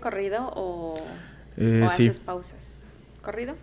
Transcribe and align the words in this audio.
corrido 0.00 0.52
o, 0.54 0.96
Eh, 1.56 1.82
o 1.86 1.90
sí. 1.90 2.06
haces 2.08 2.20
pausas? 2.20 2.74
¿Corrido? 3.22 3.54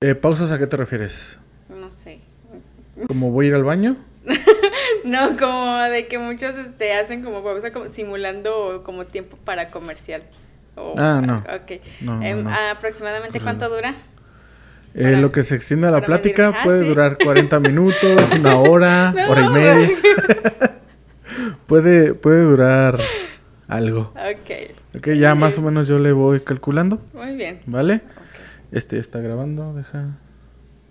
Eh, 0.00 0.14
¿Pausas 0.14 0.50
a 0.50 0.58
qué 0.58 0.66
te 0.66 0.76
refieres? 0.76 1.38
No 1.68 1.90
sé. 1.90 2.20
¿Cómo 3.08 3.30
voy 3.30 3.46
a 3.46 3.48
ir 3.50 3.54
al 3.54 3.64
baño? 3.64 3.96
No, 5.04 5.36
como 5.38 5.76
de 5.84 6.06
que 6.08 6.18
muchos 6.18 6.56
este, 6.56 6.92
hacen 6.94 7.22
como 7.22 7.42
pausa 7.44 7.72
como 7.72 7.88
simulando 7.88 8.82
como 8.84 9.06
tiempo 9.06 9.36
para 9.44 9.70
comercial. 9.70 10.22
O- 10.76 10.94
Ah, 10.98 11.22
no. 11.24 11.38
Ok. 11.38 11.80
No, 12.00 12.22
Em, 12.22 12.42
no. 12.42 12.50
¿Aproximadamente 12.50 13.38
Corrido. 13.38 13.44
cuánto 13.58 13.74
dura? 13.74 13.94
Eh, 14.94 15.02
Para- 15.04 15.20
lo 15.20 15.30
que 15.30 15.42
se 15.44 15.54
extiende 15.54 15.86
a 15.86 15.90
la 15.90 15.98
medir- 15.98 16.06
plática 16.06 16.48
Ah, 16.54 16.60
puede 16.64 16.82
sí. 16.82 16.88
durar 16.88 17.16
40 17.22 17.60
minutos, 17.60 18.20
una 18.38 18.56
hora, 18.56 19.12
No, 19.16 19.30
hora 19.30 19.42
y 19.42 19.48
media. 19.50 19.90
puede, 21.66 22.14
puede 22.14 22.42
durar 22.42 22.98
algo. 23.68 24.12
Ok, 24.16 24.50
Ok, 24.98 25.10
ya 25.10 25.36
más 25.36 25.56
o 25.58 25.62
menos 25.62 25.86
yo 25.86 25.98
le 26.00 26.10
voy 26.10 26.40
calculando, 26.40 27.00
muy 27.14 27.36
bien. 27.36 27.60
¿vale? 27.66 28.02
Este 28.72 28.98
está 28.98 29.20
grabando, 29.20 29.72
deja. 29.72 30.18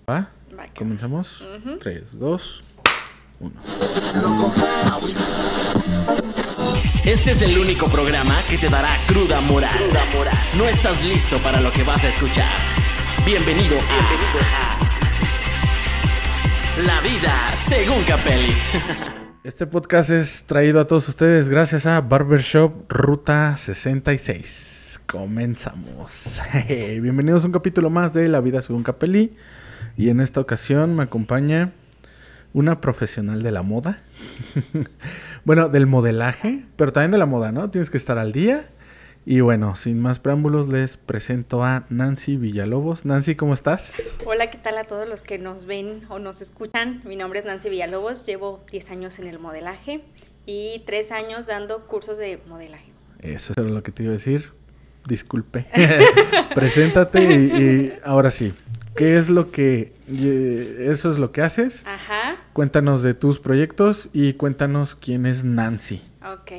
¿Va? 0.09 0.29
Comenzamos. 0.77 1.41
Ujú. 1.41 1.77
3, 1.77 2.03
2, 2.13 2.63
1. 3.41 3.53
Este 7.03 7.31
es 7.31 7.41
el 7.41 7.57
único 7.61 7.87
programa 7.87 8.33
que 8.49 8.57
te 8.57 8.69
dará 8.69 8.95
cruda 9.07 9.41
moral. 9.41 9.77
No 10.57 10.65
estás 10.69 11.03
listo 11.03 11.37
para 11.39 11.59
lo 11.59 11.69
que 11.73 11.83
vas 11.83 12.05
a 12.05 12.07
escuchar. 12.07 12.55
Bienvenido 13.25 13.77
a 13.77 14.79
La 16.85 17.01
vida 17.01 17.35
según 17.55 18.01
Capelli. 18.05 18.53
Este 19.47 19.65
podcast 19.65 20.09
es 20.09 20.43
traído 20.43 20.81
a 20.81 20.87
todos 20.87 21.07
ustedes 21.07 21.47
gracias 21.47 21.85
a 21.85 22.01
Barbershop 22.01 22.91
Ruta 22.91 23.55
66. 23.55 24.99
Comenzamos. 25.05 26.41
Bienvenidos 26.67 27.45
a 27.45 27.47
un 27.47 27.53
capítulo 27.53 27.89
más 27.89 28.11
de 28.11 28.27
La 28.27 28.41
vida 28.41 28.61
según 28.61 28.83
Capelli. 28.83 29.37
Y 29.95 30.09
en 30.09 30.19
esta 30.19 30.41
ocasión 30.41 30.97
me 30.97 31.03
acompaña 31.03 31.71
una 32.53 32.81
profesional 32.81 33.41
de 33.41 33.53
la 33.53 33.63
moda. 33.63 34.01
bueno, 35.45 35.69
del 35.69 35.87
modelaje, 35.87 36.65
pero 36.75 36.91
también 36.91 37.11
de 37.11 37.17
la 37.17 37.25
moda, 37.25 37.53
¿no? 37.53 37.69
Tienes 37.69 37.89
que 37.89 37.95
estar 37.95 38.17
al 38.17 38.33
día. 38.33 38.67
Y 39.29 39.41
bueno, 39.41 39.75
sin 39.75 39.99
más 39.99 40.19
preámbulos, 40.19 40.69
les 40.69 40.95
presento 40.95 41.61
a 41.61 41.85
Nancy 41.89 42.37
Villalobos. 42.37 43.03
Nancy, 43.03 43.35
¿cómo 43.35 43.53
estás? 43.53 44.17
Hola, 44.25 44.49
¿qué 44.49 44.57
tal 44.57 44.77
a 44.77 44.85
todos 44.85 45.05
los 45.05 45.21
que 45.21 45.37
nos 45.37 45.65
ven 45.65 46.03
o 46.07 46.17
nos 46.17 46.41
escuchan? 46.41 47.01
Mi 47.03 47.17
nombre 47.17 47.39
es 47.39 47.45
Nancy 47.45 47.69
Villalobos, 47.69 48.25
llevo 48.25 48.63
10 48.71 48.89
años 48.91 49.19
en 49.19 49.27
el 49.27 49.37
modelaje 49.37 49.99
y 50.45 50.81
3 50.85 51.11
años 51.11 51.45
dando 51.45 51.87
cursos 51.87 52.17
de 52.17 52.39
modelaje. 52.47 52.85
Eso 53.19 53.51
era 53.57 53.67
lo 53.67 53.83
que 53.83 53.91
te 53.91 54.03
iba 54.03 54.11
a 54.11 54.13
decir. 54.13 54.53
Disculpe. 55.05 55.65
Preséntate 56.55 57.21
y, 57.23 57.35
y 57.35 57.93
ahora 58.05 58.31
sí. 58.31 58.53
¿Qué 58.95 59.17
es 59.17 59.27
lo 59.29 59.51
que... 59.51 59.91
eso 60.89 61.11
es 61.11 61.17
lo 61.17 61.33
que 61.33 61.41
haces? 61.41 61.83
Ajá, 61.85 62.37
Cuéntanos 62.53 63.03
de 63.03 63.13
tus 63.13 63.39
proyectos 63.39 64.09
y 64.13 64.35
cuéntanos 64.35 64.95
quién 64.95 65.25
es 65.25 65.43
Nancy. 65.43 66.01
ok. 66.23 66.51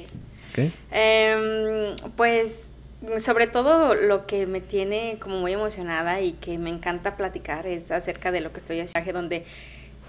Em, 0.90 1.96
pues 2.16 2.70
sobre 3.18 3.46
todo 3.46 3.94
lo 3.94 4.26
que 4.26 4.46
me 4.46 4.60
tiene 4.60 5.18
como 5.20 5.38
muy 5.38 5.52
emocionada 5.52 6.20
y 6.20 6.32
que 6.32 6.58
me 6.58 6.70
encanta 6.70 7.16
platicar 7.16 7.66
es 7.66 7.90
acerca 7.90 8.32
de 8.32 8.40
lo 8.40 8.52
que 8.52 8.58
estoy 8.58 8.80
haciendo, 8.80 9.12
donde 9.12 9.44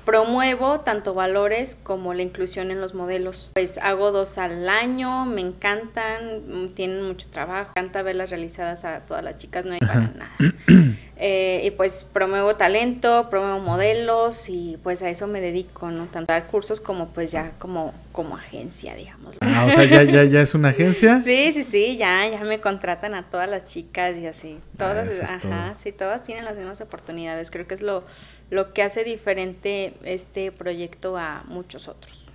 promuevo 0.05 0.79
tanto 0.81 1.13
valores 1.13 1.75
como 1.81 2.13
la 2.13 2.21
inclusión 2.23 2.71
en 2.71 2.81
los 2.81 2.93
modelos. 2.93 3.51
Pues 3.53 3.77
hago 3.77 4.11
dos 4.11 4.37
al 4.37 4.67
año, 4.69 5.25
me 5.25 5.41
encantan, 5.41 6.41
mm, 6.47 6.67
tienen 6.69 7.03
mucho 7.03 7.27
trabajo, 7.29 7.71
me 7.75 7.81
encanta 7.81 8.01
verlas 8.01 8.29
realizadas 8.29 8.85
a 8.85 9.01
todas 9.01 9.23
las 9.23 9.37
chicas, 9.37 9.65
no 9.65 9.73
hay 9.73 9.79
para 9.79 10.11
nada. 10.15 10.31
Eh, 11.21 11.63
y 11.65 11.71
pues 11.71 12.05
promuevo 12.05 12.55
talento, 12.55 13.27
promuevo 13.29 13.59
modelos 13.59 14.47
y 14.47 14.79
pues 14.83 15.01
a 15.01 15.09
eso 15.09 15.27
me 15.27 15.41
dedico, 15.41 15.91
¿no? 15.91 16.05
Tanto 16.05 16.31
a 16.31 16.39
dar 16.39 16.47
cursos 16.47 16.79
como 16.79 17.09
pues 17.09 17.29
ya 17.29 17.51
como, 17.59 17.93
como 18.13 18.37
agencia, 18.37 18.95
digamos. 18.95 19.35
Ah, 19.41 19.65
o 19.67 19.71
sea, 19.71 19.83
ya, 19.83 20.03
ya, 20.03 20.23
ya 20.23 20.39
es 20.41 20.53
una 20.55 20.69
agencia. 20.69 21.19
Sí, 21.25 21.51
sí, 21.51 21.63
sí, 21.63 21.97
ya, 21.97 22.25
ya 22.29 22.39
me 22.45 22.61
contratan 22.61 23.15
a 23.15 23.23
todas 23.29 23.49
las 23.49 23.65
chicas 23.65 24.15
y 24.15 24.27
así. 24.27 24.59
Todas, 24.77 25.09
Ah, 25.09 25.11
eso 25.11 25.23
es 25.23 25.29
ajá, 25.29 25.39
todo. 25.73 25.75
sí, 25.83 25.91
todas 25.91 26.23
tienen 26.23 26.45
las 26.45 26.55
mismas 26.55 26.79
oportunidades. 26.79 27.51
Creo 27.51 27.67
que 27.67 27.75
es 27.75 27.81
lo, 27.81 28.05
lo 28.49 28.73
que 28.73 28.83
hace 28.83 29.03
diferente 29.03 29.93
este 30.03 30.51
proyecto 30.51 31.17
a 31.17 31.43
muchos 31.47 31.87
otros. 31.87 32.25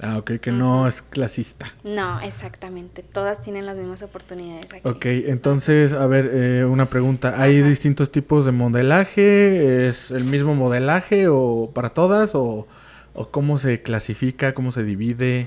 Ah, 0.00 0.16
ok, 0.18 0.32
que 0.40 0.50
no 0.50 0.88
es 0.88 1.02
clasista. 1.02 1.74
No, 1.84 2.18
exactamente, 2.20 3.02
todas 3.02 3.40
tienen 3.40 3.66
las 3.66 3.76
mismas 3.76 4.02
oportunidades 4.02 4.72
aquí. 4.72 4.88
Ok, 4.88 5.04
entonces, 5.06 5.92
a 5.92 6.06
ver, 6.06 6.30
eh, 6.32 6.64
una 6.64 6.86
pregunta. 6.86 7.40
¿Hay 7.40 7.60
Ajá. 7.60 7.68
distintos 7.68 8.10
tipos 8.10 8.46
de 8.46 8.52
modelaje? 8.52 9.86
¿Es 9.88 10.10
el 10.10 10.24
mismo 10.24 10.54
modelaje 10.54 11.28
o 11.28 11.70
para 11.74 11.90
todas? 11.90 12.34
¿O, 12.34 12.66
o 13.14 13.28
cómo 13.28 13.58
se 13.58 13.82
clasifica? 13.82 14.54
¿Cómo 14.54 14.72
se 14.72 14.82
divide? 14.82 15.46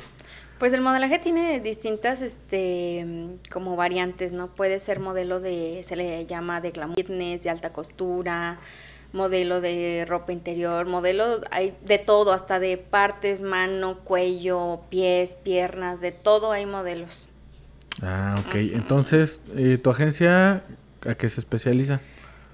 Pues 0.59 0.71
el 0.71 0.79
modelaje 0.81 1.19
tiene 1.19 1.59
distintas, 1.59 2.21
este, 2.21 3.05
como 3.51 3.75
variantes, 3.75 4.31
¿no? 4.31 4.47
Puede 4.55 4.79
ser 4.79 5.01
modelo 5.01 5.41
de, 5.41 5.81
se 5.83 5.97
le 5.97 6.25
llama 6.27 6.61
de 6.61 6.71
glamour 6.71 6.95
fitness, 6.95 7.43
de 7.43 7.49
alta 7.49 7.73
costura, 7.73 8.59
modelo 9.15 9.61
de 9.61 10.05
ropa 10.07 10.31
interior, 10.33 10.85
modelo, 10.85 11.41
hay 11.49 11.73
de 11.85 11.97
todo, 11.97 12.33
hasta 12.33 12.59
de 12.59 12.77
partes, 12.77 13.41
mano, 13.41 13.99
cuello, 14.03 14.81
pies, 14.89 15.35
piernas, 15.35 16.01
de 16.01 16.11
todo 16.11 16.51
hay 16.51 16.65
modelos. 16.65 17.27
Ah, 18.03 18.35
ok. 18.45 18.55
Entonces, 18.55 19.41
eh, 19.55 19.79
¿tu 19.81 19.89
agencia 19.89 20.63
a 21.01 21.15
qué 21.15 21.29
se 21.29 21.39
especializa? 21.39 22.01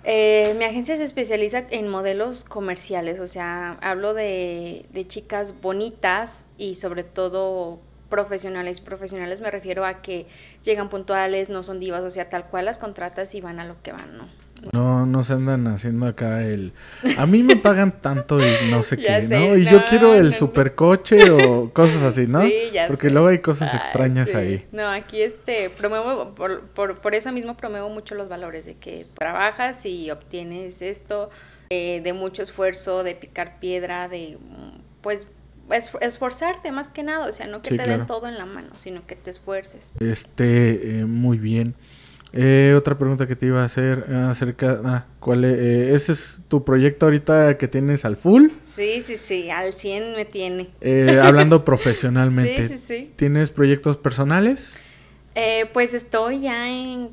Eh, 0.03 0.55
mi 0.57 0.63
agencia 0.63 0.95
se 0.97 1.03
especializa 1.03 1.65
en 1.69 1.87
modelos 1.87 2.43
comerciales, 2.43 3.19
o 3.19 3.27
sea, 3.27 3.77
hablo 3.81 4.13
de, 4.13 4.85
de 4.91 5.07
chicas 5.07 5.61
bonitas 5.61 6.45
y 6.57 6.75
sobre 6.75 7.03
todo 7.03 7.79
profesionales. 8.09 8.81
Profesionales 8.81 9.41
me 9.41 9.49
refiero 9.49 9.85
a 9.85 10.01
que 10.01 10.27
llegan 10.63 10.89
puntuales, 10.89 11.49
no 11.49 11.63
son 11.63 11.79
divas, 11.79 12.03
o 12.03 12.11
sea, 12.11 12.29
tal 12.29 12.45
cual 12.45 12.65
las 12.65 12.77
contratas 12.77 13.33
y 13.35 13.41
van 13.41 13.59
a 13.59 13.65
lo 13.65 13.81
que 13.81 13.91
van, 13.91 14.17
¿no? 14.17 14.40
No, 14.73 15.05
no 15.05 15.23
se 15.23 15.33
andan 15.33 15.67
haciendo 15.67 16.05
acá 16.05 16.43
el... 16.43 16.73
A 17.17 17.25
mí 17.25 17.43
me 17.43 17.55
pagan 17.57 18.01
tanto 18.01 18.39
y 18.39 18.43
no 18.69 18.83
sé 18.83 18.97
qué, 19.01 19.27
sé, 19.27 19.37
¿no? 19.39 19.57
Y 19.57 19.65
yo 19.65 19.83
quiero 19.85 20.13
el 20.13 20.25
no, 20.25 20.31
no. 20.31 20.37
supercoche 20.37 21.29
o 21.31 21.71
cosas 21.73 22.03
así, 22.03 22.27
¿no? 22.27 22.41
Sí, 22.41 22.53
ya 22.71 22.87
Porque 22.87 23.07
sé. 23.07 23.13
luego 23.13 23.27
hay 23.27 23.39
cosas 23.39 23.73
extrañas 23.73 24.29
sí. 24.29 24.35
ahí. 24.37 24.65
No, 24.71 24.87
aquí 24.87 25.21
este 25.21 25.69
promuevo, 25.69 26.35
por, 26.35 26.61
por, 26.69 26.99
por 26.99 27.15
eso 27.15 27.31
mismo 27.31 27.57
promuevo 27.57 27.89
mucho 27.89 28.15
los 28.15 28.29
valores 28.29 28.65
de 28.65 28.75
que 28.75 29.07
trabajas 29.17 29.85
y 29.85 30.11
obtienes 30.11 30.81
esto 30.81 31.29
eh, 31.69 32.01
de 32.03 32.13
mucho 32.13 32.43
esfuerzo, 32.43 33.03
de 33.03 33.15
picar 33.15 33.59
piedra, 33.59 34.07
de 34.09 34.37
mm, 34.39 34.81
pues 35.01 35.27
es- 35.71 35.91
esforzarte 36.01 36.71
más 36.71 36.89
que 36.89 37.01
nada, 37.03 37.25
o 37.27 37.31
sea, 37.31 37.47
no 37.47 37.61
que 37.61 37.69
Sí, 37.69 37.77
te 37.77 37.83
claro. 37.83 37.99
den 37.99 38.07
todo 38.07 38.27
en 38.27 38.37
la 38.37 38.45
mano, 38.45 38.71
sino 38.77 39.05
que 39.07 39.15
te 39.15 39.31
esfuerces. 39.31 39.93
Este, 39.99 40.99
eh, 40.99 41.05
muy 41.05 41.37
bien. 41.37 41.75
Eh, 42.33 42.73
otra 42.77 42.97
pregunta 42.97 43.27
que 43.27 43.35
te 43.35 43.47
iba 43.47 43.61
a 43.61 43.65
hacer 43.65 44.05
acerca... 44.13 44.79
Ah, 44.85 45.05
¿cuál 45.19 45.43
es? 45.43 45.57
eh, 45.59 45.93
¿Ese 45.93 46.13
es 46.13 46.41
tu 46.47 46.63
proyecto 46.63 47.05
ahorita 47.05 47.57
que 47.57 47.67
tienes 47.67 48.05
al 48.05 48.15
full? 48.15 48.47
Sí, 48.63 49.01
sí, 49.01 49.17
sí, 49.17 49.49
al 49.49 49.73
100 49.73 50.15
me 50.15 50.25
tiene. 50.25 50.69
Eh, 50.79 51.19
hablando 51.23 51.65
profesionalmente. 51.65 52.69
Sí, 52.69 52.77
sí, 52.77 52.83
sí. 52.87 53.13
¿Tienes 53.15 53.51
proyectos 53.51 53.97
personales? 53.97 54.77
Eh, 55.35 55.69
pues 55.73 55.93
estoy 55.93 56.41
ya 56.41 56.69
en, 56.69 57.09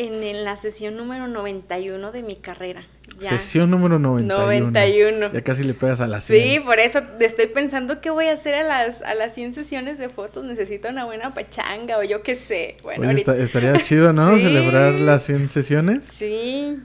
en, 0.00 0.22
en 0.22 0.44
la 0.44 0.56
sesión 0.56 0.96
número 0.96 1.26
91 1.28 2.12
de 2.12 2.22
mi 2.22 2.36
carrera. 2.36 2.82
Ya. 3.20 3.30
Sesión 3.30 3.70
número 3.70 3.98
91. 3.98 4.44
91. 4.70 5.32
Ya 5.32 5.42
casi 5.42 5.62
le 5.62 5.74
pegas 5.74 6.00
a 6.00 6.06
la 6.06 6.20
100. 6.20 6.42
Sí, 6.42 6.60
por 6.60 6.78
eso 6.80 7.00
estoy 7.20 7.46
pensando 7.46 8.00
qué 8.00 8.10
voy 8.10 8.26
a 8.26 8.32
hacer 8.32 8.54
a 8.54 8.62
las, 8.62 9.02
a 9.02 9.14
las 9.14 9.34
100 9.34 9.54
sesiones 9.54 9.98
de 9.98 10.08
fotos. 10.08 10.44
Necesito 10.44 10.88
una 10.88 11.04
buena 11.04 11.32
pachanga 11.34 11.98
o 11.98 12.02
yo 12.02 12.22
qué 12.22 12.34
sé. 12.34 12.76
Bueno, 12.82 13.02
Oye, 13.02 13.10
ahorita- 13.10 13.32
esta- 13.32 13.44
estaría 13.44 13.82
chido, 13.82 14.12
¿no? 14.12 14.36
Sí. 14.36 14.42
Celebrar 14.42 14.94
las 14.94 15.22
100 15.24 15.48
sesiones. 15.48 16.04
Sí. 16.06 16.78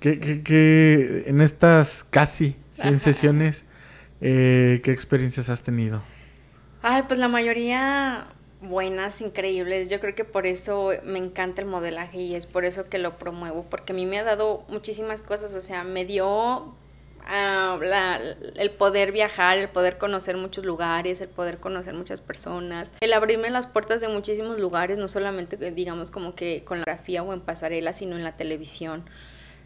¿Qué, 0.00 0.20
qué- 0.20 0.42
qué- 0.42 1.24
en 1.26 1.40
estas 1.40 2.04
casi 2.04 2.56
100 2.72 2.94
Ajá. 2.94 2.98
sesiones, 2.98 3.64
eh, 4.20 4.80
qué 4.84 4.92
experiencias 4.92 5.48
has 5.48 5.62
tenido? 5.62 6.02
Ay, 6.82 7.04
pues 7.06 7.18
la 7.20 7.28
mayoría 7.28 8.26
buenas, 8.62 9.20
increíbles. 9.20 9.90
Yo 9.90 10.00
creo 10.00 10.14
que 10.14 10.24
por 10.24 10.46
eso 10.46 10.90
me 11.04 11.18
encanta 11.18 11.60
el 11.60 11.68
modelaje 11.68 12.18
y 12.18 12.34
es 12.34 12.46
por 12.46 12.64
eso 12.64 12.88
que 12.88 12.98
lo 12.98 13.18
promuevo, 13.18 13.66
porque 13.68 13.92
a 13.92 13.96
mí 13.96 14.06
me 14.06 14.18
ha 14.18 14.24
dado 14.24 14.64
muchísimas 14.68 15.20
cosas, 15.20 15.54
o 15.54 15.60
sea, 15.60 15.84
me 15.84 16.04
dio 16.04 16.74
ah, 17.26 18.18
el 18.56 18.70
poder 18.70 19.12
viajar, 19.12 19.58
el 19.58 19.68
poder 19.68 19.98
conocer 19.98 20.36
muchos 20.36 20.64
lugares, 20.64 21.20
el 21.20 21.28
poder 21.28 21.58
conocer 21.58 21.94
muchas 21.94 22.20
personas, 22.20 22.92
el 23.00 23.12
abrirme 23.12 23.50
las 23.50 23.66
puertas 23.66 24.00
de 24.00 24.08
muchísimos 24.08 24.58
lugares, 24.58 24.98
no 24.98 25.08
solamente 25.08 25.58
eh, 25.60 25.70
digamos 25.72 26.10
como 26.10 26.34
que 26.34 26.64
con 26.64 26.78
la 26.78 26.84
grafía 26.84 27.22
o 27.22 27.32
en 27.32 27.40
pasarela, 27.40 27.92
sino 27.92 28.16
en 28.16 28.24
la 28.24 28.36
televisión. 28.36 29.04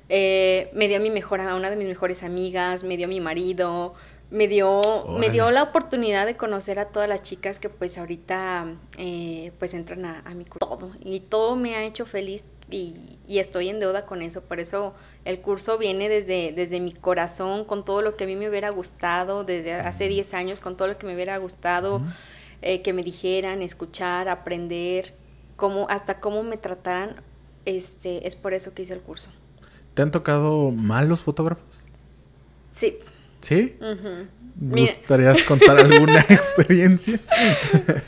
Eh, 0.09 0.71
me 0.73 0.87
dio 0.87 0.99
a 0.99 1.01
mi 1.01 1.11
mejor, 1.11 1.41
a 1.41 1.57
una 1.57 1.69
de 1.69 1.77
mis 1.77 1.89
mejores 1.89 2.23
amigas, 2.23 2.85
me 2.85 2.97
dio 2.97 3.07
a 3.07 3.09
mi 3.09 3.21
marido, 3.21 3.95
me 4.31 4.49
dio, 4.49 5.07
me 5.19 5.31
dio 5.31 5.51
la 5.51 5.63
oportunidad 5.63 6.27
de 6.27 6.37
conocer 6.37 6.79
a 6.79 6.87
todas 6.87 7.09
las 7.09 7.23
chicas 7.23 7.61
que 7.61 7.69
pues 7.69 7.97
ahorita 7.97 8.75
eh, 8.99 9.53
pues 9.59 9.73
entran 9.73 10.05
a, 10.05 10.21
a 10.25 10.35
mi 10.35 10.45
curso. 10.45 10.67
Todo. 10.67 10.91
Y 11.01 11.21
todo 11.21 11.55
me 11.55 11.77
ha 11.77 11.85
hecho 11.85 12.07
feliz 12.07 12.45
y, 12.71 13.19
y 13.27 13.39
estoy 13.39 13.69
en 13.69 13.79
deuda 13.79 14.05
con 14.05 14.23
eso. 14.23 14.43
Por 14.43 14.59
eso 14.59 14.95
el 15.25 15.41
curso 15.41 15.79
viene 15.79 16.09
desde, 16.09 16.53
desde 16.53 16.81
mi 16.81 16.93
corazón, 16.93 17.65
con 17.65 17.85
todo 17.85 18.03
lo 18.03 18.17
que 18.17 18.25
a 18.25 18.27
mí 18.27 18.35
me 18.37 18.49
hubiera 18.49 18.71
gustado, 18.71 19.45
desde 19.45 19.75
hace 19.75 20.09
10 20.09 20.35
años, 20.35 20.61
con 20.61 20.77
todo 20.77 20.89
lo 20.89 20.99
que 20.99 21.07
me 21.07 21.15
hubiera 21.15 21.37
gustado 21.39 22.03
eh, 22.63 22.83
que 22.83 22.93
me 22.93 23.03
dijeran, 23.03 23.63
escuchar, 23.63 24.29
aprender, 24.29 25.15
cómo, 25.57 25.87
hasta 25.89 26.21
cómo 26.21 26.43
me 26.43 26.57
trataran. 26.57 27.23
Este, 27.65 28.27
es 28.27 28.37
por 28.37 28.55
eso 28.55 28.75
que 28.75 28.83
hice 28.83 28.95
el 28.95 29.01
curso. 29.01 29.31
¿Te 29.95 30.03
han 30.03 30.11
tocado 30.11 30.71
malos 30.71 31.21
fotógrafos? 31.21 31.65
Sí. 32.71 32.99
¿Sí? 33.47 33.77
¿Me 33.81 34.75
Mira. 34.75 34.95
gustarías 34.95 35.43
contar 35.43 35.79
alguna 35.79 36.21
experiencia? 36.29 37.21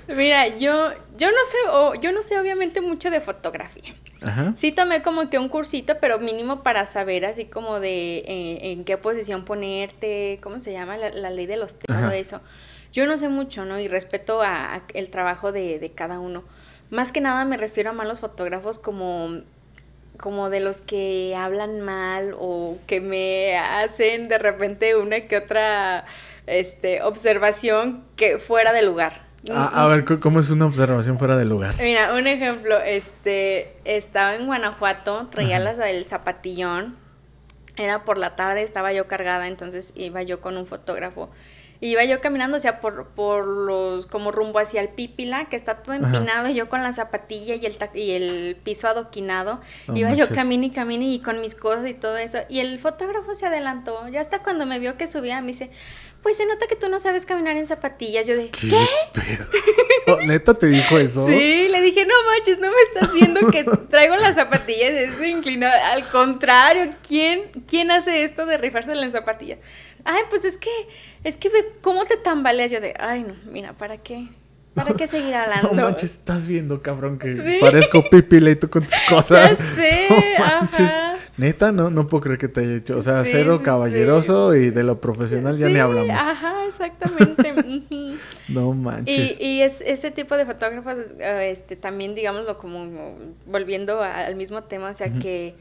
Mira, 0.08 0.48
yo, 0.56 0.90
yo 1.16 1.28
no 1.30 1.36
sé, 1.50 1.56
o- 1.70 1.94
yo 1.94 2.10
no 2.12 2.22
sé 2.22 2.38
obviamente 2.40 2.80
mucho 2.80 3.10
de 3.10 3.20
fotografía. 3.20 3.94
Ajá. 4.22 4.54
Sí 4.56 4.72
tomé 4.72 5.02
como 5.02 5.30
que 5.30 5.38
un 5.38 5.48
cursito, 5.48 5.98
pero 6.00 6.18
mínimo 6.18 6.62
para 6.62 6.86
saber 6.86 7.24
así 7.26 7.44
como 7.44 7.78
de 7.80 8.18
eh, 8.26 8.72
en 8.72 8.84
qué 8.84 8.96
posición 8.96 9.44
ponerte, 9.44 10.40
¿cómo 10.42 10.58
se 10.58 10.72
llama? 10.72 10.96
La, 10.96 11.10
la 11.10 11.30
ley 11.30 11.46
de 11.46 11.56
los 11.56 11.78
todo 11.78 11.96
Ajá. 11.96 12.16
eso. 12.16 12.40
Yo 12.92 13.06
no 13.06 13.16
sé 13.18 13.28
mucho, 13.28 13.64
¿no? 13.64 13.78
Y 13.78 13.86
respeto 13.86 14.40
a, 14.42 14.74
a 14.74 14.82
el 14.94 15.10
trabajo 15.10 15.52
de, 15.52 15.78
de 15.78 15.90
cada 15.92 16.18
uno. 16.18 16.42
Más 16.90 17.12
que 17.12 17.20
nada 17.20 17.44
me 17.44 17.58
refiero 17.58 17.90
a 17.90 17.92
malos 17.92 18.18
fotógrafos 18.20 18.78
como 18.78 19.42
como 20.20 20.50
de 20.50 20.60
los 20.60 20.80
que 20.80 21.34
hablan 21.36 21.80
mal 21.80 22.34
o 22.38 22.76
que 22.86 23.00
me 23.00 23.56
hacen 23.56 24.28
de 24.28 24.38
repente 24.38 24.96
una 24.96 25.20
que 25.28 25.36
otra 25.36 26.04
este 26.46 27.02
observación 27.02 28.04
que 28.16 28.38
fuera 28.38 28.72
de 28.72 28.82
lugar. 28.82 29.26
A, 29.54 29.84
a 29.84 29.86
ver, 29.86 30.04
¿cómo- 30.04 30.20
¿cómo 30.20 30.40
es 30.40 30.50
una 30.50 30.66
observación 30.66 31.18
fuera 31.18 31.36
de 31.36 31.44
lugar? 31.44 31.74
Mira, 31.78 32.12
un 32.14 32.26
ejemplo, 32.26 32.80
este, 32.80 33.76
estaba 33.84 34.34
en 34.34 34.46
Guanajuato, 34.46 35.28
traía 35.30 35.58
las 35.60 35.78
del 35.78 36.04
zapatillón, 36.04 36.96
era 37.76 38.04
por 38.04 38.18
la 38.18 38.34
tarde, 38.34 38.62
estaba 38.62 38.92
yo 38.92 39.06
cargada, 39.06 39.46
entonces 39.46 39.92
iba 39.94 40.22
yo 40.22 40.40
con 40.40 40.56
un 40.56 40.66
fotógrafo. 40.66 41.30
Y 41.80 41.90
iba 41.90 42.04
yo 42.04 42.20
caminando, 42.20 42.56
o 42.56 42.60
sea, 42.60 42.80
por, 42.80 43.08
por 43.08 43.46
los, 43.46 44.06
como 44.06 44.32
rumbo 44.32 44.58
hacia 44.58 44.80
el 44.80 44.88
Pípila, 44.88 45.48
que 45.48 45.54
está 45.54 45.76
todo 45.82 45.94
Ajá. 45.94 46.06
empinado, 46.06 46.48
y 46.48 46.54
yo 46.54 46.68
con 46.68 46.82
la 46.82 46.92
zapatilla 46.92 47.54
y 47.54 47.66
el, 47.66 47.78
y 47.94 48.10
el 48.10 48.56
piso 48.56 48.88
adoquinado. 48.88 49.60
No 49.86 49.96
iba 49.96 50.12
yo 50.14 50.28
camine 50.28 50.66
y 50.66 50.70
camine 50.70 51.06
y 51.06 51.20
con 51.20 51.40
mis 51.40 51.54
cosas 51.54 51.88
y 51.88 51.94
todo 51.94 52.16
eso. 52.16 52.38
Y 52.48 52.58
el 52.58 52.78
fotógrafo 52.80 53.34
se 53.34 53.46
adelantó, 53.46 54.08
ya 54.08 54.20
hasta 54.20 54.42
cuando 54.42 54.66
me 54.66 54.80
vio 54.80 54.96
que 54.96 55.06
subía, 55.06 55.40
me 55.40 55.48
dice, 55.48 55.70
pues 56.22 56.36
se 56.36 56.46
nota 56.46 56.66
que 56.66 56.74
tú 56.74 56.88
no 56.88 56.98
sabes 56.98 57.26
caminar 57.26 57.56
en 57.56 57.66
zapatillas. 57.66 58.26
Yo 58.26 58.36
de, 58.36 58.50
¿qué? 58.50 58.70
Oh, 60.06 60.16
¿Neta 60.22 60.54
te 60.54 60.66
dijo 60.68 60.98
eso? 60.98 61.26
Sí, 61.26 61.68
le 61.68 61.82
dije, 61.82 62.06
no 62.06 62.14
manches, 62.24 62.58
no 62.58 62.68
me 62.68 62.80
estás 62.82 63.12
viendo 63.12 63.50
que 63.50 63.64
traigo 63.90 64.16
las 64.16 64.36
zapatillas 64.36 64.90
es 64.92 65.20
inclinada. 65.20 65.92
Al 65.92 66.08
contrario, 66.08 66.92
¿quién, 67.06 67.50
¿quién 67.66 67.90
hace 67.90 68.24
esto 68.24 68.46
de 68.46 68.56
rifarse 68.56 68.92
en 68.92 69.12
zapatillas? 69.12 69.58
Ay, 70.10 70.22
pues 70.30 70.44
es 70.44 70.56
que, 70.56 70.70
es 71.22 71.36
que 71.36 71.50
cómo 71.82 72.04
te 72.06 72.16
tambaleas. 72.16 72.70
Yo 72.70 72.80
de, 72.80 72.94
ay, 72.98 73.24
no, 73.24 73.34
mira, 73.52 73.74
¿para 73.74 73.98
qué? 73.98 74.28
¿Para 74.74 74.94
qué 74.94 75.06
seguir 75.06 75.34
hablando? 75.34 75.70
No 75.72 75.82
manches, 75.82 76.12
estás 76.12 76.46
viendo, 76.46 76.80
cabrón, 76.82 77.18
que 77.18 77.34
Sí. 77.36 77.58
parezco 77.60 78.02
pipila 78.08 78.50
y 78.50 78.56
tú 78.56 78.70
con 78.70 78.84
tus 78.84 78.94
cosas. 79.08 79.58
Ya 79.58 79.74
sé, 79.74 80.06
No 80.38 80.44
manches. 80.44 80.80
ajá. 80.80 81.14
Neta, 81.36 81.70
no, 81.70 81.88
no 81.90 82.08
puedo 82.08 82.22
creer 82.22 82.38
que 82.38 82.48
te 82.48 82.62
haya 82.62 82.74
hecho. 82.76 82.98
O 82.98 83.02
sea, 83.02 83.22
Sí, 83.24 83.30
cero 83.32 83.58
sí, 83.58 83.64
caballeroso 83.64 84.56
y 84.56 84.70
de 84.70 84.82
lo 84.82 85.00
profesional 85.00 85.56
ya 85.56 85.68
ni 85.68 85.78
hablamos. 85.78 86.10
Ajá, 86.10 86.64
exactamente. 86.66 87.52
No 88.48 88.72
Y, 88.72 88.74
manches. 88.76 89.40
y 89.40 89.62
es, 89.62 89.80
ese 89.82 90.10
tipo 90.10 90.36
de 90.36 90.46
fotógrafos, 90.46 90.96
eh, 91.20 91.50
este, 91.52 91.76
también, 91.76 92.16
digámoslo, 92.16 92.58
como 92.58 93.14
volviendo 93.46 94.02
al 94.02 94.34
mismo 94.34 94.64
tema, 94.64 94.90
o 94.90 94.94
sea, 94.94 95.10
que, 95.12 95.54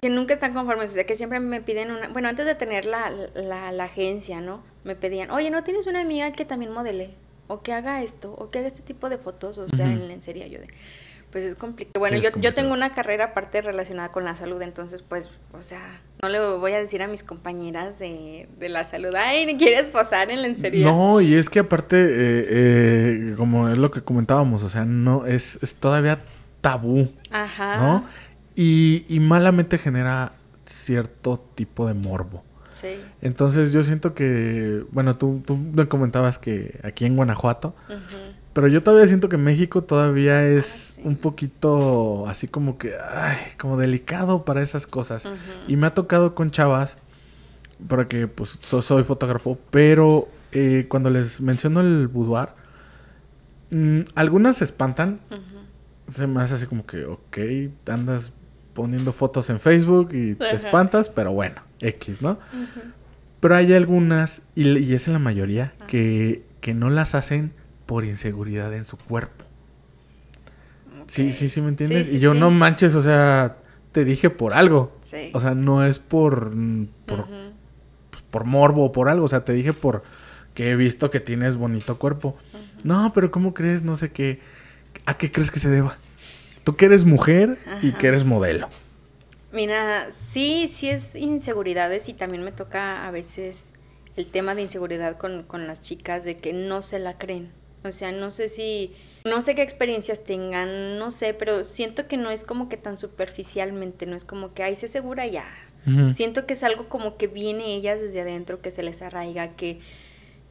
que 0.00 0.10
nunca 0.10 0.32
están 0.32 0.54
conformes, 0.54 0.90
o 0.90 0.94
sea, 0.94 1.04
que 1.04 1.16
siempre 1.16 1.40
me 1.40 1.60
piden 1.60 1.90
una, 1.90 2.08
bueno, 2.08 2.28
antes 2.28 2.46
de 2.46 2.54
tener 2.54 2.84
la, 2.84 3.10
la, 3.34 3.72
la 3.72 3.84
agencia, 3.84 4.40
¿no? 4.40 4.62
Me 4.84 4.94
pedían, 4.94 5.30
oye, 5.30 5.50
¿no 5.50 5.64
tienes 5.64 5.86
una 5.86 6.00
amiga 6.00 6.30
que 6.32 6.44
también 6.44 6.72
modele? 6.72 7.10
O 7.48 7.62
que 7.62 7.72
haga 7.72 8.02
esto, 8.02 8.34
o 8.38 8.48
que 8.48 8.58
haga 8.58 8.68
este 8.68 8.82
tipo 8.82 9.08
de 9.08 9.18
fotos, 9.18 9.58
o 9.58 9.68
sea, 9.74 9.86
Ujú. 9.86 9.94
en 9.96 10.08
lencería, 10.08 10.46
yo 10.46 10.60
de... 10.60 10.68
Pues 11.30 11.44
es 11.44 11.56
complicado. 11.56 12.00
Bueno, 12.00 12.16
Sí, 12.16 12.22
yo, 12.22 12.30
yo 12.40 12.54
tengo 12.54 12.72
una 12.72 12.94
carrera 12.94 13.26
aparte 13.26 13.60
relacionada 13.60 14.10
con 14.12 14.24
la 14.24 14.34
salud, 14.34 14.62
entonces 14.62 15.02
pues, 15.02 15.28
o 15.52 15.60
sea, 15.60 16.00
no 16.22 16.30
le 16.30 16.40
voy 16.56 16.72
a 16.72 16.80
decir 16.80 17.02
a 17.02 17.06
mis 17.06 17.22
compañeras 17.22 17.98
de, 17.98 18.48
de 18.58 18.68
la 18.70 18.86
salud, 18.86 19.14
ay, 19.14 19.54
¿quieres 19.58 19.90
posar 19.90 20.30
en 20.30 20.40
lencería? 20.40 20.86
No, 20.86 21.20
y 21.20 21.34
es 21.34 21.50
que 21.50 21.58
aparte, 21.58 21.96
eh, 21.98 22.46
eh, 22.48 23.34
como 23.36 23.68
es 23.68 23.76
lo 23.76 23.90
que 23.90 24.00
comentábamos, 24.00 24.62
o 24.62 24.70
sea, 24.70 24.86
no, 24.86 25.26
es, 25.26 25.58
es 25.60 25.74
todavía 25.74 26.16
tabú, 26.62 27.12
Ajá. 27.30 27.76
¿no? 27.76 28.04
Y, 28.60 29.04
y 29.08 29.20
malamente 29.20 29.78
genera 29.78 30.32
cierto 30.66 31.44
tipo 31.54 31.86
de 31.86 31.94
morbo. 31.94 32.42
Sí. 32.70 32.98
Entonces 33.22 33.72
yo 33.72 33.82
siento 33.84 34.14
que, 34.14 34.84
bueno, 34.90 35.16
tú, 35.16 35.42
tú 35.46 35.56
me 35.56 35.86
comentabas 35.86 36.38
que 36.38 36.78
aquí 36.82 37.04
en 37.04 37.14
Guanajuato, 37.16 37.74
pero 38.52 38.66
yo 38.68 38.82
todavía 38.82 39.06
siento 39.06 39.28
que 39.28 39.36
México 39.36 39.82
todavía 39.84 40.44
es 40.44 40.66
sí. 40.96 41.02
un 41.04 41.16
poquito 41.16 42.26
así 42.28 42.48
como 42.48 42.78
que, 42.78 42.94
ay, 43.12 43.36
como 43.60 43.76
delicado 43.76 44.44
para 44.44 44.60
esas 44.62 44.86
cosas. 44.86 45.24
Y 45.68 45.76
me 45.76 45.86
ha 45.86 45.94
tocado 45.94 46.34
con 46.34 46.50
chavas, 46.50 46.96
porque 47.86 48.26
pues 48.26 48.58
so- 48.60 48.82
soy 48.82 49.04
fotógrafo, 49.04 49.56
pero 49.70 50.28
eh, 50.52 50.86
cuando 50.88 51.10
les 51.10 51.40
menciono 51.40 51.80
el 51.80 52.08
boudoir, 52.08 52.48
mm, 53.70 54.00
algunas 54.14 54.56
se 54.56 54.64
espantan, 54.64 55.20
se 56.12 56.26
me 56.26 56.40
hace 56.40 56.54
así 56.54 56.66
como 56.66 56.86
que, 56.86 57.04
ok, 57.04 57.38
andas 57.86 58.32
poniendo 58.78 59.12
fotos 59.12 59.50
en 59.50 59.58
Facebook 59.58 60.10
y 60.12 60.36
te 60.36 60.46
Ajá. 60.46 60.54
espantas, 60.56 61.08
pero 61.08 61.32
bueno, 61.32 61.62
X, 61.80 62.22
¿no? 62.22 62.38
Pero 63.40 63.56
hay 63.56 63.72
algunas, 63.72 64.42
y, 64.54 64.68
y 64.78 64.94
es 64.94 65.08
en 65.08 65.14
la 65.14 65.18
mayoría, 65.18 65.72
que, 65.88 66.44
que 66.60 66.74
no 66.74 66.88
las 66.88 67.16
hacen 67.16 67.50
por 67.86 68.04
inseguridad 68.04 68.72
en 68.72 68.84
su 68.84 68.96
cuerpo. 68.96 69.44
Sí, 71.08 71.32
sí, 71.32 71.48
sí, 71.48 71.60
¿me 71.60 71.70
entiendes? 71.70 72.06
Sí, 72.06 72.12
sí, 72.12 72.16
y 72.18 72.20
yo 72.20 72.34
sí. 72.34 72.38
no 72.38 72.52
manches, 72.52 72.94
o 72.94 73.02
sea, 73.02 73.56
te 73.90 74.04
dije 74.04 74.30
por 74.30 74.54
algo. 74.54 74.96
Sí. 75.02 75.32
O 75.34 75.40
sea, 75.40 75.56
no 75.56 75.84
es 75.84 75.98
por, 75.98 76.52
por, 77.04 77.20
Ujú. 77.20 77.32
por 78.30 78.44
morbo 78.44 78.84
o 78.84 78.92
por 78.92 79.08
algo. 79.08 79.24
O 79.24 79.28
sea, 79.28 79.44
te 79.44 79.54
dije 79.54 79.72
por 79.72 80.04
que 80.54 80.70
he 80.70 80.76
visto 80.76 81.10
que 81.10 81.18
tienes 81.18 81.56
bonito 81.56 81.98
cuerpo. 81.98 82.36
No, 82.84 83.12
pero 83.12 83.32
¿cómo 83.32 83.54
crees? 83.54 83.82
No 83.82 83.96
sé 83.96 84.12
qué. 84.12 84.40
¿A 85.04 85.18
qué 85.18 85.32
crees 85.32 85.50
que 85.50 85.58
se 85.58 85.68
deba? 85.68 85.98
Tú 86.68 86.76
que 86.76 86.84
eres 86.84 87.06
mujer 87.06 87.56
y 87.80 87.92
que 87.92 88.08
eres 88.08 88.26
modelo. 88.26 88.68
Mira, 89.52 90.08
sí, 90.12 90.68
sí 90.68 90.90
es 90.90 91.16
inseguridades 91.16 92.10
y 92.10 92.12
también 92.12 92.44
me 92.44 92.52
toca 92.52 93.08
a 93.08 93.10
veces 93.10 93.72
el 94.16 94.26
tema 94.26 94.54
de 94.54 94.60
inseguridad 94.60 95.16
con, 95.16 95.44
con 95.44 95.66
las 95.66 95.80
chicas 95.80 96.24
de 96.24 96.36
que 96.36 96.52
no 96.52 96.82
se 96.82 96.98
la 96.98 97.16
creen. 97.16 97.50
O 97.84 97.90
sea, 97.90 98.12
no 98.12 98.30
sé 98.30 98.48
si, 98.48 98.94
no 99.24 99.40
sé 99.40 99.54
qué 99.54 99.62
experiencias 99.62 100.24
tengan, 100.24 100.98
no 100.98 101.10
sé, 101.10 101.32
pero 101.32 101.64
siento 101.64 102.06
que 102.06 102.18
no 102.18 102.30
es 102.30 102.44
como 102.44 102.68
que 102.68 102.76
tan 102.76 102.98
superficialmente, 102.98 104.04
no 104.04 104.14
es 104.14 104.26
como 104.26 104.52
que, 104.52 104.62
ay, 104.62 104.76
se 104.76 104.88
segura 104.88 105.26
ya. 105.26 105.46
Siento 106.10 106.44
que 106.44 106.52
es 106.52 106.62
algo 106.64 106.90
como 106.90 107.16
que 107.16 107.28
viene 107.28 107.74
ellas 107.74 108.02
desde 108.02 108.20
adentro, 108.20 108.60
que 108.60 108.70
se 108.70 108.82
les 108.82 109.00
arraiga, 109.00 109.56
que, 109.56 109.80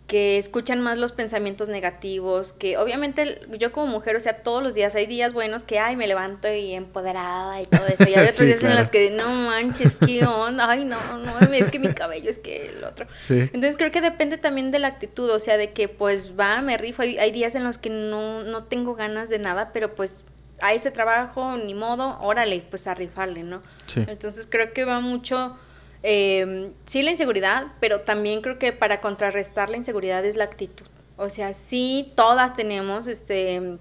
que 0.07 0.37
escuchan 0.37 0.79
más 0.79 0.97
los 0.97 1.11
pensamientos 1.11 1.67
negativos, 1.67 2.53
que 2.53 2.77
obviamente 2.77 3.41
yo 3.59 3.73
como 3.73 3.87
mujer, 3.87 4.15
o 4.15 4.21
sea, 4.21 4.41
todos 4.41 4.63
los 4.63 4.73
días 4.73 4.95
hay 4.95 5.05
días 5.05 5.33
buenos 5.33 5.65
que, 5.65 5.79
ay, 5.79 5.97
me 5.97 6.07
levanto 6.07 6.51
y 6.51 6.73
empoderada 6.73 7.61
y 7.61 7.65
todo 7.65 7.85
eso, 7.87 8.05
y 8.07 8.13
hay 8.13 8.21
otros 8.23 8.35
Sí, 8.35 8.45
días 8.45 8.63
en 8.63 8.75
los 8.75 8.89
que, 8.89 9.11
no 9.11 9.29
manches, 9.29 9.97
qué 9.97 10.25
onda, 10.25 10.69
ay, 10.69 10.85
no, 10.85 10.97
no, 11.17 11.37
es 11.53 11.69
que 11.69 11.79
mi 11.79 11.93
cabello, 11.93 12.29
es 12.29 12.39
que 12.39 12.67
el 12.67 12.85
otro. 12.85 13.05
Sí. 13.27 13.39
Entonces 13.39 13.75
creo 13.75 13.91
que 13.91 13.99
depende 13.99 14.37
también 14.37 14.71
de 14.71 14.79
la 14.79 14.87
actitud, 14.87 15.29
o 15.29 15.41
sea, 15.41 15.57
de 15.57 15.73
que 15.73 15.89
pues 15.89 16.39
va, 16.39 16.61
me 16.61 16.77
rifo, 16.77 17.01
hay, 17.01 17.17
hay 17.17 17.31
días 17.31 17.55
en 17.55 17.65
los 17.65 17.77
que 17.77 17.89
no, 17.89 18.43
no 18.43 18.63
tengo 18.63 18.95
ganas 18.95 19.29
de 19.29 19.39
nada, 19.39 19.71
pero 19.73 19.93
pues 19.93 20.23
a 20.61 20.73
ese 20.73 20.89
trabajo, 20.89 21.57
ni 21.57 21.73
modo, 21.73 22.17
órale, 22.21 22.63
pues 22.69 22.87
a 22.87 22.93
rifarle, 22.93 23.43
¿no? 23.43 23.61
Sí. 23.87 24.05
Entonces 24.07 24.47
creo 24.49 24.71
que 24.71 24.85
va 24.85 25.01
mucho, 25.01 25.57
eh, 26.03 26.71
sí 26.85 27.01
la 27.03 27.11
inseguridad, 27.11 27.67
pero 27.79 28.01
también 28.01 28.41
creo 28.41 28.59
que 28.59 28.73
para 28.73 29.01
contrarrestar 29.01 29.69
la 29.69 29.77
inseguridad 29.77 30.23
es 30.25 30.35
la 30.35 30.43
actitud. 30.45 30.85
O 31.17 31.29
sea, 31.29 31.53
sí, 31.53 32.11
todas 32.15 32.55
tenemos 32.55 33.07
este 33.07 33.77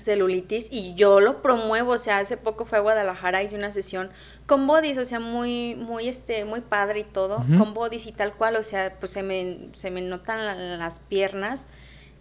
celulitis 0.00 0.68
y 0.72 0.94
yo 0.94 1.20
lo 1.20 1.42
promuevo, 1.42 1.92
o 1.92 1.98
sea, 1.98 2.18
hace 2.18 2.38
poco 2.38 2.64
fue 2.64 2.78
a 2.78 2.80
Guadalajara, 2.80 3.42
hice 3.42 3.56
una 3.56 3.70
sesión 3.70 4.10
con 4.46 4.66
bodies, 4.66 4.96
o 4.96 5.04
sea, 5.04 5.20
muy, 5.20 5.74
muy, 5.74 6.08
este, 6.08 6.44
muy 6.46 6.62
padre 6.62 7.00
y 7.00 7.04
todo, 7.04 7.44
con 7.58 7.74
bodies 7.74 8.06
y 8.06 8.12
tal 8.12 8.32
cual, 8.32 8.56
o 8.56 8.62
sea, 8.62 8.96
pues 8.98 9.12
se 9.12 9.22
me, 9.22 9.68
se 9.74 9.90
me 9.90 10.00
notan 10.00 10.44
la- 10.46 10.54
las 10.78 11.00
piernas 11.00 11.68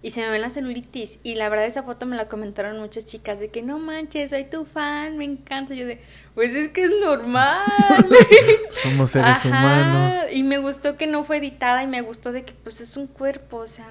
y 0.02 0.12
se 0.12 0.22
me 0.22 0.30
ven 0.30 0.42
la 0.42 0.50
celulitis. 0.50 1.20
Y 1.24 1.36
la 1.36 1.50
verdad 1.50 1.66
esa 1.66 1.84
foto 1.84 2.06
me 2.06 2.16
la 2.16 2.28
comentaron 2.28 2.80
muchas 2.80 3.06
chicas 3.06 3.40
de 3.40 3.50
que 3.50 3.62
no 3.62 3.80
manches, 3.80 4.30
soy 4.30 4.46
tu 4.46 4.66
fan, 4.66 5.18
me 5.18 5.26
encanta. 5.26 5.74
Yo 5.74 5.86
de, 5.86 6.02
pues 6.36 6.56
es 6.56 6.70
que 6.70 6.84
es 6.84 6.92
normal. 7.02 7.58
Somos 8.84 9.12
seres 9.12 9.44
humanos. 9.44 10.16
Y 10.32 10.44
me 10.44 10.58
gustó 10.58 10.98
que 10.98 11.08
no 11.08 11.24
fue 11.24 11.38
editada 11.38 11.84
y 11.84 11.88
me 11.88 12.02
gustó 12.02 12.32
de 12.32 12.44
que 12.44 12.54
pues 12.54 12.80
es 12.82 12.96
un 12.96 13.08
cuerpo, 13.08 13.58
o 13.58 13.68
sea, 13.68 13.90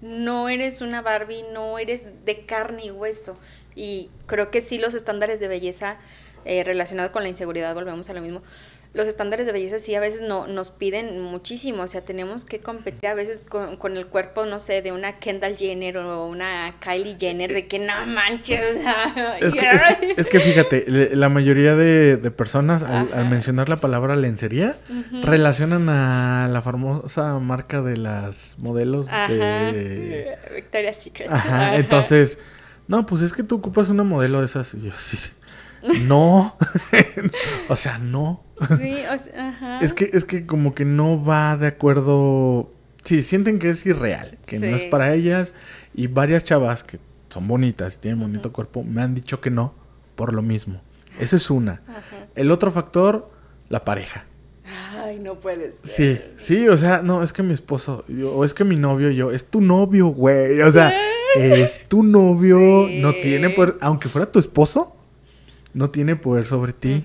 no 0.00 0.48
eres 0.48 0.80
una 0.80 1.02
Barbie, 1.02 1.44
no 1.52 1.78
eres 1.78 2.06
de 2.24 2.46
carne 2.46 2.86
y 2.86 2.90
hueso. 2.90 3.36
Y 3.74 4.10
creo 4.26 4.50
que 4.50 4.60
sí 4.60 4.78
los 4.78 4.94
estándares 4.94 5.40
de 5.40 5.48
belleza 5.48 5.98
eh, 6.44 6.62
relacionados 6.64 7.10
con 7.10 7.22
la 7.22 7.28
inseguridad, 7.28 7.74
volvemos 7.74 8.08
a 8.10 8.12
lo 8.12 8.20
mismo, 8.20 8.42
los 8.94 9.06
estándares 9.06 9.46
de 9.46 9.52
belleza 9.52 9.78
sí 9.78 9.94
a 9.94 10.00
veces 10.00 10.22
no, 10.22 10.46
nos 10.46 10.70
piden 10.70 11.20
muchísimo, 11.20 11.82
o 11.82 11.86
sea, 11.86 12.00
tenemos 12.02 12.44
que 12.44 12.60
competir 12.60 13.08
a 13.08 13.14
veces 13.14 13.46
con, 13.46 13.96
el 13.96 14.06
cuerpo, 14.06 14.46
no 14.46 14.60
sé, 14.60 14.82
de 14.82 14.92
una 14.92 15.18
Kendall 15.18 15.56
Jenner 15.56 15.98
o 15.98 16.26
una 16.26 16.74
Kylie 16.80 17.16
Jenner, 17.18 17.52
de 17.52 17.66
que 17.66 17.78
no 17.78 18.06
manches, 18.06 18.60
o 18.70 18.72
sea... 18.80 19.14
Es 20.16 20.26
que, 20.26 20.40
fíjate, 20.40 21.14
la 21.14 21.28
mayoría 21.28 21.76
de, 21.76 22.16
personas 22.30 22.82
al, 22.82 23.28
mencionar 23.28 23.68
la 23.68 23.76
palabra 23.76 24.16
lencería, 24.16 24.76
relacionan 25.22 25.88
a 25.88 26.48
la 26.50 26.62
famosa 26.62 27.38
marca 27.38 27.82
de 27.82 27.96
las 27.96 28.58
modelos 28.58 29.06
de... 29.06 30.36
Victoria's 30.54 30.96
Secret. 30.96 31.30
Ajá, 31.30 31.76
entonces... 31.76 32.38
No, 32.88 33.04
pues 33.04 33.20
es 33.20 33.34
que 33.34 33.42
tú 33.42 33.56
ocupas 33.56 33.90
una 33.90 34.02
modelo 34.02 34.40
de 34.40 34.46
esas. 34.46 34.72
Y 34.72 34.80
yo, 34.80 34.92
sí, 34.98 35.18
no. 36.02 36.56
o 37.68 37.76
sea, 37.76 37.98
no. 37.98 38.44
Sí, 38.58 38.96
o 39.12 39.18
sea, 39.18 39.48
ajá. 39.48 39.78
Es 39.80 39.92
que, 39.92 40.10
es 40.12 40.24
que 40.24 40.46
como 40.46 40.74
que 40.74 40.84
no 40.84 41.22
va 41.22 41.56
de 41.56 41.68
acuerdo. 41.68 42.72
Sí, 43.04 43.22
sienten 43.22 43.58
que 43.58 43.70
es 43.70 43.86
irreal, 43.86 44.38
que 44.46 44.58
no 44.58 44.66
es 44.66 44.82
para 44.84 45.14
ellas. 45.14 45.54
Y 45.94 46.06
varias 46.06 46.44
chavas 46.44 46.84
que 46.84 46.98
son 47.28 47.48
bonitas 47.48 47.96
y 47.96 47.98
tienen 47.98 48.20
bonito 48.20 48.52
cuerpo 48.52 48.82
me 48.84 49.02
han 49.02 49.14
dicho 49.14 49.40
que 49.40 49.50
no, 49.50 49.74
por 50.16 50.32
lo 50.32 50.42
mismo. 50.42 50.80
Esa 51.18 51.36
es 51.36 51.50
una. 51.50 51.82
El 52.34 52.50
otro 52.50 52.70
factor, 52.70 53.30
la 53.68 53.84
pareja. 53.84 54.24
Ay, 54.96 55.18
no 55.18 55.36
puedes. 55.36 55.80
Sí, 55.82 56.20
sí, 56.36 56.68
o 56.68 56.76
sea, 56.76 57.02
no, 57.02 57.22
es 57.22 57.32
que 57.32 57.42
mi 57.42 57.54
esposo, 57.54 58.04
o 58.34 58.44
es 58.44 58.54
que 58.54 58.64
mi 58.64 58.76
novio, 58.76 59.10
yo, 59.10 59.32
es 59.32 59.46
tu 59.46 59.60
novio, 59.60 60.08
güey. 60.08 60.60
O 60.60 60.70
sea, 60.70 60.92
es 61.36 61.88
tu 61.88 62.02
novio, 62.02 62.86
no 63.00 63.14
tiene 63.14 63.50
poder, 63.50 63.76
aunque 63.80 64.08
fuera 64.08 64.30
tu 64.30 64.38
esposo, 64.38 64.96
no 65.74 65.90
tiene 65.90 66.16
poder 66.16 66.46
sobre 66.46 66.72
ti. 66.72 67.04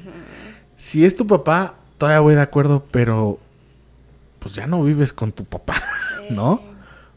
Si 0.77 1.05
es 1.05 1.15
tu 1.15 1.27
papá, 1.27 1.75
todavía 1.98 2.20
voy 2.20 2.36
de 2.36 2.41
acuerdo, 2.41 2.86
pero 2.91 3.39
pues 4.39 4.53
ya 4.55 4.67
no 4.67 4.84
vives 4.84 5.13
con 5.13 5.32
tu 5.32 5.46
papá, 5.46 5.75
¿no? 6.29 6.62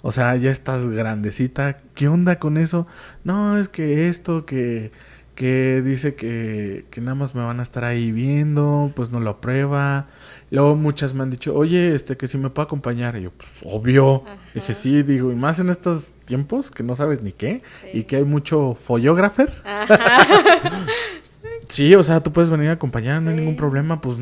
O 0.03 0.13
sea, 0.13 0.37
ya 0.37 0.53
estás 0.53 0.87
grandecita. 0.89 1.79
¿Qué 1.95 2.07
onda 2.07 2.39
con 2.39 2.57
eso? 2.57 2.87
No, 3.25 3.59
es 3.59 3.69
que 3.69 4.09
esto, 4.09 4.47
que, 4.47 4.93
que 5.35 5.83
dice 5.83 6.15
que, 6.15 6.87
que 6.91 7.01
nada 7.01 7.17
más 7.17 7.35
me 7.35 7.45
van 7.45 7.59
a 7.59 7.65
estar 7.65 7.83
ahí 7.83 8.13
viendo, 8.13 8.93
pues 8.95 9.11
no 9.11 9.19
lo 9.19 9.31
aprueba. 9.31 10.07
Luego 10.53 10.77
muchas 10.77 11.13
me 11.13 11.25
han 11.25 11.31
dicho, 11.31 11.57
oye, 11.57 11.95
este, 11.95 12.17
que 12.17 12.29
si 12.29 12.39
me 12.39 12.51
puedo 12.51 12.67
acompañar. 12.67 13.17
Y 13.17 13.23
yo, 13.23 13.33
pues, 13.33 13.51
obvio. 13.65 14.23
Dije, 14.55 14.75
sí, 14.75 15.03
digo, 15.03 15.33
y 15.33 15.35
más 15.35 15.59
en 15.59 15.71
estos 15.71 16.13
tiempos 16.25 16.71
que 16.71 16.85
no 16.85 16.95
sabes 16.95 17.21
ni 17.23 17.33
qué. 17.33 17.63
Y 17.93 18.05
que 18.05 18.17
hay 18.17 18.25
mucho 18.25 18.77
follógrafer. 18.81 19.53
Sí, 21.69 21.95
o 21.95 22.03
sea, 22.03 22.23
tú 22.23 22.33
puedes 22.33 22.51
venir 22.51 22.69
a 22.71 22.73
acompañar, 22.73 23.23
no 23.23 23.31
hay 23.31 23.37
ningún 23.37 23.57
problema, 23.57 24.01
pues, 24.01 24.17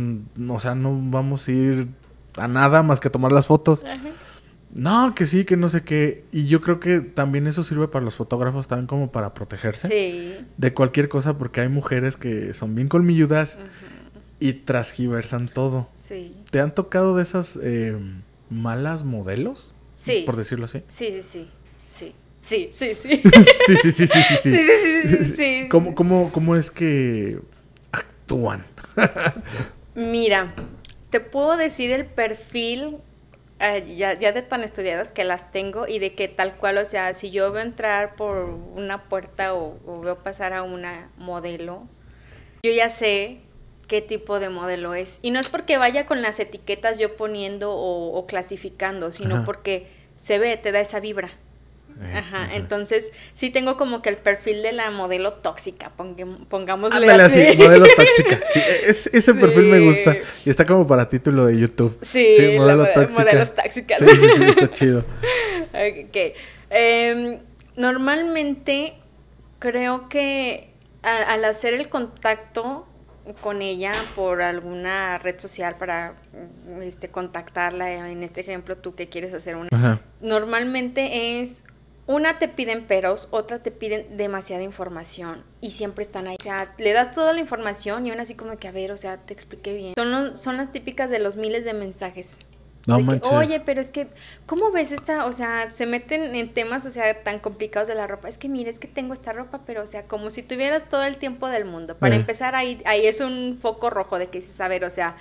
o 0.49 0.61
sea, 0.61 0.75
no 0.75 0.99
vamos 1.11 1.47
a 1.49 1.53
ir 1.53 1.89
a 2.37 2.49
nada 2.49 2.83
más 2.83 3.01
que 3.01 3.09
a 3.09 3.13
tomar 3.13 3.33
las 3.33 3.47
fotos. 3.47 3.85
No, 4.75 5.15
que 5.15 5.27
sí, 5.27 5.45
que 5.45 5.57
no 5.57 5.69
sé 5.69 5.85
qué. 5.85 6.25
Y 6.33 6.47
yo 6.47 6.61
creo 6.61 6.81
que 6.81 7.01
también 7.01 7.47
eso 7.47 7.63
sirve 7.63 7.87
para 7.87 8.05
los 8.05 8.15
fotógrafos 8.15 8.67
también 8.67 8.89
como 8.89 9.13
para 9.13 9.33
protegerse 9.33 10.45
de 10.57 10.75
cualquier 10.75 11.09
cosa, 11.09 11.39
porque 11.39 11.61
hay 11.61 11.69
mujeres 11.69 12.17
que 12.17 12.55
son 12.55 12.75
bien 12.75 12.89
colmilludas 12.89 13.59
y 14.41 14.53
transgiversan 14.53 15.49
todo. 15.49 15.89
Sí. 15.93 16.37
¿Te 16.51 16.61
han 16.61 16.75
tocado 16.75 17.17
de 17.17 17.23
esas 17.23 17.57
eh, 17.63 17.97
malas 18.51 19.05
modelos? 19.05 19.73
Sí. 19.95 20.25
Por 20.27 20.37
decirlo 20.37 20.65
así. 20.65 20.83
Sí, 20.89 21.11
sí, 21.13 21.23
sí. 21.23 21.49
Sí. 22.49 22.69
Sí, 22.73 22.95
sí, 22.95 23.23
sí. 23.23 23.23
sí, 23.67 23.77
sí, 23.83 23.93
sí, 23.93 24.07
sí, 24.07 24.23
sí, 24.23 24.37
sí. 24.43 24.57
sí, 25.09 25.35
sí, 25.37 25.69
¿Cómo, 25.71 25.95
cómo, 25.95 26.31
cómo 26.31 26.57
es 26.57 26.71
que 26.71 27.39
actúan? 27.91 28.67
Mira, 29.95 30.53
te 31.09 31.21
puedo 31.21 31.57
decir 31.57 31.91
el 31.91 32.05
perfil 32.05 32.99
eh, 33.61 33.95
ya, 33.97 34.19
ya, 34.19 34.33
de 34.33 34.43
tan 34.43 34.63
estudiadas 34.63 35.13
que 35.13 35.25
las 35.25 35.53
tengo 35.53 35.87
y 35.87 35.99
de 35.99 36.15
que 36.15 36.29
tal 36.29 36.57
cual, 36.57 36.77
o 36.79 36.85
sea, 36.85 37.15
si 37.15 37.31
yo 37.31 37.53
veo 37.53 37.63
entrar 37.63 38.17
por 38.17 38.37
una 38.37 39.05
puerta 39.05 39.55
o, 39.55 40.01
veo 40.03 40.19
pasar 40.23 40.53
a 40.53 40.65
una 40.65 41.09
modelo, 41.17 41.85
yo 42.63 42.73
ya 42.73 42.91
sé 42.91 43.39
qué 43.87 44.03
tipo 44.03 44.41
de 44.41 44.51
modelo 44.51 44.95
es. 44.95 45.19
Y 45.23 45.31
no 45.31 45.39
es 45.39 45.49
porque 45.49 45.79
vaya 45.79 46.05
con 46.05 46.21
las 46.21 46.41
etiquetas 46.41 46.99
yo 46.99 47.17
poniendo 47.17 47.73
o, 47.73 48.27
clasificando, 48.27 49.13
sino 49.13 49.45
porque 49.45 49.87
se 50.17 50.39
ve, 50.39 50.57
te 50.57 50.73
da 50.73 50.81
esa 50.81 51.01
vibra. 51.01 51.31
Eh, 52.01 52.17
ajá, 52.17 52.55
entonces 52.55 53.13
sí 53.35 53.51
tengo 53.51 53.77
como 53.77 54.03
que 54.03 54.09
el 54.09 54.17
perfil 54.17 54.63
de 54.63 54.73
la 54.73 54.91
modelo 54.91 55.35
tóxica, 55.35 55.93
pongámosle 56.49 57.11
así. 57.11 57.57
modelo 57.57 57.87
tóxica. 57.97 58.41
Sí, 58.53 58.61
e-, 58.61 59.19
ese 59.19 59.35
perfil 59.35 59.65
me 59.65 59.81
gusta 59.81 60.17
y 60.45 60.51
está 60.51 60.67
como 60.67 60.87
para 60.87 61.09
título 61.09 61.47
de 61.47 61.59
YouTube. 61.59 61.97
Sí, 62.03 62.57
modelo 62.57 62.87
tóxica. 62.93 63.23
modelos 63.23 63.55
tóxicas. 63.55 63.99
Sí, 63.99 64.07
sí, 64.07 64.29
sí, 64.37 64.45
está 64.45 64.71
chido. 64.73 65.05
ok. 65.73 66.17
Em, 66.71 67.39
normalmente 67.77 68.95
creo 69.59 70.09
que 70.09 70.71
al 71.03 71.45
hacer 71.45 71.75
el 71.75 71.89
contacto 71.89 72.87
con 73.41 73.63
ella 73.63 73.93
por 74.15 74.43
alguna 74.43 75.19
red 75.19 75.39
social 75.39 75.77
para 75.77 76.15
este 76.83 77.09
contactarla 77.09 78.09
en 78.11 78.23
este 78.23 78.41
ejemplo 78.43 78.77
tú 78.77 78.95
que 78.95 79.09
quieres 79.09 79.33
hacer 79.33 79.57
una 79.57 80.01
normalmente 80.21 81.41
es 81.41 81.65
una 82.07 82.39
te 82.39 82.49
piden 82.49 82.87
peros, 82.87 83.29
otra 83.31 83.63
te 83.63 83.71
piden 83.71 84.17
demasiada 84.17 84.63
información 84.63 85.43
y 85.61 85.71
siempre 85.71 86.05
están 86.05 86.27
ahí. 86.27 86.37
O 86.39 86.43
sea, 86.43 86.73
le 86.79 86.93
das 86.93 87.13
toda 87.13 87.33
la 87.33 87.41
información 87.41 88.07
y 88.07 88.11
aún 88.11 88.21
así 88.21 88.35
como 88.35 88.57
que, 88.59 88.69
a 88.69 88.73
ver, 88.73 88.93
o 88.93 88.97
sea, 88.97 89.17
te 89.17 89.33
expliqué 89.33 89.75
bien. 89.75 89.95
Son, 89.97 90.37
son 90.37 90.57
las 90.57 90.71
típicas 90.71 91.11
de 91.11 91.19
los 91.19 91.37
miles 91.37 91.65
de 91.65 91.75
mensajes. 91.75 92.39
No 92.87 92.99
Oye, 93.33 93.61
pero 93.61 93.81
es 93.81 93.91
que, 93.91 94.09
¿cómo 94.45 94.71
ves 94.71 94.93
esta? 94.93 95.25
O 95.25 95.33
sea, 95.33 95.71
se 95.71 95.87
meten 95.87 96.35
en 96.37 96.53
temas, 96.53 96.85
o 96.85 96.91
sea, 96.91 97.23
tan 97.23 97.39
complicados 97.39 97.89
de 97.89 97.95
la 97.95 98.07
ropa. 98.07 98.29
Es 98.29 98.37
que, 98.37 98.49
mire, 98.49 98.69
es 98.69 98.79
que 98.79 98.89
tengo 98.89 99.15
esta 99.15 99.33
ropa, 99.33 99.63
pero, 99.65 99.83
o 99.83 99.87
sea, 99.87 100.05
como 100.05 100.31
si 100.31 100.43
tuvieras 100.43 100.87
todo 100.89 101.03
el 101.05 101.17
tiempo 101.17 101.49
del 101.49 101.65
mundo. 101.65 101.97
Para 101.97 102.15
eh. 102.15 102.19
empezar, 102.19 102.55
ahí, 102.55 102.83
ahí 102.85 103.07
es 103.07 103.21
un 103.21 103.57
foco 103.59 103.89
rojo 103.89 104.19
de 104.19 104.27
que 104.27 104.41
dices, 104.41 104.61
a 104.61 104.69
ver, 104.69 104.85
o 104.85 104.91
sea, 104.91 105.17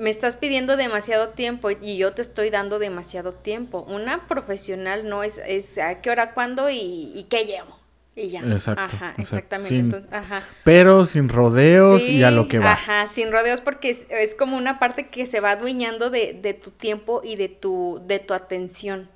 me 0.00 0.10
estás 0.10 0.36
pidiendo 0.36 0.76
demasiado 0.76 1.28
tiempo 1.28 1.70
y 1.70 1.98
yo 1.98 2.14
te 2.14 2.22
estoy 2.22 2.50
dando 2.50 2.78
demasiado 2.78 3.34
tiempo. 3.34 3.84
Una 3.86 4.26
profesional 4.26 5.08
no 5.08 5.22
es, 5.22 5.38
es 5.46 5.76
a 5.78 6.00
qué 6.00 6.10
hora, 6.10 6.32
cuándo 6.32 6.70
y, 6.70 7.26
qué 7.28 7.44
llevo. 7.44 7.78
Y 8.16 8.30
ya. 8.30 8.40
Exacto. 8.40 8.82
Ajá, 8.82 9.14
exactamente. 9.18 10.02
ajá. 10.10 10.42
Pero 10.64 11.04
sin 11.04 11.28
rodeos 11.28 12.02
y 12.02 12.22
a 12.22 12.30
lo 12.30 12.48
que 12.48 12.58
vas. 12.58 12.88
Ajá, 12.88 13.08
sin 13.08 13.30
rodeos 13.30 13.60
porque 13.60 14.06
es, 14.08 14.34
como 14.34 14.56
una 14.56 14.78
parte 14.78 15.08
que 15.08 15.26
se 15.26 15.40
va 15.40 15.52
adueñando 15.52 16.10
de, 16.10 16.32
de, 16.40 16.54
tu 16.54 16.70
tiempo 16.70 17.20
y 17.22 17.36
de 17.36 17.48
tu, 17.48 18.02
de 18.06 18.18
tu 18.18 18.32
atención. 18.32 19.08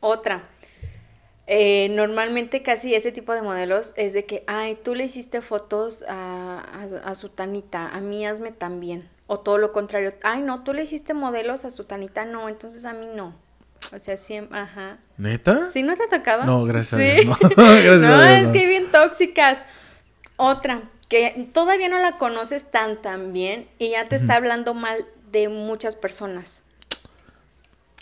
Otra. 0.00 0.48
Eh, 1.46 1.88
normalmente 1.90 2.62
casi 2.62 2.94
ese 2.94 3.12
tipo 3.12 3.34
de 3.34 3.42
modelos 3.42 3.92
es 3.96 4.14
de 4.14 4.24
que, 4.24 4.42
ay, 4.46 4.78
tú 4.82 4.94
le 4.94 5.04
hiciste 5.04 5.42
fotos 5.42 6.02
a, 6.08 6.60
a, 6.60 7.10
a 7.10 7.14
su 7.14 7.28
tanita, 7.28 7.88
a 7.88 8.00
mí 8.00 8.26
hazme 8.26 8.52
también. 8.52 9.11
O 9.26 9.40
todo 9.40 9.58
lo 9.58 9.72
contrario, 9.72 10.10
ay, 10.22 10.42
no, 10.42 10.62
tú 10.62 10.72
le 10.74 10.82
hiciste 10.82 11.14
modelos 11.14 11.64
a 11.64 11.70
su 11.70 11.84
tanita, 11.84 12.24
no, 12.24 12.48
entonces 12.48 12.84
a 12.84 12.92
mí 12.92 13.08
no. 13.14 13.34
O 13.94 13.98
sea, 13.98 14.16
siempre, 14.16 14.58
ajá. 14.58 14.98
¿Neta? 15.16 15.70
¿Sí 15.70 15.82
no 15.82 15.96
te 15.96 16.04
ha 16.04 16.08
tocado? 16.08 16.44
No, 16.44 16.64
gracias 16.64 16.94
a 16.94 16.96
Dios. 16.96 17.26
No, 17.26 17.36
gracias 17.56 18.00
no 18.00 18.08
a 18.08 18.26
Dios, 18.26 18.46
es 18.46 18.50
que 18.50 18.66
bien 18.66 18.90
tóxicas. 18.90 19.64
Otra, 20.36 20.82
que 21.08 21.50
todavía 21.52 21.88
no 21.88 21.98
la 21.98 22.16
conoces 22.18 22.70
tan 22.70 23.00
tan 23.02 23.32
bien 23.32 23.68
y 23.78 23.90
ya 23.90 24.08
te 24.08 24.16
está 24.16 24.36
hablando 24.36 24.74
mal 24.74 25.06
de 25.30 25.48
muchas 25.48 25.94
personas. 25.96 26.62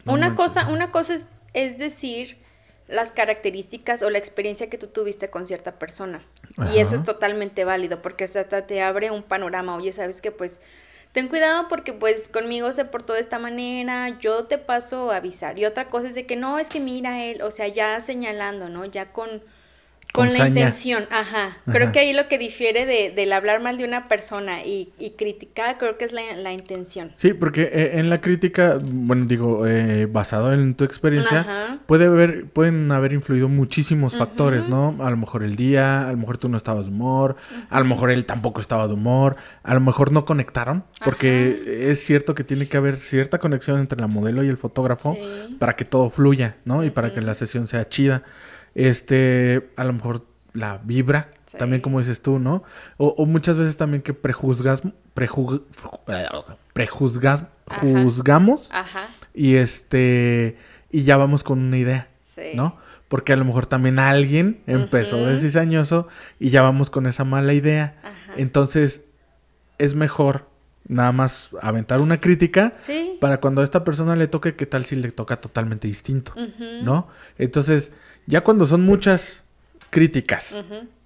una 0.05 0.35
cosa, 0.37 0.69
una 0.69 0.91
cosa 0.93 1.15
es, 1.15 1.43
es 1.55 1.79
decir 1.79 2.39
las 2.87 3.12
características 3.12 4.03
o 4.03 4.11
la 4.11 4.19
experiencia 4.19 4.69
que 4.69 4.79
tú 4.79 4.89
tuviste 4.89 5.31
con 5.31 5.47
cierta 5.47 5.79
persona. 5.79 6.25
Y 6.75 6.79
eso 6.79 6.95
es 6.97 7.05
totalmente 7.05 7.65
válido 7.65 8.03
porque 8.03 8.25
hasta 8.25 8.67
te 8.67 8.83
abre 8.83 9.11
un 9.11 9.23
panorama. 9.23 9.77
Oye, 9.77 9.93
sabes 9.93 10.21
que 10.21 10.33
pues 10.33 10.61
ten 11.12 11.29
cuidado 11.29 11.69
porque 11.69 11.93
pues 11.93 12.29
conmigo 12.29 12.73
se 12.73 12.85
portó 12.85 13.14
de 13.14 13.21
esta 13.21 13.38
manera, 13.38 14.19
yo 14.21 14.45
te 14.47 14.59
paso 14.59 15.11
a 15.11 15.17
avisar. 15.17 15.59
Y 15.59 15.64
otra 15.67 15.88
cosa 15.90 16.09
es 16.09 16.14
de 16.14 16.26
que 16.26 16.37
no, 16.37 16.59
es 16.59 16.69
que 16.69 16.81
mira 16.81 17.25
él, 17.25 17.43
o 17.43 17.50
sea, 17.50 17.69
ya 17.69 18.00
señalando, 18.00 18.69
¿no? 18.69 18.85
Ya 18.85 19.12
con... 19.12 19.43
Con, 20.12 20.26
con 20.26 20.33
la 20.33 20.38
saña. 20.45 20.49
intención, 20.49 21.05
ajá. 21.11 21.57
Creo 21.71 21.85
Ajá. 21.85 21.93
que 21.93 22.00
ahí 22.00 22.12
lo 22.12 22.26
que 22.29 22.37
difiere 22.37 22.85
de, 22.85 23.11
del 23.14 23.33
hablar 23.33 23.61
mal 23.62 23.76
de 23.79 23.85
una 23.85 24.09
persona 24.09 24.64
y, 24.64 24.93
y 24.99 25.11
criticar, 25.11 25.79
creo 25.79 25.99
que 25.99 26.05
es 26.05 26.12
la, 26.12 26.23
la 26.37 26.52
intención. 26.52 27.12
Sí, 27.17 27.33
porque 27.33 27.62
eh, 27.73 27.93
en 27.95 28.11
la 28.11 28.21
crítica, 28.21 28.79
bueno, 28.83 29.26
digo, 29.26 29.67
eh, 29.69 30.07
basado 30.07 30.52
en 30.52 30.75
tu 30.75 30.83
experiencia, 30.85 31.40
Ajá. 31.40 31.79
puede 31.87 32.07
haber, 32.07 32.47
pueden 32.47 32.90
haber 32.90 33.12
influido 33.12 33.49
muchísimos 33.49 34.17
factores, 34.17 34.69
¿no? 34.69 34.97
A 35.00 35.11
lo 35.11 35.17
mejor 35.17 35.45
el 35.45 35.55
día, 35.55 36.09
a 36.09 36.11
lo 36.12 36.19
mejor 36.19 36.38
tú 36.38 36.49
no 36.49 36.57
estabas 36.57 36.87
de 36.87 36.90
humor, 36.90 37.37
a 37.69 37.79
lo 37.79 37.85
mejor 37.85 38.11
él 38.11 38.25
tampoco 38.26 38.61
estaba 38.61 38.88
de 38.88 38.95
humor, 38.95 39.37
a 39.62 39.75
lo 39.75 39.81
mejor 39.81 40.11
no 40.12 40.25
conectaron, 40.25 40.85
porque 41.05 41.88
es 41.90 42.05
cierto 42.05 42.35
que 42.35 42.43
tiene 42.43 42.69
que 42.69 42.76
haber 42.76 42.99
cierta 43.00 43.38
conexión 43.38 43.79
entre 43.79 44.00
la 44.00 44.09
modelo 44.09 44.43
y 44.43 44.49
el 44.49 44.57
fotógrafo 44.57 45.14
Sí. 45.14 45.57
para 45.59 45.76
que 45.76 45.85
todo 45.85 46.11
fluya, 46.11 46.57
¿no? 46.64 46.83
Y 46.85 46.90
para 46.90 47.14
que 47.14 47.21
la 47.21 47.35
sesión 47.35 47.67
sea 47.69 47.88
chida. 47.88 48.23
Este, 48.75 49.71
a 49.77 49.85
lo 49.85 49.93
mejor 49.93 50.27
la 50.53 50.79
vibra, 50.85 51.31
Sí. 51.47 51.59
también 51.59 51.83
como 51.83 51.99
dices 51.99 52.23
tú, 52.23 52.39
¿no? 52.39 52.62
O, 52.97 53.09
o 53.09 53.27
muchas 53.27 53.57
veces 53.59 53.77
también 53.77 54.03
que 54.03 54.15
prejuzgas, 54.15 54.83
prejug- 55.17 55.62
prejuzgas, 56.73 57.45
Ajá. 57.67 57.81
juzgamos 57.81 58.69
Ajá. 58.73 59.09
y 59.35 59.57
este 59.57 60.57
y 60.91 61.03
ya 61.05 61.17
vamos 61.17 61.43
con 61.45 61.59
una 61.61 61.79
idea, 61.79 62.09
Sí. 62.23 62.53
¿no? 62.55 62.77
Porque 63.09 63.33
a 63.33 63.37
lo 63.37 63.45
mejor 63.45 63.67
también 63.67 63.99
alguien 63.99 64.61
empezó 64.67 65.17
Ujú. 65.17 65.27
de 65.27 65.39
cizañoso 65.39 66.09
y 66.39 66.50
ya 66.50 66.62
vamos 66.62 66.91
con 66.91 67.07
esa 67.07 67.25
mala 67.25 67.53
idea. 67.55 67.97
Ajá. 68.03 68.33
Entonces 68.37 69.05
es 69.79 69.95
mejor 69.95 70.47
nada 70.87 71.12
más 71.12 71.50
aventar 71.62 72.00
una 72.00 72.19
crítica 72.21 72.73
Sí. 72.79 73.19
para 73.21 73.41
cuando 73.41 73.61
a 73.61 73.65
esta 73.65 73.83
persona 73.85 74.17
le 74.17 74.27
toque, 74.29 74.55
¿qué 74.57 74.67
tal 74.67 74.85
si 74.85 74.97
le 74.97 75.11
toca 75.12 75.37
totalmente 75.37 75.87
distinto? 75.89 76.33
¿No? 76.83 77.09
Entonces, 77.39 77.93
ya 78.31 78.43
cuando 78.43 78.67
son 78.67 78.83
muchas 78.83 79.45
críticas 79.91 80.59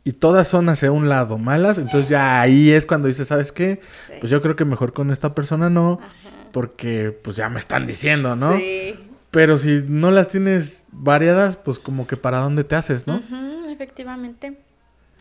y 0.05 0.13
todas 0.13 0.47
son 0.47 0.69
hacia 0.69 0.93
un 0.93 1.09
lado 1.09 1.39
malas, 1.39 1.79
entonces 1.79 2.09
ya 2.09 2.41
ahí 2.41 2.71
es 2.71 2.87
cuando 2.87 3.09
dices, 3.09 3.29
¿sabes 3.29 3.51
qué? 3.51 3.81
Sí. 4.07 4.13
Pues 4.21 4.31
yo 4.31 4.41
creo 4.43 4.55
que 4.57 4.65
mejor 4.65 4.93
con 4.93 5.11
esta 5.11 5.35
persona 5.35 5.71
no, 5.71 6.01
Ajá. 6.03 6.11
porque 6.53 7.11
pues 7.11 7.37
ya 7.37 7.49
me 7.49 7.59
están 7.59 7.87
diciendo, 7.87 8.37
¿no? 8.37 8.57
Sí. 8.57 8.95
Pero 9.31 9.57
si 9.57 9.83
no 9.89 10.13
las 10.13 10.29
tienes 10.29 10.85
variadas, 10.93 11.57
pues 11.57 11.81
como 11.81 12.07
que 12.07 12.17
para 12.17 12.39
dónde 12.39 12.63
te 12.63 12.77
haces, 12.77 13.07
¿no? 13.09 13.21
Efectivamente. 13.69 14.57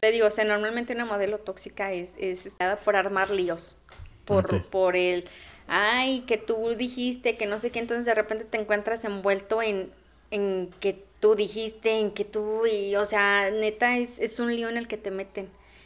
Te 0.01 0.11
digo, 0.11 0.27
o 0.27 0.31
sea, 0.31 0.43
normalmente 0.43 0.93
una 0.93 1.05
modelo 1.05 1.39
tóxica 1.39 1.93
es, 1.93 2.13
es 2.19 2.55
dada 2.59 2.75
por 2.75 2.95
armar 2.95 3.31
líos. 3.31 3.77
Por, 4.25 4.65
por 4.65 4.95
el, 4.95 5.25
ay, 5.67 6.21
que 6.27 6.37
tú 6.37 6.75
dijiste, 6.77 7.37
que 7.37 7.47
no 7.47 7.57
sé 7.57 7.71
qué, 7.71 7.79
entonces 7.79 8.05
de 8.05 8.13
repente 8.13 8.45
te 8.45 8.59
encuentras 8.59 9.03
envuelto 9.05 9.61
en, 9.61 9.89
en 10.29 10.69
que 10.79 11.03
tú 11.23 11.35
dijiste, 11.35 11.99
en 11.99 12.11
que 12.11 12.25
tú, 12.25 12.65
y, 12.65 12.97
o 12.97 13.05
sea, 13.05 13.49
neta, 13.49 13.97
es, 13.97 14.19
es 14.19 14.39
un 14.41 14.53
lío 14.53 14.67
en 14.67 14.75
el 14.75 14.89
que 14.89 14.97
te 14.97 15.09
meten. 15.09 15.45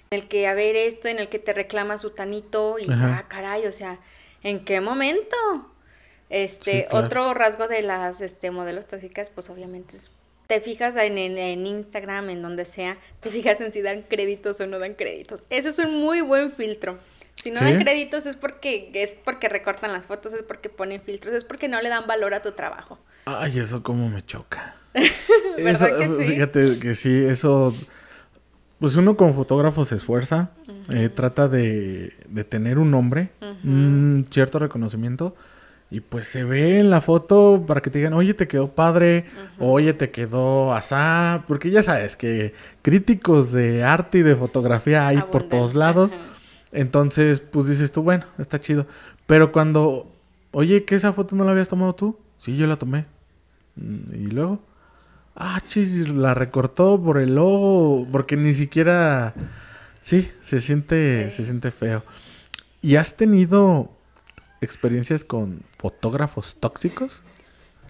En 0.10 0.20
el 0.22 0.28
que, 0.28 0.48
a 0.48 0.56
ver, 0.56 0.76
esto, 0.76 1.10
en 1.10 1.20
el 1.20 1.30
que 1.30 1.38
te 1.38 1.54
reclama 1.54 2.00
su 2.00 2.10
tanito, 2.10 2.78
y, 2.80 2.92
Ajá. 2.92 3.20
ah, 3.20 3.28
caray, 3.28 3.68
o 3.68 3.72
sea, 3.72 4.00
¿en 4.42 4.66
qué 4.66 4.82
momento? 4.82 5.38
Este, 6.32 6.82
Sí, 6.82 6.88
claro. 6.90 7.06
otro 7.06 7.34
rasgo 7.36 7.68
de 7.68 7.84
las 7.84 8.20
este, 8.22 8.50
modelos 8.50 8.88
tóxicas, 8.88 9.30
pues 9.30 9.52
obviamente 9.52 9.96
es, 9.96 10.10
te 10.48 10.60
fijas 10.60 10.96
en, 10.96 11.20
en- 11.20 11.38
en 11.38 11.68
Instagram, 11.68 12.32
en 12.32 12.42
donde 12.42 12.66
sea, 12.66 12.98
te 13.20 13.30
fijas 13.30 13.62
en 13.62 13.72
si 13.72 13.84
dan 13.84 14.02
créditos 14.02 14.60
o 14.60 14.66
no 14.66 14.80
dan 14.80 14.96
créditos. 14.96 15.44
Eso 15.52 15.70
es 15.70 15.78
un 15.78 15.94
muy 16.02 16.22
buen 16.22 16.52
filtro. 16.52 16.98
Si 17.42 17.52
no 17.52 17.60
¿Sí? 17.60 17.66
dan 17.66 17.80
créditos 17.80 18.26
es 18.26 18.36
porque, 18.36 18.92
es 18.94 19.16
porque 19.24 19.48
recortan 19.48 19.94
las 19.94 20.06
fotos, 20.06 20.34
es 20.34 20.44
porque 20.44 20.70
ponen 20.70 21.02
filtros, 21.02 21.34
es 21.34 21.44
porque 21.44 21.68
no 21.68 21.82
le 21.82 21.90
dan 21.90 22.08
valor 22.08 22.34
a 22.34 22.42
tu 22.42 22.52
trabajo. 22.52 23.00
Ay, 23.26 23.60
eso 23.60 23.84
como 23.84 24.10
me 24.10 24.24
choca. 24.26 24.76
¿Verdad 25.58 25.90
Eso, 25.90 25.98
que 25.98 26.26
sí? 26.26 26.32
Fíjate 26.32 26.80
que 26.80 26.96
sí, 26.96 27.26
eso... 27.26 27.76
Pues 28.80 28.96
uno 28.96 29.18
como 29.18 29.34
fotógrafo 29.34 29.86
se 29.86 29.96
esfuerza, 29.96 30.52
eh, 30.92 31.10
trata 31.10 31.48
de, 31.48 32.14
de 32.28 32.44
tener 32.44 32.78
un 32.78 32.92
nombre, 32.92 33.30
un 33.64 34.28
cierto 34.30 34.60
reconocimiento, 34.60 35.36
y 35.90 36.02
pues 36.02 36.28
se 36.28 36.44
ve 36.44 36.78
en 36.80 36.92
la 36.92 37.02
foto 37.02 37.64
para 37.66 37.82
que 37.82 37.90
te 37.90 37.98
digan, 37.98 38.14
oye, 38.14 38.36
te 38.36 38.48
quedó 38.48 38.70
padre, 38.70 39.26
oye, 39.58 39.94
te 39.94 40.12
quedó 40.12 40.76
asá, 40.76 41.44
porque 41.48 41.72
ya 41.72 41.82
sabes 41.82 42.16
que 42.16 42.54
críticos 42.84 43.52
de 43.52 43.84
arte 43.84 44.20
y 44.20 44.22
de 44.22 44.36
fotografía 44.36 45.08
hay 45.08 45.18
por 45.32 45.42
todos 45.42 45.74
lados. 45.74 46.12
Entonces, 46.72 47.40
pues 47.40 47.68
dices 47.68 47.92
tú, 47.92 48.04
bueno, 48.04 48.26
está 48.38 48.60
chido. 48.60 48.86
Pero 49.26 49.52
cuando, 49.52 50.12
oye, 50.52 50.84
que 50.86 50.96
esa 50.96 51.14
foto 51.14 51.36
no 51.36 51.44
la 51.46 51.52
habías 51.52 51.70
tomado 51.70 51.96
tú, 51.96 52.18
sí, 52.38 52.58
yo 52.58 52.68
la 52.68 52.78
tomé. 52.78 53.06
Mm, 53.76 54.14
Y 54.16 54.28
luego, 54.28 54.60
ah, 55.36 55.62
chis, 55.68 56.08
la 56.10 56.34
recortó 56.34 57.02
por 57.02 57.18
el 57.20 57.36
logo, 57.36 58.06
porque 58.12 58.36
ni 58.38 58.54
siquiera, 58.54 59.34
sí, 60.02 60.30
se 60.42 60.60
siente, 60.62 61.30
Sí. 61.32 61.38
se 61.38 61.46
siente 61.46 61.72
feo. 61.72 62.04
¿Y 62.82 62.96
has 62.96 63.16
tenido 63.16 63.92
experiencias 64.62 65.24
con 65.24 65.62
fotógrafos 65.78 66.56
tóxicos? 66.60 67.24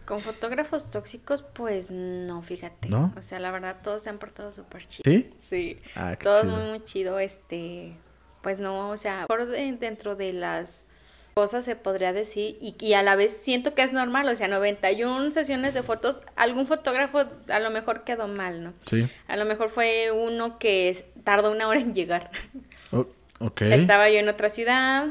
Con 0.05 0.19
fotógrafos 0.19 0.89
tóxicos, 0.89 1.41
pues 1.43 1.89
no, 1.91 2.41
fíjate. 2.41 2.87
¿No? 2.89 3.13
O 3.17 3.21
sea, 3.21 3.39
la 3.39 3.51
verdad, 3.51 3.77
todos 3.83 4.03
se 4.03 4.09
han 4.09 4.17
portado 4.19 4.51
súper 4.53 4.85
chido. 4.85 5.03
¿Sí? 5.11 5.29
Sí. 5.37 5.79
Ah, 5.95 6.15
qué 6.17 6.23
Todo 6.23 6.41
chido. 6.43 6.55
muy, 6.57 6.69
muy 6.69 6.83
chido, 6.85 7.19
este, 7.19 7.93
pues 8.41 8.59
no, 8.59 8.89
o 8.89 8.97
sea, 8.97 9.25
por 9.27 9.45
de- 9.47 9.71
dentro 9.73 10.15
de 10.15 10.33
las 10.33 10.85
cosas 11.33 11.65
se 11.65 11.75
podría 11.75 12.13
decir, 12.13 12.57
y, 12.59 12.75
y 12.79 12.93
a 12.93 13.03
la 13.03 13.15
vez 13.15 13.31
siento 13.37 13.75
que 13.75 13.83
es 13.83 13.93
normal, 13.93 14.27
o 14.27 14.35
sea, 14.35 14.47
91 14.47 15.31
sesiones 15.31 15.75
de 15.75 15.83
fotos, 15.83 16.23
algún 16.35 16.65
fotógrafo 16.65 17.25
a 17.49 17.59
lo 17.59 17.69
mejor 17.69 18.03
quedó 18.03 18.27
mal, 18.27 18.63
¿no? 18.63 18.73
Sí. 18.85 19.07
A 19.27 19.37
lo 19.37 19.45
mejor 19.45 19.69
fue 19.69 20.11
uno 20.11 20.57
que 20.57 21.05
tardó 21.23 21.51
una 21.51 21.67
hora 21.67 21.79
en 21.79 21.93
llegar. 21.93 22.31
O- 22.91 23.05
ok. 23.39 23.61
Estaba 23.61 24.09
yo 24.09 24.17
en 24.17 24.29
otra 24.29 24.49
ciudad, 24.49 25.07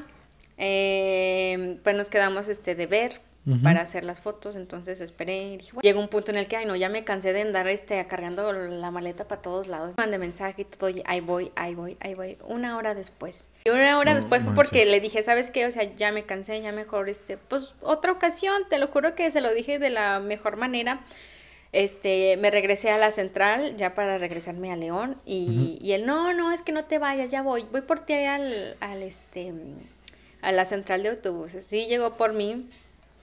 eh, 0.59 1.79
pues 1.85 1.95
nos 1.97 2.09
quedamos 2.11 2.49
este 2.49 2.75
de 2.75 2.87
ver 2.87 3.21
Para 3.63 3.83
hacer 3.83 4.03
las 4.03 4.21
fotos, 4.21 4.57
entonces 4.57 5.01
esperé 5.01 5.53
y 5.53 5.57
dije, 5.59 5.71
bueno, 5.73 5.83
llegó 5.83 6.01
un 6.01 6.09
punto 6.09 6.33
en 6.33 6.37
el 6.37 6.49
que, 6.49 6.57
ay 6.57 6.67
no, 6.67 6.75
ya 6.75 6.89
me 6.89 7.05
cansé 7.05 7.33
de 7.33 7.43
andar 7.43 7.69
este 7.69 8.01
acarreando 8.01 8.53
la 8.53 8.91
maleta 8.91 9.29
para 9.29 9.41
todos 9.41 9.69
lados. 9.69 9.95
Mandé 9.97 10.19
mensaje 10.19 10.63
y 10.63 10.65
todo, 10.65 10.91
y 10.91 11.03
ahí 11.07 11.21
voy, 11.21 11.53
ahí 11.55 11.77
voy, 11.77 11.97
ahí 12.01 12.15
voy, 12.15 12.39
una 12.49 12.77
hora 12.77 12.95
después. 12.95 13.49
Y 13.65 13.71
una 13.71 13.99
hora 13.99 14.15
No 14.15 14.17
después 14.17 14.43
fue 14.43 14.51
manches. 14.53 14.55
porque 14.71 14.85
le 14.87 14.99
dije, 15.01 15.23
¿sabes 15.23 15.53
qué? 15.53 15.65
O 15.67 15.71
sea, 15.71 15.85
ya 15.95 16.11
me 16.11 16.25
cansé, 16.25 16.61
ya 16.61 16.73
mejor, 16.73 17.09
este, 17.09 17.37
pues 17.37 17.75
otra 17.83 18.11
ocasión, 18.11 18.65
te 18.69 18.79
lo 18.79 18.89
juro 18.89 19.15
que 19.15 19.31
se 19.31 19.41
lo 19.41 19.55
dije 19.55 19.79
de 19.79 19.91
la 19.91 20.19
mejor 20.19 20.57
manera. 20.57 21.05
Este, 21.73 22.37
me 22.39 22.51
regresé 22.51 22.91
a 22.91 22.99
la 22.99 23.11
central 23.11 23.77
ya 23.77 23.95
para 23.95 24.19
regresarme 24.19 24.73
a 24.73 24.77
León 24.77 25.21
y, 25.27 25.79
y 25.81 25.93
él, 25.93 26.07
no, 26.07 26.33
no, 26.33 26.51
es 26.53 26.63
que 26.63 26.73
no 26.73 26.85
te 26.85 26.99
vayas, 26.99 27.31
ya 27.31 27.43
voy, 27.43 27.67
voy 27.71 27.83
por 27.83 28.01
ti 28.01 28.15
al, 28.15 28.77
al 28.81 29.03
este, 29.03 29.53
a 30.43 30.53
la 30.53 30.65
central 30.65 31.03
de 31.03 31.11
autobuses. 31.11 31.67
Sí, 31.67 31.87
llegó 31.87 32.17
por 32.17 32.33
mí, 32.33 32.69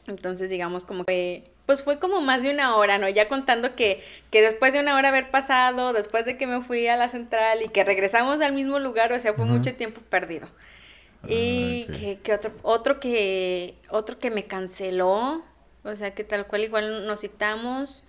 entonces 0.07 0.49
digamos 0.49 0.85
como 0.85 1.05
que, 1.05 1.51
pues 1.65 1.81
fue 1.83 1.99
como 1.99 2.21
más 2.21 2.43
de 2.43 2.51
una 2.51 2.75
hora, 2.75 2.97
¿no? 2.97 3.09
Ya 3.09 3.29
contando 3.29 3.75
que, 3.75 4.03
que 4.31 4.41
después 4.41 4.73
de 4.73 4.79
una 4.81 4.95
hora 4.95 5.09
haber 5.09 5.31
pasado, 5.31 5.93
después 5.93 6.25
de 6.25 6.37
que 6.37 6.47
me 6.47 6.61
fui 6.61 6.87
a 6.87 6.97
la 6.97 7.09
central 7.09 7.61
y 7.61 7.69
que 7.69 7.83
regresamos 7.83 8.41
al 8.41 8.53
mismo 8.53 8.79
lugar, 8.79 9.13
o 9.13 9.19
sea, 9.19 9.33
fue 9.33 9.45
mucho 9.45 9.75
tiempo 9.75 10.01
perdido. 10.01 10.49
Y 11.25 11.87
Ah, 11.87 11.93
ok. 11.95 11.99
que, 11.99 12.19
que 12.21 12.33
otro, 12.33 12.51
otro 12.63 12.99
que, 12.99 13.75
otro 13.89 14.19
que 14.19 14.31
me 14.31 14.45
canceló, 14.47 15.43
o 15.83 15.95
sea, 15.95 16.13
que 16.13 16.23
tal 16.23 16.47
cual 16.47 16.63
igual 16.63 17.07
nos 17.07 17.21
citamos, 17.21 18.03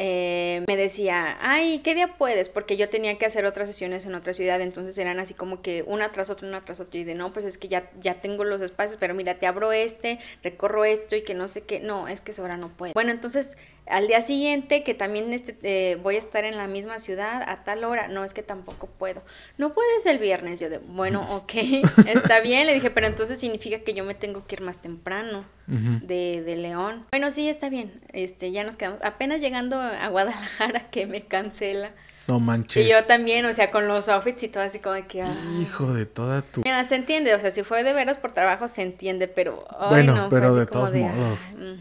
eh, 0.00 0.62
me 0.68 0.76
decía, 0.76 1.36
ay, 1.40 1.80
¿qué 1.80 1.96
día 1.96 2.16
puedes? 2.16 2.48
Porque 2.48 2.76
yo 2.76 2.88
tenía 2.88 3.18
que 3.18 3.26
hacer 3.26 3.44
otras 3.44 3.66
sesiones 3.66 4.06
en 4.06 4.14
otra 4.14 4.32
ciudad, 4.32 4.60
entonces 4.60 4.96
eran 4.96 5.18
así 5.18 5.34
como 5.34 5.60
que 5.60 5.82
una 5.88 6.12
tras 6.12 6.30
otra, 6.30 6.46
una 6.46 6.60
tras 6.60 6.78
otra, 6.78 7.00
y 7.00 7.02
de 7.02 7.16
no, 7.16 7.32
pues 7.32 7.44
es 7.44 7.58
que 7.58 7.66
ya, 7.66 7.90
ya 8.00 8.20
tengo 8.20 8.44
los 8.44 8.62
espacios, 8.62 8.96
pero 9.00 9.12
mira, 9.14 9.40
te 9.40 9.48
abro 9.48 9.72
este, 9.72 10.20
recorro 10.44 10.84
esto 10.84 11.16
y 11.16 11.22
que 11.22 11.34
no 11.34 11.48
sé 11.48 11.62
qué, 11.62 11.80
no, 11.80 12.06
es 12.06 12.20
que 12.20 12.30
esa 12.30 12.44
hora 12.44 12.56
no 12.56 12.68
puedo. 12.68 12.92
Bueno, 12.94 13.10
entonces 13.10 13.56
al 13.90 14.06
día 14.08 14.20
siguiente, 14.22 14.82
que 14.82 14.94
también 14.94 15.32
este, 15.32 15.56
eh, 15.62 15.96
voy 15.96 16.16
a 16.16 16.18
estar 16.18 16.44
en 16.44 16.56
la 16.56 16.66
misma 16.66 16.98
ciudad 16.98 17.42
a 17.46 17.64
tal 17.64 17.84
hora, 17.84 18.08
no, 18.08 18.24
es 18.24 18.34
que 18.34 18.42
tampoco 18.42 18.86
puedo. 18.86 19.22
No 19.56 19.72
puedes 19.74 20.06
el 20.06 20.18
viernes, 20.18 20.60
yo 20.60 20.70
de, 20.70 20.78
bueno, 20.78 21.26
ok, 21.36 21.52
está 22.06 22.40
bien, 22.40 22.66
le 22.66 22.74
dije, 22.74 22.90
pero 22.90 23.06
entonces 23.06 23.38
significa 23.38 23.80
que 23.80 23.94
yo 23.94 24.04
me 24.04 24.14
tengo 24.14 24.46
que 24.46 24.56
ir 24.56 24.60
más 24.62 24.80
temprano 24.80 25.44
de, 25.66 26.42
de 26.42 26.56
León. 26.56 27.04
Bueno, 27.10 27.30
sí, 27.30 27.48
está 27.48 27.68
bien. 27.68 28.00
Este, 28.12 28.50
ya 28.52 28.64
nos 28.64 28.76
quedamos. 28.76 29.00
Apenas 29.02 29.40
llegando 29.42 29.78
a 29.78 30.08
Guadalajara 30.08 30.88
que 30.90 31.06
me 31.06 31.22
cancela. 31.22 31.90
No 32.26 32.40
manches. 32.40 32.84
Y 32.84 32.90
yo 32.90 33.04
también, 33.04 33.46
o 33.46 33.54
sea, 33.54 33.70
con 33.70 33.88
los 33.88 34.08
outfits 34.08 34.42
y 34.42 34.48
todo 34.48 34.62
así 34.62 34.78
como 34.80 34.94
de 34.94 35.06
que. 35.06 35.24
Hijo 35.62 35.94
de 35.94 36.04
toda 36.04 36.42
tu... 36.42 36.60
Mira, 36.62 36.84
se 36.84 36.94
entiende, 36.94 37.34
o 37.34 37.38
sea, 37.40 37.50
si 37.50 37.62
fue 37.64 37.84
de 37.84 37.94
veras 37.94 38.18
por 38.18 38.32
trabajo 38.32 38.68
se 38.68 38.82
entiende, 38.82 39.28
pero 39.28 39.66
ay, 39.78 39.88
Bueno, 39.90 40.14
no, 40.16 40.28
pero 40.28 40.54
de 40.54 40.66
todos 40.66 40.92
de, 40.92 41.00
modos. 41.00 41.40
ay, 41.50 41.80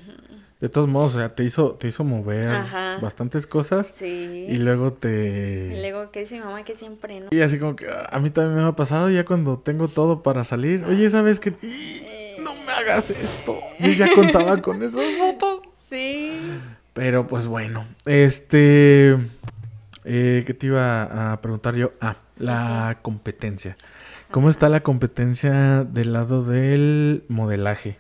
De 0.59 0.69
todos 0.69 0.87
modos, 0.89 1.15
o 1.15 1.19
sea, 1.19 1.35
te 1.35 1.43
hizo, 1.43 1.73
te 1.73 1.87
hizo 1.87 2.03
mover 2.03 2.49
Ajá. 2.49 2.97
bastantes 2.99 3.45
cosas 3.45 3.87
sí. 3.87 4.47
y 4.49 4.57
luego 4.57 4.87
Y 4.87 4.91
te... 4.99 5.69
luego 5.81 6.09
que 6.09 6.21
dice 6.21 6.35
mi 6.35 6.41
mamá 6.41 6.63
que 6.63 6.75
siempre, 6.75 7.19
¿no? 7.19 7.27
Y 7.29 7.41
así 7.41 7.59
como 7.59 7.75
que 7.75 7.87
ah, 7.87 8.09
a 8.11 8.19
mí 8.19 8.31
también 8.31 8.63
me 8.63 8.67
ha 8.67 8.71
pasado 8.75 9.09
ya 9.11 9.23
cuando 9.23 9.59
tengo 9.59 9.87
todo 9.87 10.23
para 10.23 10.43
salir. 10.43 10.83
Oye, 10.85 11.09
¿sabes 11.11 11.39
qué? 11.39 11.53
Eh. 11.61 12.37
No 12.39 12.55
me 12.55 12.71
hagas 12.71 13.11
esto. 13.11 13.59
Yo 13.79 13.91
ya 13.91 14.11
contaba 14.15 14.59
con 14.63 14.81
esas 14.81 15.05
fotos. 15.19 15.61
Sí. 15.89 16.31
Pero 16.93 17.27
pues 17.27 17.45
bueno, 17.45 17.85
este... 18.05 19.15
Eh, 20.05 20.43
¿Qué 20.47 20.53
te 20.53 20.67
iba 20.67 21.33
a 21.33 21.41
preguntar 21.41 21.75
yo? 21.75 21.91
Ah, 22.01 22.15
la 22.37 22.99
competencia. 23.03 23.75
¿Cómo 24.31 24.49
está 24.49 24.69
la 24.69 24.81
competencia 24.81 25.83
del 25.83 26.13
lado 26.13 26.43
del 26.43 27.23
modelaje? 27.27 27.99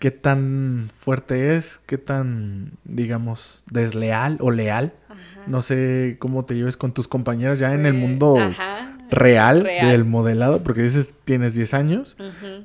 ¿Qué 0.00 0.10
tan 0.10 0.90
fuerte 0.96 1.56
es? 1.56 1.78
¿Qué 1.84 1.98
tan, 1.98 2.72
digamos, 2.84 3.64
desleal 3.70 4.38
o 4.40 4.50
leal? 4.50 4.94
Ajá. 5.10 5.42
No 5.46 5.60
sé 5.60 6.16
cómo 6.18 6.46
te 6.46 6.54
lleves 6.54 6.78
con 6.78 6.94
tus 6.94 7.06
compañeras 7.06 7.58
ya 7.58 7.74
en 7.74 7.84
el 7.84 7.92
mundo 7.92 8.38
ajá, 8.38 8.96
real, 9.10 9.60
real. 9.62 9.88
del 9.88 10.06
modelado, 10.06 10.62
porque 10.62 10.80
dices 10.82 11.12
tienes 11.24 11.52
10 11.52 11.74
años, 11.74 12.16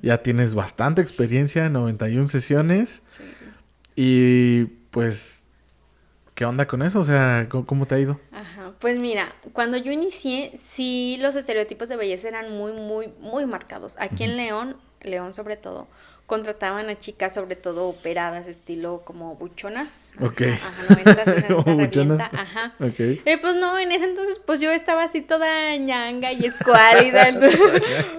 ya 0.02 0.20
tienes 0.20 0.56
bastante 0.56 1.02
experiencia, 1.02 1.70
91 1.70 2.30
sesiones, 2.30 3.02
sí. 3.10 3.24
y 3.98 4.66
pues, 4.92 5.44
¿qué 6.36 6.46
onda 6.46 6.68
con 6.68 6.84
eso? 6.84 7.02
O 7.02 7.04
sea, 7.04 7.48
¿cómo, 7.50 7.66
cómo 7.66 7.86
te 7.86 7.96
ha 7.96 8.00
ido? 8.00 8.22
Ajá, 8.32 8.72
pues 8.80 8.98
mira, 8.98 9.36
cuando 9.52 9.76
yo 9.76 9.92
inicié, 9.92 10.54
sí 10.56 11.18
los 11.20 11.36
estereotipos 11.36 11.90
de 11.90 11.98
belleza 11.98 12.30
eran 12.30 12.58
muy, 12.58 12.72
muy, 12.72 13.10
muy 13.20 13.46
marcados. 13.46 13.98
Aquí 14.00 14.24
en 14.24 14.38
León, 14.38 14.78
León 15.02 15.34
sobre 15.34 15.58
todo, 15.58 15.90
contrataban 16.26 16.90
a 16.90 16.96
chicas 16.96 17.34
sobre 17.36 17.56
todo 17.56 17.88
operadas, 17.88 18.48
estilo 18.48 19.04
como 19.06 19.36
buchonas. 19.36 20.12
Ok. 20.22 20.42
Ajá, 20.42 20.72
noventas, 20.90 21.28
una 21.38 21.48
Como 21.48 21.58
neta 21.60 21.74
buchonas. 21.74 22.18
revienta, 22.18 22.42
ajá. 22.42 22.74
Ok. 22.80 23.00
Eh, 23.26 23.38
pues 23.40 23.56
no, 23.56 23.78
en 23.78 23.92
ese 23.92 24.06
entonces 24.06 24.40
pues 24.46 24.60
yo 24.60 24.72
estaba 24.72 25.04
así 25.04 25.22
toda 25.22 25.76
ñanga 25.78 26.32
y 26.32 26.46
escuálida, 26.46 27.28
entonces, 27.30 27.62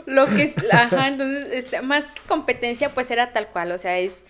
lo 0.06 0.26
que 0.26 0.42
es, 0.44 0.54
ajá, 0.72 1.08
entonces, 1.08 1.48
este, 1.52 1.82
más 1.82 2.04
que 2.06 2.20
competencia 2.28 2.90
pues 2.94 3.10
era 3.10 3.32
tal 3.32 3.48
cual, 3.48 3.72
o 3.72 3.78
sea, 3.78 3.98
es, 3.98 4.22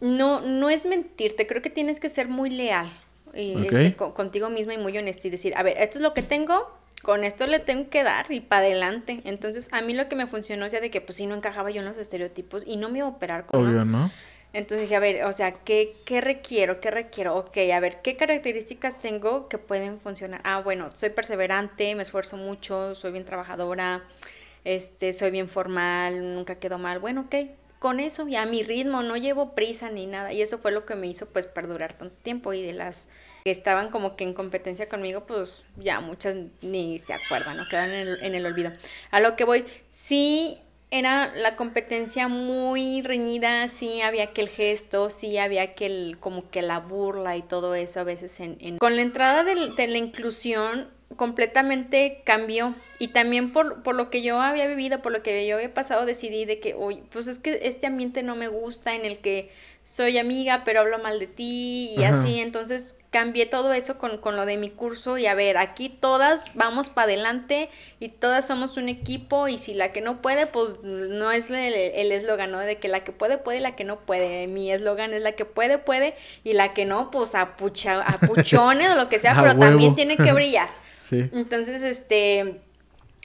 no, 0.00 0.40
no 0.40 0.70
es 0.70 0.84
mentirte, 0.84 1.46
creo 1.46 1.62
que 1.62 1.70
tienes 1.70 2.00
que 2.00 2.08
ser 2.08 2.28
muy 2.28 2.50
leal 2.50 2.86
y, 3.34 3.54
Ok. 3.56 3.62
este, 3.72 3.96
co- 3.96 4.14
contigo 4.14 4.48
misma 4.50 4.74
y 4.74 4.78
muy 4.78 4.96
honesta 4.96 5.26
y 5.26 5.30
decir, 5.30 5.54
a 5.56 5.62
ver, 5.62 5.76
esto 5.78 5.98
es 5.98 6.02
lo 6.02 6.14
que 6.14 6.22
tengo, 6.22 6.70
con 7.06 7.22
esto 7.22 7.46
le 7.46 7.60
tengo 7.60 7.88
que 7.88 8.02
dar 8.02 8.26
y 8.32 8.40
para 8.40 8.66
adelante, 8.66 9.20
entonces 9.22 9.68
a 9.70 9.80
mí 9.80 9.94
lo 9.94 10.08
que 10.08 10.16
me 10.16 10.26
funcionó, 10.26 10.66
o 10.66 10.68
sea, 10.68 10.80
de 10.80 10.90
que 10.90 11.00
pues 11.00 11.18
sí 11.18 11.26
no 11.26 11.36
encajaba 11.36 11.70
yo 11.70 11.78
en 11.78 11.84
los 11.86 11.98
estereotipos 11.98 12.64
y 12.66 12.78
no 12.78 12.88
me 12.88 12.98
iba 12.98 13.06
a 13.06 13.10
operar 13.10 13.46
con 13.46 13.64
Obvio, 13.64 13.84
¿no? 13.84 14.10
entonces 14.52 14.88
dije, 14.88 14.96
a 14.96 14.98
ver, 14.98 15.24
o 15.24 15.32
sea, 15.32 15.52
¿qué, 15.52 15.94
¿qué 16.04 16.20
requiero? 16.20 16.80
¿Qué 16.80 16.90
requiero? 16.90 17.36
Ok, 17.36 17.58
a 17.72 17.78
ver, 17.78 18.02
¿qué 18.02 18.16
características 18.16 18.98
tengo 18.98 19.48
que 19.48 19.56
pueden 19.56 20.00
funcionar? 20.00 20.40
Ah, 20.42 20.60
bueno, 20.62 20.90
soy 20.90 21.10
perseverante, 21.10 21.94
me 21.94 22.02
esfuerzo 22.02 22.36
mucho, 22.36 22.96
soy 22.96 23.12
bien 23.12 23.24
trabajadora, 23.24 24.02
este, 24.64 25.12
soy 25.12 25.30
bien 25.30 25.48
formal, 25.48 26.34
nunca 26.34 26.56
quedo 26.56 26.76
mal. 26.76 26.98
Bueno, 26.98 27.26
ok, 27.26 27.36
con 27.78 28.00
eso, 28.00 28.26
ya 28.26 28.42
a 28.42 28.46
mi 28.46 28.64
ritmo, 28.64 29.02
no 29.02 29.16
llevo 29.16 29.54
prisa 29.54 29.90
ni 29.90 30.06
nada. 30.06 30.32
Y 30.32 30.42
eso 30.42 30.58
fue 30.58 30.72
lo 30.72 30.84
que 30.84 30.96
me 30.96 31.06
hizo, 31.06 31.26
pues, 31.26 31.46
perdurar 31.46 31.92
tanto 31.92 32.16
tiempo. 32.16 32.52
Y 32.52 32.62
de 32.62 32.72
las 32.72 33.06
que 33.46 33.52
estaban 33.52 33.90
como 33.90 34.16
que 34.16 34.24
en 34.24 34.34
competencia 34.34 34.88
conmigo, 34.88 35.24
pues, 35.24 35.62
ya 35.76 36.00
muchas 36.00 36.34
ni 36.62 36.98
se 36.98 37.12
acuerdan, 37.12 37.56
¿no? 37.56 37.68
Quedan 37.68 37.90
en 37.90 38.08
el, 38.08 38.24
en 38.24 38.34
el 38.34 38.44
olvido. 38.44 38.72
A 39.12 39.20
lo 39.20 39.36
que 39.36 39.44
voy, 39.44 39.64
sí 39.86 40.58
era 40.90 41.32
la 41.32 41.54
competencia 41.54 42.26
muy 42.26 43.02
reñida, 43.02 43.68
sí 43.68 44.00
había 44.00 44.24
aquel 44.24 44.48
gesto, 44.48 45.10
sí 45.10 45.38
había 45.38 45.62
aquel 45.62 46.16
como 46.18 46.50
que 46.50 46.60
la 46.60 46.80
burla 46.80 47.36
y 47.36 47.42
todo 47.42 47.76
eso 47.76 48.00
a 48.00 48.02
veces 48.02 48.40
en... 48.40 48.78
Con 48.78 48.96
la 48.96 49.02
entrada 49.02 49.44
de 49.44 49.54
la 49.54 49.96
inclusión 49.96 50.88
completamente 51.14 52.22
cambió 52.24 52.74
y 52.98 53.08
también 53.08 53.52
por, 53.52 53.84
por 53.84 53.94
lo 53.94 54.10
que 54.10 54.22
yo 54.22 54.40
había 54.40 54.66
vivido, 54.66 55.02
por 55.02 55.12
lo 55.12 55.22
que 55.22 55.46
yo 55.46 55.54
había 55.54 55.72
pasado, 55.72 56.04
decidí 56.04 56.46
de 56.46 56.58
que, 56.58 56.74
oye, 56.74 57.04
pues 57.12 57.28
es 57.28 57.38
que 57.38 57.60
este 57.62 57.86
ambiente 57.86 58.24
no 58.24 58.34
me 58.34 58.48
gusta 58.48 58.96
en 58.96 59.04
el 59.04 59.18
que 59.18 59.52
soy 59.92 60.18
amiga 60.18 60.62
pero 60.64 60.80
hablo 60.80 60.98
mal 60.98 61.20
de 61.20 61.28
ti 61.28 61.94
y 61.96 62.02
Ajá. 62.02 62.20
así, 62.20 62.40
entonces 62.40 62.96
cambié 63.10 63.46
todo 63.46 63.72
eso 63.72 63.98
con, 63.98 64.18
con 64.18 64.36
lo 64.36 64.44
de 64.44 64.56
mi 64.56 64.68
curso 64.68 65.16
y 65.16 65.26
a 65.26 65.34
ver, 65.34 65.56
aquí 65.56 65.88
todas 65.88 66.46
vamos 66.54 66.88
para 66.88 67.04
adelante 67.04 67.70
y 68.00 68.08
todas 68.08 68.46
somos 68.46 68.76
un 68.76 68.88
equipo 68.88 69.48
y 69.48 69.58
si 69.58 69.74
la 69.74 69.92
que 69.92 70.00
no 70.00 70.20
puede, 70.20 70.46
pues 70.46 70.82
no 70.82 71.30
es 71.30 71.48
el 71.48 72.12
eslogan, 72.12 72.50
¿no? 72.50 72.58
De 72.58 72.76
que 72.76 72.88
la 72.88 73.04
que 73.04 73.12
puede, 73.12 73.38
puede 73.38 73.58
y 73.58 73.62
la 73.62 73.76
que 73.76 73.84
no 73.84 74.00
puede. 74.00 74.48
Mi 74.48 74.70
eslogan 74.70 75.14
es 75.14 75.22
la 75.22 75.32
que 75.32 75.44
puede, 75.44 75.78
puede 75.78 76.14
y 76.44 76.52
la 76.52 76.74
que 76.74 76.84
no, 76.84 77.10
pues 77.10 77.34
apucha, 77.34 78.02
apuchones 78.02 78.90
o 78.90 78.96
lo 78.96 79.08
que 79.08 79.18
sea, 79.18 79.32
A 79.38 79.42
pero 79.42 79.58
también 79.58 79.94
tiene 79.94 80.16
que 80.16 80.32
brillar. 80.32 80.68
Sí. 81.06 81.30
Entonces, 81.32 81.84
este, 81.84 82.60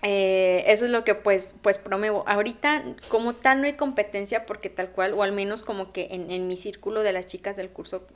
eh, 0.03 0.63
eso 0.67 0.85
es 0.85 0.91
lo 0.91 1.03
que 1.03 1.15
pues, 1.15 1.55
pues 1.61 1.77
promuevo. 1.77 2.23
Ahorita, 2.27 2.83
como 3.07 3.33
tal, 3.33 3.61
no 3.61 3.67
hay 3.67 3.73
competencia 3.73 4.45
porque 4.45 4.69
tal 4.69 4.89
cual, 4.89 5.13
o 5.13 5.23
al 5.23 5.31
menos 5.31 5.63
como 5.63 5.91
que 5.93 6.07
en, 6.11 6.31
en 6.31 6.47
mi 6.47 6.57
círculo 6.57 7.03
de 7.03 7.13
las 7.13 7.27
chicas 7.27 7.55
del 7.55 7.69
curso, 7.69 8.07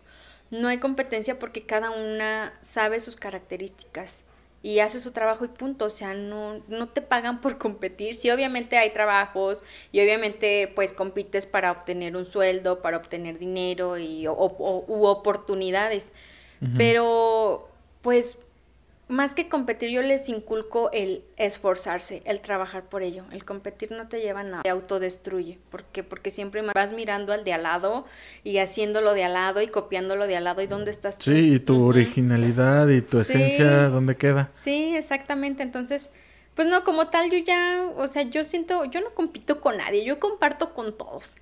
no 0.51 0.67
hay 0.67 0.77
competencia 0.79 1.39
porque 1.39 1.65
cada 1.65 1.91
una 1.91 2.53
sabe 2.61 2.99
sus 2.99 3.15
características 3.15 4.23
y 4.63 4.79
hace 4.79 4.99
su 4.99 5.11
trabajo 5.11 5.45
y 5.45 5.49
punto. 5.49 5.85
O 5.85 5.89
sea, 5.91 6.13
no, 6.15 6.63
no 6.67 6.89
te 6.89 7.01
pagan 7.01 7.41
por 7.41 7.57
competir. 7.59 8.15
Sí, 8.15 8.31
obviamente 8.31 8.77
hay 8.77 8.89
trabajos 8.91 9.63
y 9.91 10.01
obviamente 10.01 10.71
pues 10.75 10.91
compites 10.93 11.45
para 11.45 11.71
obtener 11.71 12.15
un 12.15 12.25
sueldo, 12.25 12.81
para 12.81 12.97
obtener 12.97 13.37
dinero 13.37 13.97
y, 13.97 14.25
o, 14.27 14.33
o- 14.33 14.85
u 14.87 15.05
oportunidades. 15.05 16.13
Pero 16.77 17.69
pues 18.01 18.39
más 19.07 19.35
que 19.35 19.47
competir, 19.47 19.91
yo 19.91 20.01
les 20.01 20.29
inculco 20.29 20.89
el 20.91 21.23
esforzarse, 21.37 22.23
el 22.25 22.41
trabajar 22.41 22.89
por 22.89 23.03
ello. 23.03 23.23
El 23.31 23.45
competir 23.45 23.91
no 23.91 24.07
te 24.07 24.19
lleva 24.19 24.39
a 24.39 24.43
nada, 24.43 24.63
te 24.63 24.69
autodestruye. 24.69 25.59
¿Por 25.69 25.83
qué? 25.83 26.03
Porque 26.03 26.31
siempre 26.31 26.63
vas 26.73 26.93
mirando 26.93 27.31
al 27.31 27.43
de 27.43 27.53
al 27.53 27.63
lado 27.63 28.05
y 28.43 28.57
haciéndolo 28.57 29.13
de 29.13 29.23
al 29.23 29.33
lado 29.33 29.61
y 29.61 29.67
copiándolo 29.67 30.25
de 30.25 30.37
al 30.37 30.45
lado. 30.45 30.61
¿Y 30.61 30.67
dónde 30.67 30.89
estás 30.91 31.19
tú? 31.19 31.31
Sí, 31.31 31.53
y 31.55 31.59
tu 31.59 31.85
originalidad 31.85 32.87
y 32.89 33.01
tu 33.01 33.23
Sí. 33.23 33.33
esencia, 33.33 33.89
¿dónde 33.89 34.15
queda? 34.17 34.49
Sí, 34.55 34.95
exactamente. 34.95 35.61
Entonces, 35.61 36.09
pues 36.55 36.67
no, 36.67 36.83
como 36.83 37.07
tal, 37.09 37.29
yo 37.29 37.37
ya, 37.37 37.85
o 37.97 38.07
sea, 38.07 38.23
yo 38.23 38.43
siento, 38.43 38.85
yo 38.85 39.01
no 39.01 39.13
compito 39.13 39.61
con 39.61 39.77
nadie, 39.77 40.03
yo 40.03 40.19
comparto 40.19 40.73
con 40.73 40.97
todos. 40.97 41.35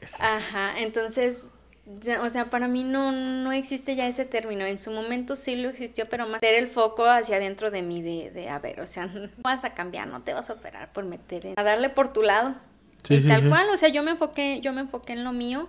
Eso. 0.00 0.16
Ajá, 0.20 0.78
entonces, 0.80 1.48
ya, 1.98 2.22
o 2.22 2.30
sea, 2.30 2.50
para 2.50 2.68
mí 2.68 2.84
no, 2.84 3.10
no 3.12 3.52
existe 3.52 3.96
ya 3.96 4.06
ese 4.06 4.24
término. 4.24 4.64
En 4.64 4.78
su 4.78 4.90
momento 4.90 5.36
sí 5.36 5.56
lo 5.56 5.68
existió, 5.68 6.08
pero 6.08 6.24
más 6.24 6.42
meter 6.42 6.54
el 6.54 6.68
foco 6.68 7.06
hacia 7.06 7.36
adentro 7.36 7.70
de 7.70 7.82
mí, 7.82 8.02
de, 8.02 8.30
de 8.30 8.48
a 8.48 8.58
ver, 8.58 8.80
o 8.80 8.86
sea, 8.86 9.06
no 9.06 9.28
vas 9.38 9.64
a 9.64 9.74
cambiar, 9.74 10.06
no 10.08 10.22
te 10.22 10.34
vas 10.34 10.50
a 10.50 10.54
operar 10.54 10.92
por 10.92 11.04
meter 11.04 11.46
en, 11.46 11.54
a 11.56 11.62
darle 11.62 11.90
por 11.90 12.12
tu 12.12 12.22
lado. 12.22 12.54
Sí, 13.02 13.14
y 13.14 13.22
sí, 13.22 13.28
tal 13.28 13.42
sí. 13.42 13.48
cual, 13.48 13.68
o 13.72 13.76
sea, 13.76 13.88
yo 13.88 14.02
me 14.02 14.12
enfoqué, 14.12 14.60
yo 14.60 14.72
me 14.72 14.82
enfoqué 14.82 15.14
en 15.14 15.24
lo 15.24 15.32
mío. 15.32 15.68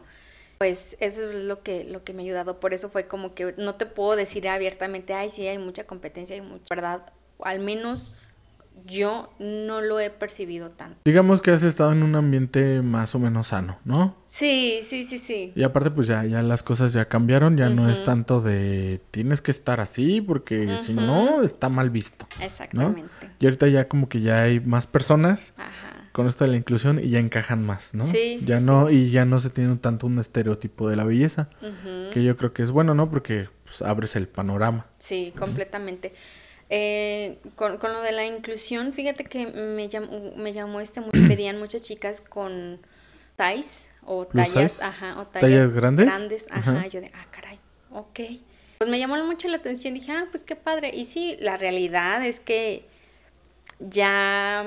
Pues 0.57 0.95
eso 0.99 1.27
es 1.27 1.39
lo 1.39 1.63
que, 1.63 1.85
lo 1.85 2.03
que 2.03 2.13
me 2.13 2.21
ha 2.21 2.25
ayudado. 2.25 2.59
Por 2.59 2.75
eso 2.75 2.89
fue 2.89 3.07
como 3.07 3.33
que 3.33 3.55
no 3.57 3.75
te 3.75 3.87
puedo 3.87 4.15
decir 4.15 4.47
abiertamente, 4.47 5.13
ay, 5.15 5.31
sí, 5.31 5.47
hay 5.47 5.57
mucha 5.57 5.85
competencia, 5.85 6.35
hay 6.35 6.41
mucha 6.41 6.65
verdad. 6.69 7.11
Al 7.39 7.59
menos 7.61 8.13
yo 8.85 9.29
no 9.39 9.81
lo 9.81 9.99
he 9.99 10.09
percibido 10.09 10.71
tanto. 10.71 10.99
Digamos 11.05 11.41
que 11.41 11.51
has 11.51 11.63
estado 11.63 11.91
en 11.91 12.03
un 12.03 12.15
ambiente 12.15 12.81
más 12.81 13.15
o 13.15 13.19
menos 13.19 13.47
sano, 13.47 13.79
¿no? 13.85 14.17
Sí, 14.25 14.79
sí, 14.83 15.05
sí, 15.05 15.17
sí. 15.17 15.53
Y 15.55 15.63
aparte, 15.63 15.91
pues 15.91 16.07
ya, 16.07 16.25
ya 16.25 16.41
las 16.41 16.63
cosas 16.63 16.93
ya 16.93 17.05
cambiaron, 17.05 17.57
ya 17.57 17.69
no 17.69 17.89
es 17.89 18.03
tanto 18.03 18.41
de 18.41 19.01
tienes 19.11 19.41
que 19.41 19.51
estar 19.51 19.79
así 19.79 20.21
porque 20.21 20.77
si 20.83 20.93
no 20.93 21.41
está 21.41 21.69
mal 21.69 21.89
visto. 21.89 22.27
Exactamente. 22.41 23.29
Y 23.39 23.45
ahorita 23.45 23.67
ya 23.67 23.87
como 23.87 24.09
que 24.09 24.21
ya 24.21 24.43
hay 24.43 24.59
más 24.59 24.87
personas 24.87 25.53
Ajá. 25.57 26.09
con 26.11 26.27
esto 26.27 26.43
de 26.43 26.51
la 26.51 26.57
inclusión 26.57 26.99
y 26.99 27.09
ya 27.09 27.19
encajan 27.19 27.63
más, 27.65 27.93
¿no? 27.93 28.03
Sí, 28.05 28.39
ya 28.45 28.59
sí, 28.59 28.65
no, 28.65 28.89
y 28.89 29.11
ya 29.11 29.25
no 29.25 29.39
se 29.39 29.49
tiene 29.49 29.75
tanto 29.77 30.07
un 30.07 30.19
estereotipo 30.19 30.89
de 30.89 30.95
la 30.95 31.03
belleza, 31.03 31.49
Ujú. 31.61 32.11
que 32.11 32.23
yo 32.23 32.35
creo 32.37 32.53
que 32.53 32.63
es 32.63 32.71
bueno, 32.71 32.93
¿no? 32.93 33.09
Porque 33.09 33.49
pues, 33.63 33.81
abres 33.81 34.15
el 34.15 34.27
panorama. 34.27 34.87
Sí, 34.99 35.33
completamente. 35.37 36.13
Eh, 36.73 37.37
con, 37.55 37.77
con 37.79 37.91
lo 37.91 38.01
de 38.01 38.13
la 38.13 38.25
inclusión, 38.25 38.93
fíjate 38.93 39.25
que 39.25 39.45
me 39.45 39.89
llamó, 39.89 40.31
me 40.37 40.53
llamó 40.53 40.79
este, 40.79 41.01
mu- 41.01 41.11
pedían 41.11 41.59
muchas 41.59 41.81
chicas 41.81 42.21
con 42.21 42.79
size 43.37 43.89
o 44.05 44.25
¿Plus 44.29 44.53
tallas, 44.53 44.71
size? 44.73 44.83
ajá, 44.85 45.19
o 45.19 45.25
¿Tallas 45.25 45.73
tallas 45.73 45.73
grandes? 45.73 46.47
ajá, 46.49 46.71
Ajá. 46.71 46.87
yo 46.87 47.01
de, 47.01 47.11
ah, 47.13 47.25
caray, 47.29 47.59
ok. 47.91 48.19
Pues 48.77 48.89
me 48.89 48.99
llamó 48.99 49.17
mucho 49.25 49.49
la 49.49 49.57
atención, 49.57 49.93
dije, 49.93 50.13
ah, 50.13 50.27
pues 50.31 50.43
qué 50.45 50.55
padre. 50.55 50.91
Y 50.95 51.03
sí, 51.05 51.35
la 51.41 51.57
realidad 51.57 52.25
es 52.25 52.39
que 52.39 52.85
ya 53.79 54.65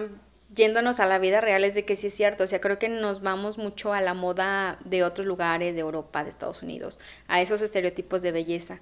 yéndonos 0.55 1.01
a 1.01 1.07
la 1.07 1.19
vida 1.19 1.41
real 1.41 1.65
es 1.65 1.75
de 1.75 1.85
que 1.85 1.97
sí 1.97 2.09
es 2.09 2.15
cierto, 2.15 2.45
o 2.45 2.47
sea, 2.47 2.61
creo 2.61 2.79
que 2.79 2.89
nos 2.89 3.23
vamos 3.23 3.59
mucho 3.59 3.93
a 3.93 4.01
la 4.01 4.15
moda 4.15 4.79
de 4.85 5.03
otros 5.05 5.27
lugares, 5.27 5.75
de 5.75 5.81
Europa, 5.81 6.23
de 6.23 6.31
Estados 6.31 6.63
Unidos, 6.63 7.01
a 7.29 7.41
esos 7.41 7.63
estereotipos 7.63 8.23
de 8.23 8.31
belleza. 8.33 8.81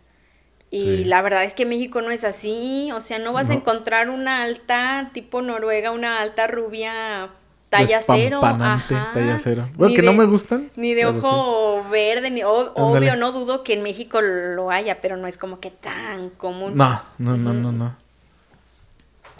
Y 0.73 0.81
Sí. 0.81 1.05
la 1.05 1.21
verdad 1.21 1.45
es 1.45 1.53
que 1.55 1.67
México 1.67 2.01
no 2.01 2.11
es 2.11 2.25
así, 2.25 2.91
o 2.93 3.01
sea, 3.03 3.19
no 3.19 3.33
vas 3.35 3.51
a 3.51 3.55
encontrar 3.55 4.09
una 4.09 4.43
alta 4.43 5.11
tipo 5.13 5.43
Noruega, 5.43 5.91
una 5.91 6.21
alta 6.23 6.47
rubia 6.47 7.29
talla 7.69 8.01
cero, 8.03 8.41
ajá. 8.43 8.83
talla 9.13 9.39
cero. 9.39 9.69
Bueno, 9.75 9.91
Ni 9.91 9.97
que 9.97 10.03
no 10.03 10.15
me 10.15 10.25
gustan. 10.25 10.71
Ni 10.77 10.95
de 10.95 11.03
sí. 11.03 11.07
ojo 11.09 11.85
verde, 11.91 12.31
ni 12.31 12.43
o- 12.43 12.73
obvio, 12.75 13.17
no 13.17 13.33
dudo 13.33 13.63
que 13.63 13.75
en 13.75 13.83
México 13.83 14.21
lo 14.23 14.71
haya, 14.71 15.01
pero 15.03 15.19
no 15.19 15.27
es 15.27 15.37
como 15.37 15.61
que 15.61 15.71
tan 15.71 16.31
común. 16.31 16.73
No, 16.75 17.03
no, 17.19 17.37
no, 17.37 17.53
no, 17.53 17.71
no. 17.71 17.97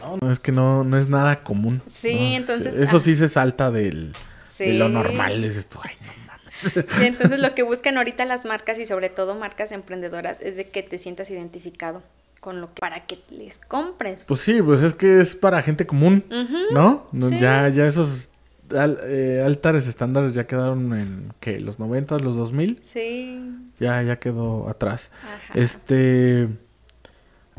No, 0.03 0.17
no, 0.21 0.33
es 0.33 0.39
que 0.41 0.53
no, 0.53 0.85
no 0.85 0.99
es 0.99 1.09
nada 1.09 1.43
común. 1.45 1.81
Sí, 1.89 2.13
¿no? 2.33 2.37
entonces, 2.39 2.75
Eso 2.75 2.97
ah. 2.97 3.01
sí 3.01 3.17
se 3.17 3.29
salta 3.31 3.71
del, 3.71 4.13
de 4.59 4.75
lo 4.75 4.89
normal. 4.91 5.45
Es 5.45 5.57
esto, 5.57 5.81
ay, 5.83 5.95
no 6.27 6.32
Sí, 6.99 7.05
entonces 7.07 7.41
lo 7.41 7.55
que 7.55 7.63
buscan 7.63 7.97
ahorita 7.97 8.25
las 8.25 8.45
marcas 8.45 8.79
y 8.79 8.87
sobre 8.87 9.09
todo 9.09 9.35
marcas 9.35 9.73
emprendedoras 9.73 10.41
es 10.41 10.57
de 10.57 10.69
que 10.71 10.83
te 10.83 10.99
sientas 10.99 11.31
identificado. 11.31 12.03
con 12.41 12.61
lo 12.61 12.67
que 12.69 12.81
para 12.81 13.07
que 13.07 13.21
les 13.31 13.59
compres. 13.61 14.25
Pues 14.25 14.41
sí, 14.41 14.61
pues 14.63 14.83
es 14.83 14.95
que 14.95 15.21
es 15.21 15.37
para 15.37 15.63
gente 15.63 15.87
común, 15.87 16.25
¿no? 16.73 17.07
No, 17.13 17.29
sí. 17.29 17.39
Ya, 17.39 17.69
ya 17.69 17.87
esos 17.87 18.31
al- 18.77 18.99
eh, 19.05 19.43
altares 19.47 19.87
estándares 19.87 20.35
ya 20.35 20.47
quedaron 20.49 20.93
en, 20.93 21.33
¿qué? 21.39 21.61
¿Los 21.61 21.79
90, 21.79 22.19
los 22.19 22.35
2000? 22.37 22.83
Sí. 22.85 23.49
Ya, 23.79 24.03
ya 24.03 24.17
quedó 24.19 24.69
atrás. 24.69 25.11
Ajá. 25.23 25.55
Este... 25.59 26.49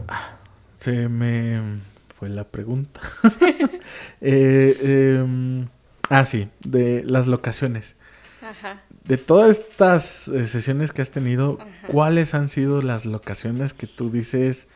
ah, 0.07 0.37
Se 0.75 1.07
me 1.07 1.79
fue 2.19 2.27
la 2.29 2.43
pregunta. 2.45 2.99
Eh, 4.25 5.17
em, 5.19 5.67
ah, 6.09 6.23
sí, 6.25 6.47
de 6.61 7.03
las 7.05 7.27
locaciones. 7.27 7.95
Ajá. 8.41 8.81
De 9.05 9.17
todas 9.17 9.57
estas 9.57 10.27
eh, 10.29 10.47
sesiones 10.47 10.91
que 10.91 11.01
has 11.01 11.11
tenido, 11.11 11.57
Ajá. 11.59 11.69
¿cuáles 11.87 12.33
han 12.33 12.47
sido 12.49 12.81
las 12.81 13.05
locaciones 13.05 13.73
que 13.73 13.87
tú 13.87 14.09
dices, 14.09 14.67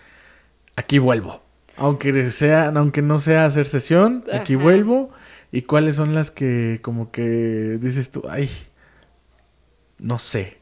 aquí 0.75 0.99
vuelvo? 0.99 1.41
Aunque 1.77 2.31
sea, 2.31 2.67
aunque 2.75 3.01
no 3.01 3.19
sea 3.19 3.45
hacer 3.45 3.67
sesión, 3.67 4.25
aquí 4.33 4.55
vuelvo. 4.55 5.11
¿Y 5.51 5.61
cuáles 5.61 5.95
son 5.95 6.13
las 6.13 6.31
que 6.31 6.79
como 6.81 7.11
que 7.11 7.77
dices 7.79 8.11
tú, 8.11 8.23
ay, 8.29 8.49
no 9.97 10.19
sé? 10.19 10.57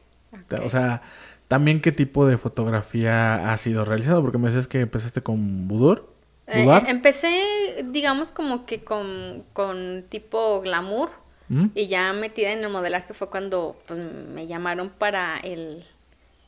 O 0.62 0.70
sea, 0.70 1.02
también 1.48 1.80
qué 1.80 1.92
tipo 1.92 2.26
de 2.26 2.38
fotografía 2.38 3.52
ha 3.52 3.56
sido 3.56 3.84
realizado, 3.84 4.22
porque 4.22 4.38
me 4.38 4.48
dices 4.48 4.68
que 4.68 4.80
empezaste 4.80 5.22
con 5.22 5.66
Budur. 5.68 6.12
Eh, 6.46 6.66
empecé, 6.86 7.84
digamos, 7.86 8.30
como 8.30 8.66
que 8.66 8.84
con, 8.84 9.44
con 9.52 10.04
tipo 10.08 10.60
glamour. 10.60 11.10
¿Mm? 11.48 11.66
Y 11.74 11.86
ya 11.86 12.12
metida 12.12 12.52
en 12.52 12.62
el 12.64 12.68
modelaje 12.70 13.14
fue 13.14 13.28
cuando 13.30 13.80
pues, 13.86 13.98
me 14.04 14.46
llamaron 14.46 14.90
para 14.90 15.38
el 15.38 15.84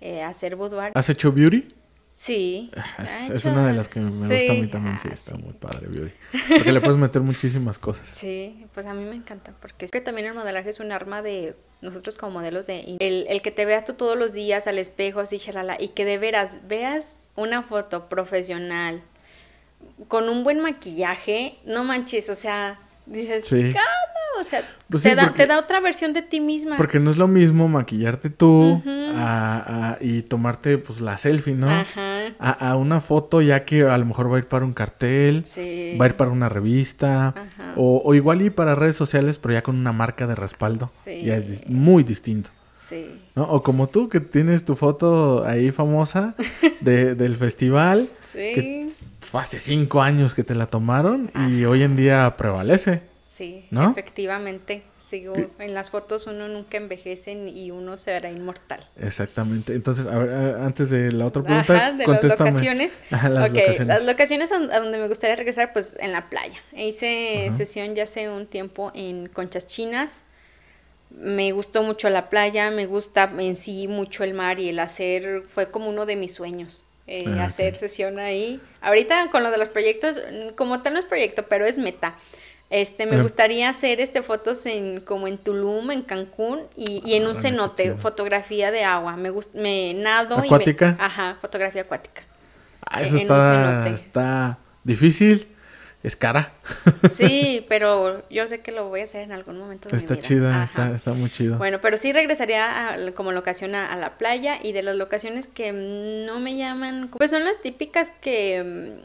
eh, 0.00 0.22
hacer 0.22 0.56
boudoir. 0.56 0.92
¿Has 0.94 1.08
hecho 1.10 1.32
beauty? 1.32 1.68
Sí. 2.14 2.70
Es, 2.98 3.30
he 3.30 3.34
es 3.34 3.40
hecho- 3.44 3.50
una 3.52 3.66
de 3.68 3.74
las 3.74 3.88
que 3.88 4.00
me 4.00 4.10
gusta 4.10 4.52
a 4.52 4.54
mí 4.56 4.66
también, 4.66 4.98
sí, 4.98 5.06
ah, 5.08 5.14
está 5.14 5.36
sí. 5.36 5.38
muy 5.42 5.52
padre 5.52 5.86
beauty. 5.86 6.12
Porque 6.48 6.72
le 6.72 6.80
puedes 6.80 6.96
meter 6.96 7.22
muchísimas 7.22 7.78
cosas. 7.78 8.08
Sí, 8.12 8.66
pues 8.74 8.86
a 8.86 8.94
mí 8.94 9.04
me 9.04 9.14
encanta, 9.14 9.52
porque 9.60 9.84
es 9.84 9.92
que 9.92 10.00
también 10.00 10.26
el 10.26 10.34
modelaje 10.34 10.68
es 10.68 10.80
un 10.80 10.90
arma 10.90 11.22
de 11.22 11.54
nosotros 11.80 12.18
como 12.18 12.32
modelos 12.32 12.66
de... 12.66 12.96
El, 12.98 13.26
el 13.28 13.40
que 13.40 13.52
te 13.52 13.64
veas 13.66 13.84
tú 13.84 13.94
todos 13.94 14.18
los 14.18 14.32
días 14.32 14.66
al 14.66 14.78
espejo, 14.78 15.20
así, 15.20 15.38
chalala, 15.38 15.76
y 15.78 15.88
que 15.90 16.04
de 16.04 16.18
veras 16.18 16.58
veas 16.66 17.28
una 17.36 17.62
foto 17.62 18.08
profesional 18.08 19.00
con 20.08 20.28
un 20.28 20.42
buen 20.42 20.58
maquillaje, 20.58 21.56
no 21.64 21.84
manches, 21.84 22.28
o 22.30 22.34
sea, 22.34 22.80
dices, 23.06 23.46
Sí. 23.46 23.72
"¿Cómo?". 23.72 24.17
O 24.40 24.44
sea, 24.44 24.62
Pues 24.88 25.02
te, 25.02 25.14
da, 25.14 25.24
porque- 25.24 25.42
te 25.42 25.46
da 25.48 25.58
otra 25.58 25.80
versión 25.80 26.12
de 26.12 26.22
ti 26.22 26.40
misma. 26.40 26.76
Porque 26.76 27.00
no 27.00 27.10
es 27.10 27.16
lo 27.16 27.26
mismo 27.28 27.68
maquillarte 27.68 28.30
tú 28.30 28.80
Ujú. 28.80 28.90
a- 29.16 29.92
a- 29.92 29.98
y 30.00 30.22
tomarte 30.22 30.78
pues 30.78 31.00
la 31.00 31.18
selfie, 31.18 31.54
¿no? 31.54 31.68
Ajá. 31.68 32.26
A, 32.38 32.70
a 32.70 32.76
una 32.76 33.00
foto 33.00 33.40
ya 33.42 33.64
que 33.64 33.82
a 33.82 33.96
lo 33.98 34.04
mejor 34.04 34.30
va 34.30 34.36
a 34.36 34.38
ir 34.38 34.46
para 34.46 34.64
un 34.64 34.74
cartel, 34.74 35.44
Sí. 35.44 35.96
va 36.00 36.04
a 36.04 36.08
ir 36.08 36.14
para 36.14 36.30
una 36.30 36.48
revista, 36.48 37.28
Ajá. 37.28 37.72
o, 37.76 38.00
o 38.04 38.14
igual 38.14 38.42
y 38.42 38.50
para 38.50 38.74
redes 38.74 38.96
sociales, 38.96 39.38
pero 39.38 39.54
ya 39.54 39.62
con 39.62 39.76
una 39.76 39.92
marca 39.92 40.26
de 40.26 40.34
respaldo. 40.34 40.88
Sí. 40.88 41.22
Ya 41.24 41.36
es 41.36 41.48
dis- 41.62 41.66
muy 41.68 42.04
distinto. 42.04 42.50
Sí. 42.76 43.06
¿no? 43.34 43.42
O 43.44 43.62
como 43.62 43.88
tú 43.88 44.08
que 44.08 44.20
tienes 44.20 44.64
tu 44.64 44.76
foto 44.76 45.44
ahí 45.44 45.72
famosa 45.72 46.34
de- 46.80 47.14
del 47.14 47.36
festival, 47.36 48.08
Sí. 48.32 48.38
que 48.54 48.88
fue 49.20 49.42
hace 49.42 49.58
cinco 49.58 50.00
años 50.00 50.34
que 50.34 50.44
te 50.44 50.54
la 50.54 50.66
tomaron 50.66 51.30
y 51.48 51.64
hoy 51.64 51.82
en 51.82 51.96
día 51.96 52.34
prevalece. 52.38 53.02
Sí, 53.38 53.66
¿No? 53.70 53.90
efectivamente. 53.92 54.82
Sigo, 54.98 55.34
en 55.60 55.72
las 55.72 55.90
fotos 55.90 56.26
uno 56.26 56.48
nunca 56.48 56.76
envejece 56.76 57.32
y 57.32 57.70
uno 57.70 57.96
será 57.96 58.30
inmortal. 58.30 58.84
Exactamente. 58.96 59.74
Entonces, 59.74 60.06
a 60.06 60.18
ver, 60.18 60.30
antes 60.56 60.90
de 60.90 61.12
la 61.12 61.26
otra 61.26 61.42
pregunta, 61.44 61.72
Ajá, 61.74 61.92
de 61.92 62.06
las 62.08 62.24
locaciones. 62.24 62.98
Ajá, 63.10 63.28
las 63.28 63.48
Ok, 63.50 63.54
locaciones. 63.54 63.86
las 63.86 64.04
locaciones 64.04 64.50
a, 64.52 64.58
donde 64.58 64.98
me 64.98 65.06
gustaría 65.08 65.36
regresar, 65.36 65.72
pues 65.72 65.94
en 66.00 66.10
la 66.12 66.28
playa. 66.28 66.58
Hice 66.72 67.46
Ajá. 67.46 67.56
sesión 67.56 67.94
ya 67.94 68.04
hace 68.04 68.28
un 68.28 68.46
tiempo 68.46 68.90
en 68.94 69.28
Conchas 69.28 69.66
Chinas. 69.68 70.24
Me 71.10 71.52
gustó 71.52 71.82
mucho 71.82 72.10
la 72.10 72.28
playa, 72.28 72.70
me 72.70 72.86
gusta 72.86 73.32
en 73.38 73.56
sí 73.56 73.88
mucho 73.88 74.24
el 74.24 74.34
mar 74.34 74.58
y 74.60 74.68
el 74.68 74.78
hacer 74.78 75.42
fue 75.54 75.70
como 75.70 75.88
uno 75.88 76.04
de 76.06 76.16
mis 76.16 76.34
sueños. 76.34 76.84
eh, 77.06 77.40
Ah, 77.40 77.46
hacer 77.46 77.76
sesión 77.76 78.18
ahí. 78.18 78.60
Ahorita 78.82 79.30
con 79.30 79.42
lo 79.42 79.50
de 79.50 79.56
los 79.58 79.68
proyectos, 79.70 80.20
como 80.56 80.82
tal 80.82 80.92
no 80.92 80.98
es 80.98 81.06
proyecto, 81.06 81.44
pero 81.48 81.64
es 81.64 81.78
meta. 81.78 82.18
Este, 82.70 83.06
me 83.06 83.16
Eh. 83.16 83.22
gustaría 83.22 83.70
hacer 83.70 83.98
este 84.00 84.22
fotos 84.22 84.66
en 84.66 85.00
como 85.00 85.26
en 85.26 85.38
Tulum, 85.38 85.90
en 85.90 86.02
Cancún 86.02 86.60
y, 86.76 87.00
y 87.04 87.14
en 87.14 87.22
un 87.22 87.28
Órale, 87.30 87.42
qué 87.42 87.48
cenote, 87.48 87.94
fotografía 87.94 88.70
de 88.70 88.84
agua. 88.84 89.16
Me 89.16 89.30
gust- 89.30 89.54
me 89.54 89.94
nado 89.94 90.44
y 90.44 90.50
me- 90.50 90.96
ajá, 90.98 91.38
fotografía 91.40 91.82
acuática. 91.82 92.22
Ah, 92.86 93.00
eso 93.02 93.10
en 93.10 93.14
un 93.16 93.20
está, 93.22 93.88
está 93.88 94.58
difícil, 94.84 95.48
es 96.02 96.14
cara. 96.14 96.52
Sí, 97.10 97.64
pero 97.70 98.28
yo 98.28 98.46
sé 98.46 98.60
que 98.60 98.70
lo 98.72 98.88
voy 98.90 99.00
a 99.00 99.04
hacer 99.04 99.22
en 99.22 99.32
algún 99.32 99.58
momento 99.58 99.88
de 99.88 99.94
mi 99.96 100.02
está 100.02 100.14
vida. 100.14 100.22
chida, 100.22 100.64
está, 100.64 100.94
está 100.94 101.12
muy 101.14 101.30
chido. 101.30 101.56
Bueno, 101.56 101.80
pero 101.80 101.96
sí 101.96 102.12
regresaría 102.12 102.92
a- 102.92 103.12
como 103.12 103.32
locación 103.32 103.74
a, 103.74 103.90
a 103.92 103.96
la 103.96 104.18
playa 104.18 104.58
y 104.62 104.72
de 104.72 104.82
las 104.82 104.96
locaciones 104.96 105.46
que 105.46 105.72
no 105.72 106.38
me 106.38 106.56
llaman, 106.56 107.08
pues 107.16 107.30
son 107.30 107.44
las 107.44 107.60
típicas 107.62 108.12
que, 108.20 108.98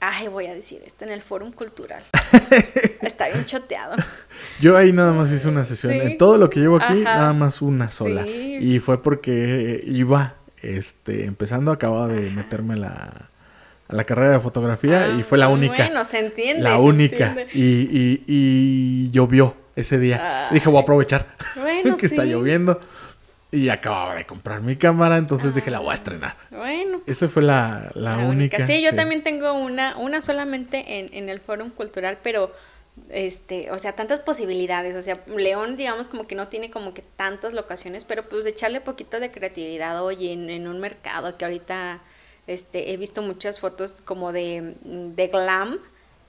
ay, 0.00 0.28
voy 0.28 0.46
a 0.46 0.54
decir 0.54 0.82
esto 0.86 1.04
en 1.04 1.10
el 1.10 1.22
Fórum 1.22 1.52
Cultural. 1.52 2.02
Está 3.02 3.28
bien 3.28 3.44
choteado. 3.44 3.96
Yo 4.60 4.76
ahí 4.76 4.92
nada 4.92 5.12
más 5.12 5.30
hice 5.32 5.48
una 5.48 5.64
sesión. 5.64 5.92
Sí. 5.94 5.98
En 6.00 6.18
todo 6.18 6.38
lo 6.38 6.50
que 6.50 6.60
llevo 6.60 6.76
aquí, 6.76 7.02
Ajá. 7.04 7.16
nada 7.16 7.32
más 7.32 7.62
una 7.62 7.88
sola. 7.88 8.26
Sí. 8.26 8.56
Y 8.60 8.78
fue 8.78 9.02
porque 9.02 9.82
iba 9.86 10.34
este, 10.62 11.24
empezando, 11.24 11.72
acababa 11.72 12.08
de 12.08 12.30
meterme 12.30 12.76
la, 12.76 13.30
a 13.88 13.94
la 13.94 14.04
carrera 14.04 14.32
de 14.32 14.40
fotografía 14.40 15.08
y 15.16 15.20
Ah, 15.20 15.24
fue 15.24 15.38
la 15.38 15.48
única. 15.48 15.84
Bueno, 15.86 16.04
se 16.04 16.18
entiende. 16.20 16.62
la 16.62 16.76
se 16.76 16.82
única. 16.82 17.26
entiende. 17.28 17.52
Y, 17.54 17.88
y, 17.90 18.24
y 19.06 19.10
llovió 19.10 19.54
ese 19.76 19.98
día. 19.98 20.48
Ah. 20.48 20.54
Dije, 20.54 20.68
voy 20.68 20.78
a 20.78 20.82
aprovechar 20.82 21.36
Bueno, 21.56 21.96
que 21.98 22.06
está 22.06 22.24
lloviendo. 22.24 22.80
Y 23.56 23.68
acababa 23.68 24.14
de 24.14 24.26
comprar 24.26 24.60
mi 24.60 24.76
cámara, 24.76 25.16
entonces 25.16 25.54
dije, 25.54 25.70
la 25.70 25.78
voy 25.78 25.92
a 25.92 25.94
estrenar. 25.94 26.36
Bueno, 26.50 27.00
Esa 27.06 27.28
fue 27.28 27.42
la, 27.42 27.90
la, 27.94 28.16
La 28.16 28.26
única. 28.26 28.66
Sí, 28.66 28.82
yo 28.82 28.94
también 28.94 29.22
tengo 29.22 29.52
una, 29.54 29.96
una 29.96 30.20
solamente 30.20 30.98
en, 30.98 31.14
en 31.14 31.28
el 31.28 31.40
Fórum 31.40 31.70
Cultural, 31.70 32.18
pero 32.22 32.52
este, 33.10 33.70
o 33.70 33.78
sea, 33.78 33.92
tantas 33.92 34.20
posibilidades, 34.20 34.96
o 34.96 35.02
sea, 35.02 35.22
León, 35.26 35.76
digamos, 35.76 36.08
como 36.08 36.26
que 36.26 36.34
no 36.34 36.48
tiene 36.48 36.70
como 36.70 36.94
que 36.94 37.02
tantas 37.02 37.52
locaciones, 37.52 38.04
pero 38.04 38.28
pues 38.28 38.46
echarle 38.46 38.80
poquito 38.80 39.20
de 39.20 39.30
creatividad, 39.30 40.02
oye, 40.02 40.32
en, 40.32 40.48
en 40.48 40.66
un 40.66 40.80
mercado 40.80 41.36
que 41.36 41.44
ahorita 41.44 42.00
este, 42.46 42.92
he 42.92 42.96
visto 42.96 43.22
muchas 43.22 43.60
fotos 43.60 44.00
como 44.02 44.32
de, 44.32 44.74
de 44.82 45.28
glam, 45.28 45.78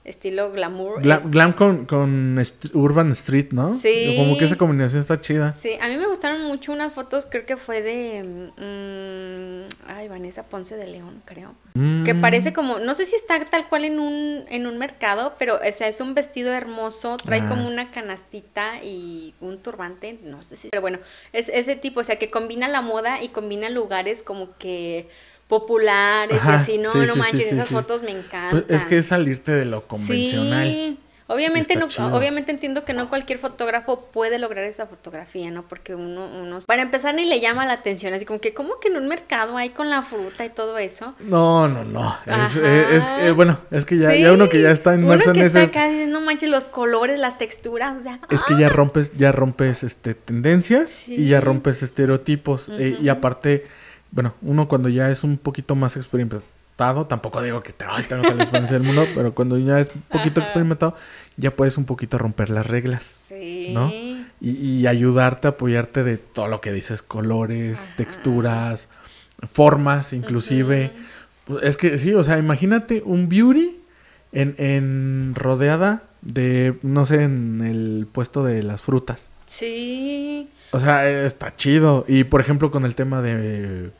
estilo 0.08 0.50
glamour. 0.52 1.02
Glam, 1.02 1.18
es- 1.18 1.30
glam 1.30 1.52
con, 1.52 1.86
con 1.86 2.42
Urban 2.74 3.12
Street, 3.12 3.48
¿no? 3.52 3.74
Sí. 3.78 4.14
Como 4.18 4.36
que 4.38 4.44
esa 4.46 4.56
combinación 4.56 5.00
está 5.00 5.20
chida. 5.20 5.52
Sí, 5.52 5.70
a 5.80 5.88
mí 5.88 5.96
me 5.96 6.06
gustaron 6.06 6.42
mucho 6.44 6.72
unas 6.72 6.92
fotos, 6.92 7.26
creo 7.30 7.46
que 7.46 7.56
fue 7.56 7.82
de, 7.82 8.22
mm, 8.22 9.88
ay, 9.88 10.08
Vanessa 10.08 10.44
Ponce 10.48 10.76
de 10.76 10.86
León, 10.86 11.22
creo. 11.24 11.54
Que 12.04 12.12
Mm. 12.14 12.20
parece 12.20 12.52
como, 12.52 12.78
no 12.80 12.94
sé 12.94 13.06
si 13.06 13.14
está 13.14 13.38
tal 13.44 13.68
cual 13.68 13.84
en 13.84 14.00
un, 14.00 14.44
en 14.48 14.66
un 14.66 14.78
mercado, 14.78 15.34
pero 15.38 15.56
o 15.56 15.72
sea, 15.72 15.86
es 15.88 16.00
un 16.00 16.14
vestido 16.14 16.52
hermoso, 16.52 17.16
trae 17.18 17.40
Ah. 17.42 17.48
como 17.48 17.68
una 17.68 17.90
canastita 17.92 18.82
y 18.82 19.34
un 19.40 19.58
turbante, 19.58 20.18
no 20.24 20.42
sé 20.42 20.56
si, 20.56 20.68
pero 20.70 20.80
bueno, 20.82 20.98
es 21.32 21.48
ese 21.48 21.76
tipo, 21.76 22.00
o 22.00 22.04
sea, 22.04 22.16
que 22.18 22.30
combina 22.30 22.66
la 22.68 22.80
moda 22.80 23.22
y 23.22 23.28
combina 23.28 23.70
lugares 23.70 24.22
como 24.24 24.56
que 24.58 25.08
populares 25.48 26.36
Ajá, 26.38 26.52
y 26.52 26.54
así, 26.56 26.78
no, 26.78 26.92
sí, 26.92 26.98
no 26.98 27.14
sí, 27.14 27.18
manches, 27.18 27.48
sí, 27.48 27.54
esas 27.54 27.68
fotos 27.68 28.02
me 28.02 28.10
encantan. 28.12 28.50
Pues 28.50 28.64
es 28.68 28.84
que 28.84 28.98
es 28.98 29.06
salirte 29.06 29.50
de 29.52 29.64
lo 29.64 29.86
convencional. 29.88 30.66
Sí. 30.68 30.98
Obviamente, 31.30 31.74
Está 31.74 31.84
no, 31.84 31.88
chido. 31.90 32.14
obviamente 32.16 32.50
entiendo 32.50 32.86
que 32.86 32.94
no 32.94 33.10
cualquier 33.10 33.38
fotógrafo 33.38 34.00
puede 34.12 34.38
lograr 34.38 34.64
esa 34.64 34.86
fotografía, 34.86 35.50
¿no? 35.50 35.62
Porque 35.68 35.94
uno, 35.94 36.26
uno, 36.26 36.58
para 36.66 36.80
empezar 36.80 37.14
ni 37.14 37.26
le 37.26 37.38
llama 37.38 37.66
la 37.66 37.74
atención, 37.74 38.14
así 38.14 38.24
como 38.24 38.40
que, 38.40 38.54
¿cómo 38.54 38.80
que 38.80 38.88
en 38.88 38.96
un 38.96 39.08
mercado 39.08 39.58
hay 39.58 39.68
con 39.68 39.90
la 39.90 40.00
fruta 40.00 40.46
y 40.46 40.48
todo 40.48 40.78
eso? 40.78 41.14
No, 41.18 41.68
no, 41.68 41.84
no. 41.84 42.16
Es, 42.24 43.04
eh, 43.20 43.32
bueno, 43.32 43.58
es 43.70 43.84
que 43.84 43.98
ya, 43.98 44.10
Sí. 44.12 44.22
ya 44.22 44.32
uno 44.32 44.48
que 44.48 44.62
ya 44.62 44.70
está 44.70 44.94
inmerso 44.94 45.24
uno 45.26 45.34
que 45.34 45.40
en 45.40 45.46
está 45.48 45.60
ese. 45.60 45.68
acá, 45.68 45.88
dice, 45.88 46.06
no 46.06 46.22
manches, 46.22 46.48
los 46.48 46.66
colores, 46.68 47.18
las 47.18 47.36
texturas, 47.36 47.98
o 48.00 48.02
sea, 48.02 48.20
Es 48.30 48.42
que 48.44 48.58
ya 48.58 48.70
rompes, 48.70 49.12
ya 49.18 49.30
rompes 49.30 49.82
este 49.82 50.14
tendencias 50.14 51.10
y 51.10 51.28
ya 51.28 51.42
rompes 51.42 51.82
estereotipos. 51.82 52.70
eh, 52.70 52.96
y 53.02 53.10
aparte, 53.10 53.66
bueno, 54.10 54.34
uno 54.42 54.68
cuando 54.68 54.88
ya 54.88 55.10
es 55.10 55.24
un 55.24 55.36
poquito 55.38 55.74
más 55.76 55.96
experimentado, 55.96 57.06
tampoco 57.08 57.42
digo 57.42 57.62
que 57.62 57.72
te 57.72 57.84
ay, 57.88 58.04
tengo 58.08 58.22
toda 58.22 58.34
la 58.36 58.42
experiencia 58.44 58.78
del 58.78 58.86
mundo, 58.86 59.06
pero 59.14 59.34
cuando 59.34 59.58
ya 59.58 59.80
es 59.80 59.90
un 59.94 60.02
poquito 60.02 60.40
Ajá. 60.40 60.48
experimentado, 60.48 60.94
ya 61.36 61.54
puedes 61.54 61.76
un 61.76 61.84
poquito 61.84 62.18
romper 62.18 62.50
las 62.50 62.66
reglas. 62.66 63.16
sí. 63.28 63.68
¿no? 63.72 63.92
Y, 64.40 64.50
y 64.50 64.86
ayudarte, 64.86 65.48
apoyarte 65.48 66.04
de 66.04 66.16
todo 66.16 66.46
lo 66.48 66.60
que 66.60 66.70
dices, 66.72 67.02
colores, 67.02 67.80
Ajá. 67.86 67.96
texturas, 67.96 68.88
formas, 69.50 70.12
inclusive. 70.12 70.92
Pues 71.44 71.64
Es 71.64 71.76
que 71.76 71.98
sí, 71.98 72.14
o 72.14 72.22
sea, 72.22 72.38
imagínate 72.38 73.02
un 73.04 73.28
beauty 73.28 73.80
en, 74.32 74.54
en 74.58 75.32
rodeada 75.34 76.04
de, 76.22 76.78
no 76.82 77.04
sé, 77.06 77.24
en 77.24 77.62
el 77.62 78.06
puesto 78.10 78.44
de 78.44 78.62
las 78.62 78.80
frutas. 78.82 79.30
Sí. 79.46 80.48
O 80.70 80.80
sea, 80.80 81.08
eh, 81.08 81.26
está 81.26 81.54
chido. 81.56 82.04
Y 82.08 82.24
por 82.24 82.40
ejemplo, 82.40 82.70
con 82.70 82.84
el 82.84 82.94
tema 82.94 83.22
de 83.22 83.90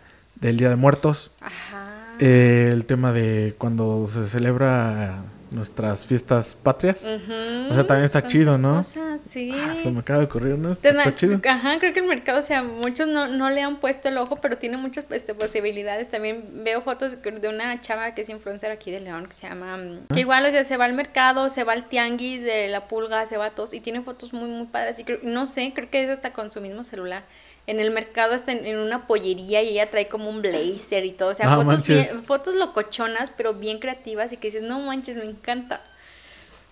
del 0.40 0.56
Día 0.56 0.68
de 0.68 0.76
Muertos, 0.76 1.32
Ajá. 1.40 2.14
Eh, 2.20 2.70
el 2.72 2.84
tema 2.84 3.12
de 3.12 3.54
cuando 3.58 4.08
se 4.12 4.26
celebra 4.28 5.22
nuestras 5.50 6.04
fiestas 6.06 6.54
patrias. 6.54 7.02
Ujú, 7.04 7.70
O 7.70 7.74
sea, 7.74 7.86
también 7.86 8.04
está 8.04 8.20
con 8.20 8.30
chido, 8.30 8.58
¿no? 8.58 8.76
cosas, 8.76 9.20
sí. 9.20 9.50
Ah, 9.54 9.74
se 9.82 9.90
me 9.90 10.00
acaba 10.00 10.18
de 10.20 10.24
ocurrir, 10.26 10.58
¿no? 10.58 10.72
Está 10.72 11.14
chido. 11.16 11.40
Ajá, 11.48 11.78
creo 11.78 11.92
que 11.94 12.00
el 12.00 12.06
mercado, 12.06 12.40
o 12.40 12.42
sea, 12.42 12.62
muchos 12.62 13.06
no, 13.08 13.26
no 13.28 13.48
le 13.50 13.62
han 13.62 13.80
puesto 13.80 14.08
el 14.08 14.18
ojo, 14.18 14.36
pero 14.40 14.58
tiene 14.58 14.76
muchas 14.76 15.04
este, 15.10 15.34
posibilidades. 15.34 16.08
También 16.08 16.64
veo 16.64 16.80
fotos 16.82 17.16
de 17.22 17.48
una 17.48 17.80
chava 17.80 18.14
que 18.14 18.22
es 18.22 18.28
influencer 18.28 18.70
aquí 18.70 18.90
de 18.90 19.00
León, 19.00 19.26
que 19.26 19.32
se 19.32 19.48
llama... 19.48 19.76
mm, 19.76 19.98
Ah. 20.10 20.14
Que 20.14 20.20
igual, 20.20 20.44
o 20.46 20.50
sea, 20.50 20.64
se 20.64 20.76
va 20.76 20.84
al 20.84 20.92
mercado, 20.94 21.48
se 21.48 21.64
va 21.64 21.72
al 21.72 21.88
tianguis 21.88 22.42
de 22.42 22.68
la 22.68 22.86
pulga, 22.88 23.24
se 23.26 23.36
va 23.36 23.46
a 23.46 23.50
todos, 23.50 23.72
y 23.72 23.80
tiene 23.80 24.00
fotos 24.02 24.32
muy, 24.32 24.48
muy 24.48 24.66
padres. 24.66 24.98
Y 25.00 25.04
creo- 25.04 25.20
no 25.22 25.46
sé, 25.46 25.72
creo 25.74 25.90
que 25.90 26.04
es 26.04 26.10
hasta 26.10 26.32
con 26.32 26.50
su 26.50 26.60
mismo 26.60 26.84
celular. 26.84 27.24
En 27.68 27.78
el 27.80 27.90
mercado 27.92 28.34
está 28.34 28.50
en, 28.52 28.66
en 28.66 28.78
una 28.78 29.06
pollería 29.06 29.62
y 29.62 29.68
ella 29.68 29.88
trae 29.90 30.08
como 30.08 30.28
un 30.28 30.42
blazer 30.42 31.04
y 31.04 31.12
todo. 31.12 31.30
O 31.30 31.34
sea, 31.34 31.46
No 31.46 31.62
fotos, 31.62 31.86
bien- 31.86 32.24
fotos 32.24 32.54
locochonas, 32.56 33.30
pero 33.36 33.54
bien 33.54 33.78
creativas 33.78 34.32
y 34.32 34.36
que 34.38 34.48
dices, 34.50 34.66
no 34.66 34.80
manches, 34.80 35.16
me 35.16 35.24
encanta. 35.24 35.82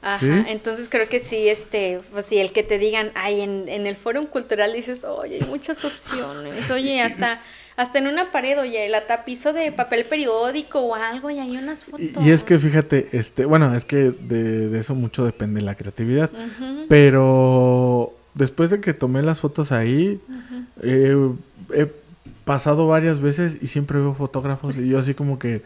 Ajá, 0.03 0.21
¿Sí? 0.21 0.51
entonces 0.51 0.89
creo 0.89 1.09
que 1.09 1.21
sí, 1.21 1.49
este, 1.49 2.01
pues 2.13 2.27
sí, 2.27 2.39
el 2.39 2.53
que 2.53 2.63
te 2.63 2.79
digan, 2.79 3.11
ay, 3.15 3.41
en, 3.41 3.69
en 3.69 3.87
el 3.87 3.97
foro 3.97 4.25
cultural 4.31 4.73
dices, 4.73 5.05
oye, 5.05 5.37
hay 5.37 5.49
muchas 5.49 5.85
opciones, 5.85 6.71
oye, 6.71 7.01
hasta, 7.03 7.41
hasta 7.77 7.99
en 7.99 8.07
una 8.07 8.31
pared, 8.31 8.61
oye, 8.61 8.89
la 8.89 9.07
tapizo 9.07 9.53
de 9.53 9.73
papel 9.73 10.05
periódico 10.05 10.81
o 10.81 10.95
algo 10.95 11.31
y 11.31 11.39
hay 11.41 11.57
unas 11.57 11.85
fotos. 11.87 12.01
y 12.25 12.31
es 12.31 12.45
que 12.45 12.59
fíjate, 12.59 13.09
este, 13.13 13.47
bueno, 13.47 13.75
es 13.75 13.85
que 13.85 13.97
de, 14.13 14.69
de 14.69 14.79
eso 14.79 14.95
mucho 14.95 15.25
depende 15.25 15.61
la 15.63 15.75
creatividad. 15.75 16.31
Pero 16.89 18.16
después 18.37 18.71
de 18.71 18.81
que 18.81 18.95
tomé 18.95 19.23
las 19.23 19.41
fotos 19.41 19.73
ahí, 19.73 20.21
eh, 20.83 21.17
he 21.75 21.91
pasado 22.45 22.87
varias 22.87 23.21
veces 23.21 23.57
y 23.61 23.67
siempre 23.67 23.99
veo 23.99 24.15
fotógrafos 24.15 24.77
y 24.77 24.89
yo 24.89 24.99
así 25.01 25.15
como 25.15 25.39
que 25.39 25.63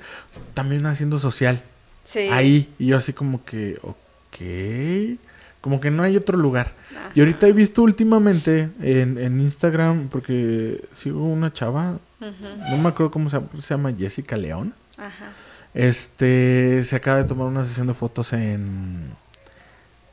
también 0.54 0.87
haciendo 0.87 1.18
social 1.18 1.61
sí. 2.04 2.20
ahí 2.30 2.72
y 2.78 2.87
yo 2.87 2.96
así 2.96 3.12
como 3.12 3.44
que, 3.44 3.78
ok, 3.83 5.18
como 5.61 5.80
que 5.80 5.90
no 5.90 6.02
hay 6.02 6.16
otro 6.16 6.38
lugar. 6.38 6.72
Ajá. 6.96 7.11
Y 7.14 7.20
ahorita 7.20 7.46
he 7.48 7.52
visto 7.52 7.83
últimamente 7.83 8.70
en, 8.80 9.18
en 9.18 9.40
Instagram, 9.40 10.09
porque 10.09 10.83
sigo 10.92 11.26
una 11.26 11.52
chava, 11.52 11.98
no 12.20 12.76
me 12.78 12.88
acuerdo 12.88 13.11
cómo 13.11 13.28
se 13.28 13.37
llama, 13.37 13.48
se 13.61 13.74
llama 13.74 13.92
Jessica 13.92 14.37
León. 14.37 14.72
Ajá. 14.96 15.33
Este, 15.74 16.83
se 16.83 16.96
acaba 16.96 17.18
de 17.18 17.24
tomar 17.24 17.46
una 17.46 17.64
sesión 17.64 17.87
de 17.87 17.94
fotos 17.94 18.33
en, 18.33 19.11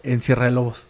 en 0.04 0.22
Sierra 0.22 0.46
de 0.46 0.52
Lobos. 0.52 0.86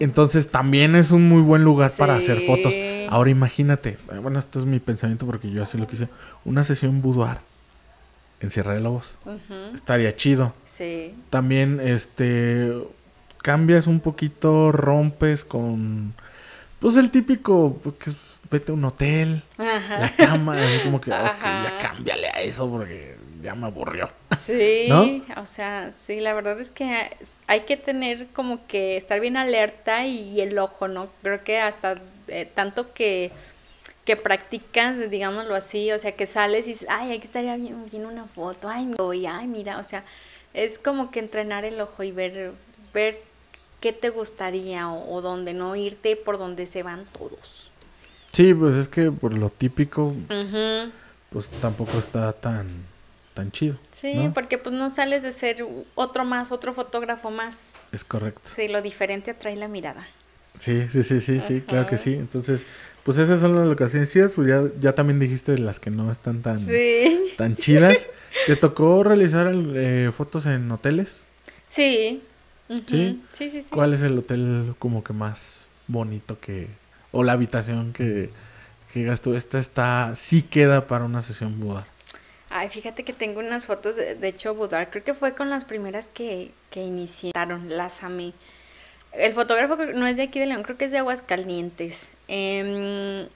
Entonces 0.00 0.50
también 0.50 0.96
es 0.96 1.10
un 1.10 1.28
muy 1.28 1.40
buen 1.40 1.64
lugar 1.64 1.90
para 1.96 2.16
hacer 2.16 2.40
fotos. 2.40 2.74
Ahora 3.08 3.30
imagínate, 3.30 3.96
eh, 4.12 4.18
bueno, 4.20 4.38
esto 4.38 4.58
es 4.58 4.64
mi 4.64 4.80
pensamiento 4.80 5.24
porque 5.26 5.50
yo 5.50 5.62
así 5.62 5.78
lo 5.78 5.86
quise, 5.86 6.08
una 6.44 6.64
sesión 6.64 7.00
boudoir 7.00 7.38
en 8.40 8.50
Sierra 8.50 8.74
de 8.74 8.80
Lobos. 8.80 9.16
Ujú, 9.24 9.74
Estaría 9.74 10.14
chido. 10.16 10.54
Sí. 10.66 11.14
También, 11.30 11.80
este, 11.80 12.72
cambias 13.42 13.86
un 13.86 14.00
poquito, 14.00 14.72
rompes 14.72 15.44
con, 15.44 16.14
pues 16.80 16.96
el 16.96 17.10
típico, 17.10 17.80
que 17.98 18.10
es, 18.10 18.16
vete 18.50 18.72
a 18.72 18.74
un 18.74 18.84
hotel, 18.84 19.42
Ajá. 19.58 20.00
la 20.00 20.10
cama, 20.14 20.54
así 20.54 20.80
como 20.82 21.00
que, 21.00 21.10
ya 21.10 21.78
cámbiale 21.80 22.28
a 22.28 22.40
eso 22.42 22.70
porque 22.70 23.13
ya 23.44 23.54
me 23.54 23.66
aburrió. 23.66 24.08
Sí, 24.36 24.84
¿No? 25.28 25.40
o 25.42 25.46
sea, 25.46 25.92
sí, 25.92 26.18
la 26.20 26.34
verdad 26.34 26.58
es 26.60 26.70
que 26.72 27.10
hay 27.46 27.60
que 27.60 27.76
tener 27.76 28.26
como 28.28 28.66
que 28.66 28.96
estar 28.96 29.20
bien 29.20 29.36
alerta 29.36 30.06
y 30.06 30.40
el 30.40 30.58
ojo, 30.58 30.88
¿no? 30.88 31.08
Creo 31.22 31.44
que 31.44 31.60
hasta 31.60 32.00
eh, 32.28 32.50
tanto 32.52 32.92
que, 32.92 33.30
que 34.04 34.16
practicas, 34.16 35.10
digámoslo 35.10 35.54
así, 35.54 35.92
o 35.92 35.98
sea, 35.98 36.12
que 36.12 36.26
sales 36.26 36.66
y 36.66 36.70
dices, 36.72 36.88
ay, 36.90 37.12
aquí 37.12 37.24
estaría 37.26 37.56
bien, 37.56 37.86
bien 37.90 38.06
una 38.06 38.24
foto, 38.24 38.68
ay, 38.68 38.86
mi- 38.86 38.96
oye, 38.98 39.28
ay, 39.28 39.46
mira, 39.46 39.78
o 39.78 39.84
sea, 39.84 40.02
es 40.54 40.78
como 40.78 41.10
que 41.10 41.20
entrenar 41.20 41.64
el 41.64 41.80
ojo 41.80 42.02
y 42.02 42.12
ver, 42.12 42.52
ver 42.92 43.20
qué 43.80 43.92
te 43.92 44.08
gustaría 44.10 44.88
o, 44.90 45.14
o 45.14 45.20
dónde, 45.20 45.52
no 45.52 45.76
irte 45.76 46.16
por 46.16 46.38
donde 46.38 46.66
se 46.66 46.82
van 46.82 47.04
todos. 47.06 47.70
Sí, 48.32 48.52
pues 48.54 48.74
es 48.76 48.88
que 48.88 49.10
por 49.12 49.34
lo 49.36 49.50
típico, 49.50 50.14
pues 51.30 51.46
tampoco 51.60 51.98
está 51.98 52.32
tan, 52.32 52.66
tan 53.34 53.50
chido. 53.52 53.76
Sí, 53.90 54.14
¿no? 54.14 54.32
porque 54.32 54.58
pues 54.58 54.74
no 54.74 54.88
sales 54.90 55.22
de 55.22 55.32
ser 55.32 55.64
otro 55.96 56.24
más, 56.24 56.52
otro 56.52 56.72
fotógrafo 56.72 57.30
más. 57.30 57.74
Es 57.92 58.04
correcto. 58.04 58.42
Sí, 58.54 58.68
lo 58.68 58.80
diferente 58.80 59.32
atrae 59.32 59.56
la 59.56 59.68
mirada. 59.68 60.06
Sí, 60.58 60.86
sí, 60.90 61.02
sí, 61.02 61.20
sí, 61.20 61.40
sí, 61.40 61.60
claro 61.66 61.86
que 61.86 61.98
sí. 61.98 62.14
Entonces, 62.14 62.64
pues 63.02 63.18
esas 63.18 63.40
son 63.40 63.56
las 63.56 63.66
locaciones 63.66 64.12
chidas, 64.12 64.30
pues 64.34 64.48
ya, 64.48 64.62
ya 64.80 64.94
también 64.94 65.18
dijiste 65.18 65.52
de 65.52 65.58
las 65.58 65.80
que 65.80 65.90
no 65.90 66.12
están 66.12 66.42
tan, 66.42 66.58
Sí. 66.60 67.32
tan 67.36 67.56
chidas. 67.56 68.06
¿Te 68.46 68.54
tocó 68.56 69.02
realizar 69.02 69.52
eh, 69.52 70.12
fotos 70.16 70.46
en 70.46 70.70
hoteles? 70.70 71.26
Sí. 71.66 72.22
¿Sí? 72.86 73.20
Sí, 73.32 73.50
sí, 73.50 73.62
sí. 73.62 73.68
¿Cuál 73.70 73.94
es 73.94 74.02
el 74.02 74.16
hotel 74.16 74.74
como 74.78 75.02
que 75.04 75.12
más 75.12 75.60
bonito 75.88 76.38
que... 76.40 76.68
o 77.12 77.24
la 77.24 77.32
habitación 77.32 77.92
que, 77.92 78.30
que 78.92 79.00
digas 79.00 79.20
tú, 79.20 79.34
esta 79.34 79.58
está, 79.58 80.12
sí 80.14 80.42
queda 80.42 80.86
para 80.86 81.04
una 81.04 81.20
sesión 81.22 81.58
Buda? 81.60 81.86
Ay, 82.56 82.68
fíjate 82.68 83.02
que 83.02 83.12
tengo 83.12 83.40
unas 83.40 83.66
fotos, 83.66 83.96
de, 83.96 84.14
de 84.14 84.28
hecho, 84.28 84.54
Budar, 84.54 84.88
creo 84.88 85.02
que 85.02 85.12
fue 85.12 85.34
con 85.34 85.50
las 85.50 85.64
primeras 85.64 86.08
que, 86.08 86.52
que 86.70 86.84
iniciaron, 86.84 87.68
las 87.68 88.04
amé. 88.04 88.32
El 89.10 89.34
fotógrafo 89.34 89.74
no 89.74 90.06
es 90.06 90.16
de 90.16 90.22
aquí 90.22 90.38
de 90.38 90.46
León, 90.46 90.62
creo 90.62 90.78
que 90.78 90.84
es 90.84 90.92
de 90.92 90.98
Aguascalientes. 90.98 92.12
Em, 92.28 93.26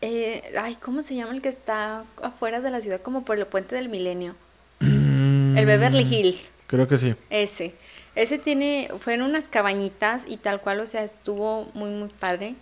eh, 0.00 0.54
ay, 0.58 0.76
¿cómo 0.76 1.02
se 1.02 1.14
llama 1.14 1.34
el 1.34 1.42
que 1.42 1.50
está 1.50 2.06
afuera 2.22 2.62
de 2.62 2.70
la 2.70 2.80
ciudad, 2.80 3.02
como 3.02 3.22
por 3.26 3.38
el 3.38 3.44
puente 3.44 3.76
del 3.76 3.90
milenio? 3.90 4.34
El 4.80 5.66
Beverly 5.66 6.02
Hills. 6.02 6.50
Mm, 6.50 6.66
Creo 6.66 6.88
que 6.88 6.96
sí. 6.96 7.14
Ese. 7.28 7.74
Ese 8.14 8.38
tiene, 8.38 8.88
fue 8.98 9.12
en 9.12 9.20
unas 9.20 9.50
cabañitas 9.50 10.24
y 10.26 10.38
tal 10.38 10.62
cual, 10.62 10.80
o 10.80 10.86
sea, 10.86 11.04
estuvo 11.04 11.70
muy, 11.74 11.90
muy 11.90 12.08
padre. 12.08 12.54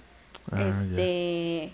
Ah, 0.51 0.69
este. 0.69 1.73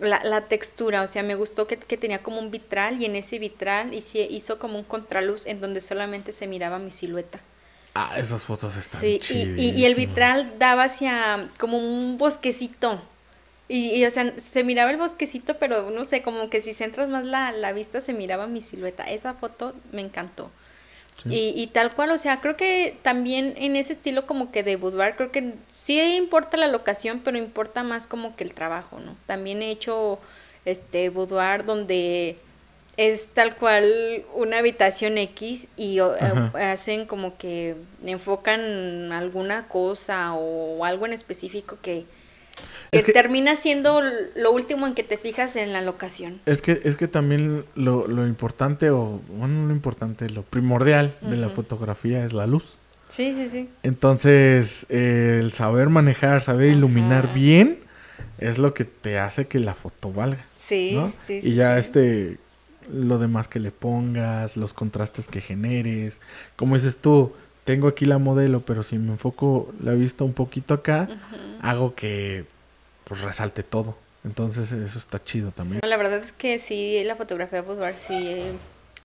La, 0.00 0.22
la 0.24 0.42
textura, 0.48 1.02
o 1.02 1.06
sea, 1.06 1.22
me 1.22 1.34
gustó 1.34 1.66
que, 1.66 1.76
que 1.78 1.96
tenía 1.96 2.22
como 2.22 2.38
un 2.38 2.50
vitral 2.50 3.00
y 3.02 3.04
en 3.06 3.16
ese 3.16 3.38
vitral 3.38 3.92
hice- 3.94 4.26
hizo 4.30 4.58
como 4.58 4.78
un 4.78 4.84
contraluz 4.84 5.46
en 5.46 5.60
donde 5.60 5.80
solamente 5.80 6.32
se 6.32 6.46
miraba 6.46 6.78
mi 6.78 6.90
silueta. 6.90 7.40
Ah, 7.94 8.14
esas 8.18 8.42
fotos 8.42 8.76
están 8.76 9.00
Sí, 9.00 9.20
y, 9.28 9.52
y- 9.56 9.70
y 9.70 9.84
el 9.86 9.94
vitral 9.94 10.54
daba 10.58 10.84
hacia 10.84 11.48
como 11.58 11.78
un 11.78 12.16
bosquecito. 12.18 13.02
Y, 13.68 13.94
y, 13.96 14.06
o 14.06 14.10
sea, 14.10 14.38
se 14.40 14.64
miraba 14.64 14.90
el 14.90 14.96
bosquecito, 14.96 15.58
pero 15.58 15.90
no 15.90 16.04
sé, 16.04 16.22
como 16.22 16.48
que 16.48 16.60
si 16.60 16.72
centras 16.72 17.08
más 17.08 17.24
la, 17.24 17.52
la 17.52 17.72
vista 17.72 18.00
se 18.00 18.14
miraba 18.14 18.46
mi 18.46 18.60
silueta. 18.62 19.04
Esa 19.04 19.34
foto 19.34 19.74
me 19.92 20.00
encantó. 20.02 20.50
Sí. 21.22 21.52
Y, 21.56 21.62
y 21.62 21.66
tal 21.68 21.92
cual, 21.92 22.10
o 22.10 22.18
sea, 22.18 22.40
creo 22.40 22.56
que 22.56 22.96
también 23.02 23.54
en 23.56 23.76
ese 23.76 23.94
estilo 23.94 24.26
como 24.26 24.52
que 24.52 24.62
de 24.62 24.76
boudoir, 24.76 25.16
creo 25.16 25.32
que 25.32 25.54
sí 25.68 26.00
importa 26.16 26.56
la 26.56 26.68
locación, 26.68 27.20
pero 27.24 27.36
importa 27.36 27.82
más 27.82 28.06
como 28.06 28.36
que 28.36 28.44
el 28.44 28.54
trabajo, 28.54 29.00
¿no? 29.00 29.16
También 29.26 29.62
he 29.62 29.70
hecho 29.70 30.18
este 30.64 31.08
boudoir 31.08 31.64
donde 31.64 32.36
es 32.96 33.30
tal 33.30 33.54
cual 33.56 34.24
una 34.34 34.58
habitación 34.58 35.18
X 35.18 35.68
y 35.76 36.00
Ajá. 36.00 36.52
eh, 36.58 36.64
hacen 36.64 37.06
como 37.06 37.38
que 37.38 37.76
enfocan 38.04 39.12
alguna 39.12 39.68
cosa 39.68 40.34
o 40.34 40.84
algo 40.84 41.06
en 41.06 41.12
específico 41.12 41.78
que, 41.80 42.06
Es 42.90 43.02
que 43.02 43.12
termina 43.12 43.56
siendo 43.56 44.00
lo 44.34 44.52
último 44.52 44.86
en 44.86 44.94
que 44.94 45.02
te 45.02 45.18
fijas 45.18 45.56
en 45.56 45.72
la 45.72 45.82
locación. 45.82 46.40
Es 46.46 46.62
que, 46.62 46.80
es 46.84 46.96
que 46.96 47.08
también 47.08 47.64
lo, 47.74 48.06
lo 48.08 48.26
importante, 48.26 48.90
o 48.90 49.20
bueno, 49.28 49.54
no 49.54 49.68
lo 49.68 49.74
importante, 49.74 50.30
lo 50.30 50.42
primordial 50.42 51.16
de 51.20 51.36
la 51.36 51.50
fotografía 51.50 52.24
es 52.24 52.32
la 52.32 52.46
luz. 52.46 52.78
Sí, 53.08 53.34
sí, 53.34 53.48
sí. 53.48 53.68
Entonces, 53.82 54.86
eh, 54.90 55.40
el 55.42 55.52
saber 55.52 55.88
manejar, 55.88 56.42
saber 56.42 56.68
iluminar 56.68 57.32
bien, 57.34 57.78
es 58.38 58.58
lo 58.58 58.74
que 58.74 58.84
te 58.84 59.18
hace 59.18 59.46
que 59.46 59.58
la 59.58 59.74
foto 59.74 60.12
valga. 60.12 60.44
Sí, 60.58 60.92
¿no? 60.94 61.12
sí, 61.26 61.40
y 61.42 61.54
ya 61.54 61.74
sí. 61.74 61.80
este, 61.80 62.38
lo 62.92 63.18
demás 63.18 63.48
que 63.48 63.60
le 63.60 63.70
pongas, 63.70 64.56
los 64.56 64.72
contrastes 64.72 65.28
que 65.28 65.40
generes. 65.40 66.20
Como 66.56 66.74
dices 66.74 66.98
tú, 66.98 67.32
tengo 67.68 67.86
aquí 67.88 68.06
la 68.06 68.16
modelo, 68.16 68.60
pero 68.60 68.82
si 68.82 68.96
me 68.96 69.12
enfoco 69.12 69.70
la 69.82 69.92
vista 69.92 70.24
un 70.24 70.32
poquito 70.32 70.72
acá, 70.72 71.06
hago 71.60 71.94
que 71.94 72.46
pues 73.04 73.20
resalte 73.20 73.62
todo. 73.62 73.94
Entonces, 74.24 74.72
eso 74.72 74.98
está 74.98 75.22
chido 75.22 75.50
también. 75.50 75.80
La 75.84 75.96
verdad 75.98 76.18
es 76.18 76.32
que 76.32 76.58
sí, 76.58 77.02
la 77.04 77.14
fotografía 77.14 77.60
de 77.60 77.66
boudoir 77.68 77.94
sí 77.96 78.14
eh, 78.14 78.52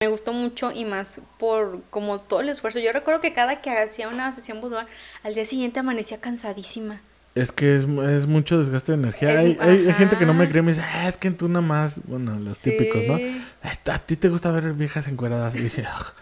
me 0.00 0.08
gustó 0.08 0.32
mucho 0.32 0.72
y 0.72 0.86
más 0.86 1.20
por 1.38 1.82
como 1.90 2.20
todo 2.20 2.40
el 2.40 2.48
esfuerzo. 2.48 2.78
Yo 2.78 2.90
recuerdo 2.92 3.20
que 3.20 3.34
cada 3.34 3.60
que 3.60 3.68
hacía 3.70 4.08
una 4.08 4.32
sesión 4.32 4.62
boudoir, 4.62 4.86
al 5.22 5.34
día 5.34 5.44
siguiente 5.44 5.78
amanecía 5.80 6.18
cansadísima. 6.22 7.00
Es 7.34 7.52
que 7.52 7.76
es, 7.76 7.84
es 7.84 8.26
mucho 8.26 8.58
desgaste 8.58 8.92
de 8.92 8.98
energía. 8.98 9.32
Es- 9.34 9.40
hay, 9.40 9.58
hay- 9.60 9.86
hay 9.88 9.92
gente 9.92 10.16
que 10.16 10.24
no 10.24 10.32
me 10.32 10.48
cree 10.48 10.62
me 10.62 10.70
dice, 10.72 10.82
ah, 10.82 11.06
es 11.08 11.18
que 11.18 11.30
tú 11.32 11.48
nada 11.48 11.60
más, 11.66 12.00
bueno, 12.04 12.38
los 12.38 12.56
típicos, 12.58 13.02
¿no? 13.04 13.18
Sí. 13.18 13.42
"Ah, 13.62 13.72
A 13.92 13.98
ti 13.98 14.16
te 14.16 14.30
gusta 14.30 14.50
ver 14.52 14.72
viejas 14.72 15.06
encueradas. 15.06 15.54
Y 15.54 15.60
dije, 15.60 15.84
"Ah". 15.86 16.12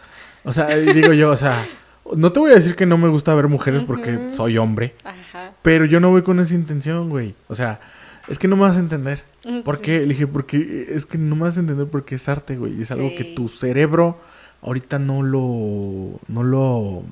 o 0.44 0.52
sea, 0.52 0.66
digo 0.76 1.12
yo, 1.12 1.30
o 1.30 1.36
sea, 1.36 1.66
no 2.14 2.32
te 2.32 2.40
voy 2.40 2.52
a 2.52 2.54
decir 2.54 2.74
que 2.76 2.86
no 2.86 2.98
me 2.98 3.08
gusta 3.08 3.34
ver 3.34 3.48
mujeres 3.48 3.82
porque 3.84 4.30
soy 4.34 4.58
hombre, 4.58 4.94
Ajá. 5.04 5.52
pero 5.62 5.84
yo 5.84 6.00
no 6.00 6.10
voy 6.10 6.22
con 6.22 6.40
esa 6.40 6.54
intención, 6.54 7.08
güey. 7.08 7.34
O 7.48 7.54
sea, 7.54 7.80
es 8.28 8.38
que 8.38 8.48
no 8.48 8.56
me 8.56 8.62
vas 8.62 8.76
a 8.76 8.80
entender. 8.80 9.22
¿Por 9.64 9.76
sí. 9.76 9.82
qué? 9.82 10.00
Le 10.00 10.08
dije, 10.08 10.26
porque 10.26 10.88
es 10.90 11.06
que 11.06 11.18
no 11.18 11.34
me 11.36 11.42
vas 11.42 11.56
a 11.56 11.60
entender 11.60 11.86
porque 11.88 12.14
es 12.14 12.28
arte, 12.28 12.56
güey. 12.56 12.80
Es 12.80 12.90
algo 12.90 13.10
que 13.16 13.24
tu 13.24 13.48
cerebro 13.48 14.20
ahorita 14.62 14.98
no 14.98 15.22
lo, 15.22 16.20
no 16.28 16.42
lo 16.42 17.02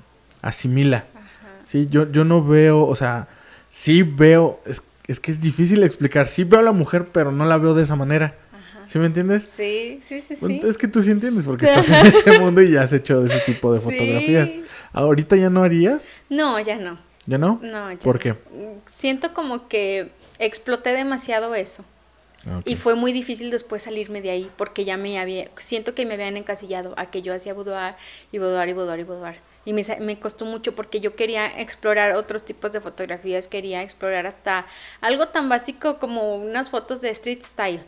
asimila. 0.43 1.07
Ajá. 1.14 1.26
Sí, 1.64 1.88
yo, 1.91 2.11
yo 2.11 2.24
no 2.24 2.45
veo, 2.45 2.86
o 2.86 2.95
sea, 2.95 3.28
sí 3.68 4.03
veo, 4.03 4.61
es, 4.66 4.82
es 5.07 5.18
que 5.18 5.32
es 5.32 5.41
difícil 5.41 5.82
explicar. 5.82 6.28
Sí 6.28 6.45
veo 6.45 6.61
a 6.61 6.62
la 6.62 6.72
mujer, 6.72 7.09
pero 7.12 7.32
no 7.32 7.45
la 7.47 7.59
veo 7.59 7.74
de 7.74 7.82
esa 7.82 7.97
manera. 7.97 8.36
Ajá. 8.53 8.86
¿Sí 8.86 8.99
me 8.99 9.07
entiendes? 9.07 9.49
Sí, 9.57 10.01
sí, 10.05 10.20
sí, 10.20 10.36
sí. 10.36 10.61
Es 10.62 10.78
que 10.78 10.86
tú 10.86 11.03
sí 11.03 11.11
entiendes 11.11 11.47
porque 11.47 11.66
estás 11.66 11.88
en 11.88 12.07
ese 12.14 12.38
mundo 12.41 12.62
y 12.62 12.70
ya 12.70 12.82
has 12.82 12.93
hecho 12.93 13.24
ese 13.26 13.41
tipo 13.41 13.72
de 13.72 13.80
fotografías. 13.80 14.51
Sí. 14.51 14.64
¿Ahorita 14.93 15.36
ya 15.36 15.51
no 15.51 15.62
harías? 15.62 16.20
No, 16.28 16.59
ya 16.61 16.76
no. 16.76 16.99
¿Ya 17.26 17.38
no? 17.38 17.61
No, 17.62 17.93
ya. 17.93 17.99
¿Por 17.99 18.18
qué? 18.18 18.36
Siento 18.86 19.34
como 19.34 19.68
que 19.68 20.11
exploté 20.38 20.93
demasiado 20.93 21.55
eso. 21.55 21.84
Ah. 22.47 22.62
Y 22.64 22.76
fue 22.76 22.95
muy 22.95 23.12
difícil 23.12 23.51
después 23.51 23.82
salirme 23.82 24.22
de 24.22 24.30
ahí 24.30 24.51
porque 24.57 24.84
ya 24.84 24.97
me 24.97 25.18
había, 25.18 25.49
siento 25.57 25.95
que 25.95 26.07
me 26.07 26.14
habían 26.14 26.36
encasillado 26.36 26.95
a 26.97 27.07
que 27.07 27.22
yo 27.22 27.34
hacía 27.34 27.53
boudoir 27.53 27.95
y 28.32 28.38
boudoir 28.38 28.68
y 28.70 28.72
boudoir 28.72 29.01
y 29.01 29.05
boudoir. 29.05 29.36
Y 29.66 29.74
me, 29.74 30.18
costó 30.18 30.47
mucho 30.47 30.74
porque 30.74 31.01
yo 31.01 31.14
quería 31.14 31.47
explorar 31.61 32.12
otros 32.12 32.45
tipos 32.45 32.72
de 32.72 32.80
fotografías, 32.80 33.47
quería 33.47 33.82
explorar 33.82 34.26
hasta 34.26 34.66
algo 35.03 35.28
tan 35.28 35.51
básico 35.51 35.99
como 35.99 36.36
unas 36.36 36.70
fotos 36.70 37.03
de 37.03 37.11
street 37.11 37.43
style. 37.43 37.82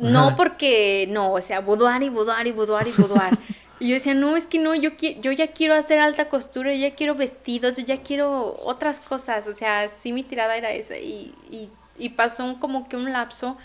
No 0.00 0.34
porque, 0.36 1.06
no, 1.08 1.32
o 1.32 1.40
sea, 1.40 1.60
boudoir 1.60 2.02
y 2.02 2.08
boudoir 2.08 2.46
y 2.46 2.52
boudoir 2.52 2.88
y 2.88 2.92
boudoir. 3.00 3.38
Y 3.80 3.88
yo 3.88 3.94
decía, 3.94 4.14
no, 4.14 4.36
es 4.36 4.46
que 4.46 4.58
no, 4.58 4.74
yo, 4.74 4.90
yo 5.20 5.32
ya 5.32 5.48
quiero 5.48 5.74
hacer 5.74 6.00
alta 6.00 6.28
costura, 6.28 6.72
yo 6.74 6.80
ya 6.88 6.94
quiero 6.94 7.14
vestidos, 7.14 7.74
yo 7.76 7.84
ya 7.84 8.02
quiero 8.02 8.56
otras 8.64 9.00
cosas. 9.00 9.46
O 9.46 9.54
sea, 9.54 9.88
sí 9.88 10.12
mi 10.12 10.22
tirada 10.24 10.56
era 10.56 10.72
esa. 10.72 10.96
Y, 10.98 11.32
y, 11.50 11.68
y 11.98 12.08
pasó 12.10 12.44
un- 12.44 12.56
como 12.56 12.88
que 12.88 12.96
un 12.96 13.12
lapso 13.12 13.56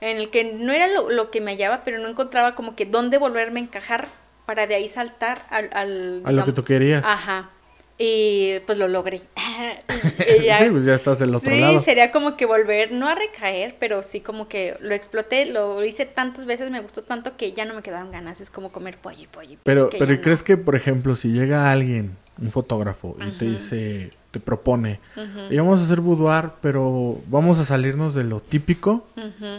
en 0.00 0.18
el 0.18 0.30
que 0.30 0.44
no 0.44 0.72
era 0.72 0.86
lo, 0.88 1.10
lo 1.10 1.30
que 1.30 1.40
me 1.40 1.52
hallaba, 1.52 1.82
pero 1.82 1.98
no 1.98 2.06
encontraba 2.08 2.54
como 2.54 2.76
que 2.76 2.86
dónde 2.86 3.18
volverme 3.18 3.60
a 3.60 3.62
encajar 3.64 4.08
para 4.44 4.66
de 4.68 4.76
ahí 4.76 4.88
saltar 4.88 5.44
al... 5.50 5.68
al 5.72 6.22
A 6.24 6.32
lo 6.32 6.44
que 6.44 6.52
tú 6.52 6.62
querías. 6.62 7.04
Ajá. 7.04 7.50
Y 7.98 8.58
pues 8.66 8.78
lo 8.78 8.88
logré. 8.88 9.22
Ya 10.44 10.58
sí, 10.58 10.64
es- 10.64 10.72
pues 10.72 10.84
ya 10.84 10.94
estás 10.94 11.18
del 11.18 11.34
otro 11.34 11.50
sí, 11.50 11.60
lado. 11.60 11.80
sería 11.80 12.10
como 12.10 12.36
que 12.36 12.46
volver, 12.46 12.92
no 12.92 13.08
a 13.08 13.14
recaer, 13.14 13.76
pero 13.78 14.02
sí 14.02 14.20
como 14.20 14.48
que 14.48 14.76
lo 14.80 14.94
exploté, 14.94 15.46
lo 15.46 15.84
hice 15.84 16.04
tantas 16.04 16.46
veces, 16.46 16.70
me 16.70 16.80
gustó 16.80 17.02
tanto 17.02 17.36
que 17.36 17.52
ya 17.52 17.64
no 17.64 17.74
me 17.74 17.82
quedaron 17.82 18.10
ganas, 18.10 18.40
es 18.40 18.50
como 18.50 18.70
comer 18.72 18.96
pollo 18.98 19.22
y 19.22 19.26
pollo. 19.26 19.52
y 19.52 19.58
Pero, 19.62 19.90
pero 19.90 20.12
¿y 20.12 20.18
¿crees 20.18 20.42
que, 20.42 20.56
por 20.56 20.74
ejemplo, 20.74 21.16
si 21.16 21.28
llega 21.30 21.70
alguien, 21.70 22.16
un 22.40 22.50
fotógrafo, 22.50 23.16
y 23.18 23.30
te 23.32 23.44
Ajá. 23.46 23.54
dice, 23.54 24.10
te 24.30 24.40
propone, 24.40 24.98
Ujú, 25.16 25.54
y 25.54 25.56
vamos 25.56 25.80
a 25.80 25.84
hacer 25.84 26.00
boudoir, 26.00 26.50
pero 26.60 27.18
vamos 27.28 27.58
a 27.60 27.64
salirnos 27.64 28.14
de 28.14 28.24
lo 28.24 28.40
típico 28.40 29.06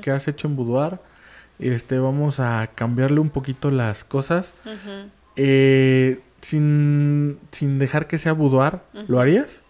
que 0.01 0.11
has 0.11 0.27
hecho 0.27 0.47
en 0.47 0.55
boudoir, 0.55 0.99
este, 1.59 1.97
vamos 1.97 2.39
a 2.39 2.69
cambiarle 2.75 3.19
un 3.19 3.29
poquito 3.29 3.71
las 3.71 4.03
cosas, 4.03 4.53
ujú. 4.65 5.09
eh, 5.37 6.19
sin, 6.41 7.39
sin 7.51 7.79
dejar 7.79 8.07
que 8.07 8.17
sea 8.17 8.33
boudoir, 8.33 8.81
¿lo 9.07 9.19
harías? 9.19 9.63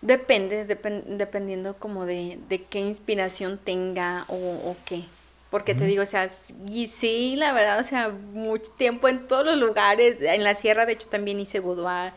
Depende, 0.00 0.64
depen- 0.66 1.04
dependiendo 1.18 1.76
como 1.78 2.06
de, 2.06 2.38
de 2.48 2.62
qué 2.66 2.78
inspiración 2.80 3.58
tenga 3.58 4.24
o, 4.28 4.36
o 4.36 4.76
qué. 4.84 5.04
Porque 5.50 5.74
te 5.74 5.86
digo, 5.86 6.02
o 6.02 6.06
sea, 6.06 6.30
y 6.68 6.86
sí, 6.86 7.34
la 7.36 7.52
verdad, 7.52 7.80
o 7.80 7.84
sea, 7.84 8.10
mucho 8.10 8.70
tiempo 8.76 9.08
en 9.08 9.26
todos 9.26 9.44
los 9.46 9.56
lugares, 9.56 10.18
en 10.20 10.44
la 10.44 10.54
sierra 10.54 10.86
de 10.86 10.92
hecho 10.92 11.08
también 11.08 11.40
hice 11.40 11.58
boudoir, 11.60 12.12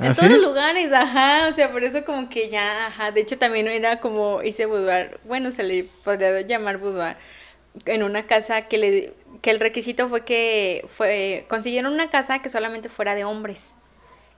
en 0.00 0.12
¿Ah, 0.12 0.14
todos 0.14 0.28
sí? 0.28 0.32
los 0.32 0.40
lugares, 0.42 0.92
ajá, 0.92 1.48
o 1.48 1.54
sea, 1.54 1.70
por 1.72 1.84
eso 1.84 2.04
como 2.04 2.28
que 2.28 2.48
ya, 2.50 2.88
ajá, 2.88 3.12
de 3.12 3.20
hecho 3.20 3.38
también 3.38 3.68
era 3.68 4.00
como 4.00 4.42
hice 4.42 4.66
boudoir, 4.66 5.20
bueno, 5.24 5.52
se 5.52 5.62
le 5.62 5.84
podría 6.04 6.40
llamar 6.42 6.78
boudoir, 6.78 7.16
en 7.86 8.02
una 8.02 8.26
casa 8.26 8.68
que 8.68 8.78
le, 8.78 9.14
que 9.42 9.50
el 9.50 9.60
requisito 9.60 10.08
fue 10.08 10.24
que 10.24 10.86
fue, 10.88 11.44
consiguieron 11.48 11.92
una 11.92 12.08
casa 12.10 12.40
que 12.40 12.48
solamente 12.48 12.88
fuera 12.88 13.14
de 13.14 13.24
hombres 13.24 13.76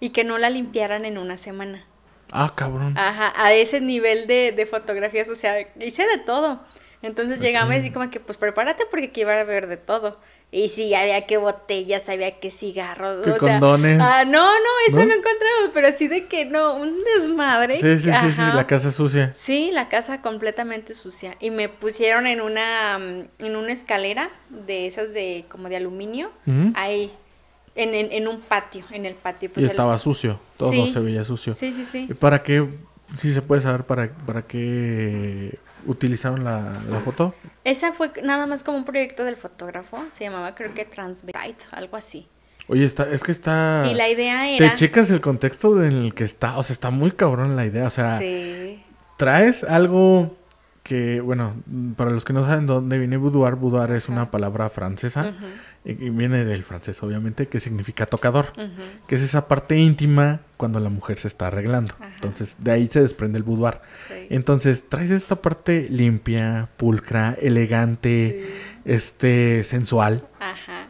y 0.01 0.11
que 0.11 0.25
no 0.25 0.39
la 0.39 0.51
limpiaran 0.51 1.05
en 1.05 1.19
una 1.19 1.37
semana. 1.37 1.87
Ah, 2.33 2.55
cabrón. 2.57 2.99
Ajá, 2.99 3.33
a 3.37 3.53
ese 3.53 3.81
nivel 3.81 4.27
de, 4.27 4.53
de 4.53 4.67
fotografías, 4.67 5.29
o 5.29 5.35
sea, 5.35 5.61
hice 5.79 6.07
de 6.07 6.19
todo. 6.19 6.61
Entonces 7.03 7.39
llegamos 7.39 7.77
y 7.85 7.91
como 7.91 8.11
que, 8.11 8.19
pues 8.19 8.39
prepárate 8.39 8.87
porque 8.91 9.09
aquí 9.09 9.25
va 9.25 9.35
a 9.35 9.41
haber 9.41 9.67
de 9.67 9.77
todo. 9.77 10.19
Y 10.57 10.69
sí, 10.69 10.95
había 10.95 11.27
que 11.27 11.37
botellas, 11.37 12.09
había 12.09 12.39
que 12.39 12.53
cigarros, 12.53 13.25
Que 13.25 13.33
o 13.33 13.39
sea, 13.41 13.59
condones. 13.59 13.99
ah, 14.01 14.25
no, 14.25 14.45
no, 14.45 14.71
eso 14.87 14.99
¿No? 15.01 15.07
no, 15.07 15.13
encontramos, 15.15 15.71
pero 15.75 15.89
así 15.89 16.07
de 16.07 16.27
que 16.29 16.45
no, 16.45 16.75
un 16.77 16.95
desmadre. 17.19 17.79
Sí, 17.81 17.99
sí, 17.99 18.11
sí, 18.21 18.33
sí, 18.33 18.43
la 18.55 18.65
casa 18.69 18.93
sucia. 18.93 19.33
Sí, 19.35 19.71
la 19.73 19.89
casa 19.89 20.23
completamente 20.23 20.95
sucia. 20.95 21.35
Y 21.41 21.51
me 21.51 21.69
pusieron 21.69 22.29
en 22.29 22.41
una, 22.41 23.01
mm, 23.01 23.45
en 23.47 23.57
una 23.57 23.73
escalera 23.73 24.31
de 24.49 24.87
esas 24.87 25.13
de, 25.13 25.45
como 25.49 25.69
de 25.69 25.75
aluminio, 25.77 26.31
ahí, 26.77 27.11
en, 27.75 27.93
en, 27.93 28.13
en 28.13 28.29
un 28.29 28.41
patio, 28.41 28.85
en 28.93 29.07
el 29.07 29.17
patio. 29.17 29.47
y 29.47 29.49
Pues 29.49 29.65
el- 29.65 29.73
estaba 29.73 29.99
sucio, 29.99 30.39
todo 30.57 30.71
Sí. 30.71 30.87
se 30.87 31.01
veía 31.01 31.25
sucio. 31.25 31.55
Sí, 31.55 31.73
sí, 31.73 31.85
sí. 31.85 32.07
¿Y 32.09 32.15
para 32.15 32.45
qué, 32.45 32.65
si 33.17 33.33
se 33.33 33.43
puede 33.43 33.61
saber 33.61 33.83
para, 33.83 34.09
para 34.25 34.43
qué 34.43 35.59
utilizaron 35.87 36.45
la, 36.45 36.81
la 36.89 37.01
foto? 37.01 37.35
Esa 37.65 37.93
fue 37.93 38.11
nada 38.23 38.47
más 38.47 38.63
como 38.65 38.79
un 38.79 38.85
proyecto 38.85 39.25
del 39.25 39.37
fotógrafo, 39.37 40.05
se 40.13 40.25
llamaba 40.25 40.55
creo 40.55 40.75
que 40.75 40.85
Transvestite, 40.85 41.65
algo 41.73 41.97
así. 41.97 42.29
Oye, 42.67 42.85
está, 42.85 43.11
es 43.11 43.23
que 43.23 43.33
está... 43.33 43.87
Y 43.91 43.95
la 43.95 44.09
idea 44.09 44.45
Te 44.45 44.65
era... 44.65 44.75
checas 44.75 45.11
el 45.11 45.21
contexto 45.21 45.83
en 45.85 45.93
el 45.93 46.15
que 46.15 46.25
está, 46.25 46.57
o 46.57 46.63
sea, 46.63 46.73
está 46.73 46.91
muy 46.91 47.13
cabrón 47.13 47.57
la 47.57 47.67
idea, 47.67 47.87
o 47.87 47.91
sea, 47.91 48.19
Sí. 48.19 48.83
traes 49.19 49.65
algo 49.65 50.37
que, 50.83 51.21
bueno, 51.21 51.55
para 51.97 52.11
los 52.11 52.25
que 52.25 52.33
no 52.33 52.45
saben 52.45 52.67
dónde 52.67 52.99
viene 52.99 53.17
boudoir, 53.17 53.55
boudoir 53.55 53.91
es 53.93 54.09
una 54.09 54.31
palabra 54.31 54.69
francesa 54.71 55.33
y, 55.33 55.74
y 55.87 55.93
viene 55.93 56.45
del 56.47 56.65
francés, 56.65 57.03
obviamente, 57.03 57.47
que 57.49 57.61
significa 57.61 58.07
tocador, 58.07 58.53
que 59.07 59.17
es 59.17 59.21
esa 59.21 59.47
parte 59.49 59.77
íntima 59.77 60.41
cuando 60.57 60.81
la 60.81 60.89
mujer 60.89 61.19
se 61.19 61.29
está 61.29 61.49
arreglando. 61.49 61.93
Ajá. 62.01 62.11
Entonces, 62.15 62.57
de 62.59 62.71
ahí 62.73 62.89
se 62.91 63.03
desprende 63.03 63.37
el 63.37 63.43
boudoir. 63.43 63.81
Sí. 64.09 64.27
Entonces, 64.31 64.85
traes 64.89 65.11
esta 65.11 65.37
parte 65.37 65.87
limpia, 65.91 66.71
pulcra, 66.79 67.37
elegante, 67.41 68.47
Sí. 68.47 68.55
este, 68.87 69.63
sensual. 69.65 70.27
Ajá. 70.41 70.89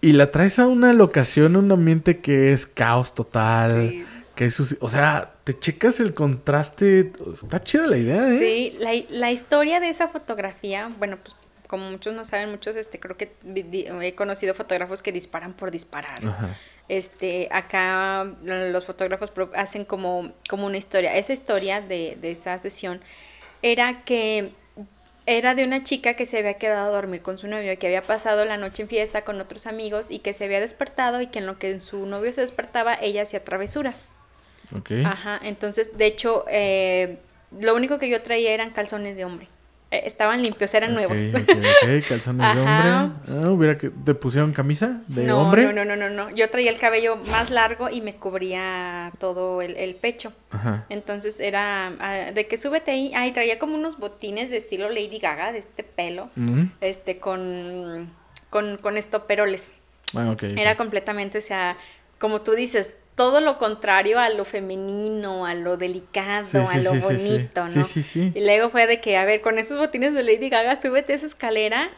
Y 0.00 0.12
la 0.14 0.30
traes 0.30 0.58
a 0.58 0.66
una 0.66 0.92
locación, 0.92 1.54
un 1.56 1.70
ambiente 1.70 2.18
que 2.20 2.52
es 2.52 2.66
caos 2.66 3.14
total. 3.14 3.90
Sí. 3.90 4.04
Que 4.34 4.46
es 4.46 4.58
o 4.80 4.88
sea, 4.88 5.34
te 5.44 5.58
checas 5.58 6.00
el 6.00 6.14
contraste. 6.14 7.12
Está 7.32 7.62
chida 7.62 7.86
la 7.86 7.98
idea, 7.98 8.28
¿eh? 8.30 8.38
Sí, 8.38 8.76
la, 8.80 8.90
la 9.10 9.30
historia 9.30 9.78
de 9.80 9.90
esa 9.90 10.08
fotografía, 10.08 10.90
bueno, 10.98 11.18
pues 11.22 11.36
como 11.70 11.88
muchos 11.88 12.12
no 12.14 12.24
saben, 12.24 12.50
muchos, 12.50 12.74
este, 12.74 12.98
creo 12.98 13.16
que 13.16 13.30
he 13.44 14.14
conocido 14.16 14.54
fotógrafos 14.54 15.02
que 15.02 15.12
disparan 15.12 15.52
por 15.52 15.70
disparar. 15.70 16.18
Ajá. 16.26 16.58
Este, 16.88 17.46
acá 17.52 18.24
los 18.42 18.84
fotógrafos 18.84 19.30
hacen 19.54 19.84
como, 19.84 20.32
como 20.48 20.66
una 20.66 20.78
historia. 20.78 21.14
Esa 21.16 21.32
historia 21.32 21.80
de, 21.80 22.18
de 22.20 22.32
esa 22.32 22.58
sesión 22.58 23.00
era 23.62 24.02
que 24.04 24.52
era 25.26 25.54
de 25.54 25.62
una 25.62 25.84
chica 25.84 26.14
que 26.14 26.26
se 26.26 26.38
había 26.38 26.54
quedado 26.54 26.88
a 26.88 26.90
dormir 26.90 27.22
con 27.22 27.38
su 27.38 27.46
novio, 27.46 27.78
que 27.78 27.86
había 27.86 28.04
pasado 28.04 28.44
la 28.44 28.56
noche 28.56 28.82
en 28.82 28.88
fiesta 28.88 29.22
con 29.22 29.40
otros 29.40 29.68
amigos 29.68 30.10
y 30.10 30.18
que 30.18 30.32
se 30.32 30.46
había 30.46 30.58
despertado 30.58 31.20
y 31.20 31.28
que 31.28 31.38
en 31.38 31.46
lo 31.46 31.56
que 31.56 31.78
su 31.78 32.04
novio 32.04 32.32
se 32.32 32.40
despertaba, 32.40 32.98
ella 33.00 33.22
hacía 33.22 33.44
travesuras. 33.44 34.10
Ok. 34.76 34.90
Ajá, 35.04 35.38
entonces, 35.44 35.96
de 35.96 36.06
hecho, 36.06 36.44
eh, 36.48 37.18
lo 37.56 37.76
único 37.76 38.00
que 38.00 38.08
yo 38.08 38.20
traía 38.22 38.50
eran 38.50 38.70
calzones 38.70 39.16
de 39.16 39.24
hombre. 39.24 39.46
Eh, 39.92 40.02
estaban 40.06 40.40
limpios, 40.40 40.72
eran 40.72 40.94
nuevos. 40.94 41.20
ok, 41.34 41.48
ok, 41.50 42.04
calzones 42.08 42.54
de 42.54 42.60
hombre. 42.60 43.16
Ah, 43.28 43.50
hubiera 43.50 43.76
que. 43.76 43.90
¿Te 43.90 44.14
pusieron 44.14 44.52
camisa 44.52 45.02
de 45.08 45.24
no, 45.24 45.40
hombre? 45.40 45.64
no, 45.64 45.72
no, 45.72 45.84
no, 45.84 45.96
no, 45.96 46.10
no. 46.10 46.34
Yo 46.34 46.48
traía 46.48 46.70
el 46.70 46.78
cabello 46.78 47.16
más 47.30 47.50
largo 47.50 47.90
y 47.90 48.00
me 48.00 48.14
cubría 48.14 49.12
todo 49.18 49.62
el, 49.62 49.76
el 49.76 49.96
pecho. 49.96 50.32
Ajá. 50.50 50.86
Entonces 50.90 51.40
era 51.40 51.92
ah, 51.98 52.30
de 52.32 52.46
que 52.46 52.56
súbete 52.56 52.92
ahí. 52.92 53.12
Ay, 53.16 53.32
traía 53.32 53.58
como 53.58 53.74
unos 53.74 53.98
botines 53.98 54.50
de 54.50 54.58
estilo 54.58 54.88
Lady 54.90 55.18
Gaga, 55.18 55.50
de 55.50 55.58
este 55.58 55.82
pelo, 55.82 56.30
este, 56.80 57.18
con, 57.18 58.14
con, 58.48 58.76
con 58.76 58.96
estoperoles. 58.96 59.74
Ah. 60.14 60.36
Era 60.56 60.76
completamente, 60.76 61.38
o 61.38 61.42
sea, 61.42 61.76
como 62.18 62.42
tú 62.42 62.52
dices, 62.52 62.94
todo 63.20 63.42
lo 63.42 63.58
contrario 63.58 64.18
a 64.18 64.30
lo 64.30 64.46
femenino, 64.46 65.44
a 65.44 65.52
lo 65.52 65.76
delicado, 65.76 66.46
Sí, 66.46 66.56
a 66.56 66.66
sí, 66.66 66.80
lo 66.80 66.92
sí, 66.92 67.00
sí, 67.02 67.18
sí. 67.18 67.28
bonito, 67.28 67.66
Sí, 67.66 67.78
¿no? 67.80 67.84
sí, 67.84 68.02
sí. 68.02 68.32
Y 68.34 68.40
luego 68.40 68.70
fue 68.70 68.86
de 68.86 68.98
que, 69.02 69.18
a 69.18 69.26
ver, 69.26 69.42
con 69.42 69.58
esos 69.58 69.76
botines 69.76 70.14
de 70.14 70.22
Lady 70.22 70.48
Gaga, 70.48 70.76
súbete 70.76 71.12
a 71.12 71.16
esa 71.16 71.26
escalera. 71.26 71.90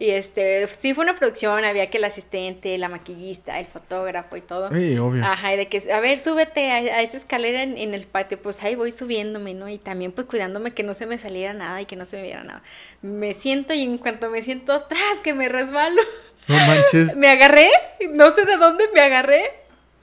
Y 0.00 0.10
este, 0.10 0.66
sí 0.66 0.92
fue 0.92 1.04
una 1.04 1.14
producción, 1.14 1.64
había 1.64 1.88
que 1.90 1.98
el 1.98 2.04
asistente, 2.04 2.76
la 2.78 2.88
maquillista, 2.88 3.60
el 3.60 3.66
fotógrafo 3.66 4.36
y 4.36 4.40
todo. 4.40 4.68
Sí, 4.74 4.98
obvio. 4.98 5.24
Ajá, 5.24 5.54
y 5.54 5.56
de 5.58 5.68
que, 5.68 5.80
a 5.92 6.00
ver, 6.00 6.18
súbete 6.18 6.72
a, 6.72 6.74
a 6.96 7.02
esa 7.02 7.18
escalera 7.18 7.62
en, 7.62 7.78
en 7.78 7.94
el 7.94 8.04
patio, 8.06 8.42
pues 8.42 8.60
ahí 8.64 8.74
voy 8.74 8.90
subiéndome, 8.90 9.54
¿no? 9.54 9.68
Y 9.68 9.78
también 9.78 10.10
pues 10.10 10.26
cuidándome 10.26 10.72
que 10.72 10.82
no 10.82 10.94
se 10.94 11.06
me 11.06 11.18
saliera 11.18 11.52
nada 11.54 11.80
y 11.80 11.86
que 11.86 11.94
no 11.94 12.04
se 12.06 12.16
me 12.16 12.24
viera 12.24 12.42
nada. 12.42 12.64
Me 13.02 13.32
siento 13.32 13.72
y 13.74 13.82
en 13.82 13.98
cuanto 13.98 14.28
me 14.28 14.42
siento 14.42 14.72
atrás, 14.72 15.20
que 15.22 15.34
me 15.34 15.48
resbalo, 15.48 16.02
No 16.48 16.56
manches. 16.56 17.14
me 17.16 17.28
agarré, 17.28 17.70
no 18.10 18.32
sé 18.32 18.44
de 18.44 18.56
dónde 18.56 18.86
me 18.92 19.00
agarré. 19.00 19.44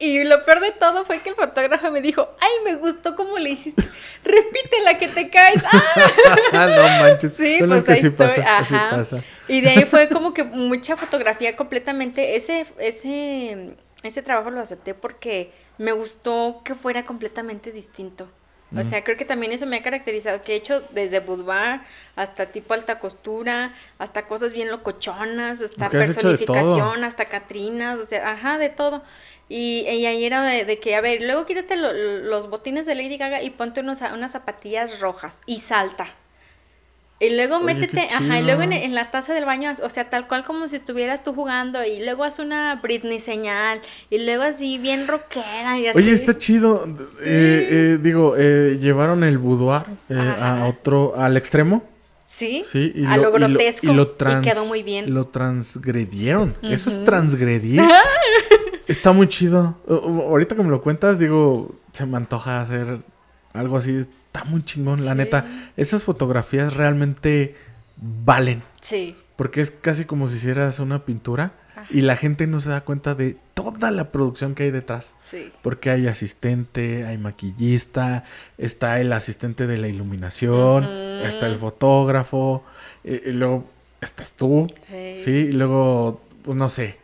Y 0.01 0.23
lo 0.23 0.43
peor 0.45 0.61
de 0.61 0.71
todo 0.71 1.05
fue 1.05 1.21
que 1.21 1.29
el 1.29 1.35
fotógrafo 1.35 1.91
me 1.91 2.01
dijo, 2.01 2.27
ay, 2.39 2.49
me 2.65 2.73
gustó 2.73 3.15
cómo 3.15 3.37
le 3.37 3.51
hiciste. 3.51 3.83
repite 4.23 4.81
la 4.83 4.97
que 4.97 5.07
te 5.07 5.29
caes. 5.29 5.61
Ah, 6.53 6.67
no 6.67 6.81
manches. 6.81 7.33
Sí, 7.33 7.57
pues 7.59 7.81
es 7.81 7.85
que 7.85 7.91
ahí 7.91 8.01
sí 8.01 8.07
estoy. 8.07 8.27
pasa, 8.27 8.57
Ajá. 8.57 8.89
pasa. 8.89 9.23
Y 9.47 9.61
de 9.61 9.69
ahí 9.69 9.85
fue 9.85 10.07
como 10.11 10.33
que 10.33 10.43
mucha 10.43 10.97
fotografía 10.97 11.55
completamente. 11.55 12.35
Ese, 12.35 12.65
ese, 12.79 13.75
ese 14.01 14.21
trabajo 14.23 14.49
lo 14.49 14.59
acepté 14.59 14.95
porque 14.95 15.51
me 15.77 15.91
gustó 15.91 16.61
que 16.65 16.73
fuera 16.73 17.05
completamente 17.05 17.71
distinto. 17.71 18.27
O 18.75 18.83
sea, 18.83 19.03
creo 19.03 19.17
que 19.17 19.25
también 19.25 19.51
eso 19.51 19.65
me 19.65 19.75
ha 19.75 19.83
caracterizado, 19.83 20.41
que 20.41 20.53
he 20.53 20.55
hecho 20.55 20.81
desde 20.91 21.19
boudoir 21.19 21.81
hasta 22.15 22.45
tipo 22.45 22.73
alta 22.73 22.99
costura, 22.99 23.73
hasta 23.99 24.27
cosas 24.27 24.53
bien 24.53 24.71
locochonas, 24.71 25.61
hasta 25.61 25.89
que 25.89 25.97
personificación, 25.97 27.03
hasta 27.03 27.25
Catrinas, 27.25 27.99
o 27.99 28.05
sea, 28.05 28.31
ajá, 28.31 28.57
de 28.57 28.69
todo. 28.69 29.03
Y, 29.53 29.81
y 29.89 30.05
ahí 30.05 30.23
era 30.23 30.43
de, 30.43 30.79
que, 30.79 30.95
a 30.95 31.01
ver, 31.01 31.21
luego 31.23 31.45
quítate 31.45 31.75
lo- 31.75 31.91
los 31.91 32.49
botines 32.49 32.85
de 32.85 32.95
Lady 32.95 33.17
Gaga 33.17 33.41
y 33.43 33.49
ponte 33.49 33.81
unos, 33.81 33.99
unas 34.13 34.31
zapatillas 34.31 35.01
rojas 35.01 35.41
y 35.45 35.59
salta. 35.59 36.07
Y 37.19 37.31
luego 37.35 37.57
Oye, 37.57 37.65
métete, 37.65 37.99
ajá, 37.99 38.39
y 38.39 38.43
luego 38.43 38.61
en, 38.63 38.95
la 38.95 39.11
taza 39.11 39.33
del 39.33 39.43
baño, 39.43 39.73
o 39.83 39.89
sea, 39.89 40.09
tal 40.09 40.29
cual 40.29 40.43
como 40.43 40.69
si 40.69 40.77
estuvieras 40.77 41.23
tú 41.23 41.33
jugando, 41.33 41.83
y 41.83 42.03
luego 42.03 42.23
haz 42.23 42.39
una 42.39 42.75
Britney 42.81 43.19
señal, 43.19 43.81
y 44.09 44.19
luego 44.19 44.43
así 44.43 44.77
bien 44.77 45.05
rockera 45.07 45.77
y 45.77 45.85
así. 45.87 45.97
Oye, 45.99 46.13
está 46.13 46.37
chido. 46.37 46.85
Eh, 47.21 47.67
eh, 47.69 47.97
digo, 48.01 48.35
eh, 48.37 48.77
llevaron 48.81 49.23
el 49.25 49.37
boudoir 49.37 49.83
a 50.09 50.65
otro, 50.65 51.13
al 51.17 51.35
extremo. 51.35 51.83
Sí, 52.25 52.63
Sí, 52.65 52.93
y 52.95 53.03
a 53.05 53.17
lo, 53.17 53.29
grotesco, 53.33 53.91
y, 53.91 54.05
trans- 54.17 54.47
quedó 54.47 54.63
muy 54.65 54.81
bien. 54.83 55.13
Lo 55.13 55.27
transgredieron. 55.27 56.55
Eso 56.63 56.89
es 56.89 57.03
transgredir. 57.03 57.81
Está 58.87 59.11
muy 59.13 59.27
chido. 59.27 59.77
Ahorita 59.87 60.55
que 60.55 60.63
me 60.63 60.69
lo 60.69 60.81
cuentas, 60.81 61.19
digo, 61.19 61.75
se 61.93 62.05
me 62.05 62.17
antoja 62.17 62.61
hacer 62.61 62.99
algo 63.53 63.77
así. 63.77 63.95
Está 63.95 64.43
muy 64.45 64.63
chingón, 64.63 65.03
la 65.05 65.11
Sí. 65.11 65.17
neta. 65.17 65.45
Esas 65.77 66.03
fotografías 66.03 66.73
realmente 66.73 67.55
valen. 67.97 68.63
Sí, 68.81 69.15
Porque 69.35 69.61
es 69.61 69.71
casi 69.71 70.05
como 70.05 70.27
si 70.27 70.37
hicieras 70.37 70.77
una 70.79 71.03
pintura 71.03 71.53
y 71.89 72.01
la 72.01 72.15
gente 72.15 72.45
no 72.45 72.59
se 72.59 72.69
da 72.69 72.81
cuenta 72.81 73.15
de 73.15 73.37
toda 73.55 73.89
la 73.89 74.11
producción 74.11 74.53
que 74.53 74.63
hay 74.63 74.71
detrás. 74.71 75.15
sí. 75.17 75.51
Porque 75.63 75.89
hay 75.89 76.07
asistente, 76.07 77.05
hay 77.07 77.17
maquillista, 77.17 78.23
está 78.59 78.99
el 78.99 79.11
asistente 79.13 79.65
de 79.65 79.77
la 79.79 79.87
iluminación, 79.87 80.83
está 81.23 81.47
el 81.47 81.57
fotógrafo, 81.57 82.63
y, 83.03 83.29
y 83.29 83.31
luego 83.33 83.65
estás 83.99 84.33
tú, 84.33 84.67
Sí. 84.87 85.21
sí, 85.23 85.31
y 85.31 85.51
luego, 85.53 86.21
pues 86.43 86.55
no 86.55 86.69
sé, 86.69 86.97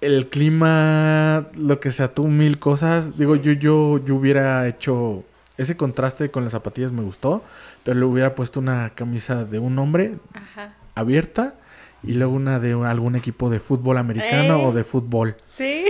el 0.00 0.28
clima, 0.28 1.48
lo 1.54 1.80
que 1.80 1.90
sea, 1.92 2.14
tú 2.14 2.28
mil 2.28 2.58
cosas. 2.58 3.18
Digo, 3.18 3.36
yo, 3.36 3.52
yo, 3.52 4.04
yo 4.04 4.14
hubiera 4.14 4.66
hecho 4.68 5.24
ese 5.56 5.76
contraste 5.76 6.30
con 6.30 6.44
las 6.44 6.52
zapatillas, 6.52 6.92
me 6.92 7.02
gustó, 7.02 7.42
pero 7.82 7.98
le 7.98 8.04
hubiera 8.04 8.34
puesto 8.34 8.60
una 8.60 8.90
camisa 8.94 9.44
de 9.44 9.58
un 9.58 9.78
hombre 9.78 10.16
Ajá. 10.34 10.74
abierta 10.94 11.54
y 12.02 12.12
luego 12.12 12.34
una 12.34 12.58
de 12.60 12.72
algún 12.74 13.16
equipo 13.16 13.48
de 13.48 13.58
fútbol 13.58 13.96
americano 13.98 14.58
Eh. 14.60 14.66
o 14.66 14.72
de 14.72 14.84
fútbol. 14.84 15.36
Sí. 15.42 15.84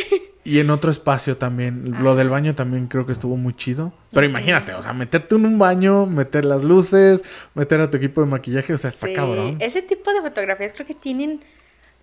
Y 0.44 0.60
en 0.60 0.70
otro 0.70 0.92
espacio 0.92 1.36
también. 1.36 1.96
Lo 2.04 2.14
del 2.14 2.28
baño 2.30 2.54
también 2.54 2.86
creo 2.86 3.04
que 3.04 3.10
estuvo 3.10 3.36
muy 3.36 3.54
chido. 3.54 3.92
Pero 4.12 4.24
imagínate, 4.26 4.72
o 4.74 4.80
sea, 4.82 4.92
meterte 4.92 5.34
en 5.34 5.44
un 5.44 5.58
baño, 5.58 6.06
meter 6.06 6.44
las 6.44 6.62
luces, 6.62 7.24
meter 7.54 7.80
a 7.80 7.90
tu 7.90 7.96
equipo 7.96 8.20
de 8.20 8.28
maquillaje, 8.28 8.72
o 8.72 8.78
sea, 8.78 8.90
está 8.90 9.08
Sí, 9.08 9.12
cabrón. 9.14 9.56
Ese 9.58 9.82
tipo 9.82 10.12
de 10.12 10.20
fotografías 10.22 10.72
creo 10.72 10.86
que 10.86 10.94
tienen 10.94 11.40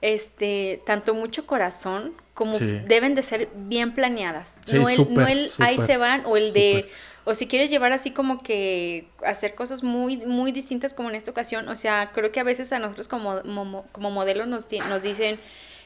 este 0.04 0.82
tanto 0.86 1.14
mucho 1.16 1.48
corazón 1.48 2.14
como 2.34 2.54
Sí. 2.54 2.82
deben 2.88 3.16
de 3.16 3.24
ser 3.24 3.50
bien 3.56 3.94
planeadas. 3.94 4.58
Sí, 4.66 4.78
no 4.78 4.90
el, 4.90 5.14
no 5.14 5.26
el 5.26 5.50
ahí 5.60 5.78
se 5.80 5.98
van 5.98 6.24
o 6.26 6.36
el 6.38 6.52
de 6.54 6.90
o 7.26 7.34
si 7.36 7.48
quieres 7.48 7.70
llevar 7.70 7.94
así 7.94 8.12
como 8.12 8.44
que 8.44 9.08
hacer 9.26 9.56
cosas 9.56 9.82
muy 9.82 10.18
muy 10.18 10.52
distintas 10.52 10.94
como 10.94 11.10
en 11.10 11.16
esta 11.16 11.32
ocasión, 11.32 11.70
o 11.70 11.76
sea, 11.78 12.12
creo 12.14 12.32
que 12.34 12.42
a 12.42 12.44
veces 12.44 12.74
a 12.74 12.80
nosotros 12.80 13.08
como 13.08 13.42
como, 13.44 13.86
como 13.94 14.12
modelos 14.12 14.46
nos, 14.48 14.68
nos 14.90 15.02
dicen 15.02 15.40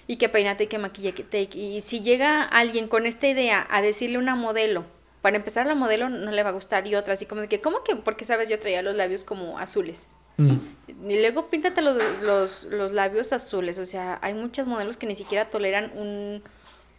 y 0.07 0.15
que 0.15 0.29
peinate 0.29 0.63
y 0.63 0.67
que 0.67 0.79
maquillate 0.79 1.49
y 1.53 1.81
si 1.81 2.01
llega 2.01 2.41
alguien 2.41 2.87
con 2.87 3.05
esta 3.05 3.27
idea 3.27 3.67
a 3.69 3.81
decirle 3.83 4.15
a 4.15 4.19
una 4.19 4.35
modelo 4.35 4.83
para 5.27 5.35
empezar 5.35 5.65
la 5.67 5.75
modelo 5.75 6.07
no 6.07 6.31
le 6.31 6.41
va 6.41 6.51
a 6.51 6.53
gustar 6.53 6.87
y 6.87 6.95
otra 6.95 7.15
así 7.15 7.25
como 7.25 7.41
de 7.41 7.49
que 7.49 7.59
¿cómo 7.59 7.83
que 7.83 7.97
porque 7.97 8.23
sabes 8.23 8.47
yo 8.47 8.57
traía 8.59 8.81
los 8.81 8.95
labios 8.95 9.25
como 9.25 9.59
azules? 9.59 10.15
Mm. 10.37 10.55
Y 11.09 11.19
luego 11.19 11.49
píntate 11.49 11.81
los, 11.81 11.97
los, 12.21 12.63
los 12.63 12.93
labios 12.93 13.33
azules. 13.33 13.77
O 13.77 13.85
sea, 13.85 14.19
hay 14.21 14.33
muchas 14.33 14.67
modelos 14.67 14.95
que 14.95 15.05
ni 15.05 15.15
siquiera 15.15 15.49
toleran 15.49 15.91
un, 15.95 16.41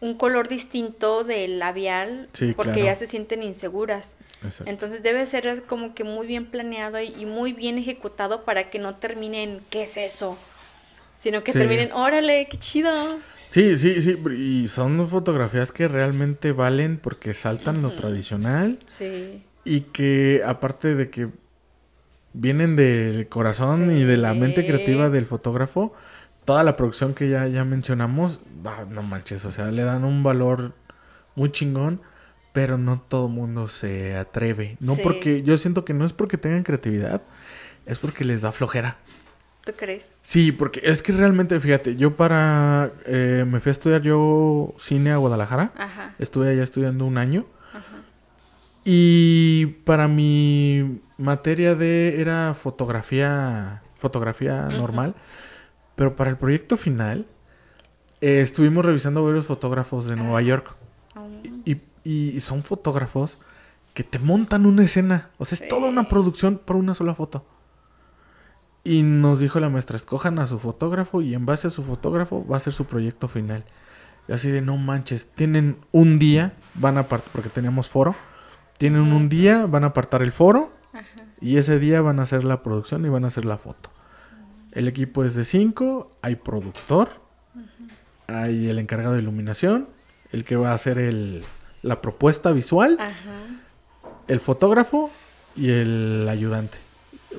un 0.00 0.14
color 0.18 0.46
distinto 0.48 1.24
del 1.24 1.58
labial 1.58 2.28
Sí, 2.34 2.52
porque 2.54 2.72
claro. 2.72 2.86
ya 2.88 2.94
se 2.96 3.06
sienten 3.06 3.42
inseguras. 3.42 4.16
Exacto. 4.44 4.70
Entonces 4.70 5.02
debe 5.02 5.24
ser 5.24 5.62
como 5.62 5.94
que 5.94 6.04
muy 6.04 6.26
bien 6.26 6.50
planeado 6.50 7.00
y, 7.00 7.14
y 7.16 7.24
muy 7.24 7.54
bien 7.54 7.78
ejecutado 7.78 8.44
para 8.44 8.68
que 8.68 8.78
no 8.78 8.96
terminen, 8.96 9.62
¿qué 9.70 9.84
es 9.84 9.96
eso? 9.96 10.36
Sino 11.16 11.42
que 11.42 11.52
Sí. 11.52 11.58
terminen, 11.58 11.92
órale, 11.92 12.46
qué 12.50 12.58
chido. 12.58 13.20
Sí, 13.48 13.78
sí, 13.78 14.02
sí. 14.02 14.16
Y 14.36 14.68
son 14.68 15.08
fotografías 15.08 15.72
que 15.72 15.88
realmente 15.88 16.52
valen 16.52 16.98
porque 16.98 17.34
saltan 17.34 17.82
lo 17.82 17.92
tradicional 17.92 18.78
Sí. 18.86 19.42
y 19.64 19.80
que 19.82 20.42
aparte 20.44 20.94
de 20.94 21.10
que 21.10 21.28
vienen 22.34 22.76
del 22.76 23.28
corazón 23.28 23.90
y 23.90 24.04
de 24.04 24.16
la 24.16 24.34
mente 24.34 24.66
creativa 24.66 25.08
del 25.10 25.26
fotógrafo, 25.26 25.94
toda 26.44 26.62
la 26.62 26.76
producción 26.76 27.14
que 27.14 27.28
ya, 27.28 27.46
ya 27.46 27.64
mencionamos, 27.64 28.40
ah, 28.64 28.84
no 28.88 29.02
manches, 29.02 29.44
o 29.44 29.52
sea, 29.52 29.70
le 29.70 29.82
dan 29.82 30.04
un 30.04 30.22
valor 30.22 30.74
muy 31.34 31.50
chingón, 31.50 32.00
pero 32.52 32.76
no 32.78 33.00
todo 33.00 33.28
mundo 33.28 33.68
se 33.68 34.16
atreve. 34.16 34.76
No 34.80 34.94
Sí. 34.94 35.00
porque, 35.02 35.42
yo 35.42 35.56
siento 35.58 35.84
que 35.84 35.94
no 35.94 36.04
es 36.04 36.12
porque 36.12 36.36
tengan 36.38 36.62
creatividad, 36.64 37.22
es 37.86 37.98
porque 37.98 38.24
les 38.24 38.42
da 38.42 38.52
flojera. 38.52 38.98
¿Tú 39.64 39.72
crees? 39.76 40.10
Sí, 40.22 40.50
porque 40.52 40.80
es 40.82 41.02
que 41.02 41.12
realmente, 41.12 41.58
fíjate, 41.60 41.96
yo 41.96 42.16
para, 42.16 42.92
eh, 43.04 43.44
me 43.46 43.60
fui 43.60 43.70
a 43.70 43.72
estudiar 43.72 44.00
yo 44.02 44.74
cine 44.78 45.12
a 45.12 45.16
Guadalajara, 45.18 45.72
Ajá. 45.76 46.14
estuve 46.18 46.48
allá 46.50 46.62
estudiando 46.62 47.04
un 47.04 47.18
año. 47.18 47.46
Y 48.84 49.66
para 49.84 50.08
mi 50.08 51.02
materia 51.18 51.74
de 51.74 52.20
era 52.20 52.54
fotografía, 52.54 53.82
fotografía 53.98 54.66
normal, 54.78 55.14
pero 55.94 56.16
para 56.16 56.30
el 56.30 56.36
proyecto 56.38 56.78
final 56.78 57.26
eh, 58.22 58.40
estuvimos 58.40 58.86
revisando 58.86 59.22
varios 59.22 59.44
fotógrafos 59.44 60.06
de 60.06 60.16
Nueva 60.16 60.40
York. 60.40 60.74
Y, 61.66 61.82
y 62.04 62.40
son 62.40 62.62
fotógrafos 62.62 63.36
que 63.92 64.04
te 64.04 64.18
montan 64.18 64.64
una 64.64 64.84
escena, 64.84 65.30
o 65.36 65.44
sea, 65.44 65.58
es 65.60 65.68
toda 65.68 65.90
una 65.90 66.08
producción 66.08 66.56
por 66.56 66.76
una 66.76 66.94
sola 66.94 67.14
foto. 67.14 67.44
Y 68.88 69.02
nos 69.02 69.38
dijo 69.38 69.60
la 69.60 69.68
maestra, 69.68 69.96
escojan 69.96 70.38
a 70.38 70.46
su 70.46 70.58
fotógrafo 70.58 71.20
y 71.20 71.34
en 71.34 71.44
base 71.44 71.66
a 71.66 71.70
su 71.70 71.82
fotógrafo 71.82 72.46
va 72.46 72.56
a 72.56 72.60
ser 72.60 72.72
su 72.72 72.86
proyecto 72.86 73.28
final. 73.28 73.62
Y 74.26 74.32
así 74.32 74.48
de, 74.48 74.62
no 74.62 74.78
manches, 74.78 75.26
tienen 75.34 75.76
un 75.92 76.18
día, 76.18 76.54
van 76.74 76.96
a 76.96 77.00
apartar, 77.00 77.30
porque 77.30 77.50
teníamos 77.50 77.90
foro, 77.90 78.16
tienen 78.78 79.12
un 79.12 79.28
día, 79.28 79.66
van 79.66 79.84
a 79.84 79.88
apartar 79.88 80.22
el 80.22 80.32
foro 80.32 80.72
y 81.38 81.58
ese 81.58 81.78
día 81.78 82.00
van 82.00 82.18
a 82.18 82.22
hacer 82.22 82.44
la 82.44 82.62
producción 82.62 83.04
y 83.04 83.10
van 83.10 83.26
a 83.26 83.28
hacer 83.28 83.44
la 83.44 83.58
foto. 83.58 83.90
El 84.72 84.88
equipo 84.88 85.22
es 85.22 85.34
de 85.34 85.44
cinco, 85.44 86.16
hay 86.22 86.36
productor, 86.36 87.10
hay 88.26 88.70
el 88.70 88.78
encargado 88.78 89.12
de 89.16 89.20
iluminación, 89.20 89.90
el 90.32 90.44
que 90.44 90.56
va 90.56 90.70
a 90.70 90.74
hacer 90.74 90.96
el, 90.96 91.44
la 91.82 92.00
propuesta 92.00 92.52
visual, 92.52 92.96
Ajá. 92.98 93.12
el 94.28 94.40
fotógrafo 94.40 95.10
y 95.54 95.72
el 95.72 96.26
ayudante 96.26 96.87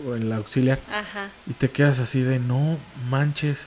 o 0.06 0.16
el 0.16 0.32
auxiliar. 0.32 0.80
Ajá. 0.92 1.30
Y 1.48 1.54
te 1.54 1.70
quedas 1.70 2.00
así 2.00 2.22
de 2.22 2.40
no 2.40 2.78
manches. 3.10 3.66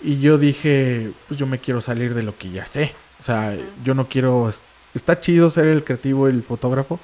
Y 0.00 0.20
yo 0.20 0.38
dije, 0.38 1.12
pues 1.28 1.38
yo 1.38 1.46
me 1.46 1.58
quiero 1.58 1.80
salir 1.80 2.14
de 2.14 2.22
lo 2.22 2.36
que 2.36 2.50
ya 2.50 2.66
sé. 2.66 2.94
O 3.20 3.22
sea, 3.22 3.56
yo 3.84 3.94
no 3.94 4.08
quiero. 4.08 4.50
Está 4.94 5.20
chido 5.20 5.50
ser 5.50 5.66
el 5.66 5.84
creativo, 5.84 6.28
el 6.28 6.42
fotógrafo, 6.42 7.00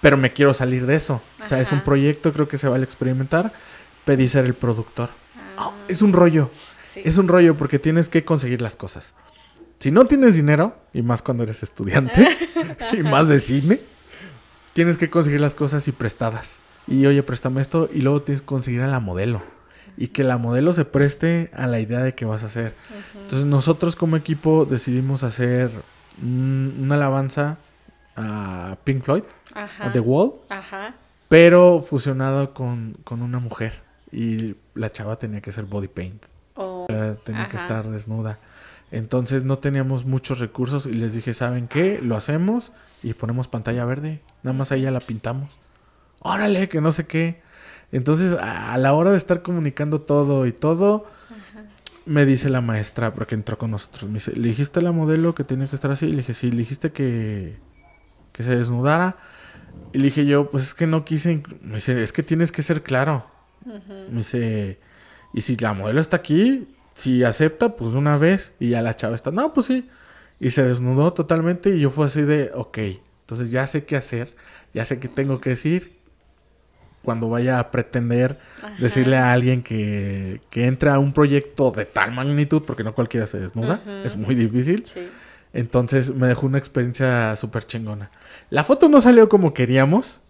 pero 0.00 0.16
me 0.16 0.32
quiero 0.32 0.54
salir 0.54 0.86
de 0.86 0.96
eso. 0.96 1.22
O 1.42 1.46
sea, 1.46 1.60
es 1.60 1.72
un 1.72 1.80
proyecto, 1.80 2.32
creo 2.32 2.48
que 2.48 2.58
se 2.58 2.68
vale 2.68 2.84
experimentar. 2.84 3.52
Pedí 4.04 4.28
ser 4.28 4.44
el 4.44 4.54
productor. 4.54 5.10
Ah, 5.56 5.70
es 5.88 6.02
un 6.02 6.12
rollo. 6.12 6.50
Sí. 6.88 7.02
Es 7.04 7.18
un 7.18 7.28
rollo 7.28 7.56
porque 7.56 7.78
tienes 7.78 8.08
que 8.08 8.24
conseguir 8.24 8.60
las 8.60 8.76
cosas. 8.76 9.14
Si 9.78 9.90
no 9.90 10.06
tienes 10.06 10.34
dinero, 10.34 10.76
y 10.92 11.02
más 11.02 11.22
cuando 11.22 11.42
eres 11.42 11.62
estudiante, 11.62 12.28
y 12.92 13.02
más 13.02 13.28
de 13.28 13.40
cine, 13.40 13.80
tienes 14.72 14.96
que 14.96 15.10
conseguir 15.10 15.40
las 15.40 15.54
cosas 15.54 15.88
y 15.88 15.92
prestadas. 15.92 16.58
Y 16.86 17.06
oye, 17.06 17.22
préstame 17.22 17.60
esto, 17.60 17.88
y 17.92 18.00
luego 18.02 18.22
tienes 18.22 18.40
que 18.40 18.46
conseguir 18.46 18.80
a 18.82 18.86
la 18.88 19.00
modelo. 19.00 19.42
Y 19.96 20.08
que 20.08 20.24
la 20.24 20.38
modelo 20.38 20.72
se 20.72 20.84
preste 20.84 21.50
a 21.54 21.66
la 21.66 21.78
idea 21.80 22.00
de 22.00 22.14
que 22.14 22.24
vas 22.24 22.42
a 22.42 22.46
hacer. 22.46 22.74
Entonces 23.14 23.46
nosotros 23.46 23.94
como 23.94 24.16
equipo 24.16 24.64
decidimos 24.64 25.22
hacer 25.22 25.70
un- 26.22 26.74
una 26.80 26.94
alabanza 26.96 27.58
a 28.16 28.76
Pink 28.84 29.02
Floyd, 29.04 29.22
Ajá. 29.54 29.86
a 29.86 29.92
The 29.92 30.00
Wall, 30.00 30.32
Ajá. 30.48 30.94
pero 31.28 31.84
fusionado 31.88 32.52
con, 32.54 32.96
con 33.04 33.22
una 33.22 33.38
mujer. 33.38 33.74
Y 34.10 34.56
la 34.74 34.90
chava 34.92 35.16
tenía 35.16 35.40
que 35.40 35.52
ser 35.52 35.64
body 35.64 35.88
paint. 35.88 36.22
O- 36.54 36.86
Eh, 36.90 37.16
tenía 37.24 37.48
que 37.48 37.56
estar 37.56 37.88
desnuda. 37.88 38.38
Entonces 38.90 39.42
no 39.44 39.58
teníamos 39.58 40.04
muchos 40.04 40.38
recursos 40.38 40.84
y 40.86 40.92
les 40.92 41.14
dije, 41.14 41.32
¿saben 41.32 41.66
qué? 41.68 42.00
Lo 42.02 42.16
hacemos 42.16 42.72
y 43.02 43.14
ponemos 43.14 43.48
pantalla 43.48 43.84
verde. 43.86 44.20
Nada 44.42 44.56
más 44.56 44.70
ahí 44.72 44.82
ya 44.82 44.90
la 44.90 45.00
pintamos. 45.00 45.58
Órale, 46.22 46.68
que 46.68 46.80
no 46.80 46.92
sé 46.92 47.06
qué. 47.06 47.42
Entonces, 47.92 48.36
a, 48.40 48.76
la 48.78 48.94
hora 48.94 49.10
de 49.10 49.18
estar 49.18 49.42
comunicando 49.42 50.00
todo 50.00 50.46
y 50.46 50.52
todo, 50.52 51.06
me 52.06 52.24
dice 52.24 52.48
la 52.48 52.60
maestra, 52.60 53.12
porque 53.14 53.34
entró 53.34 53.58
con 53.58 53.70
nosotros, 53.70 54.10
me 54.10 54.14
dice, 54.14 54.32
¿le 54.32 54.48
dijiste 54.48 54.80
a 54.80 54.82
la 54.82 54.92
modelo 54.92 55.34
que 55.34 55.44
tenía 55.44 55.66
que 55.66 55.76
estar 55.76 55.90
así? 55.90 56.06
Y 56.06 56.12
le 56.12 56.18
dije, 56.18 56.34
sí, 56.34 56.50
le 56.50 56.58
dijiste 56.58 56.90
que, 56.90 57.58
que 58.32 58.44
se 58.44 58.56
desnudara. 58.56 59.16
Y 59.92 59.98
le 59.98 60.04
dije 60.04 60.24
yo, 60.24 60.50
pues 60.50 60.64
es 60.64 60.74
que 60.74 60.86
no 60.86 61.04
quise. 61.04 61.32
inclu-". 61.32 61.60
Me 61.60 61.76
dice, 61.76 62.02
es 62.02 62.12
que 62.12 62.22
tienes 62.22 62.50
que 62.50 62.62
ser 62.62 62.82
claro. 62.82 63.26
Me 63.64 64.18
dice, 64.18 64.80
y 65.34 65.42
si 65.42 65.56
la 65.56 65.74
modelo 65.74 66.00
está 66.00 66.16
aquí, 66.16 66.66
si 66.92 67.22
acepta, 67.24 67.76
pues 67.76 67.92
una 67.94 68.16
vez. 68.16 68.52
Y 68.58 68.70
ya 68.70 68.82
la 68.82 68.96
chava 68.96 69.14
está, 69.14 69.30
no, 69.30 69.52
pues 69.52 69.66
sí. 69.66 69.88
Y 70.40 70.50
se 70.50 70.64
desnudó 70.64 71.12
totalmente 71.12 71.70
y 71.70 71.80
yo 71.80 71.90
fue 71.90 72.06
así 72.06 72.22
de, 72.22 72.50
ok, 72.54 72.78
entonces 73.20 73.50
ya 73.52 73.66
sé 73.68 73.84
qué 73.84 73.94
hacer, 73.96 74.34
ya 74.74 74.84
sé 74.84 74.98
qué 74.98 75.08
tengo 75.08 75.40
que 75.40 75.50
decir. 75.50 75.91
Cuando 77.02 77.28
vaya 77.28 77.58
a 77.58 77.70
pretender 77.70 78.38
Ajá. 78.62 78.74
decirle 78.78 79.16
a 79.16 79.32
alguien 79.32 79.62
que, 79.62 80.40
que 80.50 80.66
entra 80.66 80.94
a 80.94 80.98
un 80.98 81.12
proyecto 81.12 81.70
de 81.72 81.84
tal 81.84 82.12
magnitud, 82.12 82.62
porque 82.64 82.84
no 82.84 82.94
cualquiera 82.94 83.26
se 83.26 83.40
desnuda, 83.40 83.80
Ujú. 83.82 83.90
es 84.04 84.16
muy 84.16 84.34
difícil. 84.34 84.86
Sí. 84.86 85.08
Entonces 85.52 86.14
me 86.14 86.28
dejó 86.28 86.46
una 86.46 86.58
experiencia 86.58 87.34
súper 87.36 87.64
chingona. 87.66 88.10
La 88.50 88.64
foto 88.64 88.88
no 88.88 89.00
salió 89.00 89.28
como 89.28 89.52
queríamos. 89.52 90.20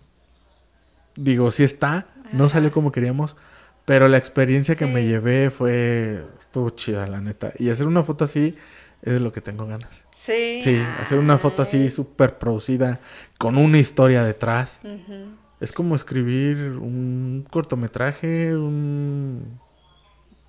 Digo, 1.16 1.50
sí 1.50 1.62
está. 1.62 2.06
No 2.32 2.48
salió 2.48 2.72
como 2.72 2.90
queríamos. 2.92 3.36
Pero 3.84 4.08
la 4.08 4.16
experiencia 4.16 4.74
que 4.76 4.86
Sí. 4.86 4.90
me 4.92 5.04
llevé 5.04 5.50
fue... 5.50 6.24
Estuvo 6.38 6.70
chida, 6.70 7.06
la 7.06 7.20
neta. 7.20 7.52
Y 7.58 7.68
hacer 7.70 7.86
una 7.86 8.02
foto 8.02 8.24
así 8.24 8.56
es 9.02 9.20
lo 9.20 9.32
que 9.32 9.40
tengo 9.40 9.66
ganas. 9.66 9.90
Sí. 10.12 10.60
Sí, 10.62 10.80
hacer 11.00 11.18
una 11.18 11.36
foto 11.36 11.62
así 11.62 11.90
súper 11.90 12.38
producida. 12.38 13.00
Con 13.38 13.58
una 13.58 13.78
historia 13.78 14.24
detrás. 14.24 14.80
Ujú. 14.84 15.26
Es 15.62 15.72
como 15.72 15.94
escribir 15.94 16.56
un 16.58 17.46
cortometraje, 17.50 18.56
un... 18.56 19.60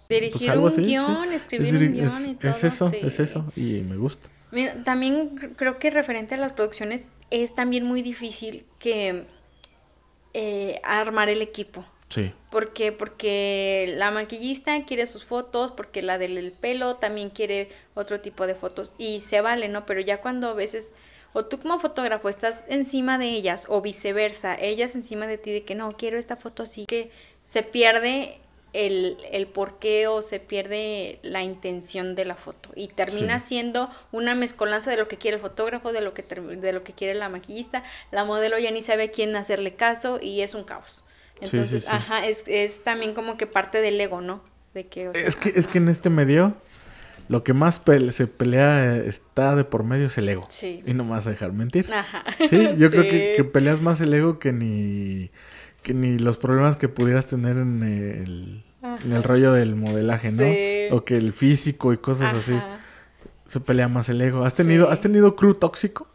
Dirigir 0.09 0.32
pues 0.38 0.49
algo 0.49 0.66
un 0.66 0.72
así, 0.72 0.82
guion, 0.86 1.24
Es 1.26 1.41
escribir 1.43 1.74
un 1.76 1.93
guion 1.93 2.05
es- 2.07 2.28
y 2.28 2.34
todo. 2.36 2.51
es 2.51 2.64
eso, 2.64 2.89
sí. 2.89 2.97
es 3.01 3.20
eso. 3.20 3.45
Y 3.55 3.82
me 3.82 3.95
gusta. 3.97 4.28
Mira, 4.51 4.84
también 4.84 5.36
cr- 5.38 5.53
creo 5.55 5.80
que 5.80 5.89
referente 5.89 6.36
a 6.36 6.38
las 6.38 6.53
producciones 6.53 7.09
es 7.32 7.55
también 7.55 7.86
muy 7.86 8.01
difícil 8.01 8.66
que 8.80 9.26
eh, 10.34 10.80
armar 10.84 11.30
el 11.30 11.41
equipo. 11.41 11.86
Sí. 12.09 12.32
¿Por 12.51 12.74
qué? 12.74 12.91
Porque 12.91 13.93
la 13.97 14.11
maquillista 14.11 14.84
quiere 14.86 15.05
sus 15.07 15.26
fotos, 15.26 15.72
porque 15.72 16.01
la 16.03 16.18
del 16.20 16.38
el 16.38 16.51
pelo 16.51 16.95
también 16.97 17.30
quiere 17.32 17.70
otro 17.95 18.20
tipo 18.20 18.45
de 18.45 18.53
fotos 18.55 18.93
y 18.99 19.20
se 19.22 19.41
vale, 19.41 19.68
¿no? 19.70 19.86
Pero 19.88 19.99
ya 20.01 20.22
cuando 20.22 20.49
a 20.49 20.53
veces, 20.53 20.93
o 21.34 21.45
tú 21.45 21.59
como 21.59 21.79
fotógrafo 21.79 22.29
estás 22.29 22.63
encima 22.67 23.17
de 23.17 23.29
ellas 23.29 23.65
o 23.69 23.81
viceversa, 23.81 24.55
ellas 24.59 24.95
encima 24.95 25.27
de 25.27 25.38
ti 25.38 25.51
de 25.51 25.63
que 25.63 25.75
no, 25.75 25.91
quiero 25.91 26.17
esta 26.17 26.36
foto 26.38 26.63
así, 26.63 26.86
que 26.86 27.11
se 27.41 27.63
pierde 27.63 28.39
el, 28.73 29.17
el 29.31 29.45
porqué 29.47 30.07
o 30.07 30.21
se 30.23 30.39
pierde 30.39 31.19
la 31.21 31.43
intención 31.43 32.15
de 32.15 32.25
la 32.25 32.36
foto 32.36 32.69
y 32.75 32.88
termina 32.88 33.39
Sí. 33.39 33.47
siendo 33.49 33.89
una 34.11 34.34
mezcolanza 34.36 34.89
de 34.89 34.97
lo 34.97 35.07
que 35.07 35.17
quiere 35.17 35.36
el 35.36 35.41
fotógrafo, 35.41 35.91
de 35.93 36.01
lo 36.01 36.13
que, 36.15 36.23
de 36.23 36.73
lo 36.73 36.84
que 36.84 36.93
quiere 36.93 37.13
la 37.13 37.29
maquillista, 37.29 37.84
la 38.11 38.25
modelo 38.25 38.57
ya 38.57 38.71
ni 38.71 38.81
sabe 38.81 39.03
a 39.03 39.11
quién 39.11 39.36
hacerle 39.36 39.75
caso 39.75 40.19
y 40.21 40.41
es 40.41 40.55
un 40.55 40.63
caos. 40.63 41.03
Sí, 41.43 41.45
Entonces, 41.45 41.84
sí. 41.84 41.89
ajá, 41.91 42.25
es, 42.25 42.45
es 42.47 42.84
también 42.84 43.13
como 43.13 43.38
que 43.38 43.45
parte 43.47 43.81
del 43.81 43.99
ego, 44.01 44.21
¿no? 44.21 44.43
De 44.73 44.88
que, 44.88 45.09
o 45.09 45.15
sea, 45.15 45.27
Es 45.27 45.36
que, 45.36 45.53
es 45.55 45.67
que 45.67 45.77
en 45.77 45.89
este 45.89 46.09
medio 46.09 46.55
lo 47.30 47.43
que 47.43 47.53
más 47.53 47.82
se 48.11 48.28
pelea 48.28 48.95
eh, 48.95 49.07
está 49.07 49.55
de 49.55 49.63
por 49.63 49.84
medio 49.84 50.07
es 50.07 50.17
el 50.17 50.28
ego. 50.30 50.45
Sí. 50.49 50.84
Y 50.86 50.93
no 50.93 51.03
me 51.03 51.11
vas 51.11 51.26
a 51.28 51.30
dejar 51.30 51.53
mentir. 51.53 51.91
Ajá. 51.93 52.24
Sí, 52.49 52.69
yo 52.78 52.89
creo 52.89 53.03
que, 53.03 53.43
peleas 53.43 53.82
más 53.82 54.01
el 54.01 54.13
ego 54.13 54.39
que 54.39 54.51
ni, 54.51 55.32
que 55.82 55.93
ni 55.93 56.17
los 56.17 56.38
problemas 56.38 56.78
que 56.78 56.89
pudieras 56.89 57.26
tener 57.28 57.57
en 57.57 57.84
el, 57.84 58.63
en 59.05 59.13
el 59.13 59.24
rollo 59.24 59.53
del 59.53 59.76
modelaje, 59.76 60.32
¿no? 60.32 60.43
Sí. 60.43 60.95
O 60.95 61.05
que 61.05 61.15
el 61.15 61.34
físico 61.34 61.93
y 61.93 61.97
cosas 61.97 62.38
así. 62.38 62.59
Se 63.47 63.59
pelea 63.59 63.88
más 63.88 64.09
el 64.09 64.21
ego. 64.21 64.43
¿Has 64.43 64.55
tenido, 64.55 64.88
Sí. 64.88 64.93
¿has 64.93 64.99
tenido 64.99 65.36
crew 65.36 65.53
tóxico? 65.53 66.07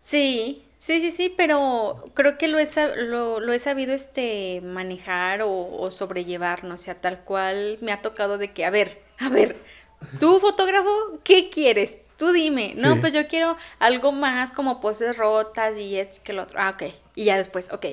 Sí, 0.00 0.64
sí, 0.78 1.00
sí, 1.00 1.10
sí, 1.10 1.34
pero 1.36 2.04
creo 2.14 2.38
que 2.38 2.48
lo 2.48 2.58
he, 2.58 2.66
lo 2.96 3.52
he 3.52 3.58
sabido 3.58 3.92
este 3.92 4.62
manejar 4.62 5.42
o, 5.42 5.50
o 5.50 5.90
sobrellevar, 5.90 6.64
no 6.64 6.74
o 6.74 6.78
sea, 6.78 6.94
tal 6.94 7.20
cual 7.20 7.78
me 7.82 7.92
ha 7.92 8.00
tocado 8.00 8.38
de 8.38 8.52
que, 8.52 8.64
a 8.64 8.70
ver, 8.70 9.09
a 9.20 9.28
ver, 9.28 9.56
tú 10.18 10.40
fotógrafo, 10.40 10.90
¿qué 11.24 11.50
quieres? 11.50 11.98
Tú 12.16 12.32
dime, 12.32 12.74
no, 12.76 12.94
Sí. 12.94 13.00
pues 13.00 13.12
yo 13.12 13.26
quiero 13.28 13.56
algo 13.78 14.12
más 14.12 14.52
como 14.52 14.80
poses 14.80 15.16
rotas 15.16 15.78
y 15.78 15.96
esto 15.96 16.20
que 16.22 16.32
lo 16.32 16.42
otro. 16.42 16.58
Ah, 16.60 16.70
ok. 16.70 16.92
Y 17.14 17.24
ya 17.24 17.36
después, 17.36 17.70
ok. 17.72 17.86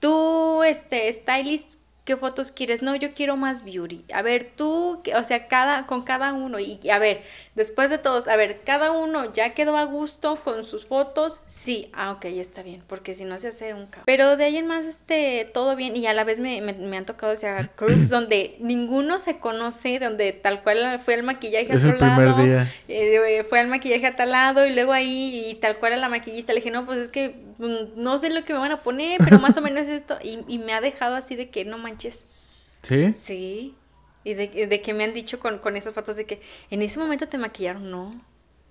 Tú, 0.00 0.62
este, 0.64 1.12
stylist, 1.12 1.74
¿qué 2.10 2.16
fotos 2.16 2.50
quieres? 2.50 2.82
No, 2.82 2.96
yo 2.96 3.14
quiero 3.14 3.36
más 3.36 3.64
beauty. 3.64 4.04
A 4.12 4.20
ver, 4.20 4.48
tú, 4.48 5.00
o 5.14 5.22
sea, 5.24 5.46
cada, 5.46 5.86
con 5.86 6.02
cada 6.02 6.32
uno. 6.32 6.58
Y 6.58 6.80
a 6.90 6.98
ver, 6.98 7.22
después 7.54 7.88
de 7.88 7.98
todos, 7.98 8.26
a 8.26 8.34
ver, 8.34 8.62
cada 8.64 8.90
uno 8.90 9.32
ya 9.32 9.54
quedó 9.54 9.76
a 9.76 9.84
gusto 9.84 10.40
con 10.42 10.64
sus 10.64 10.86
fotos. 10.86 11.40
Sí, 11.46 11.88
ah, 11.92 12.10
ok, 12.10 12.24
está 12.24 12.64
bien, 12.64 12.82
porque 12.88 13.14
si 13.14 13.24
no 13.24 13.38
se 13.38 13.46
hace 13.46 13.74
un 13.74 13.86
caos. 13.86 14.02
Pero 14.06 14.36
de 14.36 14.42
ahí 14.42 14.56
en 14.56 14.66
más, 14.66 14.86
este, 14.86 15.48
todo 15.54 15.76
bien. 15.76 15.96
Y 15.96 16.08
a 16.08 16.12
la 16.12 16.24
vez 16.24 16.40
me, 16.40 16.60
me, 16.62 16.72
me 16.72 16.96
han 16.96 17.06
tocado, 17.06 17.32
o 17.32 17.36
sea, 17.36 17.68
crews 17.76 18.08
donde 18.08 18.56
ninguno 18.58 19.20
se 19.20 19.38
conoce, 19.38 20.00
donde 20.00 20.32
tal 20.32 20.64
cual 20.64 20.98
fue 20.98 21.14
el 21.14 21.22
maquillaje 21.22 21.72
a 21.72 21.76
Es 21.76 21.84
el 21.84 21.90
otro 21.90 22.00
primer 22.08 22.26
lado, 22.30 22.42
día. 22.42 22.74
eh, 22.88 23.46
fue 23.48 23.60
al 23.60 23.68
maquillaje 23.68 24.08
a 24.08 24.16
tal 24.16 24.32
lado 24.32 24.66
y 24.66 24.74
luego 24.74 24.90
ahí 24.92 25.44
y 25.48 25.54
tal 25.54 25.76
cual 25.76 25.92
a 25.92 25.96
la 25.96 26.08
maquillista 26.08 26.52
le 26.52 26.58
dije, 26.58 26.72
no, 26.72 26.86
pues 26.86 26.98
es 26.98 27.08
que 27.08 27.36
mm, 27.58 28.02
no 28.02 28.18
sé 28.18 28.30
lo 28.30 28.44
que 28.44 28.52
me 28.52 28.58
van 28.58 28.72
a 28.72 28.82
poner, 28.82 29.20
pero 29.22 29.38
más 29.38 29.56
o 29.56 29.60
menos 29.60 29.86
esto. 29.88 30.18
Y, 30.24 30.40
y 30.48 30.58
me 30.58 30.72
ha 30.72 30.80
dejado 30.80 31.14
así 31.14 31.36
de 31.36 31.50
que 31.50 31.64
no 31.64 31.78
manches. 31.78 31.99
¿Sí? 32.82 33.14
Sí. 33.14 33.74
Y 34.24 34.34
de, 34.34 34.66
de 34.66 34.82
que 34.82 34.94
me 34.94 35.04
han 35.04 35.14
dicho 35.14 35.38
con, 35.40 35.58
con 35.58 35.76
esas 35.76 35.94
fotos 35.94 36.16
de 36.16 36.26
que 36.26 36.40
en 36.70 36.82
ese 36.82 36.98
momento 36.98 37.28
te 37.28 37.38
maquillaron, 37.38 37.90
no. 37.90 38.20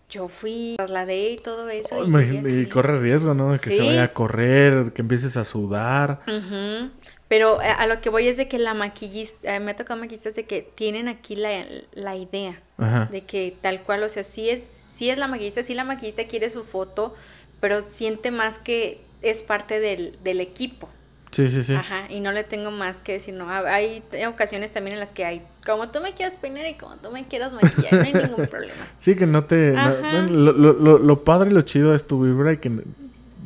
Yo 0.10 0.28
fui, 0.28 0.74
trasladé 0.78 1.32
y 1.32 1.38
todo 1.38 1.70
eso. 1.70 1.98
Oh, 2.00 2.20
y, 2.20 2.62
y 2.62 2.66
corre 2.66 3.00
riesgo, 3.00 3.36
¿no? 3.36 3.52
De 3.52 3.60
que 3.60 3.70
se 3.70 3.80
vaya 3.80 4.06
a 4.06 4.14
correr, 4.14 4.92
que 4.94 5.02
empieces 5.02 5.38
a 5.38 5.46
sudar. 5.46 6.22
Ujú. 6.28 6.90
Pero 7.28 7.62
eh, 7.62 7.68
a 7.68 7.86
lo 7.86 8.02
que 8.02 8.10
voy 8.10 8.28
es 8.28 8.38
de 8.38 8.48
que 8.48 8.58
la 8.58 8.74
maquillista, 8.74 9.56
eh, 9.56 9.60
me 9.60 9.72
ha 9.72 9.76
tocado 9.76 10.00
maquillistas 10.00 10.34
de 10.34 10.46
que 10.46 10.64
tienen 10.64 11.08
aquí 11.08 11.36
la, 11.36 11.64
la 11.94 12.16
idea. 12.16 12.60
Ajá. 12.80 13.06
De 13.06 13.22
que 13.22 13.56
tal 13.62 13.84
cual, 13.84 14.02
o 14.02 14.10
sea, 14.10 14.24
sí 14.24 14.50
es, 14.50 14.64
sí 14.64 15.12
es 15.12 15.18
la 15.20 15.28
maquillista, 15.28 15.62
sí 15.62 15.76
la 15.76 15.84
maquillista 15.84 16.26
quiere 16.26 16.50
su 16.50 16.64
foto, 16.64 17.14
pero 17.60 17.84
siente 17.84 18.32
más 18.32 18.58
que 18.58 19.02
es 19.22 19.44
parte 19.44 19.80
del, 19.80 20.18
del 20.24 20.42
equipo. 20.42 20.90
Sí, 21.32 21.50
sí, 21.50 21.64
sí. 21.64 21.76
Ajá, 21.76 22.06
y 22.10 22.22
no 22.22 22.32
le 22.32 22.44
tengo 22.44 22.72
más 22.72 23.02
que 23.02 23.14
decir, 23.14 23.36
no, 23.36 23.50
ha- 23.52 23.60
hay 23.74 24.04
ocasiones 24.28 24.72
también 24.72 24.96
en 24.96 25.00
las 25.00 25.12
que 25.12 25.26
hay, 25.26 25.44
como 25.66 25.90
tú 25.90 26.02
me 26.02 26.14
quieras 26.14 26.36
peinar 26.42 26.66
y 26.66 26.74
como 26.74 26.96
tú 26.98 27.12
me 27.12 27.28
quieras 27.28 27.54
maquillar, 27.54 27.94
no 27.94 28.02
hay 28.02 28.14
ningún 28.14 28.48
problema. 28.48 28.74
Sí, 28.98 29.16
que 29.16 29.28
no 29.28 29.44
te... 29.44 29.74
no- 29.74 30.22
lo, 30.24 30.54
lo, 30.74 30.98
lo, 30.98 31.24
padre 31.24 31.52
y 31.52 31.54
lo 31.54 31.62
chido 31.62 31.94
es 31.94 32.08
tu 32.08 32.24
vibra 32.24 32.54
y 32.54 32.58
que 32.58 32.72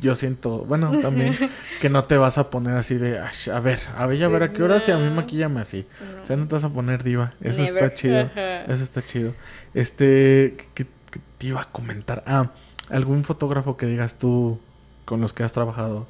yo 0.00 0.14
siento, 0.16 0.58
bueno, 0.66 0.90
también, 1.00 1.36
que 1.80 1.88
no 1.90 2.04
te 2.04 2.16
vas 2.16 2.36
a 2.38 2.48
poner 2.50 2.76
así 2.76 2.94
de, 2.96 3.18
"Ash, 3.18 3.48
a 3.50 3.60
ver, 3.60 3.80
a 3.96 4.06
ver, 4.06 4.22
a 4.24 4.28
ver 4.28 4.42
a 4.44 4.52
qué 4.52 4.62
hora, 4.62 4.80
si 4.80 4.90
a 4.90 4.96
mí 4.98 5.08
maquillame 5.10 5.60
así. 5.60 5.86
No. 6.16 6.22
O 6.22 6.26
sea, 6.26 6.36
no 6.36 6.46
te 6.48 6.54
vas 6.54 6.64
a 6.64 6.68
poner 6.70 7.02
diva. 7.04 7.32
Eso 7.42 7.62
Never. 7.62 7.82
está 7.84 7.94
chido. 7.94 8.20
Ajá. 8.34 8.64
Eso 8.64 8.82
está 8.82 9.02
chido. 9.02 9.34
Este, 9.74 10.56
¿qué, 10.74 10.86
qué 11.10 11.20
te 11.38 11.46
iba 11.48 11.60
a 11.60 11.70
comentar? 11.70 12.22
Ah, 12.26 12.50
algún 12.90 13.24
fotógrafo 13.24 13.76
que 13.76 13.86
digas 13.86 14.16
tú, 14.18 14.58
con 15.04 15.20
los 15.20 15.32
que 15.32 15.42
has 15.42 15.52
trabajado, 15.52 16.06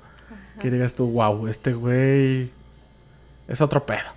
que 0.61 0.71
digas 0.71 0.95
tú, 0.95 1.07
wow, 1.11 1.47
este 1.49 1.73
güey 1.73 2.51
es 3.49 3.61
otro 3.61 3.85
pedo. 3.87 4.11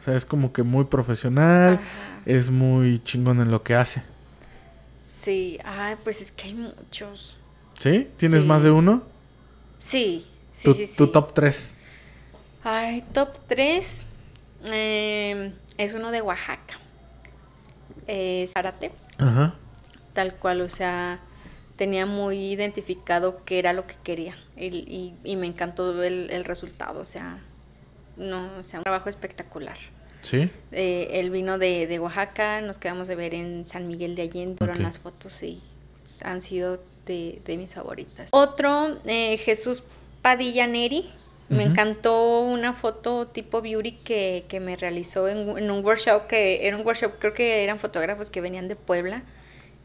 O 0.00 0.04
sea, 0.04 0.16
es 0.16 0.24
como 0.24 0.52
que 0.52 0.62
muy 0.62 0.84
profesional, 0.84 1.74
Ajá. 1.74 2.20
es 2.26 2.50
muy 2.50 3.02
chingón 3.02 3.40
en 3.40 3.50
lo 3.50 3.62
que 3.62 3.74
hace. 3.74 4.02
Sí, 5.02 5.58
ay, 5.64 5.96
pues 6.04 6.22
es 6.22 6.30
que 6.32 6.44
hay 6.48 6.54
muchos. 6.54 7.36
¿Sí? 7.78 8.08
¿Tienes 8.16 8.42
Sí. 8.42 8.46
más 8.48 8.62
de 8.62 8.70
uno? 8.70 9.02
Sí, 9.78 10.26
sí, 10.52 10.64
tu, 10.64 10.74
sí, 10.74 10.86
sí. 10.86 10.96
tu 10.96 11.08
top 11.08 11.34
3. 11.34 11.74
Ay, 12.64 13.04
top 13.12 13.30
3 13.46 14.06
es 15.78 15.94
uno 15.94 16.10
de 16.10 16.22
Oaxaca. 16.22 16.78
Es 18.06 18.52
Zárate, 18.52 18.92
Ajá. 19.18 19.54
tal 20.12 20.34
cual, 20.36 20.60
o 20.62 20.68
sea, 20.68 21.18
tenía 21.76 22.06
muy 22.06 22.38
identificado 22.52 23.44
qué 23.44 23.58
era 23.58 23.72
lo 23.72 23.86
que 23.86 23.94
quería 24.02 24.36
y, 24.56 24.66
y- 24.66 25.14
y 25.24 25.36
me 25.36 25.46
encantó 25.46 26.02
el, 26.02 26.30
el 26.30 26.44
resultado, 26.44 27.00
o 27.00 27.04
sea, 27.04 27.38
no, 28.16 28.50
o 28.58 28.64
sea, 28.64 28.80
un 28.80 28.84
trabajo 28.84 29.08
espectacular. 29.08 29.76
¿Sí? 30.22 30.50
Eh, 30.72 31.08
él 31.12 31.30
vino 31.30 31.58
de, 31.58 31.86
de 31.86 31.98
Oaxaca, 32.00 32.60
nos 32.60 32.78
quedamos 32.78 33.06
de 33.08 33.14
ver 33.14 33.34
en 33.34 33.66
San 33.66 33.86
Miguel 33.86 34.14
de 34.16 34.22
Allende, 34.22 34.56
fueron 34.58 34.82
las 34.82 34.98
fotos 34.98 35.40
y 35.42 35.60
han 36.24 36.42
sido 36.42 36.80
de, 37.04 37.40
de 37.44 37.56
mis 37.56 37.74
favoritas. 37.74 38.30
Otro, 38.32 38.98
eh, 39.04 39.36
Jesús 39.36 39.84
Padilla 40.22 40.66
Neri. 40.66 41.10
Me 41.48 41.62
encantó 41.62 42.40
una 42.40 42.72
foto 42.72 43.28
tipo 43.28 43.62
beauty 43.62 43.92
que, 43.92 44.46
que 44.48 44.58
me 44.58 44.74
realizó 44.74 45.28
en, 45.28 45.56
en 45.56 45.70
un 45.70 45.84
workshop, 45.84 46.26
que 46.26 46.66
era 46.66 46.76
un 46.76 46.84
workshop, 46.84 47.12
creo 47.20 47.34
que 47.34 47.62
eran 47.62 47.78
fotógrafos 47.78 48.30
que 48.30 48.40
venían 48.40 48.66
de 48.66 48.74
Puebla 48.74 49.22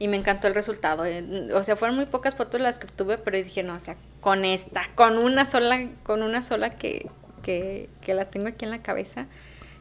y 0.02 0.08
me 0.08 0.18
encantó 0.18 0.48
el 0.48 0.56
resultado. 0.56 1.06
eh, 1.06 1.24
O 1.54 1.64
sea, 1.64 1.76
fueron 1.76 1.96
muy 1.96 2.08
pocas 2.08 2.34
fotos 2.34 2.60
las 2.60 2.80
que 2.80 2.88
tuve, 2.88 3.20
pero 3.20 3.38
dije, 3.38 3.62
no, 3.62 3.76
o 3.76 3.80
sea, 3.80 3.98
con 4.20 4.46
esta, 4.46 4.88
con 4.96 5.20
una 5.20 5.46
sola, 5.46 5.90
con 6.02 6.24
una 6.24 6.42
sola 6.42 6.76
que, 6.76 7.08
que, 7.44 7.88
que 8.02 8.16
la 8.16 8.26
tengo 8.26 8.48
aquí 8.48 8.66
en 8.66 8.72
la 8.72 8.82
cabeza. 8.82 9.28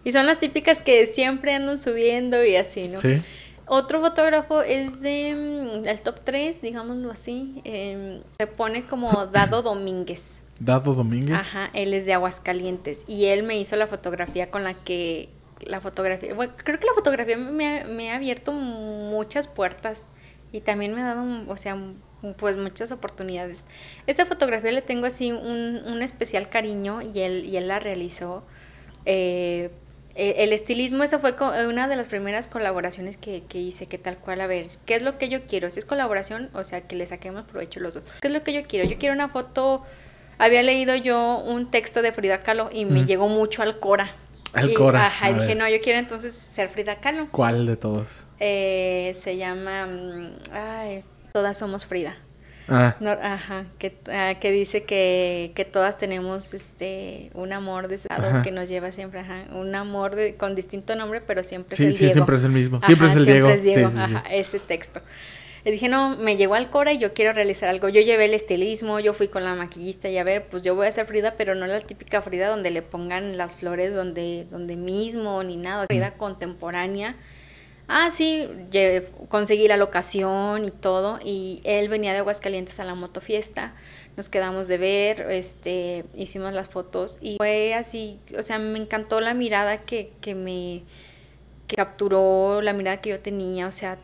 Y 0.05 0.13
son 0.13 0.27
las 0.27 0.39
típicas 0.39 0.83
que 0.83 1.07
siempre 1.07 1.55
andan 1.55 1.79
subiendo 1.79 2.45
y 2.45 2.57
así, 2.57 2.89
¿no? 2.89 2.99
Sí. 2.99 3.23
Otro 3.67 4.01
fotógrafo 4.03 4.61
es 4.61 5.01
de 5.01 5.81
mm, 5.83 5.89
el 5.89 6.01
top 6.03 6.21
3, 6.23 6.61
digámoslo 6.61 7.11
así. 7.11 7.63
em, 7.65 8.21
se 8.39 8.47
pone 8.47 8.85
como 8.85 9.25
Dado 9.33 9.63
Domínguez. 9.63 10.41
Dado 10.59 10.93
Domínguez. 10.93 11.39
Ajá, 11.39 11.71
él 11.73 11.95
es 11.95 12.05
de 12.05 12.13
Aguascalientes. 12.13 13.05
Y 13.07 13.27
él 13.27 13.43
me 13.43 13.59
hizo 13.59 13.77
la 13.77 13.87
fotografía 13.87 14.51
con 14.51 14.65
la 14.65 14.75
que. 14.75 15.31
La 15.61 15.81
fotografía. 15.81 16.35
Bueno, 16.35 16.53
creo 16.57 16.79
que 16.79 16.87
la 16.87 16.95
fotografía 16.95 17.37
me 17.37 17.81
ha, 17.81 17.85
me 17.85 18.13
ha 18.13 18.17
abierto 18.17 18.53
muchas 18.53 19.49
puertas. 19.49 20.09
Y 20.53 20.63
también 20.63 20.95
me 20.95 21.03
ha 21.03 21.15
dado, 21.15 21.25
o 21.49 21.57
sea, 21.57 21.77
pues 22.37 22.57
muchas 22.57 22.91
oportunidades. 22.91 23.67
Esta 24.07 24.27
fotografía 24.27 24.73
le 24.73 24.83
tengo 24.83 25.07
así 25.07 25.31
un, 25.31 25.81
un 25.87 26.03
especial 26.03 26.49
cariño 26.49 27.01
y 27.03 27.21
él, 27.21 27.45
y 27.45 27.57
él 27.57 27.69
la 27.69 27.79
realizó. 27.79 28.43
Eh, 29.07 29.71
eh, 30.17 30.35
el 30.39 30.53
estilismo, 30.53 31.05
esa 31.05 31.21
fue 31.21 31.35
una 31.69 31.87
de 31.87 31.95
las 31.95 32.09
primeras 32.09 32.49
colaboraciones 32.49 33.17
que, 33.17 33.45
que 33.45 33.59
hice, 33.59 33.87
que 33.87 33.97
tal 33.97 34.19
cual, 34.19 34.41
a 34.41 34.49
ver, 34.49 34.67
¿qué 34.87 34.97
es 34.97 35.03
lo 35.03 35.19
que 35.19 35.29
yo 35.29 35.47
quiero? 35.47 35.71
Si 35.71 35.79
es 35.79 35.85
colaboración, 35.85 36.51
o 36.53 36.65
sea, 36.65 36.81
que 36.83 36.97
le 36.97 37.07
saquemos 37.07 37.45
provecho 37.45 37.79
los 37.79 37.95
dos. 37.95 38.03
¿Qué 38.21 38.27
es 38.27 38.35
lo 38.35 38.43
que 38.43 38.53
yo 38.53 38.65
quiero? 38.65 38.89
Yo 38.89 38.99
quiero 38.99 39.15
una 39.15 39.29
foto, 39.29 39.85
había 40.39 40.63
leído 40.65 40.97
yo 40.97 41.39
un 41.39 41.71
texto 41.71 42.03
de 42.03 42.11
Frida 42.11 42.43
Kahlo 42.43 42.71
y 42.73 42.87
me 42.87 43.03
Mm. 43.03 43.07
llegó 43.07 43.29
mucho 43.29 43.63
al 43.63 43.79
Cora. 43.79 44.11
Al 44.53 44.75
Cora, 44.75 45.07
Ajá, 45.07 45.31
y 45.31 45.35
dije, 45.35 45.55
no, 45.55 45.69
yo 45.69 45.81
quiero 45.81 45.99
entonces 45.99 46.35
ser 46.35 46.69
Frida 46.71 46.97
Kahlo. 47.01 47.29
¿Cuál 47.31 47.67
de 47.67 47.77
todos? 47.77 48.07
Eh, 48.41 49.17
se 49.21 49.37
llama, 49.37 49.87
mm, 49.87 50.31
ay, 50.53 51.05
Todas 51.33 51.57
somos 51.59 51.87
Frida. 51.87 52.17
Ah, 52.73 52.95
No, 53.01 53.11
ajá, 53.11 53.67
que, 53.79 53.97
ah, 54.13 54.35
que 54.41 54.51
dice 54.53 54.85
que, 54.85 55.51
que 55.57 55.65
todas 55.65 55.99
tenemos 55.99 56.55
este 56.55 57.31
un 57.35 57.53
amor 57.53 57.89
deseado 57.89 58.27
Ajá. 58.29 58.43
que 58.43 58.53
nos 58.53 58.69
lleva 58.69 58.93
siempre, 58.93 59.21
ajá, 59.21 59.45
un 59.53 59.75
amor 59.75 60.15
de, 60.15 60.37
con 60.37 60.55
distinto 60.55 60.95
nombre, 60.95 61.21
pero 61.21 61.43
siempre 61.43 61.77
sí, 61.77 61.85
es 61.85 61.89
el 61.91 61.95
sí, 61.97 61.99
Diego. 62.05 62.13
siempre 62.15 62.37
es 62.37 62.45
el 62.45 62.53
mismo. 62.53 62.77
Ajá, 62.79 62.87
siempre 62.87 63.09
es 63.09 63.17
el 63.17 63.25
Diego. 63.27 63.49
siempre 63.49 63.71
es 63.71 63.75
Diego, 63.77 63.91
Sí, 63.91 63.97
sí, 63.97 64.07
sí. 64.07 64.15
ajá, 64.17 64.29
ese 64.31 64.59
texto. 64.61 65.01
Y 65.65 65.71
dije, 65.71 65.89
no, 65.89 66.17
me 66.17 66.37
llegó 66.37 66.55
al 66.55 66.71
Cora 66.71 66.93
y 66.93 66.99
yo 66.99 67.13
quiero 67.13 67.33
realizar 67.33 67.69
algo. 67.69 67.89
Yo 67.89 68.01
llevé 68.01 68.25
el 68.25 68.35
estilismo, 68.35 68.99
yo 68.99 69.13
fui 69.13 69.29
con 69.29 69.45
la 69.45 69.55
maquillista 69.55 70.09
y 70.09 70.17
a 70.17 70.25
ver, 70.25 70.47
pues 70.47 70.63
yo 70.63 70.75
voy 70.75 70.87
a 70.87 70.89
hacer 70.89 71.07
Frida, 71.07 71.35
pero 71.37 71.55
no 71.55 71.67
la 71.67 71.81
típica 71.81 72.23
Frida 72.23 72.49
donde 72.49 72.71
le 72.71 72.83
pongan 72.83 73.37
las 73.37 73.57
flores 73.57 73.95
donde, 73.95 74.47
donde 74.51 74.77
mismo 74.77 75.43
ni 75.43 75.57
nada. 75.57 75.87
Frida 75.87 76.13
contemporánea. 76.13 77.17
Ah, 77.89 78.11
sí, 78.11 78.49
conseguí 79.29 79.67
la 79.69 79.77
locación 79.77 80.65
y 80.65 80.71
todo. 80.71 81.19
Y 81.23 81.61
él 81.65 81.89
venía 81.89 82.13
de 82.13 82.19
Aguascalientes 82.19 82.81
a 82.81 82.85
la 82.85 82.95
motofiesta. 82.95 83.75
Nos 84.17 84.29
quedamos 84.29 84.67
de 84.67 84.79
ver, 84.79 85.27
este, 85.31 86.05
hicimos 86.15 86.53
las 86.53 86.69
fotos 86.69 87.19
y 87.21 87.37
fue 87.37 87.75
así, 87.75 88.19
o 88.37 88.43
sea, 88.43 88.59
me 88.59 88.79
encantó 88.79 89.21
la 89.21 89.35
mirada 89.35 89.79
que, 89.79 90.13
que 90.21 90.35
me 90.35 90.83
que 91.67 91.77
capturó, 91.77 92.61
la 92.63 92.73
mirada 92.73 93.01
que 93.01 93.11
yo 93.11 93.21
tenía, 93.21 93.69
o 93.69 93.73
sea, 93.73 93.97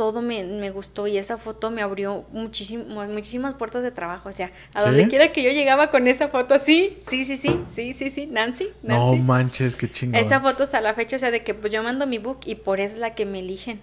todo 0.00 0.22
me, 0.22 0.42
me 0.44 0.70
gustó 0.70 1.06
y 1.06 1.18
esa 1.18 1.36
foto 1.36 1.70
me 1.70 1.82
abrió 1.82 2.24
muchísimo, 2.32 3.04
muchísimas 3.06 3.52
puertas 3.52 3.82
de 3.82 3.90
trabajo, 3.90 4.30
o 4.30 4.32
sea, 4.32 4.50
a 4.72 4.80
¿Sí? 4.80 4.86
donde 4.86 5.08
quiera 5.08 5.30
que 5.30 5.42
yo 5.42 5.50
llegaba 5.50 5.90
con 5.90 6.08
esa 6.08 6.28
foto, 6.28 6.58
sí, 6.58 6.96
sí, 7.06 7.26
sí, 7.26 7.36
sí, 7.36 7.54
sí, 7.68 7.92
sí, 7.92 8.08
sí, 8.08 8.26
Nancy, 8.26 8.70
No 8.82 9.10
Nancy. 9.10 9.22
manches, 9.22 9.76
qué 9.76 9.92
chingón. 9.92 10.18
Esa 10.18 10.40
foto 10.40 10.62
hasta 10.62 10.80
la 10.80 10.94
fecha, 10.94 11.16
o 11.16 11.18
sea, 11.18 11.30
de 11.30 11.44
que 11.44 11.52
pues 11.52 11.70
yo 11.70 11.82
mando 11.82 12.06
mi 12.06 12.16
book 12.16 12.38
y 12.46 12.54
por 12.54 12.80
eso 12.80 12.94
es 12.94 13.00
la 13.00 13.14
que 13.14 13.26
me 13.26 13.40
eligen. 13.40 13.78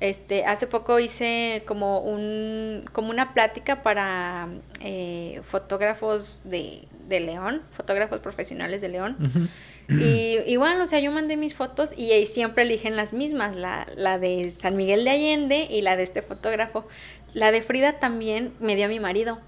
Este, 0.00 0.44
hace 0.44 0.66
poco 0.66 0.98
hice 0.98 1.62
como 1.68 2.00
un, 2.00 2.84
como 2.92 3.10
una 3.10 3.32
plática 3.32 3.84
para 3.84 4.48
eh, 4.80 5.40
fotógrafos 5.44 6.40
de, 6.42 6.82
de 7.08 7.20
León, 7.20 7.62
fotógrafos 7.70 8.18
profesionales 8.18 8.80
de 8.80 8.88
León. 8.88 9.16
Ujú. 9.20 9.46
Y 9.90 10.38
igual, 10.46 10.80
o 10.80 10.86
sea, 10.86 11.00
yo 11.00 11.10
mandé 11.10 11.36
mis 11.36 11.54
fotos 11.54 11.92
y 11.96 12.12
ahí 12.12 12.26
siempre 12.26 12.62
eligen 12.62 12.96
las 12.96 13.12
mismas, 13.12 13.56
la, 13.56 13.86
la 13.96 14.18
de 14.18 14.50
San 14.50 14.76
Miguel 14.76 15.04
de 15.04 15.10
Allende 15.10 15.66
y 15.70 15.82
la 15.82 15.96
de 15.96 16.04
este 16.04 16.22
fotógrafo. 16.22 16.86
La 17.34 17.50
de 17.52 17.62
Frida 17.62 17.98
también 17.98 18.52
me 18.60 18.76
dio 18.76 18.86
a 18.86 18.88
mi 18.88 19.00
marido. 19.00 19.40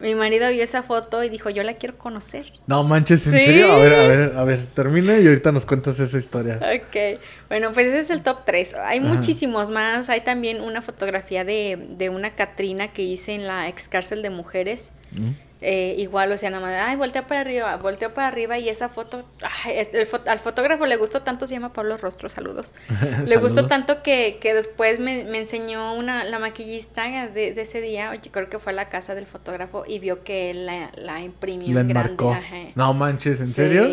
Mi 0.00 0.14
marido 0.14 0.48
vio 0.52 0.62
esa 0.62 0.84
foto 0.84 1.24
y 1.24 1.28
dijo, 1.28 1.50
yo 1.50 1.64
la 1.64 1.74
quiero 1.74 1.98
conocer. 1.98 2.52
No 2.68 2.84
manches, 2.84 3.26
¿en 3.26 3.32
Sí. 3.32 3.44
serio? 3.46 3.72
A 3.72 3.78
ver, 3.80 3.94
a 3.94 4.06
ver, 4.06 4.32
a 4.36 4.44
ver, 4.44 4.66
termina 4.66 5.18
y 5.18 5.26
ahorita 5.26 5.50
nos 5.50 5.66
cuentas 5.66 5.98
esa 5.98 6.16
historia. 6.18 6.60
Ok, 6.62 7.18
bueno, 7.48 7.72
pues 7.72 7.86
ese 7.88 7.98
es 7.98 8.10
el 8.10 8.22
top 8.22 8.44
3. 8.46 8.74
Hay 8.74 9.00
Ajá. 9.00 9.08
muchísimos 9.08 9.72
más. 9.72 10.08
Hay 10.08 10.20
también 10.20 10.60
una 10.60 10.82
fotografía 10.82 11.44
de, 11.44 11.76
de 11.96 12.10
una 12.10 12.36
Catrina 12.36 12.92
que 12.92 13.02
hice 13.02 13.34
en 13.34 13.48
la 13.48 13.68
ex 13.68 13.88
cárcel 13.88 14.22
de 14.22 14.30
mujeres. 14.30 14.92
¿Mm? 15.12 15.30
Eh, 15.60 15.96
igual, 15.98 16.30
o 16.30 16.38
sea, 16.38 16.50
nada 16.50 16.62
más, 16.62 16.74
ay, 16.86 16.94
voltea 16.94 17.26
para 17.26 17.40
arriba, 17.40 17.76
volteó 17.78 18.14
para 18.14 18.28
arriba 18.28 18.58
y 18.58 18.68
esa 18.68 18.88
foto, 18.88 19.24
ay, 19.64 19.78
es- 19.78 19.92
el 19.92 20.06
fo- 20.08 20.22
al 20.28 20.38
fotógrafo 20.38 20.86
le 20.86 20.94
gustó 20.96 21.22
tanto, 21.22 21.48
se 21.48 21.54
llama 21.54 21.72
Pablo 21.72 21.96
Rostro, 21.96 22.28
saludos. 22.28 22.74
Le 23.26 23.36
gustó 23.38 23.66
tanto 23.66 24.02
que, 24.04 24.38
que 24.40 24.54
después 24.54 25.00
me, 25.00 25.24
me 25.24 25.38
enseñó 25.40 25.94
una, 25.94 26.22
la 26.22 26.38
maquillista 26.38 27.08
de, 27.28 27.52
de 27.54 27.60
ese 27.62 27.80
día, 27.80 28.10
oye, 28.10 28.30
creo 28.30 28.48
que 28.48 28.60
fue 28.60 28.70
a 28.70 28.76
la 28.76 28.88
casa 28.88 29.16
del 29.16 29.26
fotógrafo 29.26 29.82
y 29.84 29.98
vio 29.98 30.22
que 30.22 30.50
él 30.52 30.64
la, 30.66 30.92
la 30.96 31.20
imprimió 31.22 31.74
La 31.74 31.80
en 31.80 31.88
grande. 31.88 32.12
enmarcó. 32.12 32.32
ajá. 32.32 32.70
No 32.76 32.94
manches, 32.94 33.40
¿en 33.40 33.52
serio? 33.52 33.88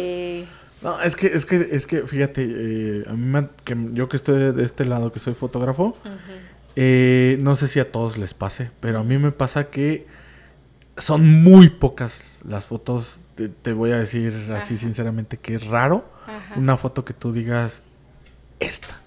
No, 0.84 1.02
es 1.02 1.16
que, 1.16 1.28
es 1.28 1.48
que, 1.48 1.70
es 1.72 1.88
que, 1.88 2.02
fíjate, 2.04 2.44
eh, 2.48 3.04
a 3.08 3.14
mí 3.14 3.26
me- 3.26 3.48
que 3.64 3.76
yo 3.94 4.08
que 4.08 4.18
estoy 4.18 4.54
de 4.54 4.64
este 4.64 4.86
lado, 4.86 5.12
que 5.12 5.18
soy 5.20 5.34
fotógrafo, 5.34 5.98
eh, 6.76 7.38
no 7.42 7.56
sé 7.56 7.68
si 7.68 7.80
a 7.80 7.92
todos 7.92 8.18
les 8.18 8.34
pase, 8.34 8.70
pero 8.82 9.00
a 9.00 9.04
mí 9.04 9.18
me 9.18 9.32
pasa 9.32 9.70
que 9.72 10.06
son 10.98 11.44
muy 11.44 11.70
pocas 11.70 12.42
las 12.48 12.66
fotos, 12.66 13.20
te, 13.36 13.50
te 13.50 13.74
voy 13.74 13.92
a 13.92 14.00
decir 14.00 14.52
así 14.56 14.78
sinceramente 14.78 15.38
que 15.38 15.56
es 15.56 15.66
raro 15.68 16.10
Ajá. 16.28 16.56
una 16.58 16.78
foto 16.78 17.04
que 17.06 17.14
tú 17.14 17.34
digas, 17.34 17.84
esta, 18.60 19.00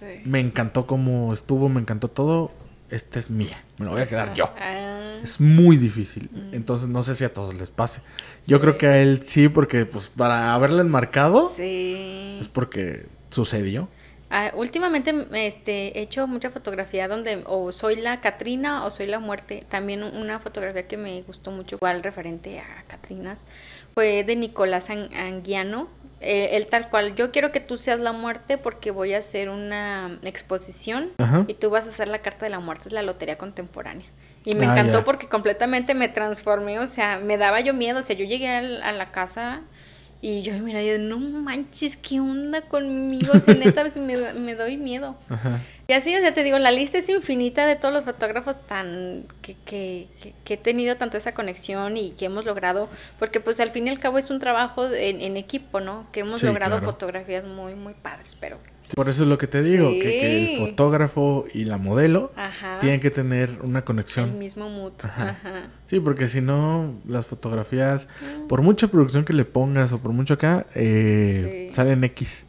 Sí. 0.00 0.22
me 0.24 0.40
encantó 0.40 0.86
cómo 0.86 1.32
estuvo, 1.32 1.68
me 1.68 1.80
encantó 1.80 2.08
todo, 2.08 2.50
esta 2.90 3.18
es 3.20 3.30
mía, 3.30 3.62
me 3.78 3.86
la 3.86 3.92
voy 3.92 4.00
a 4.02 4.08
quedar 4.08 4.34
yo. 4.34 4.50
Ah, 4.58 5.20
Es 5.22 5.40
muy 5.40 5.76
difícil. 5.76 6.28
Mm. 6.32 6.54
Entonces 6.54 6.88
no 6.88 7.04
sé 7.04 7.14
si 7.14 7.22
a 7.22 7.32
todos 7.32 7.54
les 7.54 7.70
pase. 7.70 8.00
Yo 8.48 8.56
Sí. 8.56 8.60
creo 8.62 8.76
que 8.78 8.86
a 8.88 8.98
él 8.98 9.22
sí, 9.24 9.48
porque 9.48 9.86
pues 9.86 10.08
para 10.08 10.52
haberle 10.54 10.80
enmarcado 10.80 11.52
sí. 11.54 12.38
es 12.40 12.48
porque 12.48 13.06
sucedió. 13.30 13.88
Ah, 14.34 14.50
últimamente 14.54 15.14
este, 15.34 15.98
he 15.98 16.02
hecho 16.02 16.26
mucha 16.26 16.48
fotografía 16.50 17.06
donde 17.06 17.42
o 17.46 17.70
soy 17.70 17.96
la 17.96 18.22
Catrina 18.22 18.86
o 18.86 18.90
soy 18.90 19.06
la 19.06 19.18
muerte. 19.18 19.62
También 19.68 20.02
una 20.02 20.38
fotografía 20.38 20.88
que 20.88 20.96
me 20.96 21.20
gustó 21.22 21.50
mucho, 21.50 21.76
igual 21.76 22.02
referente 22.02 22.58
a 22.60 22.84
Catrinas, 22.88 23.44
fue 23.92 24.24
de 24.24 24.34
Nicolás 24.36 24.88
An- 24.88 25.10
Anguiano. 25.14 25.88
Eh, 26.22 26.56
él 26.56 26.66
tal 26.68 26.88
cual, 26.88 27.14
yo 27.14 27.30
quiero 27.30 27.52
que 27.52 27.60
tú 27.60 27.76
seas 27.76 28.00
la 28.00 28.12
muerte 28.12 28.56
porque 28.56 28.90
voy 28.90 29.12
a 29.12 29.18
hacer 29.18 29.50
una 29.50 30.18
exposición 30.22 31.10
Ajá. 31.18 31.44
y 31.48 31.54
tú 31.54 31.68
vas 31.68 31.86
a 31.86 31.90
hacer 31.90 32.08
la 32.08 32.20
carta 32.22 32.46
de 32.46 32.50
la 32.50 32.60
muerte, 32.60 32.88
es 32.88 32.92
la 32.94 33.02
lotería 33.02 33.36
contemporánea. 33.36 34.06
Y 34.44 34.54
me 34.54 34.66
Ah, 34.66 34.70
encantó 34.72 35.04
porque 35.04 35.28
completamente 35.28 35.94
me 35.94 36.08
transformé, 36.08 36.78
o 36.78 36.86
sea, 36.86 37.18
me 37.18 37.36
daba 37.36 37.60
yo 37.60 37.74
miedo, 37.74 38.00
o 38.00 38.02
sea, 38.02 38.16
yo 38.16 38.24
llegué 38.24 38.48
a 38.48 38.92
la 38.92 39.10
casa 39.12 39.60
y 40.22 40.40
yo 40.42 40.54
mira, 40.60 40.82
yo 40.82 40.98
no 40.98 41.18
manches, 41.18 41.96
¿qué 41.98 42.20
onda 42.20 42.62
conmigo? 42.62 43.32
O 43.34 43.40
sea, 43.40 43.52
neta, 43.54 43.82
veces 43.82 44.02
me, 44.02 44.16
me 44.32 44.54
doy 44.54 44.78
miedo. 44.78 45.16
Ajá. 45.28 45.60
Y 45.88 45.92
así, 45.94 46.14
o 46.16 46.20
sea, 46.20 46.32
te 46.32 46.44
digo, 46.44 46.58
la 46.60 46.70
lista 46.70 46.96
es 46.96 47.08
infinita 47.08 47.66
de 47.66 47.74
todos 47.76 47.92
los 47.92 48.04
fotógrafos 48.04 48.56
tan 48.66 49.26
que, 49.42 49.56
que, 49.66 50.06
que- 50.22 50.32
que 50.44 50.54
he 50.54 50.56
tenido 50.56 50.96
tanto 50.96 51.18
esa 51.18 51.34
conexión 51.34 51.96
y 51.98 52.12
que 52.12 52.24
hemos 52.26 52.44
logrado, 52.46 52.88
porque 53.18 53.40
pues 53.40 53.58
al 53.60 53.72
fin 53.72 53.88
y 53.88 53.90
al 53.90 53.98
cabo 53.98 54.16
es 54.16 54.30
un 54.30 54.38
trabajo 54.38 54.86
en, 54.86 55.20
en 55.20 55.36
equipo, 55.36 55.80
¿no? 55.80 56.06
Que 56.12 56.20
hemos 56.20 56.40
Sí, 56.40 56.46
logrado 56.46 56.76
claro. 56.78 56.90
fotografías 56.92 57.44
muy, 57.44 57.74
muy 57.74 57.92
padres, 57.94 58.36
pero... 58.40 58.58
Por 58.94 59.08
eso 59.08 59.22
es 59.22 59.28
lo 59.28 59.38
que 59.38 59.46
te 59.46 59.62
digo, 59.62 59.90
que, 59.92 60.00
que 60.00 60.52
el 60.52 60.58
fotógrafo 60.58 61.46
y 61.54 61.64
la 61.64 61.78
modelo 61.78 62.30
Ajá. 62.36 62.78
tienen 62.80 63.00
que 63.00 63.10
tener 63.10 63.58
una 63.62 63.78
El 63.78 63.84
conexión. 63.84 64.38
mismo 64.38 64.68
mood. 64.68 64.92
Ajá. 65.02 65.30
Ajá. 65.30 65.62
Sí, 65.86 65.98
porque 66.00 66.28
si 66.28 66.40
no, 66.42 66.94
las 67.06 67.26
fotografías, 67.26 68.08
por 68.48 68.60
mucha 68.62 68.88
producción 68.88 69.24
que 69.24 69.32
le 69.32 69.44
pongas 69.46 69.92
o 69.92 69.98
por 69.98 70.12
mucho 70.12 70.34
acá, 70.34 70.66
eh, 70.74 71.68
Sí. 71.70 71.74
salen 71.74 72.04
X. 72.04 72.46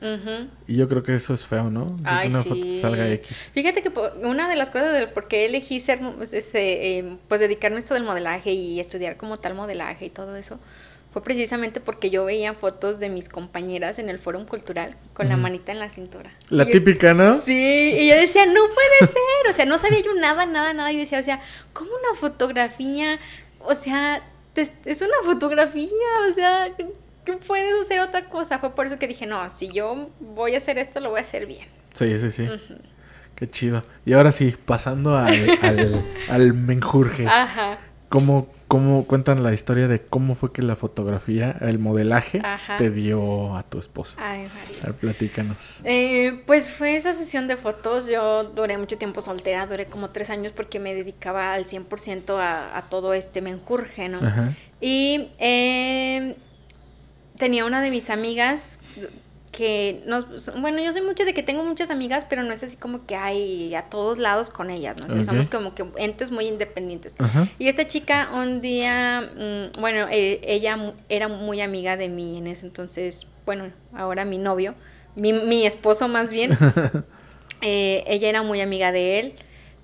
Y 0.68 0.76
yo 0.76 0.88
creo 0.90 1.02
que 1.04 1.16
eso 1.16 1.34
es 1.34 1.46
feo, 1.48 1.70
¿no? 1.70 1.96
Que 1.98 2.04
Ay, 2.06 2.30
una 2.30 2.42
sí. 2.42 2.50
foto 2.50 2.66
salga 2.82 3.10
X. 3.10 3.52
Fíjate 3.54 3.82
que 3.82 3.92
por- 3.92 4.18
una 4.24 4.50
de 4.50 4.56
las 4.56 4.70
cosas 4.70 4.92
del 4.94 5.10
por 5.10 5.28
qué 5.30 5.46
elegí 5.46 5.80
ser, 5.80 6.00
pues, 6.18 6.34
ese, 6.34 6.98
eh, 7.00 7.18
pues 7.30 7.40
dedicarme 7.40 7.78
a 7.78 7.80
esto 7.80 7.94
del 7.94 8.04
modelaje 8.04 8.52
y 8.52 8.80
estudiar 8.80 9.16
como 9.18 9.38
tal 9.38 9.56
modelaje 9.56 10.06
y 10.06 10.10
todo 10.10 10.36
eso, 10.36 10.60
fue 11.14 11.24
precisamente 11.24 11.80
porque 11.80 12.10
yo 12.10 12.26
veía 12.26 12.54
fotos 12.56 13.00
de 13.00 13.08
mis 13.10 13.30
compañeras 13.30 14.00
en 14.00 14.10
el 14.10 14.18
foro 14.20 14.44
cultural 14.48 14.98
con 15.14 15.30
la 15.30 15.38
manita 15.38 15.72
en 15.72 15.80
la 15.80 15.90
cintura. 15.90 16.32
La 16.50 16.64
Y 16.64 16.66
yo- 16.68 16.72
típica, 16.74 17.14
¿no? 17.14 17.40
Sí, 17.42 17.96
y 18.00 18.10
yo 18.10 18.16
decía, 18.16 18.46
no 18.48 18.62
puede 18.74 19.12
ser, 19.12 19.50
o 19.52 19.54
sea, 19.54 19.66
no 19.66 19.78
sabía 19.78 20.00
yo 20.02 20.14
nada, 20.16 20.46
nada, 20.48 20.74
nada, 20.74 20.92
y 20.92 20.98
decía, 20.98 21.20
o 21.20 21.24
sea, 21.24 21.40
¿cómo 21.72 21.92
una 21.92 22.20
fotografía? 22.20 23.20
O 23.60 23.76
sea, 23.76 24.24
te- 24.54 24.72
es 24.86 25.02
una 25.02 25.14
fotografía, 25.24 25.90
o 26.30 26.34
sea, 26.34 26.72
¿qué 27.26 27.34
puedes 27.34 27.80
hacer 27.82 28.00
otra 28.02 28.26
cosa? 28.26 28.58
Fue 28.60 28.74
por 28.76 28.88
eso 28.88 28.98
que 29.00 29.08
dije, 29.08 29.26
no, 29.28 29.48
si 29.50 29.70
yo 29.72 30.10
voy 30.20 30.56
a 30.56 30.58
hacer 30.58 30.78
esto, 30.80 31.00
lo 31.00 31.12
voy 31.12 31.20
a 31.20 31.22
hacer 31.22 31.46
bien. 31.46 31.68
Sí, 31.94 32.20
sí, 32.20 32.32
sí. 32.32 32.50
Qué 33.36 33.50
chido. 33.50 33.84
Y 34.06 34.14
ahora 34.14 34.32
sí, 34.32 34.56
pasando 34.66 35.16
al, 35.18 35.60
al, 35.62 36.06
al 36.30 36.54
menjurje. 36.54 37.28
Ajá. 37.28 37.78
¿Cómo, 38.10 38.48
¿Cómo 38.74 39.06
cuentan 39.06 39.44
la 39.44 39.54
historia 39.54 39.88
de 39.88 40.02
cómo 40.02 40.34
fue 40.34 40.52
que 40.52 40.64
la 40.64 40.76
fotografía, 40.76 41.56
el 41.62 41.78
modelaje, 41.78 42.42
Ajá. 42.44 42.78
te 42.78 42.90
dio 42.90 43.56
a 43.56 43.62
tu 43.62 43.78
esposa? 43.78 44.16
Ay, 44.20 44.48
María. 44.52 44.82
A 44.82 44.86
ver, 44.88 44.96
platícanos. 44.96 45.82
Eh, 45.84 46.42
pues 46.48 46.72
fue 46.72 46.96
esa 46.96 47.14
sesión 47.14 47.48
de 47.48 47.56
fotos. 47.56 48.08
Yo 48.08 48.46
duré 48.46 48.80
mucho 48.80 48.98
tiempo 48.98 49.22
soltera, 49.22 49.68
duré 49.68 49.86
como 49.86 50.10
tres 50.10 50.32
años 50.32 50.54
porque 50.54 50.80
me 50.80 50.96
dedicaba 50.96 51.54
al 51.54 51.68
100% 51.68 52.36
a, 52.40 52.76
a 52.76 52.90
todo 52.90 53.14
este 53.14 53.44
menjurje, 53.44 54.10
¿no? 54.10 54.18
Ajá. 54.26 54.56
Y 54.82 55.30
eh, 55.38 56.36
tenía 57.38 57.66
una 57.66 57.80
de 57.80 57.92
mis 57.92 58.10
amigas 58.10 58.80
que 59.54 60.02
nos, 60.08 60.52
bueno, 60.60 60.82
yo 60.82 60.92
soy 60.92 61.04
mucho 61.04 61.26
de 61.26 61.34
que 61.36 61.44
tengo 61.44 61.64
muchas 61.64 61.92
amigas, 61.92 62.26
pero 62.28 62.42
no 62.42 62.52
es 62.52 62.64
así 62.64 62.76
como 62.76 63.06
que 63.06 63.16
hay 63.16 63.76
a 63.76 63.84
todos 63.84 64.18
lados 64.18 64.50
con 64.50 64.72
ellas, 64.72 64.98
¿no? 64.98 65.06
O 65.06 65.10
sea, 65.12 65.22
somos 65.22 65.48
como 65.48 65.76
que 65.76 65.86
entes 65.98 66.32
muy 66.32 66.48
independientes. 66.48 67.16
Y 67.60 67.68
esta 67.68 67.88
chica 67.88 68.32
un 68.34 68.62
día, 68.62 69.22
mm, 69.22 69.80
bueno, 69.80 70.08
eh, 70.10 70.42
ella 70.44 70.94
era 71.08 71.28
muy 71.28 71.62
amiga 71.62 71.96
de 71.96 72.10
mí 72.10 72.40
en 72.40 72.48
eso, 72.48 72.66
entonces, 72.66 73.28
bueno, 73.46 73.72
ahora 73.94 74.26
mi 74.26 74.40
novio, 74.40 74.74
mi, 75.16 75.34
mi 75.34 75.68
esposo 75.68 76.08
más 76.08 76.32
bien, 76.32 76.58
eh, 77.62 78.04
ella 78.08 78.30
era 78.30 78.42
muy 78.42 78.60
amiga 78.60 78.92
de 78.92 79.20
él, 79.20 79.36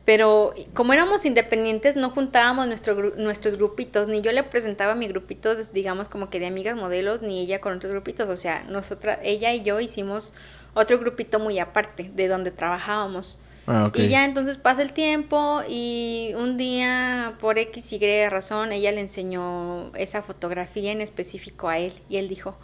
pero 0.05 0.53
como 0.73 0.93
éramos 0.93 1.25
independientes 1.25 1.95
no 1.95 2.09
juntábamos 2.09 2.67
nuestro 2.67 2.97
gru- 2.97 3.15
nuestros 3.15 3.57
grupitos, 3.57 4.07
ni 4.07 4.21
yo 4.21 4.31
le 4.31 4.43
presentaba 4.43 4.95
mi 4.95 5.07
grupito, 5.07 5.55
digamos 5.73 6.09
como 6.09 6.29
que 6.29 6.39
de 6.39 6.47
amigas 6.47 6.75
modelos, 6.75 7.21
ni 7.21 7.39
ella 7.39 7.61
con 7.61 7.73
otros 7.77 7.91
grupitos, 7.91 8.27
o 8.29 8.37
sea, 8.37 8.63
nosotras, 8.69 9.19
ella 9.23 9.53
y 9.53 9.61
yo 9.63 9.79
hicimos 9.79 10.33
otro 10.73 10.97
grupito 10.99 11.39
muy 11.39 11.59
aparte 11.59 12.11
de 12.15 12.27
donde 12.27 12.51
trabajábamos. 12.51 13.39
Ah. 13.67 13.91
Y 13.93 14.07
ya 14.07 14.25
entonces 14.25 14.57
pasa 14.57 14.81
el 14.81 14.93
tiempo 14.93 15.61
y 15.67 16.31
un 16.35 16.57
día 16.57 17.35
por 17.39 17.59
X 17.59 17.93
y 17.93 18.27
razón 18.29 18.71
ella 18.71 18.91
le 18.91 19.01
enseñó 19.01 19.91
esa 19.95 20.23
fotografía 20.23 20.91
en 20.91 21.01
específico 21.01 21.69
a 21.69 21.77
él 21.77 21.93
y 22.09 22.17
él 22.17 22.29
dijo, 22.29 22.57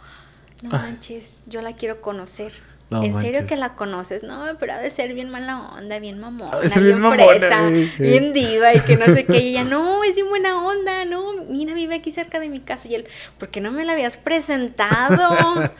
no 0.62 0.70
Ah. 0.72 0.78
manches, 0.78 1.44
yo 1.46 1.62
la 1.62 1.76
quiero 1.76 2.00
conocer. 2.00 2.52
No 2.88 3.02
¿En 3.02 3.20
serio 3.20 3.46
que 3.46 3.56
la 3.56 3.74
conoces? 3.74 4.22
No, 4.22 4.44
pero 4.60 4.74
ha 4.74 4.78
de 4.78 4.92
ser 4.92 5.12
bien 5.12 5.28
mala 5.28 5.58
onda, 5.76 5.98
bien 5.98 6.20
mamona, 6.20 6.52
Ha 6.52 6.60
de 6.60 6.68
ser 6.68 6.84
bien 6.84 7.00
mamona, 7.00 7.24
fresa, 7.24 7.68
eh, 7.68 7.82
eh. 7.82 7.90
bien 7.98 8.32
diva 8.32 8.74
y 8.74 8.80
que 8.80 8.96
no 8.96 9.06
sé 9.06 9.24
qué. 9.26 9.40
Y 9.40 9.48
ella, 9.48 9.64
no, 9.64 10.04
es 10.04 10.14
bien 10.14 10.28
buena 10.28 10.64
onda, 10.64 11.04
no, 11.04 11.32
mira, 11.48 11.74
vive 11.74 11.96
aquí 11.96 12.12
cerca 12.12 12.38
de 12.38 12.48
mi 12.48 12.60
casa. 12.60 12.88
Y 12.88 12.94
él, 12.94 13.06
¿por 13.38 13.48
qué 13.48 13.60
no 13.60 13.72
me 13.72 13.84
la 13.84 13.94
habías 13.94 14.16
presentado? 14.16 15.34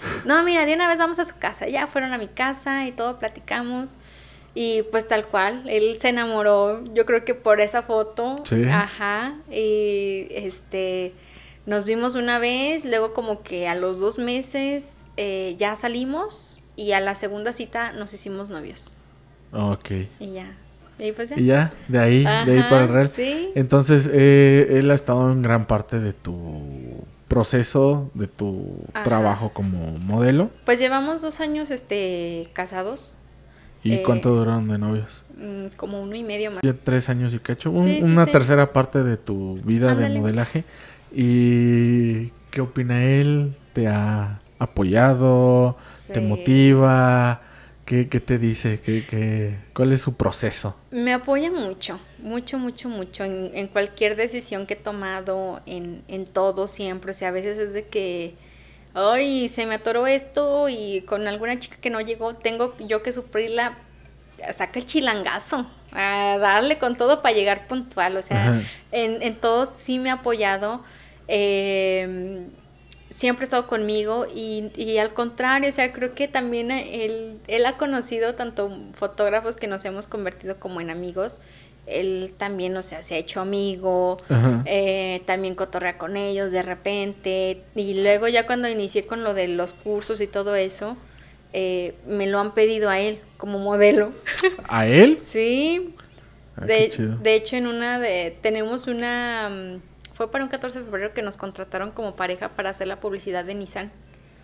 no, 0.24 0.42
mira, 0.42 0.66
de 0.66 0.74
una 0.74 0.88
vez 0.88 0.98
vamos 0.98 1.20
a 1.20 1.24
su 1.24 1.38
casa. 1.38 1.68
Ya 1.68 1.86
fueron 1.86 2.12
a 2.12 2.18
mi 2.18 2.26
casa 2.26 2.86
y 2.86 2.92
todo, 2.92 3.20
platicamos. 3.20 3.98
Y 4.57 4.82
pues 4.90 5.07
tal 5.07 5.26
cual, 5.26 5.62
él 5.68 5.98
se 6.00 6.09
enamoró, 6.09 6.82
yo 6.92 7.07
creo 7.07 7.24
que 7.24 7.34
por 7.36 7.61
esa 7.61 7.82
foto. 7.82 8.34
Sí. 8.42 8.64
Ajá. 8.64 9.36
Y 9.48 10.26
este, 10.30 11.12
nos 11.66 11.84
vimos 11.84 12.16
una 12.16 12.40
vez, 12.40 12.84
luego 12.84 13.14
como 13.14 13.44
que 13.44 13.68
a 13.68 13.76
los 13.76 14.00
dos 14.00 14.18
meses 14.18 15.04
eh, 15.16 15.54
ya 15.57 15.76
salimos 15.76 16.57
y 16.77 16.93
a 16.93 17.01
la 17.01 17.14
segunda 17.14 17.53
cita 17.53 17.93
nos 17.93 18.12
hicimos 18.14 18.49
novios. 18.51 18.95
Ok. 19.53 19.91
Y 20.20 20.33
ya. 20.35 20.55
Y 20.99 21.12
pues 21.12 21.31
ya. 21.31 21.37
Y 21.39 21.45
ya, 21.47 21.70
de 21.89 21.99
ahí, 21.99 22.22
de 22.24 22.29
ahí 22.53 22.62
para 22.70 22.83
el 22.85 22.89
real. 22.89 23.11
Sí. 23.11 23.51
Entonces, 23.55 24.09
eh, 24.12 24.66
él 24.79 24.91
ha 24.91 24.95
estado 24.95 25.31
en 25.33 25.43
gran 25.43 25.66
parte 25.66 26.01
de 26.01 26.12
tu 26.12 27.05
proceso, 27.29 28.11
de 28.14 28.29
tu 28.29 28.79
Ajá. 28.95 29.05
trabajo 29.05 29.51
como 29.53 29.99
modelo. 29.99 30.51
Pues 30.64 30.79
llevamos 30.79 31.22
dos 31.22 31.41
años 31.41 31.70
este 31.70 32.49
casados, 32.53 33.12
¿Y 33.83 33.93
Eh, 33.95 34.03
cuánto 34.05 34.35
duraron 34.35 34.66
de 34.68 34.79
novios? 34.79 35.22
mm, 35.39 35.77
como 35.77 36.03
uno 36.03 36.16
y 36.16 36.24
medio 36.24 36.51
más. 36.51 36.61
Ya 36.64 36.72
tres 36.74 37.09
años 37.09 37.33
y 37.35 37.39
cacho. 37.39 37.70
Un- 37.70 37.87
Sí, 37.87 37.99
sí, 38.03 38.03
una 38.03 38.27
tercera 38.27 38.72
parte 38.72 39.03
de 39.05 39.16
tu 39.16 39.61
vida 39.64 39.95
de 39.95 40.09
modelaje. 40.18 40.64
¿Y 41.12 42.31
qué 42.51 42.61
opina 42.62 43.05
él? 43.05 43.55
¿Te 43.74 43.87
ha 43.87 44.41
apoyado? 44.59 45.77
¿Te 46.12 46.20
motiva? 46.20 47.42
¿Qué, 47.84 48.09
qué 48.09 48.20
te 48.20 48.38
dice? 48.38 48.80
¿Qué, 48.80 49.07
qué, 49.07 49.57
¿Cuál 49.72 49.92
es 49.92 50.00
su 50.02 50.16
proceso? 50.16 50.76
Me 50.90 51.12
apoya 51.12 51.50
mucho, 51.50 52.00
mucho, 52.18 52.59
mucho, 52.59 52.88
mucho 52.88 53.24
en, 53.24 53.50
en 53.54 53.68
cualquier 53.68 54.16
decisión 54.16 54.66
que 54.66 54.74
he 54.74 54.76
tomado, 54.76 55.61
en, 55.66 56.04
en 56.09 56.26
todo 56.26 56.68
siempre. 56.68 57.11
O 57.11 57.14
sea, 57.14 57.28
a 57.28 57.32
veces 57.32 57.59
es 57.59 57.72
de 57.72 57.88
que, 57.88 58.34
ay, 58.94 59.48
se 59.48 59.66
me 59.66 59.74
atoró 59.74 60.07
esto 60.07 60.68
y 60.68 61.02
con 61.02 61.26
alguna 61.26 61.59
chica 61.59 61.76
que 61.80 61.90
no 61.90 62.00
llegó, 62.00 62.34
tengo 62.36 62.76
yo 62.78 63.02
que 63.02 63.12
suplirla, 63.12 63.78
saca 64.52 64.78
el 64.78 64.86
chilangazo, 64.86 65.66
a 65.92 66.38
darle 66.40 66.78
con 66.78 66.96
todo 66.96 67.20
para 67.22 67.34
llegar 67.34 67.66
puntual. 67.68 68.16
O 68.16 68.22
sea, 68.22 68.54
en, 68.92 69.22
en 69.22 69.36
todo 69.36 69.66
sí 69.66 69.98
me 69.98 70.11
ha 70.11 70.14
apoyado. 70.14 70.84
eh, 71.28 72.46
siempre 73.11 73.44
ha 73.44 73.46
estado 73.46 73.66
conmigo 73.66 74.26
y, 74.32 74.70
y 74.76 74.98
al 74.98 75.14
contrario, 75.14 75.68
o 75.68 75.72
sea, 75.72 75.92
creo 75.92 76.14
que 76.14 76.28
también 76.28 76.70
él, 76.70 77.38
él 77.46 77.66
ha 77.66 77.76
conocido 77.76 78.34
tanto 78.34 78.70
fotógrafos 78.94 79.57
que 79.57 79.66
nos 79.66 79.84
hemos 79.84 80.07
convertido 80.07 80.59
como 80.59 80.80
en 80.80 80.90
amigos. 80.90 81.40
Él 81.86 82.32
también, 82.36 82.76
o 82.76 82.82
sea, 82.82 83.04
se 83.04 83.14
ha 83.14 83.18
hecho 83.18 83.40
amigo, 83.40 84.16
eh, 84.64 85.22
también 85.24 85.54
cotorrea 85.54 85.98
con 85.98 86.16
ellos 86.16 86.50
de 86.50 86.62
repente. 86.62 87.62
Y 87.76 88.02
luego 88.02 88.26
ya 88.26 88.44
cuando 88.44 88.68
inicié 88.68 89.07
con 89.07 89.22
lo 89.22 89.34
de 89.34 89.46
los 89.46 89.72
cursos 89.72 90.20
y 90.20 90.26
todo 90.26 90.57
eso, 90.57 90.96
eh, 91.52 91.94
me 92.07 92.26
lo 92.26 92.40
han 92.40 92.54
pedido 92.54 92.90
a 92.90 92.98
él 92.98 93.20
como 93.36 93.61
modelo. 93.61 94.12
¿A 94.68 94.86
él? 94.88 95.18
Sí, 95.20 95.94
Ah, 96.59 96.64
de, 96.64 96.88
de 97.22 97.34
hecho, 97.34 97.57
en 97.57 97.66
una 97.66 97.98
de. 97.98 98.34
Tenemos 98.40 98.86
una. 98.86 99.48
mm, 99.50 99.80
Fue 100.17 100.31
para 100.31 100.43
un 100.45 100.49
14 100.51 100.79
de 100.79 100.85
febrero 100.85 101.12
que 101.12 101.23
nos 101.23 101.37
contrataron 101.37 101.91
como 101.91 102.17
pareja 102.17 102.49
para 102.51 102.71
hacer 102.71 102.89
la 102.89 103.01
publicidad 103.01 103.45
de 103.45 103.55
Nissan. 103.55 103.93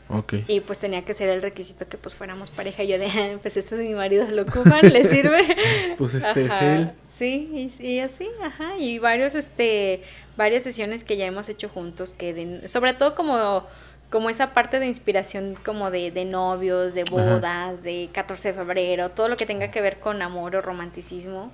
Ok. 0.09 0.35
Y 0.47 0.61
pues 0.61 0.79
tenía 0.79 1.03
que 1.05 1.15
ser 1.15 1.31
el 1.31 1.41
requisito 1.41 1.89
que 1.89 1.97
pues 1.97 2.15
fuéramos 2.15 2.51
pareja. 2.51 2.83
Y 2.83 2.89
yo 2.89 2.99
de, 2.99 3.07
"Ah, 3.07 3.39
pues 3.41 3.57
este 3.57 3.77
es 3.77 3.89
mi 3.89 3.95
marido, 3.95 4.27
lo 4.31 4.43
ocupan, 4.43 4.83
le 4.93 5.05
sirve. 5.05 5.47
Pues 5.97 6.15
este 6.15 6.45
es 6.45 6.51
Ajá, 6.51 6.75
él. 6.77 6.91
Sí, 7.11 7.71
y, 7.81 7.87
y 7.87 8.01
así, 8.01 8.29
ajá. 8.43 8.77
Y 8.79 8.99
varios, 8.99 9.35
este, 9.35 10.03
varias 10.37 10.63
sesiones 10.65 11.05
que 11.05 11.17
ya 11.17 11.25
hemos 11.27 11.49
hecho 11.49 11.69
juntos, 11.71 12.13
que 12.13 12.35
de- 12.35 12.69
sobre 12.69 12.93
todo 12.93 13.15
como, 13.15 13.67
como 14.11 14.29
esa 14.29 14.53
parte 14.53 14.79
de 14.81 14.87
inspiración 14.87 15.57
como 15.65 15.91
de, 15.91 16.11
de 16.11 16.27
novios, 16.27 16.93
de 16.93 17.05
bodas, 17.05 17.83
de 17.83 18.11
14 18.13 18.49
de 18.49 18.55
febrero, 18.55 19.09
todo 19.11 19.29
lo 19.29 19.37
que 19.39 19.47
tenga 19.47 19.71
que 19.71 19.81
ver 19.81 20.01
con 20.01 20.21
amor 20.21 20.55
o 20.57 20.61
romanticismo. 20.61 21.51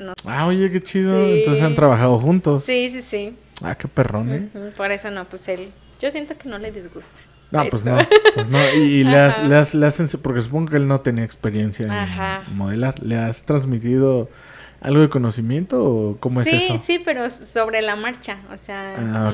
No- 0.00 0.12
Ah, 0.24 0.46
oye, 0.46 0.70
qué 0.70 0.82
chido. 0.82 1.26
Sí. 1.26 1.32
Entonces 1.38 1.62
han 1.64 1.74
trabajado 1.74 2.18
juntos. 2.18 2.64
Sí, 2.64 2.90
sí, 2.90 3.02
sí. 3.02 3.36
Ah, 3.62 3.76
qué 3.76 3.88
perrón, 3.88 4.32
¿eh? 4.32 4.72
Por 4.76 4.90
eso 4.90 5.10
no, 5.10 5.28
pues 5.28 5.46
él, 5.48 5.70
yo 6.00 6.10
siento 6.10 6.36
que 6.36 6.48
no 6.48 6.58
le 6.58 6.72
disgusta. 6.72 7.14
No, 7.50 7.62
esto. 7.62 7.70
pues 7.70 7.84
no, 7.84 7.98
pues 8.34 8.48
no. 8.48 8.58
Y, 8.74 8.80
y 9.00 9.04
le, 9.04 9.16
has, 9.16 9.46
le, 9.46 9.54
has, 9.54 9.74
le 9.74 9.86
has 9.86 10.16
porque 10.20 10.40
supongo 10.40 10.70
que 10.70 10.76
él 10.76 10.88
no 10.88 11.00
tenía 11.00 11.24
experiencia 11.24 11.86
Ajá. 11.90 12.44
en 12.48 12.56
modelar. 12.56 13.00
¿Le 13.00 13.16
has 13.16 13.44
transmitido 13.44 14.28
algo 14.84 15.00
de 15.00 15.08
conocimiento 15.08 15.82
o 15.82 16.16
cómo 16.18 16.42
es 16.42 16.48
sí, 16.48 16.56
eso? 16.56 16.82
sí, 16.84 17.00
pero 17.02 17.30
sobre 17.30 17.80
la 17.80 17.96
marcha, 17.96 18.40
o 18.52 18.58
sea, 18.58 18.94
Ah, 18.98 19.32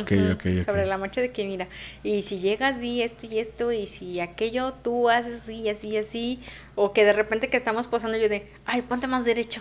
sobre 0.64 0.86
la 0.86 0.96
marcha 0.96 1.20
de 1.20 1.32
que 1.32 1.44
mira, 1.44 1.66
y 2.04 2.22
si 2.22 2.38
llegas 2.38 2.80
di 2.80 3.02
esto 3.02 3.26
y 3.26 3.40
esto 3.40 3.72
y 3.72 3.88
si 3.88 4.20
aquello 4.20 4.74
tú 4.74 5.08
haces 5.10 5.42
así, 5.42 5.68
así, 5.68 5.96
así, 5.96 6.40
o 6.76 6.92
que 6.92 7.04
de 7.04 7.12
repente 7.12 7.48
que 7.48 7.56
estamos 7.56 7.88
posando 7.88 8.16
yo 8.16 8.28
de, 8.28 8.48
ay, 8.64 8.82
ponte 8.82 9.08
más 9.08 9.24
derecho, 9.24 9.60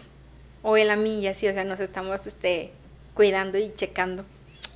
o 0.61 0.77
él 0.77 0.89
a 0.89 0.95
mí 0.95 1.19
y 1.21 1.27
así, 1.27 1.47
o 1.47 1.53
sea, 1.53 1.63
nos 1.63 1.79
estamos 1.79 2.27
este 2.27 2.71
cuidando 3.13 3.57
y 3.57 3.73
checando. 3.75 4.25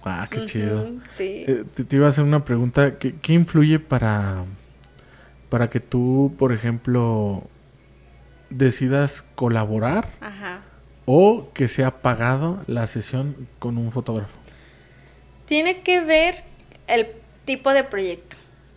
Ah, 0.04 0.28
qué 0.30 0.46
chido. 0.46 0.86
Sí. 1.10 1.46
Eh, 1.48 1.64
te, 1.74 1.84
te 1.86 1.96
iba 1.96 2.08
a 2.08 2.10
hacer 2.10 2.24
una 2.24 2.44
pregunta. 2.44 2.98
¿Qué, 2.98 3.16
qué 3.22 3.34
influye 3.34 3.80
para, 3.80 4.44
para 5.50 5.70
que 5.70 5.80
tú, 5.80 6.36
por 6.38 6.52
ejemplo, 6.52 7.48
decidas 8.50 9.26
colaborar 9.36 10.10
Ajá. 10.20 10.62
o 11.06 11.50
que 11.54 11.68
sea 11.68 12.02
pagado 12.02 12.62
la 12.68 12.88
sesión 12.88 13.48
con 13.60 13.78
un 13.78 13.92
fotógrafo? 13.92 14.38
Tiene 15.46 15.82
que 15.82 16.02
ver 16.02 16.44
el 16.88 17.08
tipo 17.46 17.72
de 17.72 17.84
proyecto. 17.84 18.36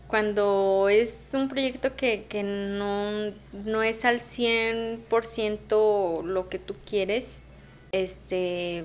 Cuando 0.09 0.88
es 0.88 1.30
un 1.34 1.48
proyecto 1.48 1.96
que, 1.96 2.24
que 2.28 2.42
no, 2.44 3.32
no 3.64 3.82
es 3.82 4.04
al 4.04 4.22
100% 4.22 6.22
lo 6.24 6.48
que 6.48 6.59
tú 6.59 6.74
quieres, 6.88 7.42
este 7.92 8.84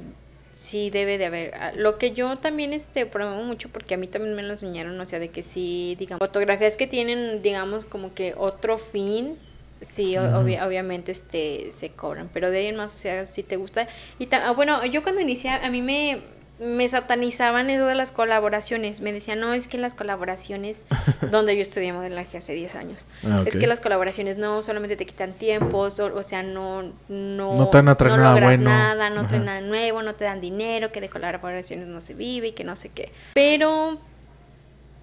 sí 0.51 0.89
debe 0.89 1.17
de 1.17 1.25
haber. 1.25 1.53
Ah, 1.55 1.71
Lo 1.75 1.97
que 1.97 2.11
yo 2.11 2.37
también 2.37 2.73
este 2.73 3.05
promuevo 3.05 3.43
mucho 3.43 3.69
porque 3.69 3.93
a 3.93 3.97
mí 3.97 4.07
también 4.07 4.35
me 4.35 4.43
lo 4.43 4.51
enseñaron, 4.51 4.99
o 4.99 5.05
sea, 5.05 5.19
de 5.19 5.29
que 5.29 5.43
sí, 5.43 5.95
digamos, 5.99 6.19
fotografías 6.25 6.75
que 6.75 6.87
tienen, 6.87 7.41
digamos, 7.41 7.85
como 7.85 8.13
que 8.13 8.33
otro 8.37 8.77
fin, 8.77 9.37
sí, 9.79 10.15
obvia- 10.17 10.65
obviamente 10.67 11.11
este 11.11 11.71
se 11.71 11.89
cobran, 11.91 12.29
pero 12.33 12.51
de 12.51 12.59
ahí 12.59 12.67
en 12.67 12.75
más, 12.75 12.93
o 12.95 12.97
sea, 12.97 13.25
si 13.25 13.43
te 13.43 13.55
gusta 13.55 13.87
y 14.19 14.27
ah, 14.31 14.51
bueno, 14.51 14.83
yo 14.85 15.03
cuando 15.03 15.21
inicié 15.21 15.51
a 15.51 15.69
mí 15.69 15.81
me 15.81 16.21
me 16.61 16.87
satanizaban 16.87 17.71
eso 17.71 17.87
de 17.87 17.95
las 17.95 18.11
colaboraciones. 18.11 19.01
Me 19.01 19.11
decían, 19.11 19.39
no, 19.39 19.53
es 19.53 19.67
que 19.67 19.79
las 19.79 19.95
colaboraciones, 19.95 20.85
donde 21.31 21.55
yo 21.55 21.63
estudié 21.63 21.91
modelaje 21.91 22.37
hace 22.37 22.53
10 22.53 22.75
años, 22.75 23.07
Ah, 23.23 23.41
es 23.47 23.55
que 23.55 23.65
las 23.65 23.79
colaboraciones 23.79 24.37
no 24.37 24.61
solamente 24.61 24.95
te 24.95 25.07
quitan 25.07 25.33
tiempos, 25.33 25.99
o, 25.99 26.13
o 26.13 26.21
sea, 26.23 26.43
no, 26.43 26.83
no, 27.09 27.55
No 27.55 27.69
te 27.69 27.81
traer 27.95 28.15
nada 28.15 28.29
logras 28.33 28.47
bueno. 28.49 28.69
nada, 28.69 29.09
no 29.09 29.27
traen 29.27 29.43
Ajá. 29.43 29.53
nada 29.55 29.67
nuevo, 29.67 30.03
no 30.03 30.13
te 30.13 30.23
dan 30.25 30.39
dinero, 30.39 30.91
que 30.91 31.01
de 31.01 31.09
colaboraciones 31.09 31.87
no 31.87 31.99
se 31.99 32.13
vive 32.13 32.49
y 32.49 32.51
que 32.51 32.63
no 32.63 32.75
sé 32.75 32.89
qué. 32.89 33.11
Pero, 33.33 33.99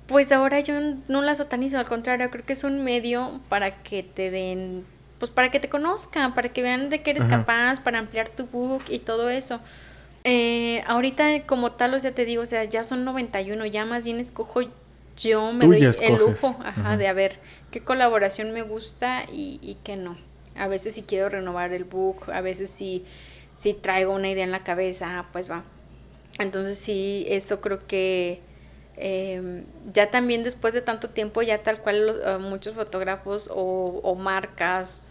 pues 0.07 0.31
ahora 0.31 0.61
yo 0.61 0.75
no 1.09 1.23
la 1.23 1.35
satanizo, 1.35 1.79
al 1.81 1.89
contrario, 1.89 2.31
creo 2.31 2.47
que 2.47 2.53
es 2.53 2.63
un 2.63 2.85
medio 2.85 3.41
para 3.49 3.83
que 3.83 4.05
te 4.05 4.31
den, 4.31 4.87
pues 5.19 5.33
para 5.33 5.51
que 5.51 5.59
te 5.59 5.69
conozcan, 5.69 6.35
para 6.35 6.51
que 6.51 6.63
vean 6.63 6.89
de 6.89 7.03
qué 7.03 7.11
eres 7.11 7.25
Ajá. 7.25 7.39
capaz, 7.39 7.81
para 7.81 7.99
ampliar 7.99 8.29
tu 8.29 8.47
book 8.47 8.85
y 8.89 9.01
todo 9.01 9.29
eso. 9.29 9.59
Eh, 10.31 10.83
ahorita 10.87 11.47
como 11.47 11.73
tal, 11.73 11.95
o 11.95 11.99
sea, 11.99 12.15
te 12.15 12.25
digo, 12.27 12.43
o 12.43 12.47
sea, 12.47 12.65
ya 12.65 12.85
son 12.85 13.05
91, 13.05 13.65
ya 13.67 13.85
más 13.87 14.05
bien 14.05 14.21
escojo 14.21 14.61
yo, 15.17 15.53
me 15.53 15.65
Tú 15.65 15.69
doy 15.69 15.81
el 16.01 16.17
lujo, 16.17 16.57
ajá, 16.65 16.69
Ajá. 16.83 16.97
de 16.97 17.09
a 17.09 17.13
ver 17.15 17.39
qué 17.71 17.81
colaboración 17.83 18.53
me 18.53 18.63
gusta 18.63 19.25
y, 19.33 19.59
y 19.63 19.77
qué 19.85 19.97
no. 19.97 20.19
A 20.55 20.69
veces 20.69 20.95
si 20.95 21.03
quiero 21.03 21.29
renovar 21.31 21.73
el 21.73 21.85
book, 21.85 22.31
a 22.33 22.41
veces 22.43 22.69
si, 22.71 23.05
si 23.57 23.73
traigo 23.75 24.13
una 24.13 24.29
idea 24.31 24.45
en 24.45 24.51
la 24.51 24.65
cabeza, 24.65 25.19
ah, 25.19 25.29
pues 25.33 25.51
va. 25.51 25.65
Entonces 26.39 26.79
sí, 26.79 27.25
eso 27.29 27.61
creo 27.61 27.87
que 27.87 28.41
eh, 28.97 29.65
ya 29.93 30.11
también 30.11 30.45
después 30.45 30.75
de 30.75 30.83
tanto 30.83 31.11
tiempo, 31.11 31.43
ya 31.43 31.63
tal 31.63 31.81
cual 31.83 32.07
los- 32.07 32.19
eh, 32.25 32.39
muchos 32.39 32.75
fotógrafos 32.75 33.49
o, 33.53 34.01
o 34.03 34.15
marcas 34.15 35.03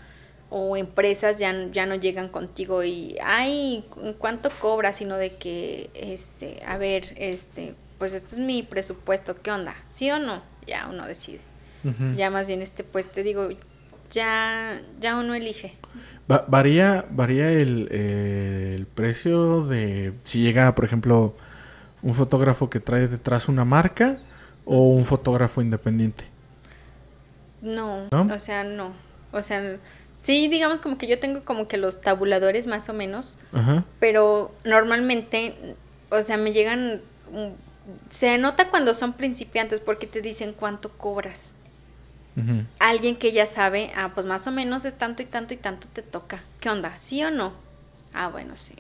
o 0.50 0.78
empresas 0.78 1.40
ya, 1.40 1.54
ya 1.72 1.86
no 1.86 1.96
llegan 1.96 2.30
contigo 2.30 2.84
y, 2.84 3.18
ay, 3.24 3.86
¿cu- 3.90 4.14
¿cuánto 4.18 4.50
cobras? 4.62 4.98
Sino 4.98 5.18
de 5.18 5.36
que, 5.36 5.90
este, 5.94 6.62
a 6.66 6.78
ver, 6.78 7.14
este, 7.18 7.76
pues 7.98 8.14
esto 8.14 8.36
es 8.36 8.40
mi 8.40 8.64
presupuesto, 8.64 9.42
¿qué 9.42 9.52
onda? 9.52 9.76
¿Sí 9.88 10.10
o 10.12 10.20
no? 10.20 10.42
Ya 10.66 10.88
uno 10.90 11.06
decide. 11.06 11.42
Ya 12.18 12.30
más 12.30 12.48
bien, 12.48 12.62
este, 12.62 12.84
pues 12.84 13.10
te 13.10 13.24
digo, 13.24 13.48
ya, 14.12 14.82
ya 15.00 15.18
uno 15.18 15.36
elige. 15.36 15.76
Va- 16.30 16.44
varía 16.48 17.06
varía 17.10 17.50
el, 17.50 17.88
eh, 17.92 18.74
el 18.76 18.86
precio 18.88 19.66
de 19.66 20.14
si 20.24 20.42
llega, 20.42 20.76
por 20.76 20.84
ejemplo, 20.84 21.34
un 22.02 22.14
fotógrafo 22.14 22.70
que 22.70 22.82
trae 22.82 23.08
detrás 23.08 23.48
una 23.48 23.64
marca 23.64 24.18
o 24.66 24.90
un 24.90 25.06
fotógrafo 25.06 25.62
independiente. 25.62 26.26
No, 27.62 28.08
¿No? 28.12 28.28
o 28.34 28.40
sea, 28.40 28.64
no. 28.64 28.92
O 29.32 29.42
sea, 29.42 29.78
sí, 30.18 30.50
digamos 30.50 30.82
como 30.82 30.98
que 30.98 31.08
yo 31.08 31.18
tengo 31.20 31.46
como 31.46 31.70
que 31.70 31.78
los 31.78 32.02
tabuladores 32.02 32.68
más 32.68 32.90
o 32.90 32.94
menos, 32.94 33.38
Ajá. 33.54 33.86
pero 34.02 34.54
normalmente, 34.66 35.76
o 36.10 36.22
sea, 36.22 36.36
me 36.36 36.52
llegan, 36.52 37.02
mm, 37.32 38.10
se 38.10 38.38
nota 38.38 38.70
cuando 38.70 38.94
son 38.94 39.14
principiantes 39.14 39.80
porque 39.80 40.08
te 40.08 40.22
dicen 40.22 40.54
cuánto 40.54 40.90
cobras. 40.90 41.54
Alguien 42.78 43.16
que 43.16 43.32
ya 43.32 43.48
sabe, 43.48 43.92
ah, 43.96 44.12
pues 44.14 44.28
más 44.28 44.46
o 44.46 44.52
menos 44.52 44.86
es 44.86 44.96
tanto 44.96 45.24
y 45.24 45.26
tanto 45.26 45.56
y 45.56 45.58
tanto 45.58 45.88
te 45.92 46.04
toca. 46.04 46.44
¿Qué 46.60 46.70
onda? 46.70 47.00
¿Sí 47.00 47.24
o 47.24 47.32
no? 47.32 47.54
Ah, 48.14 48.28
bueno, 48.28 48.56
sí. 48.56 48.76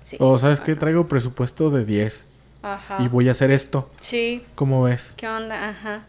sí 0.00 0.16
O 0.18 0.38
sabes 0.40 0.60
que 0.60 0.72
Ajá. 0.72 0.80
traigo 0.80 1.06
presupuesto 1.06 1.70
de 1.70 1.84
10 1.84 2.24
Ajá. 2.62 3.00
y 3.00 3.06
voy 3.06 3.28
a 3.28 3.30
hacer 3.30 3.52
esto. 3.52 3.88
Sí, 4.00 4.44
¿Cómo 4.56 4.82
ves? 4.82 5.14
¿Qué 5.16 5.28
onda? 5.28 5.68
Ajá. 5.68 6.04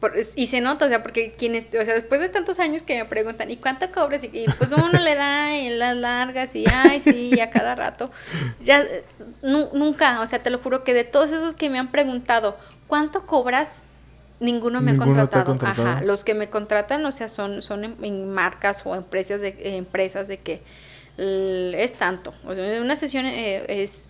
Por- 0.00 0.14
y 0.36 0.46
se 0.46 0.60
nota, 0.60 0.86
o 0.86 0.88
sea, 0.88 1.02
porque 1.02 1.32
quienes, 1.36 1.66
o 1.66 1.84
sea, 1.84 1.94
después 1.94 2.20
de 2.20 2.28
tantos 2.28 2.60
años 2.60 2.82
que 2.82 2.96
me 2.96 3.04
preguntan, 3.04 3.50
¿y 3.50 3.56
cuánto 3.56 3.90
cobras? 3.90 4.22
Y, 4.22 4.30
y, 4.32 4.46
pues 4.56 4.70
uno 4.70 4.92
le 4.92 5.14
da 5.16 5.56
en 5.56 5.78
las 5.80 5.96
largas 5.96 6.54
y, 6.54 6.64
ay, 6.72 7.00
sí, 7.00 7.40
a 7.40 7.50
cada 7.50 7.74
rato. 7.74 8.10
Ya, 8.64 8.84
nu- 9.42 9.70
nunca, 9.74 10.20
o 10.20 10.26
sea, 10.28 10.38
te 10.40 10.50
lo 10.50 10.58
juro 10.58 10.84
que 10.84 10.94
de 10.94 11.02
todos 11.04 11.32
esos 11.32 11.56
que 11.56 11.68
me 11.68 11.80
han 11.80 11.90
preguntado, 11.90 12.56
¿cuánto 12.86 13.26
cobras? 13.26 13.82
Ninguno 14.38 14.80
me 14.80 14.92
Ninguno 14.92 15.10
ha 15.10 15.14
contratado. 15.26 15.44
contratado. 15.46 15.88
Ajá. 15.88 16.00
Los 16.02 16.22
que 16.22 16.34
me 16.34 16.48
contratan, 16.48 17.04
o 17.04 17.10
sea, 17.10 17.28
son, 17.28 17.60
son 17.60 17.84
en, 17.84 17.96
en 18.04 18.30
marcas 18.32 18.82
o 18.86 18.94
empresas 18.94 19.40
de, 19.40 19.48
eh, 19.48 19.76
empresas 19.76 20.28
de 20.28 20.38
que 20.38 20.62
es 21.16 21.92
tanto. 21.94 22.32
O 22.46 22.54
sea, 22.54 22.80
una 22.80 22.94
sesión 22.94 23.26
eh, 23.26 23.64
es... 23.82 24.06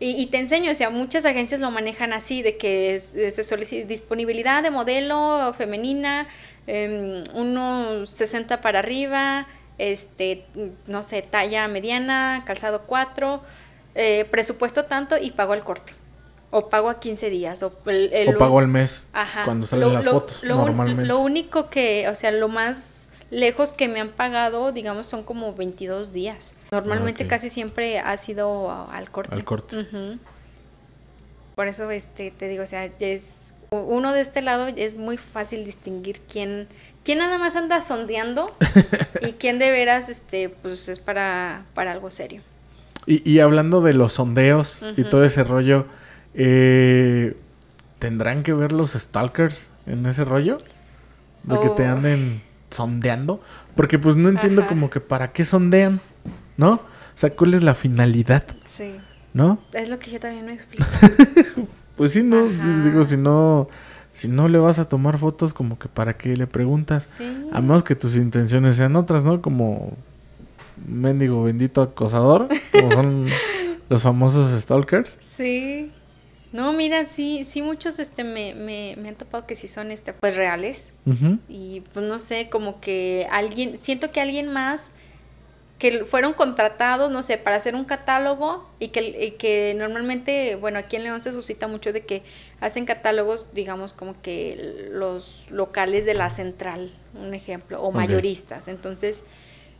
Y, 0.00 0.12
y 0.20 0.26
te 0.26 0.38
enseño, 0.38 0.72
o 0.72 0.74
sea, 0.74 0.88
muchas 0.90 1.24
agencias 1.26 1.60
lo 1.60 1.70
manejan 1.70 2.12
así, 2.14 2.40
de 2.42 2.56
que 2.56 2.96
eh, 2.96 3.00
se 3.30 3.42
solicita 3.42 3.86
disponibilidad 3.86 4.62
de 4.62 4.70
modelo 4.70 5.54
femenina, 5.56 6.26
em, 6.66 7.22
unos 7.34 8.08
60 8.10 8.60
para 8.62 8.78
arriba, 8.78 9.46
este, 9.76 10.46
no 10.86 11.02
sé, 11.02 11.20
talla 11.22 11.68
mediana, 11.68 12.44
calzado 12.46 12.82
4, 12.86 13.42
eh, 13.94 14.26
presupuesto 14.30 14.86
tanto 14.86 15.16
y 15.20 15.32
pago 15.32 15.52
al 15.52 15.62
corte. 15.64 15.92
O 16.50 16.68
pago 16.68 16.88
a 16.90 16.98
15 16.98 17.28
días. 17.30 17.62
O, 17.62 17.72
el, 17.86 18.10
el- 18.12 18.34
O 18.34 18.38
pago 18.38 18.58
al 18.58 18.68
mes 18.68 19.06
Ajá. 19.12 19.44
cuando 19.44 19.66
salen 19.66 19.88
Lo- 19.88 19.94
las 19.94 20.04
lo- 20.04 20.12
fotos, 20.12 20.42
lo 20.42 20.54
un- 20.56 20.60
normalmente. 20.64 21.04
Lo 21.04 21.20
único 21.20 21.68
que, 21.70 22.08
o 22.08 22.16
sea, 22.16 22.30
lo 22.32 22.48
más 22.48 23.10
lejos 23.30 23.72
que 23.74 23.86
me 23.86 24.00
han 24.00 24.08
pagado, 24.10 24.72
digamos, 24.72 25.06
son 25.06 25.22
como 25.22 25.54
22 25.54 26.12
días. 26.12 26.54
Normalmente 26.70 27.24
Ah, 27.24 27.28
casi 27.28 27.50
siempre 27.50 27.98
ha 27.98 28.16
sido 28.16 28.70
al 28.90 29.10
corte. 29.10 29.34
Al 29.34 29.44
corte. 29.44 29.86
Por 31.54 31.66
eso, 31.68 31.90
este, 31.90 32.30
te 32.30 32.48
digo, 32.48 32.62
o 32.62 32.66
sea, 32.66 32.84
es 33.00 33.54
uno 33.70 34.12
de 34.12 34.20
este 34.20 34.40
lado 34.42 34.66
es 34.66 34.96
muy 34.96 35.16
fácil 35.16 35.64
distinguir 35.64 36.20
quién, 36.22 36.66
quién 37.04 37.18
nada 37.18 37.38
más 37.38 37.54
anda 37.54 37.80
sondeando 37.80 38.54
y 39.20 39.32
quién 39.32 39.58
de 39.58 39.70
veras, 39.70 40.08
este, 40.08 40.48
pues 40.48 40.88
es 40.88 40.98
para, 40.98 41.64
para 41.74 41.92
algo 41.92 42.10
serio. 42.10 42.42
Y, 43.06 43.28
y 43.30 43.40
hablando 43.40 43.80
de 43.80 43.94
los 43.94 44.14
sondeos 44.14 44.84
y 44.96 45.04
todo 45.04 45.24
ese 45.24 45.44
rollo, 45.44 45.86
eh, 46.34 47.36
¿tendrán 47.98 48.42
que 48.42 48.52
ver 48.52 48.72
los 48.72 48.92
stalkers 48.92 49.70
en 49.86 50.04
ese 50.06 50.24
rollo? 50.24 50.58
De 51.44 51.58
que 51.60 51.68
te 51.70 51.84
Oh. 51.88 51.92
anden 51.92 52.42
sondeando. 52.70 53.40
Porque 53.74 53.98
pues 53.98 54.16
no 54.16 54.28
entiendo 54.28 54.62
Ajá. 54.62 54.68
como 54.68 54.90
que 54.90 55.00
para 55.00 55.32
qué 55.32 55.44
sondean, 55.44 56.00
¿no? 56.60 56.72
O 56.74 57.16
sea, 57.16 57.30
¿cuál 57.30 57.54
es 57.54 57.62
la 57.62 57.74
finalidad? 57.74 58.44
Sí, 58.68 58.96
¿No? 59.32 59.58
es 59.72 59.88
lo 59.88 59.98
que 59.98 60.10
yo 60.10 60.20
también 60.20 60.46
no 60.46 60.52
explico. 60.52 60.86
Pues 61.96 62.12
sí, 62.12 62.22
no, 62.22 62.46
Ajá. 62.46 62.82
digo, 62.84 63.04
si 63.04 63.18
no, 63.18 63.68
si 64.12 64.26
no 64.26 64.48
le 64.48 64.58
vas 64.58 64.78
a 64.78 64.88
tomar 64.88 65.18
fotos, 65.18 65.52
como 65.52 65.78
que 65.78 65.86
para 65.86 66.16
qué 66.16 66.34
le 66.34 66.46
preguntas. 66.46 67.14
Sí. 67.18 67.24
A 67.52 67.60
menos 67.60 67.84
que 67.84 67.94
tus 67.94 68.16
intenciones 68.16 68.76
sean 68.76 68.96
otras, 68.96 69.22
¿no? 69.22 69.42
Como 69.42 69.92
mendigo 70.88 71.42
bendito 71.42 71.82
acosador, 71.82 72.48
como 72.72 72.90
son 72.92 73.26
los 73.90 74.00
famosos 74.00 74.58
stalkers. 74.62 75.18
Sí. 75.20 75.90
No, 76.52 76.72
mira, 76.72 77.04
sí, 77.04 77.44
sí 77.44 77.60
muchos 77.60 77.98
este 77.98 78.24
me, 78.24 78.54
me, 78.54 78.96
me 78.98 79.10
han 79.10 79.14
topado 79.14 79.46
que 79.46 79.54
sí 79.54 79.68
son 79.68 79.90
este 79.90 80.14
pues 80.14 80.36
reales. 80.36 80.88
Y 81.50 81.82
pues 81.92 82.06
no 82.06 82.18
sé, 82.18 82.48
como 82.48 82.80
que 82.80 83.26
alguien, 83.30 83.76
siento 83.76 84.10
que 84.10 84.22
alguien 84.22 84.50
más 84.50 84.92
que 85.80 86.04
fueron 86.04 86.34
contratados, 86.34 87.10
no 87.10 87.22
sé, 87.22 87.38
para 87.38 87.56
hacer 87.56 87.74
un 87.74 87.86
catálogo 87.86 88.68
y 88.78 88.88
que, 88.88 89.00
y 89.00 89.30
que 89.32 89.74
normalmente, 89.76 90.56
bueno, 90.56 90.78
aquí 90.78 90.96
en 90.96 91.04
León 91.04 91.22
se 91.22 91.32
suscita 91.32 91.68
mucho 91.68 91.94
de 91.94 92.02
que 92.02 92.22
hacen 92.60 92.84
catálogos, 92.84 93.46
digamos, 93.54 93.94
como 93.94 94.20
que 94.20 94.88
los 94.90 95.50
locales 95.50 96.04
de 96.04 96.12
la 96.12 96.28
central, 96.28 96.92
un 97.18 97.32
ejemplo, 97.32 97.82
o 97.82 97.92
mayoristas. 97.92 98.68
Entonces, 98.68 99.24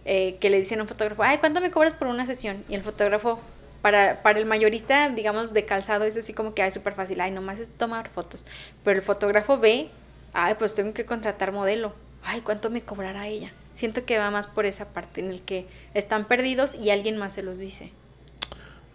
eh, 0.06 0.38
que 0.40 0.48
le 0.48 0.58
dicen 0.58 0.78
a 0.78 0.82
un 0.82 0.88
fotógrafo, 0.88 1.22
ay, 1.22 1.36
¿cuánto 1.36 1.60
me 1.60 1.70
cobras 1.70 1.92
por 1.92 2.08
una 2.08 2.24
sesión? 2.24 2.64
Y 2.66 2.74
el 2.74 2.82
fotógrafo, 2.82 3.38
para, 3.82 4.22
para 4.22 4.38
el 4.38 4.46
mayorista, 4.46 5.10
digamos, 5.10 5.52
de 5.52 5.66
calzado, 5.66 6.04
es 6.04 6.16
así 6.16 6.32
como 6.32 6.54
que, 6.54 6.62
ay, 6.62 6.70
súper 6.70 6.94
fácil, 6.94 7.20
ay, 7.20 7.30
nomás 7.30 7.60
es 7.60 7.68
tomar 7.68 8.08
fotos. 8.08 8.46
Pero 8.84 8.96
el 8.96 9.02
fotógrafo 9.04 9.58
ve, 9.58 9.90
ay, 10.32 10.54
pues 10.58 10.72
tengo 10.72 10.94
que 10.94 11.04
contratar 11.04 11.52
modelo. 11.52 11.92
Ay, 12.22 12.40
¿cuánto 12.40 12.70
me 12.70 12.80
cobrará 12.80 13.28
ella? 13.28 13.52
Siento 13.72 14.04
que 14.04 14.18
va 14.18 14.30
más 14.30 14.46
por 14.46 14.66
esa 14.66 14.86
parte 14.86 15.20
en 15.20 15.30
el 15.30 15.42
que 15.42 15.66
están 15.94 16.24
perdidos 16.24 16.74
y 16.74 16.90
alguien 16.90 17.16
más 17.16 17.32
se 17.34 17.42
los 17.42 17.58
dice. 17.58 17.92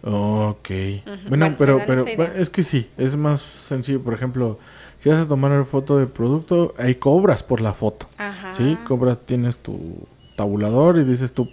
Ok. 0.02 0.68
Bueno, 1.04 1.20
Bueno, 1.28 1.54
pero, 1.58 1.80
pero 1.86 2.04
bueno, 2.04 2.34
es 2.34 2.50
que 2.50 2.62
sí, 2.62 2.88
es 2.96 3.16
más 3.16 3.40
sencillo. 3.40 4.02
Por 4.02 4.14
ejemplo, 4.14 4.58
si 4.98 5.08
vas 5.08 5.18
a 5.18 5.26
tomar 5.26 5.50
una 5.52 5.64
foto 5.64 5.98
de 5.98 6.06
producto, 6.06 6.74
ahí 6.78 6.94
cobras 6.94 7.42
por 7.42 7.60
la 7.60 7.72
foto. 7.72 8.06
Ajá. 8.18 8.54
Sí, 8.54 8.78
cobras, 8.86 9.18
tienes 9.26 9.58
tu 9.58 10.06
tabulador 10.36 10.98
y 10.98 11.04
dices 11.04 11.32
tú, 11.32 11.50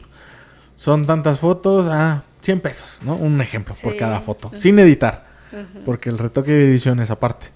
son 0.77 1.05
tantas 1.05 1.39
fotos, 1.39 1.87
ah, 1.89 2.23
100 2.41 2.59
pesos, 2.59 2.99
¿no? 3.03 3.15
Un 3.15 3.39
ejemplo 3.41 3.73
por 3.81 3.95
cada 3.95 4.19
foto, 4.19 4.51
sin 4.55 4.77
editar, 4.79 5.25
porque 5.85 6.09
el 6.09 6.17
retoque 6.17 6.51
de 6.51 6.65
edición 6.65 6.99
es 6.99 7.09
aparte. 7.09 7.47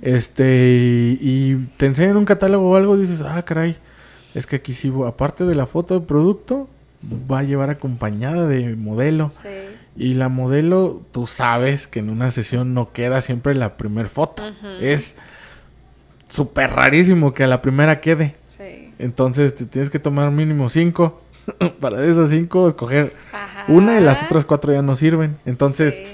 Este, 0.00 0.66
y, 0.66 1.18
y 1.20 1.56
te 1.76 1.86
enseñan 1.86 2.16
un 2.16 2.24
catálogo 2.24 2.70
o 2.70 2.76
algo, 2.76 2.96
dices, 2.96 3.20
ah, 3.20 3.42
caray, 3.44 3.76
es 4.34 4.46
que 4.46 4.56
aquí 4.56 4.74
sí, 4.74 4.92
aparte 5.06 5.44
de 5.44 5.54
la 5.54 5.66
foto 5.66 5.98
de 5.98 6.06
producto, 6.06 6.68
va 7.30 7.40
a 7.40 7.42
llevar 7.42 7.70
acompañada 7.70 8.46
de 8.46 8.76
modelo. 8.76 9.28
Sí. 9.28 9.48
Y 9.96 10.14
la 10.14 10.28
modelo, 10.28 11.02
tú 11.12 11.26
sabes 11.26 11.86
que 11.86 11.98
en 11.98 12.10
una 12.10 12.30
sesión 12.30 12.74
no 12.74 12.92
queda 12.92 13.20
siempre 13.20 13.54
la 13.54 13.76
primer 13.76 14.08
foto. 14.08 14.42
Es 14.80 15.16
súper 16.28 16.70
rarísimo 16.70 17.34
que 17.34 17.44
a 17.44 17.46
la 17.46 17.60
primera 17.60 18.00
quede. 18.00 18.36
Sí. 18.46 18.92
Entonces 18.98 19.54
te 19.54 19.66
tienes 19.66 19.90
que 19.90 19.98
tomar 19.98 20.30
mínimo 20.30 20.68
cinco. 20.68 21.20
Para 21.80 22.00
de 22.00 22.10
esas 22.10 22.30
cinco, 22.30 22.68
escoger 22.68 23.14
Ajá. 23.32 23.64
una 23.68 23.98
y 23.98 24.00
las 24.02 24.22
otras 24.22 24.44
cuatro 24.44 24.72
ya 24.72 24.80
no 24.82 24.96
sirven. 24.96 25.36
Entonces, 25.44 25.94
Sí. 25.94 26.06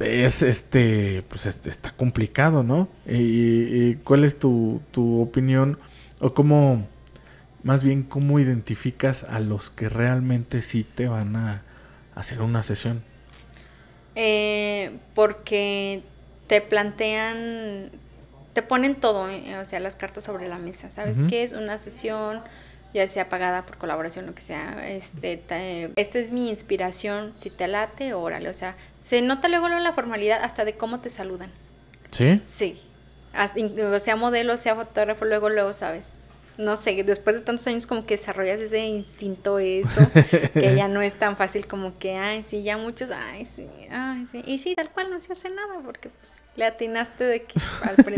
es 0.00 0.42
este, 0.42 1.24
pues 1.28 1.46
este, 1.46 1.70
está 1.70 1.90
complicado, 1.90 2.62
¿no? 2.62 2.88
Y, 3.06 3.94
cuál 3.96 4.24
es 4.24 4.38
tu, 4.38 4.80
tu 4.90 5.20
opinión 5.22 5.78
o 6.20 6.34
cómo, 6.34 6.86
más 7.62 7.82
bien, 7.82 8.02
cómo 8.02 8.38
identificas 8.38 9.24
a 9.24 9.40
los 9.40 9.70
que 9.70 9.88
realmente 9.88 10.62
sí 10.62 10.84
te 10.84 11.08
van 11.08 11.36
a 11.36 11.62
hacer 12.14 12.42
una 12.42 12.62
sesión? 12.62 13.02
Eh, 14.14 14.98
porque 15.14 16.02
te 16.46 16.60
plantean, 16.60 17.90
te 18.52 18.62
ponen 18.62 18.96
todo, 18.96 19.28
eh, 19.28 19.58
o 19.58 19.64
sea, 19.64 19.80
las 19.80 19.96
cartas 19.96 20.24
sobre 20.24 20.48
la 20.48 20.58
mesa. 20.58 20.90
¿Sabes 20.90 21.24
qué 21.28 21.42
es 21.42 21.52
una 21.52 21.78
sesión? 21.78 22.42
ya 22.92 23.06
sea 23.06 23.28
pagada 23.28 23.66
por 23.66 23.78
colaboración, 23.78 24.26
lo 24.26 24.34
que 24.34 24.42
sea, 24.42 24.88
este, 24.88 25.42
esta 25.96 26.18
es 26.18 26.30
mi 26.30 26.48
inspiración, 26.48 27.32
si 27.36 27.50
te 27.50 27.68
late, 27.68 28.14
órale, 28.14 28.48
o 28.48 28.54
sea, 28.54 28.76
se 28.96 29.22
nota 29.22 29.48
luego 29.48 29.68
la 29.68 29.92
formalidad 29.92 30.42
hasta 30.42 30.64
de 30.64 30.76
cómo 30.76 31.00
te 31.00 31.08
saludan. 31.08 31.50
¿Sí? 32.10 32.42
Sí, 32.46 32.82
o 33.32 33.98
sea 34.00 34.16
modelo, 34.16 34.56
sea 34.56 34.74
fotógrafo, 34.74 35.24
luego, 35.24 35.48
luego, 35.48 35.72
¿sabes? 35.72 36.16
No 36.60 36.76
sé, 36.76 37.02
después 37.02 37.36
de 37.36 37.42
tantos 37.42 37.66
años 37.66 37.86
como 37.86 38.04
que 38.04 38.14
desarrollas 38.14 38.60
ese 38.60 38.84
instinto, 38.86 39.58
eso, 39.58 40.00
que 40.52 40.74
ya 40.76 40.88
no 40.88 41.00
es 41.00 41.14
tan 41.14 41.36
fácil 41.36 41.66
como 41.66 41.98
que, 41.98 42.16
ay, 42.16 42.42
sí, 42.42 42.62
ya 42.62 42.76
muchos, 42.76 43.10
ay, 43.10 43.46
sí, 43.46 43.66
ay, 43.90 44.26
sí, 44.30 44.42
y 44.44 44.58
sí, 44.58 44.74
tal 44.74 44.90
cual 44.90 45.10
no 45.10 45.18
se 45.20 45.32
hace 45.32 45.48
nada, 45.48 45.80
porque 45.84 46.10
pues 46.10 46.42
le 46.56 46.66
atinaste 46.66 47.24
de 47.24 47.42
que 47.44 47.54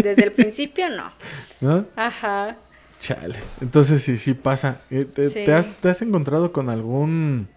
desde 0.03 0.25
el 0.25 0.33
principio 0.33 0.89
no. 0.89 1.13
¿No? 1.61 1.87
Ajá. 1.95 2.57
Chale. 3.03 3.39
Entonces 3.61 4.03
sí, 4.03 4.17
sí 4.17 4.33
pasa. 4.33 4.81
Eh, 4.89 5.05
te, 5.05 5.25
has, 5.53 5.75
¿Te, 5.75 5.89
has, 5.89 6.03
encontrado 6.03 6.53
con 6.53 6.71
algún 6.71 7.49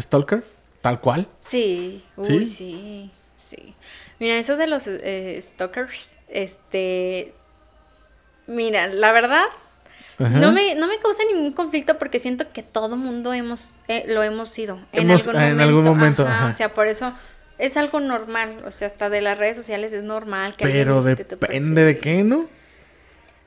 stalker? 0.00 0.44
¿Tal 0.80 1.00
cual? 1.00 1.28
Sí. 1.40 2.02
Uy, 2.16 2.46
sí. 2.46 3.10
Sí. 3.36 3.74
Mira, 4.18 4.38
eso 4.38 4.56
de 4.56 4.66
los 4.66 4.86
eh, 4.86 5.38
stalkers, 5.42 6.16
este... 6.28 7.34
Mira, 8.46 8.88
la 8.88 9.12
verdad, 9.12 9.44
no 10.18 10.52
me, 10.52 10.74
no 10.74 10.86
me 10.86 10.98
causa 10.98 11.22
ningún 11.32 11.52
conflicto 11.52 11.98
porque 11.98 12.18
siento 12.18 12.52
que 12.52 12.62
todo 12.62 12.96
mundo 12.96 13.32
hemos, 13.32 13.74
eh, 13.88 14.04
lo 14.06 14.22
hemos 14.22 14.48
sido. 14.48 14.78
En 14.92 15.10
algún 15.10 15.26
momento. 15.26 15.52
En 15.52 15.60
algún 15.60 15.84
momento 15.84 16.26
O 16.48 16.52
sea, 16.52 16.72
por 16.72 16.86
eso 16.86 17.12
es 17.58 17.76
algo 17.76 18.00
normal. 18.00 18.62
O 18.66 18.70
sea, 18.70 18.86
hasta 18.86 19.10
de 19.10 19.20
las 19.20 19.38
redes 19.38 19.56
sociales 19.56 19.92
es 19.92 20.02
normal 20.02 20.54
que 20.56 20.64
Pero 20.66 21.02
depende 21.02 21.84
de 21.84 21.98
qué, 21.98 22.22
¿no? 22.22 22.48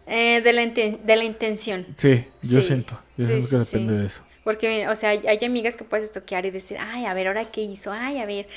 Eh, 0.08 0.42
de, 0.42 0.54
la 0.54 0.66
de 0.66 1.16
la 1.16 1.24
intención. 1.24 1.86
Sí, 1.96 2.26
yo 2.42 2.62
siento. 2.62 3.00
Yo 3.18 3.26
siento 3.26 3.50
que 3.50 3.56
depende 3.58 3.98
de 3.98 4.08
eso. 4.08 4.24
Porque, 4.48 4.88
o 4.88 4.96
sea, 4.96 5.10
hay 5.10 5.40
amigas 5.44 5.76
que 5.76 5.84
puedes 5.84 6.06
estoquear 6.06 6.46
y 6.46 6.52
decir, 6.52 6.78
ay, 6.80 7.06
a 7.06 7.14
ver, 7.14 7.28
ahora 7.28 7.44
qué 7.52 7.60
hizo, 7.60 7.92
ay, 7.92 8.20
a 8.20 8.26
ver, 8.26 8.48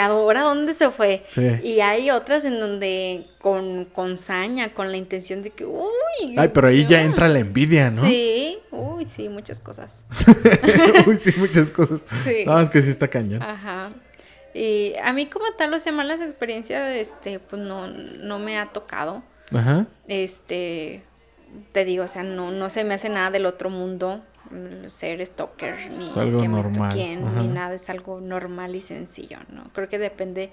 ahora 0.00 0.40
dónde 0.40 0.72
se 0.72 0.90
fue. 0.90 1.22
Y 1.62 1.80
hay 1.80 2.10
otras 2.10 2.46
en 2.46 2.58
donde 2.58 3.26
con, 3.40 3.84
con 3.84 4.16
saña, 4.16 4.72
con 4.72 4.90
la 4.90 4.96
intención 4.96 5.42
de 5.42 5.50
que, 5.50 5.66
uy. 5.66 6.34
Ay, 6.38 6.48
pero 6.48 6.68
ahí 6.68 6.86
ya 6.86 7.02
entra 7.02 7.28
la 7.28 7.40
envidia, 7.40 7.90
¿no? 7.90 8.06
Sí, 8.06 8.56
uy, 8.70 9.04
sí, 9.04 9.28
muchas 9.28 9.60
cosas. 9.60 10.06
uy, 11.06 11.18
sí, 11.18 11.34
muchas 11.36 11.70
cosas. 11.70 12.00
Sí. 12.24 12.44
No, 12.46 12.58
es 12.58 12.70
que 12.70 12.80
sí 12.80 12.88
está 12.88 13.08
cañón. 13.08 13.42
Ajá. 13.42 13.90
Y 14.54 14.94
a 14.94 15.12
mí 15.12 15.26
como 15.26 15.44
tal, 15.58 15.74
o 15.74 15.78
sea, 15.78 15.92
malas 15.92 16.22
experiencias, 16.22 16.96
este, 16.96 17.38
pues 17.38 17.60
no, 17.60 17.86
no 17.86 18.38
me 18.38 18.58
ha 18.58 18.64
tocado. 18.64 19.22
Ajá. 19.52 19.88
Este, 20.08 21.02
te 21.72 21.84
digo, 21.84 22.04
o 22.04 22.08
sea, 22.08 22.22
no, 22.22 22.50
no 22.50 22.70
se 22.70 22.82
me 22.82 22.94
hace 22.94 23.10
nada 23.10 23.30
del 23.30 23.44
otro 23.44 23.68
mundo 23.68 24.22
ser 24.88 25.24
stalker 25.24 25.90
ni 25.90 26.12
que 26.12 26.48
normal. 26.48 26.96
ni 26.96 27.48
nada, 27.48 27.74
es 27.74 27.88
algo 27.90 28.20
normal 28.20 28.76
y 28.76 28.82
sencillo, 28.82 29.38
¿no? 29.48 29.70
Creo 29.72 29.88
que 29.88 29.98
depende 29.98 30.52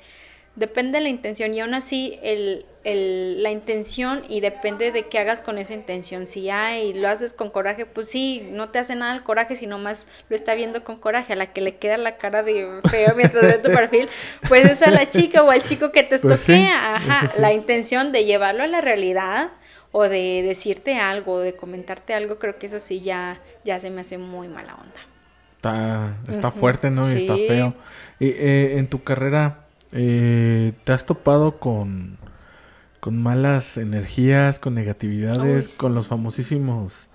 depende 0.56 0.98
de 0.98 1.04
la 1.04 1.10
intención 1.10 1.54
y 1.54 1.62
aún 1.62 1.74
así 1.74 2.20
el, 2.22 2.66
el, 2.84 3.42
la 3.42 3.52
intención 3.52 4.24
y 4.28 4.42
depende 4.42 4.92
de 4.92 5.08
qué 5.08 5.20
hagas 5.20 5.42
con 5.42 5.58
esa 5.58 5.74
intención. 5.74 6.26
Si 6.26 6.50
hay 6.50 6.94
lo 6.94 7.08
haces 7.08 7.34
con 7.34 7.50
coraje, 7.50 7.86
pues 7.86 8.10
sí, 8.10 8.48
no 8.52 8.70
te 8.70 8.80
hace 8.80 8.96
nada 8.96 9.16
el 9.16 9.24
coraje, 9.24 9.56
sino 9.56 9.78
más 9.78 10.08
lo 10.30 10.36
está 10.36 10.54
viendo 10.56 10.84
con 10.84 10.98
coraje. 10.98 11.34
A 11.34 11.36
la 11.36 11.54
que 11.54 11.62
le 11.62 11.78
queda 11.78 11.98
la 11.98 12.16
cara 12.16 12.44
de 12.44 12.82
feo 12.90 13.14
mientras 13.16 13.44
ve 13.44 13.60
tu 13.60 13.74
perfil, 13.74 14.10
pues 14.48 14.70
es 14.70 14.82
a 14.82 14.92
la 14.92 15.10
chica 15.10 15.44
o 15.44 15.52
al 15.52 15.64
chico 15.64 15.92
que 15.92 16.04
te 16.04 16.20
pues 16.20 16.34
estoquea. 16.34 16.96
Ajá, 16.96 17.32
la 17.38 17.54
intención 17.54 18.12
de 18.12 18.26
llevarlo 18.26 18.64
a 18.64 18.68
la 18.68 18.82
realidad 18.82 19.52
o 19.94 20.04
de 20.04 20.42
decirte 20.44 20.98
algo, 20.98 21.40
de 21.40 21.56
comentarte 21.56 22.14
algo, 22.14 22.40
creo 22.40 22.58
que 22.58 22.68
eso 22.68 22.80
sí 22.80 23.02
ya, 23.02 23.42
ya 23.64 23.80
se 23.80 23.90
me 23.90 24.02
hace 24.02 24.18
muy 24.18 24.48
mala 24.48 24.76
onda. 24.76 25.02
Está, 25.56 26.18
está 26.28 26.52
fuerte, 26.52 26.90
¿no? 26.90 27.10
Y 27.12 27.18
está 27.18 27.36
feo. 27.36 27.76
Y, 28.20 28.30
eh, 28.30 28.78
en 28.78 28.88
tu 28.88 29.04
carrera, 29.04 29.66
eh, 29.92 30.74
¿te 30.84 30.92
has 30.92 31.06
topado 31.06 31.60
con, 31.60 32.18
con 33.00 33.22
malas 33.22 33.78
energías, 33.78 34.60
con 34.60 34.74
negatividades, 34.74 35.78
con 35.78 35.94
los 35.94 36.08
famosísimos... 36.08 37.08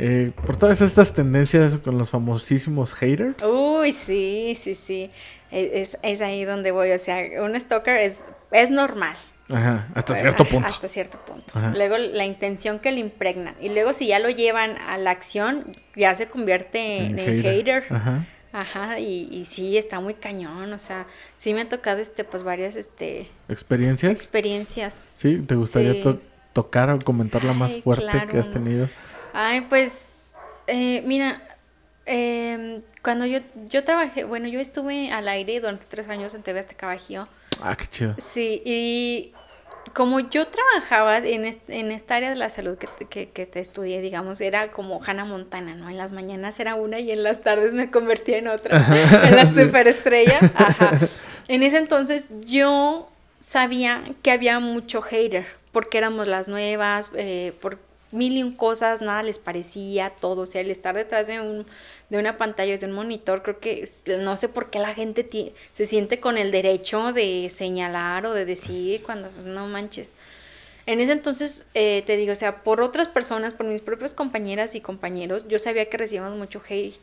Eh, 0.00 0.30
por 0.46 0.56
todas 0.56 0.80
estas 0.80 1.12
tendencias 1.12 1.76
con 1.78 1.98
los 1.98 2.10
famosísimos 2.10 2.94
haters. 2.94 3.42
Uy, 3.42 3.92
sí, 3.92 4.56
sí, 4.62 4.76
sí. 4.76 5.10
E, 5.50 5.80
es, 5.80 5.98
es, 6.02 6.20
ahí 6.20 6.44
donde 6.44 6.70
voy. 6.70 6.92
O 6.92 6.98
sea, 7.00 7.42
un 7.42 7.58
stalker 7.58 7.96
es, 7.96 8.22
es 8.52 8.70
normal. 8.70 9.16
Ajá, 9.50 9.88
hasta 9.94 10.14
cierto 10.14 10.44
punto. 10.44 10.68
Hasta 10.68 10.88
cierto 10.88 11.18
punto. 11.20 11.54
Luego 11.74 11.96
la 11.98 12.26
intención 12.26 12.78
que 12.78 12.92
le 12.92 13.00
impregnan. 13.00 13.54
Y 13.60 13.70
luego 13.70 13.92
si 13.92 14.08
ya 14.08 14.18
lo 14.18 14.28
llevan 14.28 14.76
a 14.78 14.98
la 14.98 15.10
acción, 15.10 15.76
ya 15.96 16.14
se 16.14 16.28
convierte 16.28 17.06
en, 17.06 17.16
hater. 17.18 17.84
Ajá. 17.90 18.26
Ajá, 18.50 18.98
y, 18.98 19.28
y, 19.30 19.44
sí, 19.44 19.76
está 19.76 20.00
muy 20.00 20.14
cañón, 20.14 20.72
o 20.72 20.78
sea, 20.78 21.06
sí 21.36 21.52
me 21.52 21.60
ha 21.60 21.68
tocado, 21.68 22.00
este, 22.00 22.24
pues, 22.24 22.42
varias, 22.42 22.76
este... 22.76 23.28
¿Experiencias? 23.46 24.10
Experiencias. 24.10 25.06
Sí, 25.12 25.36
¿te 25.46 25.54
gustaría 25.54 26.02
tocar 26.54 26.90
o 26.90 26.98
comentar 26.98 27.44
la 27.44 27.52
más 27.52 27.76
fuerte 27.82 28.26
que 28.30 28.38
has 28.38 28.50
tenido? 28.50 28.88
Ay, 29.34 29.60
pues, 29.68 30.32
eh, 30.66 31.02
mira, 31.06 31.42
em, 32.06 32.80
cuando 33.02 33.26
yo, 33.26 33.40
yo 33.68 33.84
trabajé, 33.84 34.24
bueno, 34.24 34.48
yo 34.48 34.60
estuve 34.60 35.12
al 35.12 35.28
aire 35.28 35.60
durante 35.60 35.84
tres 35.86 36.08
años 36.08 36.32
en 36.34 36.42
TV 36.42 36.60
Azteca 36.60 36.86
Bajío. 36.86 37.28
Ah, 37.62 37.76
qué 37.76 37.86
chido. 37.86 38.14
Sí, 38.18 38.62
y 38.64 39.34
como 39.98 40.20
yo 40.20 40.46
trabajaba 40.46 41.18
en, 41.18 41.44
en 41.66 41.90
esta 41.90 42.14
área 42.14 42.30
de 42.30 42.36
la 42.36 42.50
salud 42.50 42.78
que, 42.78 43.30
que, 43.30 43.46
te 43.46 43.58
estudié, 43.58 44.00
digamos, 44.00 44.40
era 44.40 44.70
como 44.70 45.02
Hannah 45.04 45.24
Montana, 45.24 45.74
¿no? 45.74 45.90
En 45.90 45.96
las 45.96 46.12
mañanas 46.12 46.60
era 46.60 46.76
una 46.76 47.00
y 47.00 47.10
en 47.10 47.24
las 47.24 47.40
tardes 47.40 47.74
me 47.74 47.90
convertía 47.90 48.38
en 48.38 48.46
otra, 48.46 48.78
en 49.24 49.34
la 49.34 49.44
superestrella. 49.52 50.38
Ajá. 50.54 51.00
En 51.48 51.62
ese 51.62 51.78
entonces 51.78 52.28
yo 52.42 53.10
sabía 53.40 54.04
que 54.22 54.30
había 54.30 54.60
mucho 54.60 55.00
hater, 55.00 55.46
porque 55.72 55.96
éramos 55.96 56.28
las 56.28 56.46
nuevas, 56.46 57.10
eh, 57.16 57.54
por 57.62 57.78
mil 58.10 58.36
y 58.36 58.42
un 58.42 58.52
cosas, 58.52 59.00
nada 59.00 59.22
les 59.22 59.38
parecía, 59.38 60.10
todo, 60.10 60.42
o 60.42 60.46
sea, 60.46 60.60
el 60.60 60.70
estar 60.70 60.94
detrás 60.94 61.26
de 61.26 61.40
un 61.40 61.66
de 62.10 62.18
una 62.18 62.38
pantalla, 62.38 62.76
de 62.78 62.86
un 62.86 62.92
monitor, 62.92 63.42
creo 63.42 63.58
que 63.60 63.86
no 64.20 64.36
sé 64.36 64.48
por 64.48 64.70
qué 64.70 64.78
la 64.78 64.94
gente 64.94 65.28
se 65.70 65.86
siente 65.86 66.20
con 66.20 66.38
el 66.38 66.50
derecho 66.50 67.12
de 67.12 67.50
señalar 67.54 68.24
o 68.24 68.32
de 68.32 68.44
decir 68.44 69.02
cuando 69.02 69.30
no 69.44 69.66
manches. 69.66 70.14
En 70.86 71.00
ese 71.00 71.12
entonces, 71.12 71.66
eh, 71.74 72.02
te 72.06 72.16
digo, 72.16 72.32
o 72.32 72.36
sea, 72.36 72.62
por 72.62 72.80
otras 72.80 73.08
personas, 73.08 73.52
por 73.52 73.66
mis 73.66 73.82
propias 73.82 74.14
compañeras 74.14 74.74
y 74.74 74.80
compañeros, 74.80 75.46
yo 75.46 75.58
sabía 75.58 75.84
que 75.90 75.98
recibíamos 75.98 76.34
mucho 76.38 76.62
hate, 76.66 76.96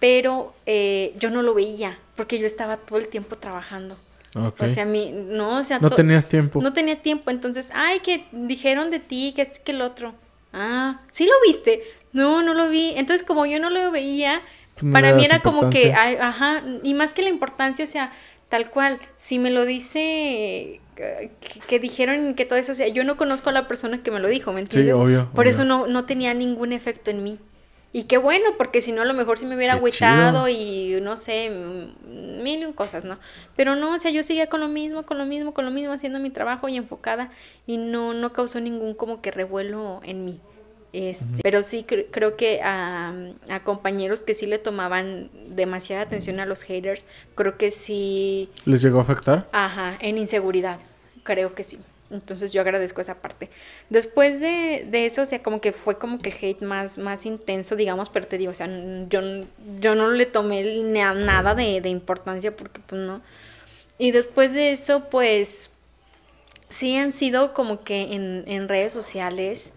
pero 0.00 0.52
eh, 0.66 1.14
yo 1.16 1.30
no 1.30 1.42
lo 1.42 1.54
veía, 1.54 1.96
porque 2.16 2.40
yo 2.40 2.46
estaba 2.46 2.76
todo 2.76 2.98
el 2.98 3.06
tiempo 3.06 3.36
trabajando. 3.36 3.96
O 4.34 4.66
sea, 4.66 4.84
mi, 4.84 5.12
no, 5.12 5.58
o 5.58 5.62
sea, 5.62 5.78
no 5.78 5.90
tenías 5.90 6.28
tiempo. 6.28 6.60
No 6.60 6.72
tenía 6.72 7.00
tiempo, 7.00 7.30
entonces, 7.30 7.70
ay, 7.72 8.00
que 8.00 8.24
dijeron 8.32 8.90
de 8.90 8.98
ti, 8.98 9.32
que 9.36 9.42
esto 9.42 9.60
que 9.64 9.70
el 9.70 9.80
otro. 9.80 10.12
Ah, 10.54 11.00
sí 11.10 11.26
lo 11.26 11.32
viste. 11.46 11.82
No, 12.12 12.42
no 12.42 12.54
lo 12.54 12.68
vi. 12.68 12.94
Entonces, 12.96 13.26
como 13.26 13.44
yo 13.44 13.58
no 13.58 13.70
lo 13.70 13.90
veía, 13.90 14.40
pues 14.78 14.92
para 14.92 15.12
mí 15.14 15.24
era 15.24 15.40
como 15.40 15.68
que, 15.68 15.92
ajá, 15.92 16.62
y 16.82 16.94
más 16.94 17.12
que 17.12 17.22
la 17.22 17.28
importancia, 17.28 17.84
o 17.84 17.88
sea, 17.88 18.12
tal 18.48 18.70
cual, 18.70 19.00
si 19.16 19.38
me 19.38 19.50
lo 19.50 19.64
dice 19.64 20.80
que, 20.94 21.78
dijeron 21.80 22.34
que 22.34 22.44
todo 22.44 22.58
eso, 22.58 22.72
o 22.72 22.74
sea, 22.76 22.86
yo 22.86 23.02
no 23.02 23.16
conozco 23.16 23.50
a 23.50 23.52
la 23.52 23.66
persona 23.66 24.02
que 24.02 24.12
me 24.12 24.20
lo 24.20 24.28
dijo, 24.28 24.52
¿me 24.52 24.60
entiendes? 24.60 24.94
Sí, 24.94 25.02
obvio. 25.02 25.28
Por 25.34 25.48
eso 25.48 25.64
no, 25.64 25.88
no 25.88 26.04
tenía 26.04 26.34
ningún 26.34 26.72
efecto 26.72 27.10
en 27.10 27.24
mí. 27.24 27.38
Y 27.92 28.04
qué 28.04 28.18
bueno, 28.18 28.50
porque 28.58 28.80
si 28.80 28.90
no, 28.90 29.02
a 29.02 29.04
lo 29.04 29.14
mejor 29.14 29.38
sí 29.38 29.46
me 29.46 29.54
hubiera 29.54 29.74
agüitado 29.74 30.48
y 30.48 30.98
no 31.00 31.16
sé, 31.16 31.48
mil 31.50 32.60
y 32.60 32.64
un 32.64 32.72
cosas, 32.72 33.04
¿no? 33.04 33.20
Pero 33.54 33.76
no, 33.76 33.94
o 33.94 33.98
sea, 34.00 34.10
yo 34.10 34.24
seguía 34.24 34.48
con 34.48 34.60
lo 34.60 34.66
mismo, 34.66 35.04
con 35.04 35.16
lo 35.16 35.24
mismo, 35.24 35.54
con 35.54 35.64
lo 35.64 35.70
mismo, 35.70 35.92
haciendo 35.92 36.18
mi 36.18 36.30
trabajo 36.30 36.68
y 36.68 36.76
enfocada 36.76 37.30
y 37.68 37.76
no, 37.76 38.12
no 38.12 38.32
causó 38.32 38.58
ningún 38.58 38.94
como 38.94 39.22
que 39.22 39.30
revuelo 39.30 40.00
en 40.04 40.24
mí. 40.24 40.40
Este, 40.94 41.42
pero 41.42 41.64
sí 41.64 41.84
creo 41.84 42.36
que 42.36 42.60
a, 42.62 43.12
compañeros 43.64 44.22
que 44.22 44.32
sí 44.32 44.46
le 44.46 44.58
tomaban 44.58 45.28
demasiada 45.48 46.02
atención 46.02 46.38
a 46.38 46.46
los 46.46 46.62
haters, 46.62 47.04
creo 47.34 47.58
que 47.58 47.72
sí... 47.72 48.48
¿Les 48.64 48.80
llegó 48.80 49.00
a 49.00 49.02
afectar? 49.02 49.48
Ajá, 49.50 49.96
en 50.00 50.18
inseguridad, 50.18 50.78
creo 51.24 51.54
que 51.54 51.64
sí. 51.64 51.80
Entonces 52.10 52.52
yo 52.52 52.60
agradezco 52.60 53.00
esa 53.00 53.16
parte. 53.16 53.50
Después 53.90 54.38
de, 54.38 54.86
eso, 54.92 55.22
o 55.22 55.26
sea, 55.26 55.42
como 55.42 55.60
que 55.60 55.72
fue 55.72 55.98
como 55.98 56.18
que 56.18 56.30
el 56.30 56.36
hate 56.40 56.62
más, 56.62 56.98
más 56.98 57.26
intenso, 57.26 57.74
digamos, 57.74 58.08
pero 58.08 58.28
te 58.28 58.38
digo, 58.38 58.52
o 58.52 58.54
sea, 58.54 58.68
yo, 59.08 59.20
yo 59.80 59.96
no 59.96 60.12
le 60.12 60.26
tomé 60.26 60.62
nada 60.84 61.56
de, 61.56 61.80
de 61.80 61.88
importancia 61.88 62.54
porque 62.54 62.80
pues 62.86 63.00
no 63.00 63.20
y 63.98 64.10
después 64.10 64.52
de 64.52 64.72
eso, 64.72 65.08
pues 65.08 65.70
sí 66.68 66.96
han 66.96 67.12
sido 67.12 67.54
como 67.54 67.84
que 67.84 68.14
en, 68.14 68.44
en 68.46 68.68
redes 68.68 68.92
sociales 68.92 69.72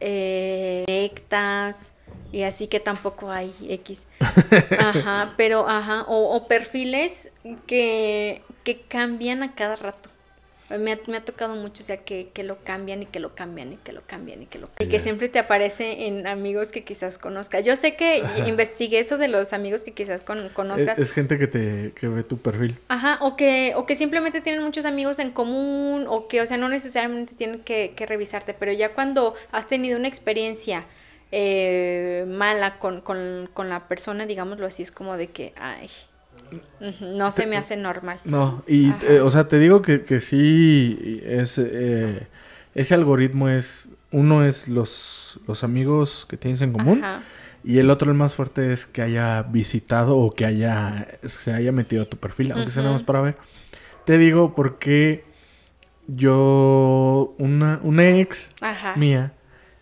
eh, 0.00 0.84
directas 0.86 1.92
y 2.30 2.42
así 2.42 2.66
que 2.66 2.80
tampoco 2.80 3.30
hay 3.30 3.54
X. 3.68 4.06
Ajá, 4.78 5.34
pero 5.36 5.68
ajá, 5.68 6.04
o, 6.08 6.36
o 6.36 6.46
perfiles 6.46 7.30
que, 7.66 8.42
que 8.64 8.80
cambian 8.82 9.42
a 9.42 9.54
cada 9.54 9.76
rato. 9.76 10.10
Me 10.70 10.92
ha, 10.92 10.98
me 11.06 11.16
ha 11.16 11.24
tocado 11.24 11.56
mucho, 11.56 11.82
o 11.82 11.86
sea, 11.86 11.96
que, 12.04 12.28
que 12.34 12.42
lo 12.44 12.62
cambian 12.62 13.02
y 13.02 13.06
que 13.06 13.20
lo 13.20 13.34
cambian 13.34 13.72
y 13.72 13.76
que 13.78 13.92
lo 13.92 14.02
cambian 14.06 14.42
y 14.42 14.46
que 14.46 14.58
lo 14.58 14.66
cambian. 14.66 14.88
Y 14.88 14.92
que 14.92 15.00
siempre 15.00 15.30
te 15.30 15.38
aparece 15.38 16.06
en 16.06 16.26
amigos 16.26 16.72
que 16.72 16.84
quizás 16.84 17.16
conozcas. 17.16 17.64
Yo 17.64 17.74
sé 17.76 17.96
que 17.96 18.22
investigué 18.46 18.98
eso 18.98 19.16
de 19.16 19.28
los 19.28 19.54
amigos 19.54 19.82
que 19.82 19.92
quizás 19.92 20.20
con- 20.20 20.44
Es, 20.46 20.52
conozcas. 20.52 20.98
es 20.98 21.10
gente 21.12 21.38
que 21.38 21.46
te 21.46 21.92
que 21.94 22.08
ve 22.08 22.22
tu 22.22 22.36
perfil. 22.38 22.76
Ajá, 22.88 23.18
o 23.22 23.34
que, 23.36 23.72
o 23.76 23.86
que 23.86 23.96
simplemente 23.96 24.40
tienen 24.42 24.62
muchos 24.62 24.84
amigos 24.84 25.18
en 25.20 25.30
común, 25.30 26.04
o 26.08 26.28
que, 26.28 26.42
o 26.42 26.46
sea, 26.46 26.58
no 26.58 26.68
necesariamente 26.68 27.34
tienen 27.34 27.60
que, 27.60 27.94
que 27.96 28.04
revisarte, 28.04 28.52
pero 28.52 28.70
ya 28.72 28.92
cuando 28.94 29.34
has 29.52 29.66
tenido 29.68 29.98
una 29.98 30.08
experiencia 30.08 30.84
eh, 31.32 32.24
mala 32.28 32.78
con, 32.78 33.00
con, 33.00 33.48
con 33.52 33.68
la 33.68 33.88
persona, 33.88 34.26
digámoslo 34.26 34.66
así, 34.66 34.82
es 34.82 34.90
como 34.92 35.16
de 35.16 35.28
que, 35.28 35.52
ay, 35.56 35.90
no 37.00 37.30
se 37.30 37.46
me 37.46 37.56
hace 37.56 37.76
normal. 37.76 38.20
No, 38.24 38.62
y 38.66 38.90
eh, 39.02 39.20
o 39.20 39.30
sea, 39.30 39.48
te 39.48 39.58
digo 39.58 39.82
que, 39.82 40.02
que 40.02 40.20
sí, 40.20 41.20
es, 41.24 41.58
eh, 41.58 42.26
ese 42.74 42.94
algoritmo 42.94 43.48
es, 43.48 43.88
uno 44.10 44.44
es 44.44 44.68
los, 44.68 45.40
los 45.46 45.64
amigos 45.64 46.26
que 46.28 46.36
tienes 46.36 46.60
en 46.62 46.72
común 46.72 47.02
Ajá, 47.02 47.22
y 47.64 47.78
el 47.78 47.90
otro, 47.90 48.10
el 48.10 48.16
más 48.16 48.34
fuerte, 48.34 48.72
es 48.72 48.86
que 48.86 49.02
haya 49.02 49.42
visitado 49.42 50.16
o 50.16 50.32
que 50.34 50.46
haya, 50.46 51.18
se 51.26 51.52
haya 51.52 51.72
metido 51.72 52.02
a 52.02 52.06
tu 52.06 52.16
perfil, 52.16 52.52
aunque 52.52 52.70
sea 52.70 52.82
nada 52.82 52.94
más 52.94 53.02
Ujú. 53.02 53.06
para 53.06 53.20
ver. 53.20 53.36
Te 54.04 54.16
digo 54.16 54.54
porque 54.54 55.24
yo, 56.06 57.34
una, 57.38 57.80
una 57.82 58.08
ex 58.18 58.52
ajá, 58.60 58.94
mía, 58.96 59.32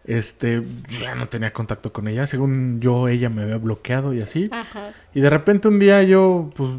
este, 0.07 0.63
ya 0.89 1.15
no 1.15 1.29
tenía 1.29 1.53
contacto 1.53 1.93
con 1.93 2.09
ella, 2.09 2.27
según 2.27 2.81
yo, 2.81 3.09
ella 3.09 3.29
me 3.29 3.43
había 3.43 3.59
bloqueado 3.59 4.15
y 4.15 4.23
así. 4.23 4.49
ajá, 4.53 4.93
Y 5.15 5.21
de 5.21 5.31
repente 5.31 5.69
un 5.69 5.79
día 5.79 6.03
yo, 6.03 6.51
pues, 6.57 6.71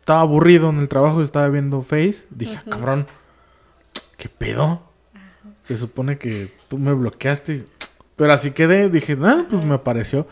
estaba 0.00 0.20
aburrido 0.20 0.70
en 0.70 0.78
el 0.78 0.88
trabajo, 0.88 1.22
estaba 1.22 1.48
viendo 1.48 1.82
Face. 1.82 2.26
Dije, 2.30 2.58
"Ah, 2.58 2.70
cabrón, 2.70 3.06
¿qué 4.16 4.28
pedo? 4.28 4.82
Se 5.60 5.76
supone 5.76 6.16
que 6.18 6.52
tú 6.68 6.78
me 6.78 6.92
bloqueaste. 6.92 7.64
Pero 8.16 8.32
así 8.32 8.52
quedé, 8.52 8.88
dije, 8.88 9.16
ah, 9.22 9.44
pues 9.50 9.64
me 9.64 9.74
apareció. 9.74 10.26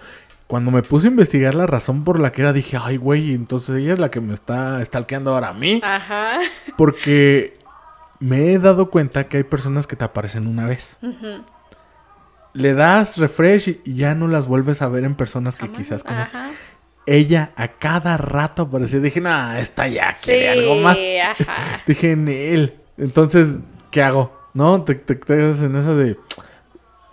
Cuando 0.46 0.70
me 0.70 0.82
puse 0.82 1.08
a 1.08 1.10
investigar 1.10 1.54
la 1.54 1.66
razón 1.66 2.04
por 2.04 2.18
la 2.20 2.30
que 2.32 2.42
era, 2.42 2.52
dije, 2.52 2.78
ay, 2.80 2.96
güey, 2.98 3.32
entonces 3.34 3.76
ella 3.76 3.94
es 3.94 3.98
la 3.98 4.10
que 4.10 4.20
me 4.20 4.32
está 4.32 4.82
stalkeando 4.84 5.32
ahora 5.34 5.48
a 5.48 5.52
mí. 5.54 5.80
ajá, 5.82 6.38
Porque 6.76 7.58
me 8.20 8.52
he 8.52 8.58
dado 8.58 8.90
cuenta 8.90 9.24
que 9.28 9.38
hay 9.38 9.42
personas 9.42 9.86
que 9.86 9.96
te 9.96 10.04
aparecen 10.04 10.46
una 10.46 10.66
vez. 10.66 10.96
ujú, 11.02 11.42
Le 12.54 12.72
das 12.74 13.18
refresh 13.18 13.68
y- 13.84 13.94
ya 13.94 14.14
no 14.14 14.26
las 14.28 14.46
vuelves 14.48 14.80
a 14.82 14.88
ver 14.88 15.04
en 15.04 15.14
personas 15.16 15.56
que 15.56 15.66
jamás, 15.66 15.78
quizás 15.78 16.02
conoces. 16.04 16.34
ajá. 16.34 16.52
ella 17.06 17.52
a 17.56 17.68
cada 17.68 18.16
rato 18.16 18.62
aparecía. 18.62 19.00
Dije, 19.00 19.20
nah, 19.20 19.58
esta 19.58 19.86
ya 19.88 20.14
quiere 20.22 20.48
algo 20.50 20.76
más. 20.76 20.96
Ajá. 21.30 21.82
Dije, 21.86 22.12
en 22.12 22.28
él. 22.28 22.74
Entonces, 22.96 23.56
¿qué 23.90 24.02
hago? 24.02 24.32
¿No? 24.54 24.82
Te, 24.84 24.94
te 24.94 25.18
quedas 25.20 25.60
en 25.60 25.74
eso 25.76 25.96
de. 25.96 26.16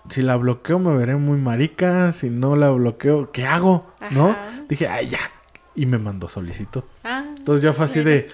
Si 0.09 0.21
la 0.21 0.35
bloqueo 0.35 0.77
me 0.79 0.95
veré 0.95 1.15
muy 1.15 1.37
marica. 1.39 2.13
Si 2.13 2.29
no 2.29 2.55
la 2.55 2.69
bloqueo, 2.69 3.31
¿qué 3.31 3.45
hago? 3.45 3.91
¿no? 4.11 4.35
Dije, 4.69 4.87
ay, 4.87 5.09
ya. 5.09 5.19
Y 5.75 5.85
me 5.85 5.97
mandó 5.97 6.27
solicitud. 6.29 6.83
Ah, 7.03 7.23
Entonces 7.37 7.61
ya 7.63 7.73
fue 7.73 7.85
así 7.85 8.03
de. 8.03 8.29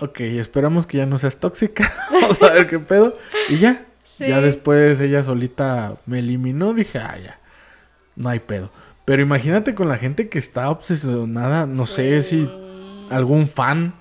Ok, 0.00 0.20
esperamos 0.20 0.86
que 0.86 0.98
ya 0.98 1.06
no 1.06 1.18
seas 1.18 1.36
tóxica. 1.38 1.90
Vamos 2.12 2.40
a 2.42 2.50
ver 2.52 2.66
qué 2.66 2.78
pedo. 2.78 3.16
Y 3.48 3.58
ya. 3.58 3.86
Sí. 4.20 4.28
Ya 4.28 4.42
después 4.42 5.00
ella 5.00 5.24
solita 5.24 5.96
me 6.04 6.18
eliminó. 6.18 6.74
Dije, 6.74 6.98
ah, 6.98 7.16
ya. 7.16 7.40
No 8.16 8.28
hay 8.28 8.40
pedo. 8.40 8.70
Pero 9.06 9.22
imagínate 9.22 9.74
con 9.74 9.88
la 9.88 9.96
gente 9.96 10.28
que 10.28 10.38
está 10.38 10.68
obsesionada. 10.68 11.66
No 11.66 11.86
sé 11.86 12.22
si 12.22 12.46
algún 13.08 13.48
fan 13.48 13.94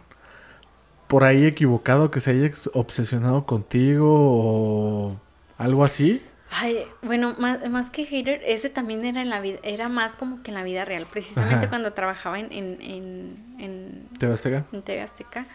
por 1.07 1.23
ahí 1.23 1.45
equivocado 1.45 2.11
que 2.11 2.19
se 2.19 2.31
haya 2.31 2.51
obsesionado 2.73 3.45
contigo 3.45 4.07
o 4.09 5.19
algo 5.57 5.85
así. 5.85 6.21
Ay, 6.51 6.83
bueno, 7.01 7.35
más, 7.39 7.67
más 7.69 7.89
que 7.89 8.03
hater, 8.03 8.41
ese 8.45 8.69
también 8.69 9.05
era 9.05 9.21
en 9.21 9.29
la 9.29 9.39
vida, 9.39 9.59
era 9.63 9.87
más 9.87 10.15
como 10.15 10.43
que 10.43 10.51
en 10.51 10.55
la 10.55 10.63
vida 10.63 10.83
real. 10.83 11.07
Precisamente 11.09 11.61
Ajá. 11.61 11.69
cuando 11.69 11.93
trabajaba 11.93 12.39
en, 12.39 12.51
en, 12.51 12.81
en, 12.81 13.37
en, 13.59 14.09
¿Te 14.19 14.27
vas 14.27 14.45
a 14.45 14.65
en 14.71 14.81
TV 14.83 15.01
Azteca, 15.01 15.47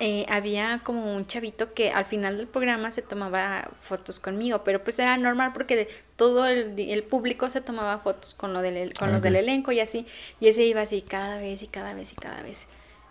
eh, 0.00 0.26
había 0.28 0.80
como 0.82 1.14
un 1.14 1.26
chavito 1.26 1.72
que 1.72 1.90
al 1.90 2.04
final 2.04 2.36
del 2.36 2.46
programa 2.48 2.90
se 2.90 3.00
tomaba 3.02 3.70
fotos 3.82 4.18
conmigo, 4.20 4.62
pero 4.64 4.82
pues 4.82 4.98
era 4.98 5.16
normal 5.16 5.52
porque 5.54 5.88
todo 6.16 6.46
el, 6.46 6.78
el 6.78 7.02
público 7.04 7.48
se 7.50 7.60
tomaba 7.60 7.98
fotos 7.98 8.34
con, 8.34 8.52
lo 8.52 8.60
del, 8.60 8.92
con 8.94 9.08
los 9.10 9.18
Ok. 9.18 9.24
del 9.24 9.36
elenco 9.36 9.70
y 9.72 9.80
así, 9.80 10.06
y 10.40 10.48
ese 10.48 10.64
iba 10.64 10.80
así 10.82 11.02
cada 11.02 11.38
vez 11.38 11.62
y 11.62 11.68
cada 11.68 11.94
vez 11.94 12.12
y 12.12 12.16
cada 12.16 12.42
vez. 12.42 12.66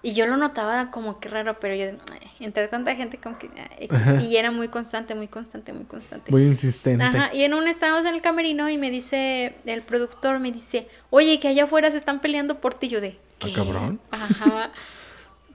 Y 0.05 0.14
yo 0.14 0.27
lo 0.27 0.35
notaba 0.35 0.91
como 0.91 1.22
que 1.22 1.30
raro, 1.30 1.57
pero 1.61 1.76
yo, 1.76 1.85
ay, 1.85 2.27
entre 2.41 2.68
tanta 2.68 2.93
gente 2.93 3.18
como 3.18 3.39
que... 3.39 3.49
ay, 3.80 3.88
Ajá. 3.89 4.22
y 4.22 4.35
era 4.35 4.51
muy 4.51 4.68
constante, 4.68 5.15
muy 5.15 5.30
constante, 5.30 5.72
muy 5.72 5.85
constante. 5.85 6.30
Muy 6.30 6.43
insistente. 6.43 7.05
Ajá, 7.05 7.34
y 7.34 7.43
en 7.43 7.53
un 7.53 7.69
estábamos 7.69 8.05
en 8.05 8.14
el 8.15 8.22
camerino 8.22 8.69
y 8.69 8.77
me 8.77 8.91
dice, 8.91 9.55
el 9.65 9.81
productor 9.84 10.39
me 10.39 10.51
dice, 10.51 10.89
oye, 11.10 11.39
que 11.39 11.47
allá 11.47 11.64
afuera 11.64 11.89
se 11.89 11.95
están 11.95 12.19
peleando 12.19 12.60
por 12.60 12.73
ti. 12.73 12.89
Yo 12.89 12.99
de, 12.99 13.18
Ah, 13.39 13.45
¿qué? 13.45 13.53
cabrón. 13.53 14.01
Ajá. 14.11 14.72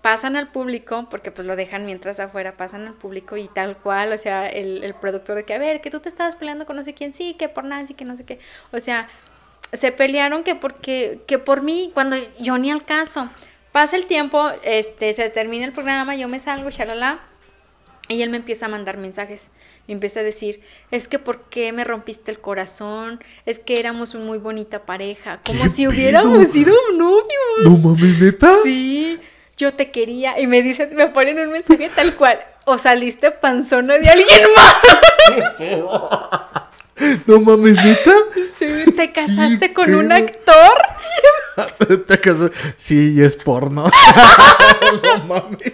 Pasan 0.02 0.36
al 0.36 0.52
público, 0.52 1.08
porque 1.10 1.30
pues 1.32 1.46
lo 1.46 1.56
dejan 1.56 1.84
mientras 1.84 2.20
afuera, 2.20 2.56
pasan 2.56 2.86
al 2.86 2.94
público 2.94 3.36
y 3.36 3.48
tal 3.48 3.76
cual, 3.76 4.12
o 4.12 4.18
sea, 4.18 4.48
el, 4.48 4.84
el 4.84 4.94
productor 4.94 5.34
de 5.36 5.44
que, 5.44 5.54
a 5.54 5.58
ver, 5.58 5.80
que 5.80 5.90
tú 5.90 5.98
te 6.00 6.08
estabas 6.08 6.36
peleando 6.36 6.66
con 6.66 6.76
no 6.76 6.84
sé 6.84 6.94
quién, 6.94 7.12
sí, 7.12 7.34
que 7.34 7.48
por 7.48 7.64
Nancy, 7.64 7.94
que 7.94 8.04
no 8.04 8.16
sé 8.16 8.24
qué. 8.24 8.38
O 8.72 8.78
sea, 8.78 9.08
se 9.72 9.92
pelearon 9.92 10.44
que 10.44 10.54
porque, 10.54 11.20
que 11.26 11.38
por 11.38 11.62
mí, 11.62 11.90
cuando 11.94 12.16
yo 12.38 12.58
ni 12.58 12.70
al 12.70 12.84
caso. 12.84 13.28
Pasa 13.72 13.96
el 13.96 14.06
tiempo, 14.06 14.48
este, 14.62 15.14
se 15.14 15.28
termina 15.30 15.66
el 15.66 15.72
programa, 15.72 16.16
yo 16.16 16.28
me 16.28 16.40
salgo, 16.40 16.70
shalala. 16.70 17.20
Y 18.08 18.22
él 18.22 18.30
me 18.30 18.38
empieza 18.38 18.66
a 18.66 18.68
mandar 18.70 18.96
mensajes. 18.96 19.50
Me 19.86 19.92
empieza 19.94 20.20
a 20.20 20.22
decir, 20.22 20.62
es 20.90 21.08
que 21.08 21.18
¿por 21.18 21.42
qué 21.50 21.72
me 21.72 21.84
rompiste 21.84 22.30
el 22.30 22.40
corazón? 22.40 23.22
Es 23.44 23.58
que 23.58 23.78
éramos 23.78 24.14
una 24.14 24.24
muy 24.24 24.38
bonita 24.38 24.86
pareja. 24.86 25.40
Como 25.44 25.62
¿Qué 25.64 25.68
si 25.68 25.82
pedo? 25.82 25.90
hubiéramos 25.94 26.48
sido 26.48 26.74
novios. 26.94 27.26
No 27.64 27.76
mames, 27.76 28.18
neta. 28.18 28.50
Sí, 28.64 29.20
yo 29.58 29.74
te 29.74 29.90
quería. 29.90 30.38
Y 30.40 30.46
me 30.46 30.62
dice, 30.62 30.86
me 30.94 31.08
ponen 31.08 31.38
un 31.38 31.50
mensaje 31.50 31.90
tal 31.94 32.14
cual. 32.14 32.38
O 32.64 32.78
saliste 32.78 33.30
panzona 33.30 33.98
de 33.98 34.08
alguien 34.08 34.42
más. 34.56 34.76
No 37.26 37.40
mames, 37.40 37.74
neta. 37.76 38.12
Sí, 38.58 38.90
te 38.96 39.12
casaste 39.12 39.72
con 39.72 39.94
un 39.94 40.10
actor. 40.12 40.72
Te 42.06 42.20
casas- 42.20 42.50
Sí, 42.76 43.14
y 43.16 43.22
es 43.22 43.36
porno. 43.36 43.90
no 45.02 45.24
mames. 45.24 45.72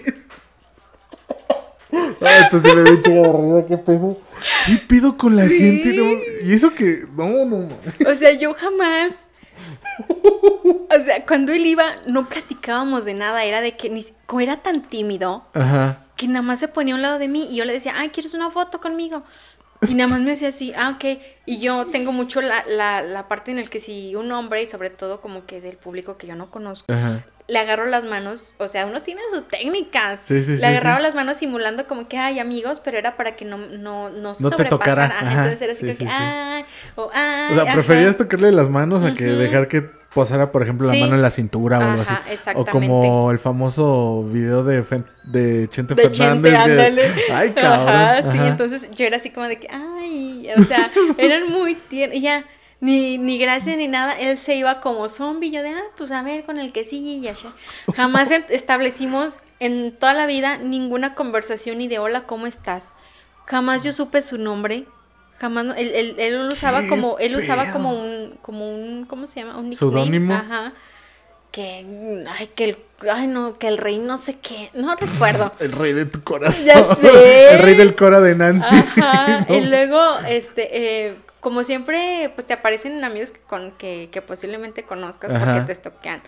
Ah, 2.21 2.49
entonces 2.51 2.75
me 2.75 3.01
chingo 3.03 3.23
de 3.23 3.33
risa, 3.63 3.69
¿qué 3.69 3.79
pedo? 3.79 4.19
¿Qué 4.67 4.77
pedo 4.89 5.17
con 5.17 5.37
la 5.37 5.47
Sí. 5.49 5.59
gente? 5.59 5.93
No, 5.93 6.05
y 6.43 6.53
eso 6.53 6.75
que. 6.75 7.05
No, 7.17 7.29
no, 7.45 7.69
no. 7.69 7.79
O 8.11 8.17
sea, 8.17 8.33
yo 8.33 8.53
jamás. 8.55 9.15
O 10.91 11.05
sea, 11.05 11.25
cuando 11.27 11.53
él 11.53 11.67
iba, 11.67 11.85
no 12.07 12.29
platicábamos 12.29 13.05
de 13.05 13.15
nada. 13.15 13.45
Era 13.45 13.61
de 13.61 13.77
que 13.77 13.91
ni, 13.91 14.05
como 14.27 14.41
era 14.41 14.59
tan 14.63 14.83
tímido 14.83 15.45
Ajá. 15.55 16.05
que 16.17 16.29
nada 16.29 16.43
más 16.43 16.59
se 16.61 16.69
ponía 16.69 16.95
a 16.95 16.97
un 16.97 17.03
lado 17.03 17.19
de 17.19 17.29
mí 17.29 17.49
y 17.51 17.57
yo 17.57 17.65
le 17.65 17.73
decía, 17.73 17.95
ay, 17.97 18.11
¿quieres 18.11 18.35
una 18.35 18.51
foto 18.51 18.81
conmigo? 18.81 19.23
Y 19.89 19.95
nada 19.95 20.09
más 20.09 20.21
me 20.21 20.33
hacía 20.33 20.49
así, 20.49 20.73
ah, 20.77 20.97
ok. 20.97 21.21
Y 21.47 21.59
yo 21.59 21.87
tengo 21.87 22.13
mucho 22.13 22.41
la, 22.41 22.65
la, 22.67 23.03
la 23.03 23.29
parte 23.29 23.51
en 23.51 23.59
el 23.59 23.69
que 23.69 23.81
si 23.81 24.15
un 24.17 24.31
hombre, 24.33 24.63
y 24.63 24.67
sobre 24.67 24.89
todo 24.91 25.21
como 25.21 25.45
que 25.45 25.61
del 25.61 25.77
público 25.77 26.17
que 26.17 26.27
yo 26.27 26.37
no 26.37 26.51
conozco, 26.51 26.91
Ajá. 26.93 27.25
Le 27.47 27.59
agarro 27.59 27.85
las 27.87 28.05
manos, 28.05 28.55
o 28.59 28.69
sea, 28.69 28.87
uno 28.87 29.03
tiene 29.03 29.21
sus 29.33 29.47
técnicas. 29.49 30.21
Sí, 30.23 30.41
sí, 30.43 30.53
le 30.53 30.59
sí, 30.59 30.65
agarraba 30.65 30.99
las 31.01 31.15
manos 31.15 31.37
simulando 31.37 31.87
como 31.87 32.09
que 32.09 32.17
hay 32.19 32.39
amigos, 32.39 32.81
pero 32.81 32.97
era 32.97 33.17
para 33.17 33.37
que 33.37 33.45
no, 33.45 33.59
no, 33.59 34.09
no 34.09 34.33
No 34.39 34.51
te 34.51 34.65
tocara. 34.65 35.05
Ajá, 35.05 35.45
Entonces 35.45 35.61
era 35.63 35.73
así 35.73 36.05
que, 36.05 36.09
ay, 36.11 36.65
o 36.97 37.11
ay. 37.13 37.53
O 37.53 37.55
sea, 37.55 37.65
ajá. 37.65 37.75
preferías 37.75 38.17
tocarle 38.17 38.51
las 38.53 38.69
manos 38.71 39.03
a 39.05 39.15
que 39.15 39.27
Ujú. 39.29 39.37
dejar 39.39 39.69
que 39.69 39.83
posara, 40.15 40.53
por 40.53 40.63
ejemplo, 40.63 40.87
la 40.87 40.95
mano 40.95 41.17
en 41.17 41.23
la 41.23 41.31
cintura 41.31 41.81
o 41.81 41.83
algo 41.83 42.03
así. 42.03 42.15
O 42.55 42.65
como 42.65 43.31
el 43.33 43.39
famoso 43.41 44.23
video 44.23 44.63
de, 44.63 44.83
Fen- 44.85 45.05
de 45.25 45.69
Chente 45.69 45.95
De 45.97 46.09
Fernández. 46.09 46.55
Chente, 46.55 47.13
que-. 47.27 47.33
Ay, 47.33 47.51
cabrón. 47.51 47.89
Ajá, 47.89 48.23
sí, 48.33 48.39
entonces 48.41 48.89
yo 48.93 49.05
era 49.05 49.17
así 49.19 49.31
como 49.31 49.49
de 49.49 49.59
que, 49.59 49.69
ay, 49.71 50.49
o 50.57 50.63
sea, 50.63 50.91
eran 51.19 51.51
muy 51.51 51.75
tiernos, 51.75 52.21
ya, 52.21 52.45
ni, 52.85 53.17
ni 53.19 53.39
gracia 53.39 53.75
ni 53.77 53.89
nada, 53.89 54.13
él 54.13 54.37
se 54.37 54.57
iba 54.57 54.81
como 54.81 55.09
zombie, 55.09 55.51
yo 55.51 55.63
de, 55.63 55.71
ah, 55.71 55.83
pues 55.97 56.11
a 56.13 56.23
ver, 56.23 56.45
con 56.45 56.59
el 56.59 56.73
que 56.73 56.85
sigue 56.85 57.13
y 57.13 57.29
así. 57.29 57.47
Jamás 57.97 58.31
establecimos 58.31 59.41
en 59.61 59.93
toda 59.93 60.13
la 60.15 60.27
vida 60.27 60.59
ninguna 60.59 61.15
conversación 61.15 61.79
ni 61.79 61.89
de 61.89 61.99
hola, 61.99 62.25
¿cómo 62.27 62.47
estás? 62.47 62.93
Jamás 63.47 63.85
yo 63.85 63.93
supe 63.93 64.21
su 64.23 64.37
nombre, 64.39 64.85
jamás, 65.39 65.65
no- 65.65 65.75
él, 65.75 65.93
él, 65.95 66.15
él 66.19 66.47
lo 66.49 66.53
usaba 66.53 66.83
¿Qué 66.83 66.89
como, 66.89 67.19
él 67.19 67.35
usaba 67.37 67.73
como 67.73 67.91
un, 67.99 68.39
como 68.43 68.69
un, 68.75 69.07
¿cómo 69.07 69.27
se 69.27 69.41
llama? 69.41 69.57
Un 69.59 69.71
nickname. 69.71 69.77
¿Seudónimo? 69.93 70.35
Ajá. 70.35 70.73
Que, 71.53 71.87
ay, 72.37 72.49
que 72.55 72.65
el, 72.65 72.77
ay 73.11 73.29
no, 73.29 73.59
que 73.59 73.69
el 73.69 73.79
rey 73.79 73.99
no 73.99 74.17
sé 74.19 74.35
qué, 74.41 74.71
no 74.75 74.95
recuerdo. 74.97 75.53
El 75.61 75.71
rey 75.73 75.93
de 75.93 76.05
tu 76.05 76.21
corazón. 76.25 76.65
Ya 76.67 76.83
sé. 76.97 77.51
El 77.55 77.61
rey 77.61 77.75
del 77.77 77.95
cora 77.95 78.21
de 78.21 78.35
Nancy. 78.35 78.67
Ajá, 78.75 79.47
No. 79.49 79.55
y 79.55 79.61
luego, 79.67 80.01
este, 80.29 81.07
eh, 81.07 81.17
como 81.45 81.63
siempre, 81.63 82.33
pues 82.35 82.47
te 82.47 82.55
aparecen 82.55 83.05
amigos 83.05 83.31
que, 83.31 83.41
con, 83.41 83.73
que, 83.73 84.09
que 84.11 84.23
posiblemente 84.23 84.85
conozcas 84.85 85.31
Ajá. 85.31 85.45
porque 85.45 85.67
te 85.67 85.73
estoquean. 85.73 86.23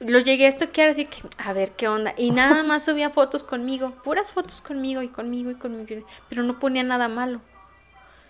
Los 0.00 0.24
llegué 0.24 0.46
a 0.46 0.48
estoquear 0.48 0.88
así 0.88 1.04
que, 1.04 1.18
a 1.36 1.52
ver 1.52 1.72
qué 1.72 1.88
onda. 1.88 2.14
Y 2.16 2.30
nada 2.30 2.62
más 2.64 2.86
subía 2.86 3.10
fotos 3.10 3.44
conmigo, 3.44 3.90
puras 4.02 4.32
fotos 4.32 4.62
conmigo 4.62 5.02
y 5.02 5.08
conmigo 5.08 5.50
y 5.50 5.56
conmigo. 5.56 6.06
Pero 6.30 6.42
no 6.42 6.58
ponía 6.58 6.82
nada 6.82 7.06
malo. 7.06 7.42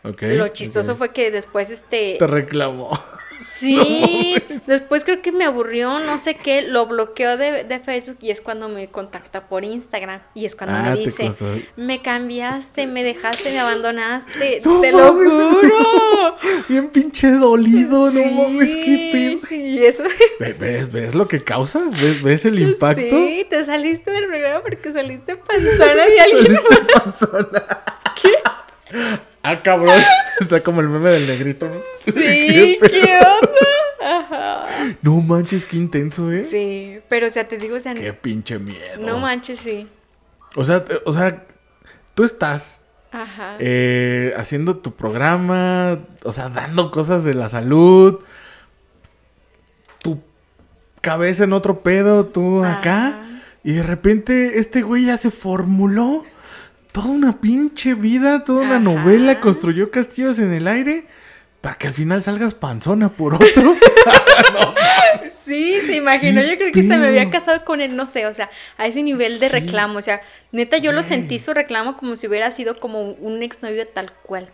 Ok, 0.02 0.22
Lo 0.22 0.48
chistoso 0.48 0.96
fue 0.96 1.12
que 1.12 1.30
después, 1.30 1.70
este, 1.70 2.16
Te 2.18 2.26
reclamó. 2.26 3.00
Sí, 3.46 4.34
después 4.66 5.04
creo 5.04 5.22
que 5.22 5.30
me 5.30 5.44
aburrió, 5.44 6.00
no 6.00 6.18
sé 6.18 6.34
qué, 6.34 6.62
lo 6.62 6.86
bloqueó 6.86 7.36
de, 7.36 7.62
de 7.64 7.78
Facebook 7.78 8.18
y 8.20 8.30
es 8.30 8.40
cuando 8.40 8.68
me 8.68 8.88
contacta 8.88 9.46
por 9.48 9.64
Instagram 9.64 10.20
y 10.34 10.44
es 10.46 10.56
cuando 10.56 10.76
Ah, 10.76 10.82
me 10.90 10.96
te 10.96 11.00
dice, 11.04 11.30
me 11.76 12.02
cambiaste, 12.02 12.86
me 12.88 13.04
dejaste, 13.04 13.52
me 13.52 13.60
abandonaste, 13.60 14.60
No 14.64 14.80
te 14.80 14.90
lo 14.92 15.12
juro. 15.12 16.36
Bien 16.68 16.88
pinche 16.88 17.30
dolido, 17.30 18.10
no 18.10 18.24
mames, 18.24 18.66
qué 18.84 19.10
pedo. 19.12 19.46
Sí, 19.48 19.84
eso. 19.86 20.02
Ve- 20.40 20.52
¿Ves, 20.54 20.90
¿Ves 20.90 21.14
lo 21.14 21.28
que 21.28 21.44
causas? 21.44 21.92
¿Ves, 22.00 22.20
ves 22.22 22.44
el 22.46 22.58
impacto? 22.58 23.00
Sí, 23.26 23.46
te 23.48 23.64
saliste 23.64 24.10
del 24.10 24.26
programa 24.26 24.60
porque 24.60 24.90
saliste 24.92 25.36
panzona 25.36 26.04
y 26.14 26.18
alguien 26.18 26.56
Saliste 26.56 26.92
panzona. 26.94 27.66
Ah, 29.42 29.62
cabrón. 29.62 30.00
Está 30.40 30.62
como 30.62 30.80
el 30.80 30.88
meme 30.88 31.10
del 31.10 31.26
negrito, 31.26 31.68
¿no? 31.68 31.80
Sí, 31.98 32.12
¿Qué? 32.12 32.78
¿qué 32.90 33.18
onda? 33.18 34.18
Ajá. 34.18 34.66
No 35.02 35.20
manches, 35.20 35.64
qué 35.64 35.76
intenso, 35.76 36.30
¿eh? 36.30 36.44
Sí, 36.44 37.00
pero 37.08 37.26
o 37.26 37.30
sea, 37.30 37.44
te 37.44 37.58
digo, 37.58 37.76
o 37.76 37.80
sea, 37.80 37.94
Qué 37.94 38.12
pinche 38.12 38.58
miedo. 38.58 38.98
no 39.00 39.18
manches, 39.18 39.58
sí. 39.60 39.88
O 40.54 40.64
sea, 40.64 40.84
o 41.04 41.12
sea, 41.12 41.44
tú 42.14 42.24
estás 42.24 42.80
Ajá. 43.10 43.56
eh, 43.58 44.32
haciendo 44.36 44.76
tu 44.78 44.92
programa, 44.94 45.98
o 46.22 46.32
sea, 46.32 46.48
dando 46.48 46.90
cosas 46.90 47.24
de 47.24 47.34
la 47.34 47.48
salud, 47.48 48.20
tu 50.02 50.20
cabeza 51.00 51.44
en 51.44 51.52
otro 51.52 51.80
pedo, 51.80 52.26
tú 52.26 52.64
acá, 52.64 53.40
y 53.64 53.72
de 53.72 53.82
repente 53.82 54.58
este 54.58 54.82
güey 54.82 55.06
ya 55.06 55.16
se 55.16 55.30
formuló 55.30 56.24
toda 56.96 57.08
una 57.08 57.38
pinche 57.42 57.92
vida, 57.92 58.42
toda 58.42 58.62
una 58.62 58.76
Ajá. 58.76 58.78
novela, 58.78 59.38
construyó 59.38 59.90
castillos 59.90 60.38
en 60.38 60.54
el 60.54 60.66
aire. 60.66 61.06
Para 61.60 61.76
que 61.76 61.88
al 61.88 61.92
final 61.92 62.22
salgas 62.22 62.54
panzona 62.54 63.10
por 63.10 63.34
otro. 63.34 63.76
Sí, 65.44 65.78
se 65.86 65.94
imaginó. 65.94 66.40
¿Qué 66.40 66.48
Yo 66.48 66.56
creo 66.56 66.72
que 66.72 66.80
hasta 66.80 66.96
me 66.96 67.06
había 67.06 67.30
casado 67.30 67.64
con 67.64 67.80
él, 67.80 67.94
no 67.94 68.08
sé, 68.08 68.26
o 68.26 68.34
sea, 68.34 68.50
a 68.78 68.86
ese 68.86 69.02
nivel 69.02 69.38
de 69.38 69.48
reclamo. 69.48 69.98
O 69.98 70.02
sea, 70.02 70.20
neta, 70.50 70.78
yo 70.78 70.90
lo 70.90 71.04
sentí 71.04 71.38
su 71.38 71.54
reclamo 71.54 71.96
como 71.96 72.16
si 72.16 72.26
hubiera 72.26 72.50
sido 72.50 72.76
como 72.76 73.02
un 73.12 73.42
exnovio 73.44 73.86
tal 73.86 74.10
cual. 74.24 74.48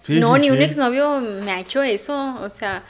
Sí, 0.00 0.20
no, 0.20 0.36
sí, 0.36 0.42
ni 0.42 0.50
un 0.50 0.62
exnovio 0.62 1.18
me 1.20 1.50
ha 1.50 1.58
hecho 1.58 1.82
eso. 1.82 2.36
O 2.42 2.48
sea, 2.48 2.84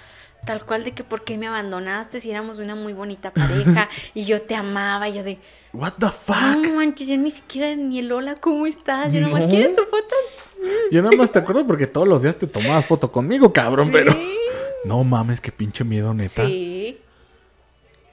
tal 0.46 0.64
cual 0.64 0.84
de 0.84 0.92
que 0.92 1.04
por 1.04 1.24
qué 1.24 1.36
me 1.36 1.46
abandonaste 1.46 2.20
si 2.20 2.30
éramos 2.30 2.58
una 2.58 2.74
muy 2.74 2.94
bonita 2.94 3.32
pareja 3.34 3.90
y 4.14 4.24
yo 4.24 4.40
te 4.40 4.54
amaba. 4.54 5.08
Y 5.10 5.14
yo 5.16 5.22
de, 5.24 5.38
What 5.74 5.94
the 5.98 6.06
no 6.06 6.12
fuck? 6.12 6.74
manches, 6.74 7.08
yo 7.08 7.18
ni 7.18 7.30
siquiera 7.30 7.76
ni 7.76 7.98
el 7.98 8.10
hola, 8.10 8.36
¿cómo 8.36 8.66
estás? 8.66 9.12
Yo 9.12 9.20
nomás 9.20 9.42
No. 9.42 9.48
quieres 9.48 9.74
tu 9.74 9.82
foto. 9.82 10.14
Yo 10.90 11.02
nada 11.02 11.14
más 11.16 11.30
te 11.30 11.38
acuerdo 11.38 11.66
porque 11.66 11.86
todos 11.86 12.08
los 12.08 12.22
días 12.22 12.34
te 12.36 12.46
tomabas 12.46 12.86
foto 12.86 13.12
conmigo, 13.12 13.52
cabrón, 13.52 13.90
pero. 13.92 14.12
Sí. 14.12 14.38
No 14.86 15.02
mames, 15.02 15.40
qué 15.40 15.50
pinche 15.50 15.82
miedo, 15.82 16.14
neta. 16.14 16.46
Sí. 16.46 16.98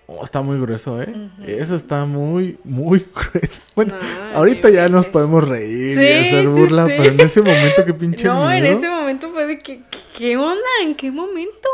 Oh, 0.08 0.24
está 0.24 0.42
muy 0.42 0.60
grueso, 0.60 1.00
¿eh? 1.02 1.14
Eso 1.46 1.76
está 1.76 2.06
muy, 2.06 2.58
muy 2.64 3.06
grueso. 3.14 3.62
Bueno, 3.76 3.94
No, 3.96 4.38
ahorita 4.38 4.70
ya 4.72 4.90
nos 4.90 5.06
podemos 5.06 5.48
reír 5.48 5.96
Sí, 5.96 6.02
y 6.04 6.28
hacer 6.28 6.48
burla, 6.50 6.86
sí. 6.88 6.94
pero 6.98 7.10
en 7.12 7.20
ese 7.22 7.42
momento, 7.44 7.86
qué 7.86 7.94
pinche 7.94 8.28
No, 8.28 8.52
en 8.52 8.64
miedo. 8.64 8.78
ese 8.78 8.90
momento 8.90 9.30
fue 9.32 9.46
de 9.46 9.60
que, 9.60 9.84
¿qué, 9.90 10.00
qué 10.18 10.38
onda? 10.38 10.62
¿En 10.82 10.96
qué 10.96 11.12
momento? 11.12 11.70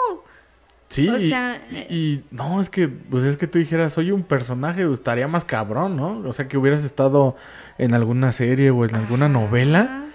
Sí, 0.89 1.07
o 1.07 1.17
y- 1.17 1.29
sea, 1.29 1.61
y, 1.69 1.77
y 1.95 2.25
no, 2.31 2.59
es 2.59 2.69
que, 2.69 2.87
pues 2.87 3.23
es 3.23 3.37
que 3.37 3.47
tú 3.47 3.59
dijeras, 3.59 3.93
soy 3.93 4.11
un 4.11 4.23
personaje, 4.23 4.85
pues, 4.85 4.99
estaría 4.99 5.27
más 5.27 5.45
cabrón, 5.45 5.95
¿no? 5.95 6.19
O 6.27 6.33
sea, 6.33 6.47
que 6.47 6.57
hubieras 6.57 6.83
estado 6.83 7.35
en 7.77 7.93
alguna 7.93 8.31
serie 8.33 8.71
o 8.71 8.83
en 8.85 8.95
alguna 8.95 9.29
novela. 9.29 10.05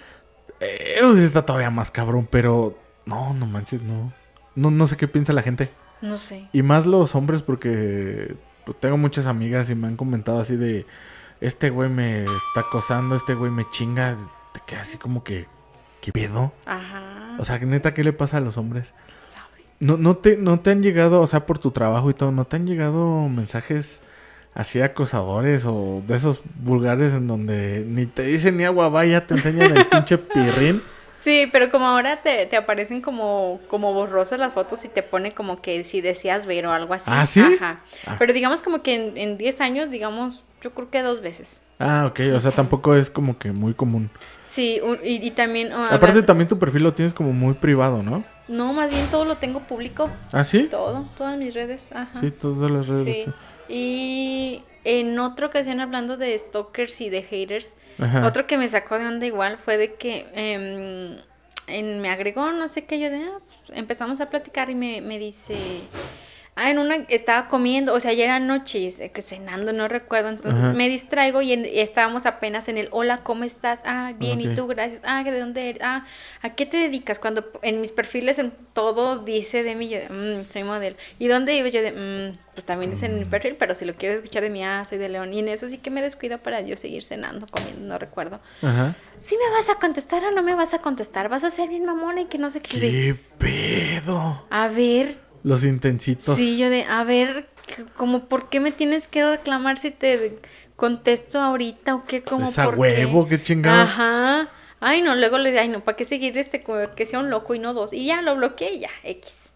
Eh, 0.59 0.95
Eso 0.97 1.15
sí 1.15 1.23
está 1.23 1.45
todavía 1.45 1.69
más 1.71 1.91
cabrón, 1.91 2.27
pero 2.29 2.77
no, 3.05 3.33
no 3.33 3.45
manches, 3.45 3.81
no. 3.81 4.11
No, 4.55 4.69
no 4.71 4.87
sé 4.87 4.97
qué 4.97 5.07
piensa 5.07 5.31
la 5.33 5.41
gente. 5.43 5.69
No 6.01 6.17
sé. 6.17 6.47
Y 6.53 6.61
más 6.61 6.85
los 6.85 7.15
hombres 7.15 7.41
porque 7.41 8.35
pues, 8.65 8.77
tengo 8.79 8.97
muchas 8.97 9.25
amigas 9.27 9.69
y 9.69 9.75
me 9.75 9.87
han 9.87 9.95
comentado 9.95 10.39
así 10.41 10.55
de, 10.57 10.85
este 11.39 11.69
güey 11.69 11.89
me 11.89 12.23
está 12.23 12.61
acosando, 12.67 13.15
este 13.15 13.33
güey 13.33 13.49
me 13.51 13.65
chinga, 13.71 14.17
te 14.53 14.59
queda 14.67 14.81
así 14.81 14.97
como 14.97 15.23
que, 15.23 15.47
¿qué 16.01 16.11
pedo? 16.11 16.51
Ajá. 16.65 17.37
O 17.39 17.45
sea, 17.45 17.59
neta, 17.59 17.93
¿qué 17.93 18.03
le 18.03 18.11
pasa 18.13 18.37
a 18.37 18.41
los 18.41 18.57
hombres? 18.57 18.93
No, 19.79 19.97
no, 19.97 20.15
te, 20.17 20.37
no 20.37 20.59
te 20.59 20.71
han 20.71 20.81
llegado, 20.81 21.21
o 21.21 21.27
sea, 21.27 21.45
por 21.45 21.59
tu 21.59 21.71
trabajo 21.71 22.09
y 22.09 22.13
todo, 22.13 22.31
¿no 22.31 22.45
te 22.45 22.55
han 22.55 22.65
llegado 22.67 23.27
mensajes 23.27 24.01
así 24.53 24.81
acosadores 24.81 25.63
o 25.65 26.01
de 26.07 26.15
esos 26.15 26.41
vulgares 26.63 27.13
en 27.13 27.27
donde 27.27 27.83
ni 27.85 28.05
te 28.05 28.23
dicen 28.23 28.55
ni 28.57 28.63
agua 28.63 28.87
vaya, 28.89 29.27
te 29.27 29.33
enseñan 29.33 29.75
el 29.75 29.85
pinche 29.87 30.17
pirrín? 30.17 30.81
Sí, 31.11 31.49
pero 31.51 31.71
como 31.71 31.87
ahora 31.87 32.21
te, 32.21 32.45
te 32.45 32.55
aparecen 32.55 33.01
como, 33.01 33.59
como 33.67 33.93
borrosas 33.93 34.39
las 34.39 34.53
fotos 34.53 34.85
y 34.85 34.89
te 34.89 35.01
pone 35.01 35.31
como 35.31 35.59
que 35.59 35.83
si 35.83 35.99
deseas 35.99 36.45
ver 36.45 36.67
o 36.67 36.71
algo 36.71 36.93
así. 36.93 37.09
¿Ah, 37.11 37.25
sí? 37.25 37.41
Ajá. 37.41 37.79
Ah. 38.05 38.17
Pero 38.19 38.31
digamos 38.31 38.61
como 38.61 38.83
que 38.83 38.93
en, 38.93 39.17
en 39.17 39.37
10 39.37 39.59
años, 39.59 39.89
digamos, 39.89 40.43
yo 40.61 40.75
creo 40.75 40.91
que 40.91 41.01
dos 41.01 41.21
veces. 41.21 41.63
Ah, 41.79 42.05
ok, 42.07 42.19
o 42.35 42.39
sea, 42.39 42.51
tampoco 42.51 42.93
es 42.95 43.09
como 43.09 43.39
que 43.39 43.51
muy 43.51 43.73
común. 43.73 44.11
Sí, 44.43 44.79
un- 44.83 44.99
y, 45.03 45.15
y 45.25 45.31
también... 45.31 45.73
Aparte 45.73 46.21
también 46.21 46.47
tu 46.47 46.59
perfil 46.59 46.83
lo 46.83 46.93
tienes 46.93 47.15
como 47.15 47.33
muy 47.33 47.55
privado, 47.55 48.03
¿no? 48.03 48.23
No, 48.47 48.73
más 48.73 48.91
bien 48.91 49.07
todo 49.07 49.25
lo 49.25 49.37
tengo 49.37 49.61
público. 49.61 50.09
¿Ah, 50.31 50.43
sí? 50.43 50.67
Todo, 50.69 51.07
todas 51.17 51.37
mis 51.37 51.53
redes. 51.53 51.91
Ajá. 51.91 52.19
Sí, 52.19 52.31
todas 52.31 52.69
las 52.69 52.87
redes. 52.87 53.25
Sí. 53.25 53.33
Y 53.67 54.63
en 54.83 55.17
otra 55.19 55.47
ocasión 55.47 55.79
hablando 55.79 56.17
de 56.17 56.37
stalkers 56.37 57.01
y 57.01 57.09
de 57.09 57.23
haters, 57.23 57.73
Ajá. 57.99 58.25
otro 58.27 58.45
que 58.45 58.57
me 58.57 58.69
sacó 58.69 58.99
de 58.99 59.07
onda 59.07 59.25
igual 59.25 59.57
fue 59.57 59.77
de 59.77 59.95
que 59.95 60.27
em, 60.35 61.17
en- 61.67 62.01
me 62.01 62.09
agregó 62.09 62.51
no 62.51 62.67
sé 62.67 62.85
qué, 62.85 62.99
yo 62.99 63.09
de, 63.09 63.23
ah, 63.23 63.39
pues, 63.65 63.75
empezamos 63.77 64.21
a 64.21 64.29
platicar 64.29 64.69
y 64.69 64.75
me, 64.75 65.01
me 65.01 65.17
dice, 65.17 65.55
ah, 66.55 66.71
en 66.71 66.79
una, 66.79 66.95
estaba 67.09 67.47
comiendo, 67.47 67.93
o 67.93 67.99
sea, 67.99 68.13
ya 68.13 68.23
era 68.25 68.39
noche, 68.39 68.87
eh, 68.87 69.11
que 69.11 69.21
cenando, 69.21 69.73
no 69.73 69.87
recuerdo, 69.87 70.29
entonces 70.29 70.61
Ajá. 70.63 70.73
me 70.73 70.87
distraigo 70.89 71.41
y, 71.41 71.51
en- 71.53 71.65
y 71.65 71.79
estábamos 71.79 72.25
apenas 72.25 72.67
en 72.69 72.77
el, 72.77 72.87
hola, 72.91 73.23
¿cómo 73.23 73.43
estás? 73.43 73.81
Ah, 73.85 74.13
bien. 74.17 74.39
¿y 74.41 74.55
tú? 74.55 74.65
Gracias. 74.67 75.01
Ah, 75.03 75.23
¿de 75.23 75.39
dónde 75.39 75.69
eres? 75.69 75.81
Ah, 75.83 76.05
¿a 76.41 76.55
qué 76.55 76.65
te 76.65 76.77
dedicas? 76.77 77.19
Cuando 77.19 77.51
en 77.61 77.81
mis 77.81 77.91
perfiles 77.91 78.39
en 78.39 78.51
todo 78.73 79.19
dice 79.19 79.63
de 79.63 79.75
mí, 79.75 79.89
yo 79.89 79.99
de, 79.99 80.09
"Mm, 80.09 80.49
soy 80.51 80.63
modelo. 80.63 80.95
¿Y 81.19 81.27
dónde 81.27 81.53
vives? 81.53 81.73
Yo 81.73 81.81
de, 81.81 81.91
"Mm, 81.91 82.37
pues 82.53 82.63
también 82.65 82.89
dice 82.91 83.09
Mm. 83.09 83.11
en 83.11 83.19
mi 83.19 83.25
perfil, 83.25 83.55
pero 83.59 83.75
si 83.75 83.83
lo 83.83 83.93
quieres 83.95 84.17
escuchar 84.19 84.43
de 84.43 84.49
mí, 84.49 84.63
ah, 84.63 84.85
soy 84.85 84.97
de 84.97 85.09
León. 85.09 85.33
Y 85.33 85.39
en 85.39 85.49
eso 85.49 85.67
sí 85.67 85.77
que 85.77 85.89
me 85.91 86.01
descuido 86.01 86.37
para 86.37 86.61
yo 86.61 86.77
seguir 86.77 87.03
cenando, 87.03 87.47
comiendo, 87.47 87.85
no 87.85 87.97
recuerdo. 87.99 88.39
Ajá. 88.61 88.95
¿Sí 89.17 89.35
me 89.37 89.55
vas 89.57 89.69
a 89.69 89.75
contestar 89.75 90.23
o 90.25 90.31
no 90.31 90.41
me 90.43 90.55
vas 90.55 90.73
a 90.73 90.79
contestar? 90.79 91.27
¿Vas 91.29 91.43
a 91.43 91.49
ser 91.49 91.67
bien 91.69 91.85
mamona 91.85 92.21
y 92.21 92.25
que 92.25 92.37
no 92.37 92.49
sé 92.49 92.61
qué? 92.61 92.79
De, 92.79 92.89
¿Qué 92.91 93.19
pedo? 93.37 94.45
a 94.49 94.67
ver, 94.69 95.17
Los 95.45 95.63
intensitos. 95.63 96.35
sí, 96.35 96.57
yo 96.57 96.69
de, 96.69 96.83
a 96.85 97.03
ver, 97.03 97.47
como, 97.95 98.25
¿por 98.25 98.49
qué 98.49 98.59
me 98.59 98.71
tienes 98.71 99.07
que 99.07 99.23
reclamar 99.25 99.77
si 99.77 99.91
te 99.91 100.39
contesto 100.75 101.39
ahorita 101.39 101.95
o 101.95 102.05
qué? 102.05 102.21
Como, 102.23 102.49
Es 102.49 102.57
a 102.59 102.65
¿por 102.65 102.75
huevo, 102.79 103.27
qué 103.27 103.41
chingados. 103.41 103.89
Ajá. 103.91 104.49
Ay, 104.79 105.01
no, 105.01 105.15
luego 105.15 105.37
le 105.37 105.51
dije, 105.51 105.61
ay, 105.61 105.69
no, 105.69 105.81
¿para 105.83 105.95
qué 105.95 106.03
seguir 106.05 106.37
este, 106.37 106.63
que 106.95 107.05
sea 107.05 107.19
un 107.19 107.29
loco 107.29 107.53
y 107.55 107.59
no 107.59 107.73
dos? 107.73 107.93
Y 107.93 108.05
ya 108.07 108.21
lo 108.21 108.35
bloqueé 108.35 108.73
y 108.75 108.79
ya, 108.79 108.89
X. 109.03 109.51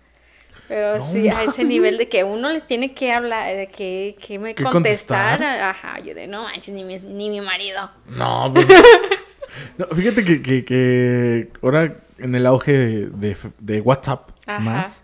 Pero 0.68 1.00
No 1.00 1.12
sí, 1.12 1.28
a 1.28 1.44
ese 1.44 1.64
nivel 1.64 1.98
de 1.98 2.08
que 2.08 2.24
uno 2.24 2.50
les 2.52 2.64
tiene 2.64 2.94
que 2.94 3.12
hablar, 3.12 3.56
de 3.56 3.68
que, 3.68 4.16
que 4.26 4.38
me 4.38 4.54
¿Que 4.54 4.64
contestar. 4.64 5.40
contestar? 5.40 5.62
Ajá, 5.70 6.00
yo 6.00 6.14
de, 6.14 6.28
no 6.28 6.44
manches, 6.44 6.76
ni 6.76 6.84
mi, 6.84 6.98
ni 7.00 7.32
mi 7.32 7.42
marido. 7.42 7.90
No, 8.08 8.52
pues, 8.54 8.68
no, 9.80 9.88
fíjate 9.88 10.24
que, 10.24 10.42
que, 10.44 10.64
que 10.66 11.50
ahora 11.64 11.98
en 12.20 12.36
el 12.36 12.46
auge 12.46 12.72
de, 12.74 13.06
de- 13.08 13.38
de 13.58 13.82
WhatsApp 13.82 14.30
Ajá. 14.46 14.60
más, 14.60 15.04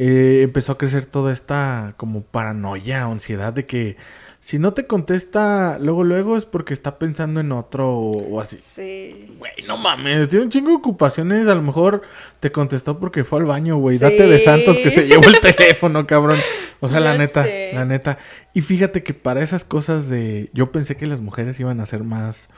eh, 0.00 0.42
empezó 0.44 0.72
a 0.72 0.78
crecer 0.78 1.06
toda 1.06 1.32
esta 1.32 1.94
como 1.96 2.22
paranoia, 2.22 3.02
ansiedad 3.02 3.52
de 3.52 3.66
que 3.66 3.96
si 4.38 4.60
no 4.60 4.72
te 4.72 4.86
contesta 4.86 5.78
luego, 5.80 6.04
luego 6.04 6.36
es 6.36 6.44
porque 6.44 6.72
está 6.72 7.00
pensando 7.00 7.40
en 7.40 7.50
otro 7.50 7.90
o, 7.90 8.34
o 8.34 8.40
así. 8.40 8.58
Sí. 8.58 9.34
Güey, 9.36 9.52
no 9.66 9.76
mames, 9.76 10.28
tiene 10.28 10.44
un 10.44 10.50
chingo 10.50 10.70
de 10.70 10.76
ocupaciones. 10.76 11.48
A 11.48 11.54
lo 11.56 11.62
mejor 11.62 12.02
te 12.38 12.52
contestó 12.52 13.00
porque 13.00 13.24
fue 13.24 13.40
al 13.40 13.46
baño, 13.46 13.76
güey. 13.78 13.98
Sí. 13.98 14.04
Date 14.04 14.28
de 14.28 14.38
santos 14.38 14.78
que 14.78 14.92
se 14.92 15.08
llevó 15.08 15.24
el 15.24 15.40
teléfono, 15.40 16.06
cabrón. 16.06 16.38
O 16.78 16.88
sea, 16.88 17.00
la 17.00 17.18
neta, 17.18 17.42
sé. 17.42 17.72
la 17.74 17.84
neta. 17.84 18.18
Y 18.54 18.60
fíjate 18.60 19.02
que 19.02 19.14
para 19.14 19.42
esas 19.42 19.64
cosas 19.64 20.08
de. 20.08 20.48
Yo 20.52 20.70
pensé 20.70 20.96
que 20.96 21.06
las 21.06 21.18
mujeres 21.18 21.58
iban 21.58 21.80
a 21.80 21.86
ser 21.86 22.04
más. 22.04 22.50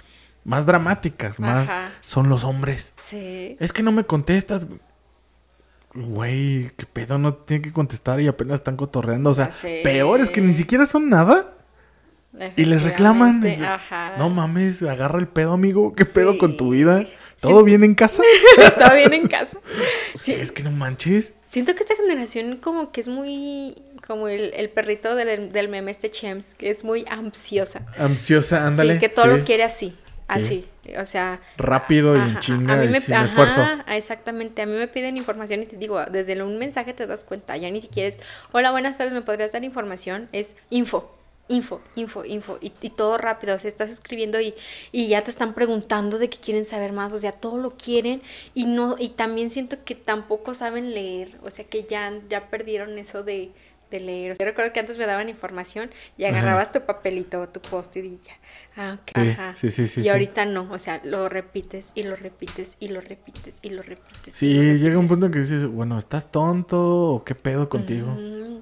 Más 0.45 0.67
dramáticas, 0.67 1.41
más. 1.41 1.69
Ajá. 1.69 1.91
Son 2.03 2.29
los 2.29 2.45
hombres. 2.45 2.93
Sí. 2.99 3.57
Es 3.59 3.73
que 3.73 3.83
no 3.83 3.93
me 3.93 4.05
contestas. 4.05 4.67
Güey, 5.95 6.71
qué 6.77 6.87
pedo, 6.87 7.19
no 7.19 7.35
tiene 7.35 7.63
que 7.63 7.73
contestar 7.73 8.21
y 8.21 8.29
apenas 8.29 8.57
están 8.61 8.77
cotorreando. 8.77 9.31
O 9.31 9.35
sea, 9.35 9.51
peor 9.83 10.21
es 10.21 10.31
que 10.31 10.41
ni 10.41 10.55
siquiera 10.55 10.87
son 10.87 11.09
nada. 11.09 11.55
Y 12.57 12.65
les 12.65 12.83
reclaman. 12.85 13.45
Y 13.45 13.63
Ajá. 13.65 14.15
No 14.17 14.31
mames, 14.31 14.83
agarra 14.83 15.19
el 15.19 15.27
pedo, 15.27 15.53
amigo. 15.53 15.93
¿Qué 15.95 16.05
pedo 16.05 16.39
con 16.39 16.57
tu 16.57 16.67
Sí. 16.67 16.79
vida? 16.79 17.03
Sí. 17.03 17.09
¿Todo 17.49 17.65
bien 17.65 17.83
en 17.83 17.95
casa? 17.95 18.23
Está 18.59 18.95
bien 18.95 19.13
en 19.13 19.27
casa. 19.27 19.59
Sí, 20.15 20.33
es 20.33 20.53
que 20.53 20.63
no 20.63 20.71
manches. 20.71 21.33
Siento 21.47 21.75
que 21.75 21.81
esta 21.81 21.97
generación 21.97 22.59
como 22.59 22.93
que 22.93 23.01
es 23.01 23.09
muy 23.09 23.77
como 24.07 24.29
el, 24.29 24.53
el 24.55 24.71
perrito 24.71 25.15
del, 25.15 25.53
del 25.53 25.69
meme 25.69 25.91
este 25.91 26.11
Chems, 26.11 26.55
que 26.55 26.69
es 26.71 26.85
muy 26.85 27.05
ansiosa. 27.09 27.87
Ansiosa, 27.97 28.67
ándale. 28.67 28.95
Sí, 28.95 29.01
que 29.01 29.09
todo 29.09 29.25
sí. 29.27 29.31
lo 29.39 29.45
quiere 29.45 29.63
así, 29.63 29.97
así. 30.37 30.69
O 30.99 31.05
sea, 31.05 31.41
Rápido 31.57 32.17
y 32.17 32.21
en 32.21 32.41
chinga 32.41 32.75
a 32.75 32.77
mí 32.79 32.87
y 32.87 32.89
me- 32.89 33.01
sin 33.01 33.15
ajá, 33.15 33.25
esfuerzo. 33.25 33.65
Exactamente, 33.89 34.63
a 34.63 34.67
mí 34.67 34.73
me 34.73 34.89
piden 34.89 35.17
información 35.17 35.63
y 35.63 35.67
te 35.67 35.77
digo, 35.77 36.05
desde 36.07 36.43
un 36.43 36.59
mensaje 36.59 36.95
te 36.95 37.07
das 37.07 37.25
cuenta, 37.25 37.57
ya 37.57 37.71
ni 37.71 37.81
siquiera 37.81 38.09
es, 38.09 38.19
hola, 38.53 38.71
buenas 38.71 38.99
tardes, 38.99 39.13
¿me 39.13 39.23
podrías 39.23 39.53
dar 39.53 39.63
información? 39.65 40.29
Es 40.33 40.57
info, 40.71 41.15
info, 41.49 41.81
info, 41.97 42.25
info, 42.25 42.59
y, 42.61 42.73
y 42.81 42.91
todo 42.91 43.19
rápido, 43.19 43.55
o 43.57 43.59
sea, 43.59 43.69
estás 43.69 43.91
escribiendo 43.91 44.41
y, 44.41 44.55
y 44.93 45.09
ya 45.09 45.21
te 45.23 45.31
están 45.31 45.55
preguntando 45.55 46.19
de 46.19 46.29
qué 46.31 46.39
quieren 46.39 46.65
saber 46.65 46.93
más, 46.93 47.13
o 47.13 47.19
sea, 47.19 47.33
todo 47.33 47.59
lo 47.59 47.77
quieren 47.77 48.23
y 48.55 48.65
no, 48.65 48.97
y 48.99 49.11
también 49.11 49.51
siento 49.51 49.85
que 49.85 49.95
tampoco 49.95 50.55
saben 50.55 50.93
leer, 50.95 51.37
o 51.43 51.51
sea, 51.51 51.65
que 51.67 51.85
ya, 51.85 52.13
ya 52.29 52.49
perdieron 52.51 52.99
eso 52.99 53.23
de, 53.23 53.51
de 53.91 54.01
leer. 54.01 54.37
Yo 54.39 54.45
recuerdo 54.45 54.73
que 54.73 54.81
antes 54.81 54.97
me 54.97 55.07
daban 55.07 55.29
información 55.29 55.91
y 56.17 56.25
Ajá. 56.25 56.37
agarrabas 56.39 56.73
tu 56.73 56.81
papelito 56.83 57.41
o 57.41 57.49
tu 57.49 57.61
post-it 57.61 58.05
y 58.05 58.19
ya. 58.25 58.35
Ah, 58.77 58.99
ok, 59.03 59.11
Sí, 59.15 59.21
ajá. 59.21 59.55
sí, 59.55 59.71
sí, 59.71 59.89
sí, 59.89 60.01
Y 60.01 60.09
sí. 60.09 60.09
ahorita 60.09 60.47
no, 60.47 60.69
o 60.71 60.79
sea, 60.79 61.01
lo 61.05 61.29
repites 61.29 61.93
y 61.95 62.05
lo 62.05 62.17
repites 62.17 62.77
y 62.81 62.89
lo 62.89 63.01
repites 63.01 63.59
y 63.63 63.71
lo 63.71 63.83
repites. 63.83 64.35
Sí, 64.35 64.55
lo 64.55 64.75
llega 64.75 64.99
un 64.99 65.09
punto 65.09 65.27
en 65.27 65.33
que 65.33 65.41
dices, 65.41 65.67
bueno, 65.67 65.99
¿estás 65.99 66.31
tonto 66.31 66.81
o 67.15 67.25
qué 67.25 67.35
pedo 67.35 67.69
contigo? 67.69 68.07
Mm, 68.13 68.61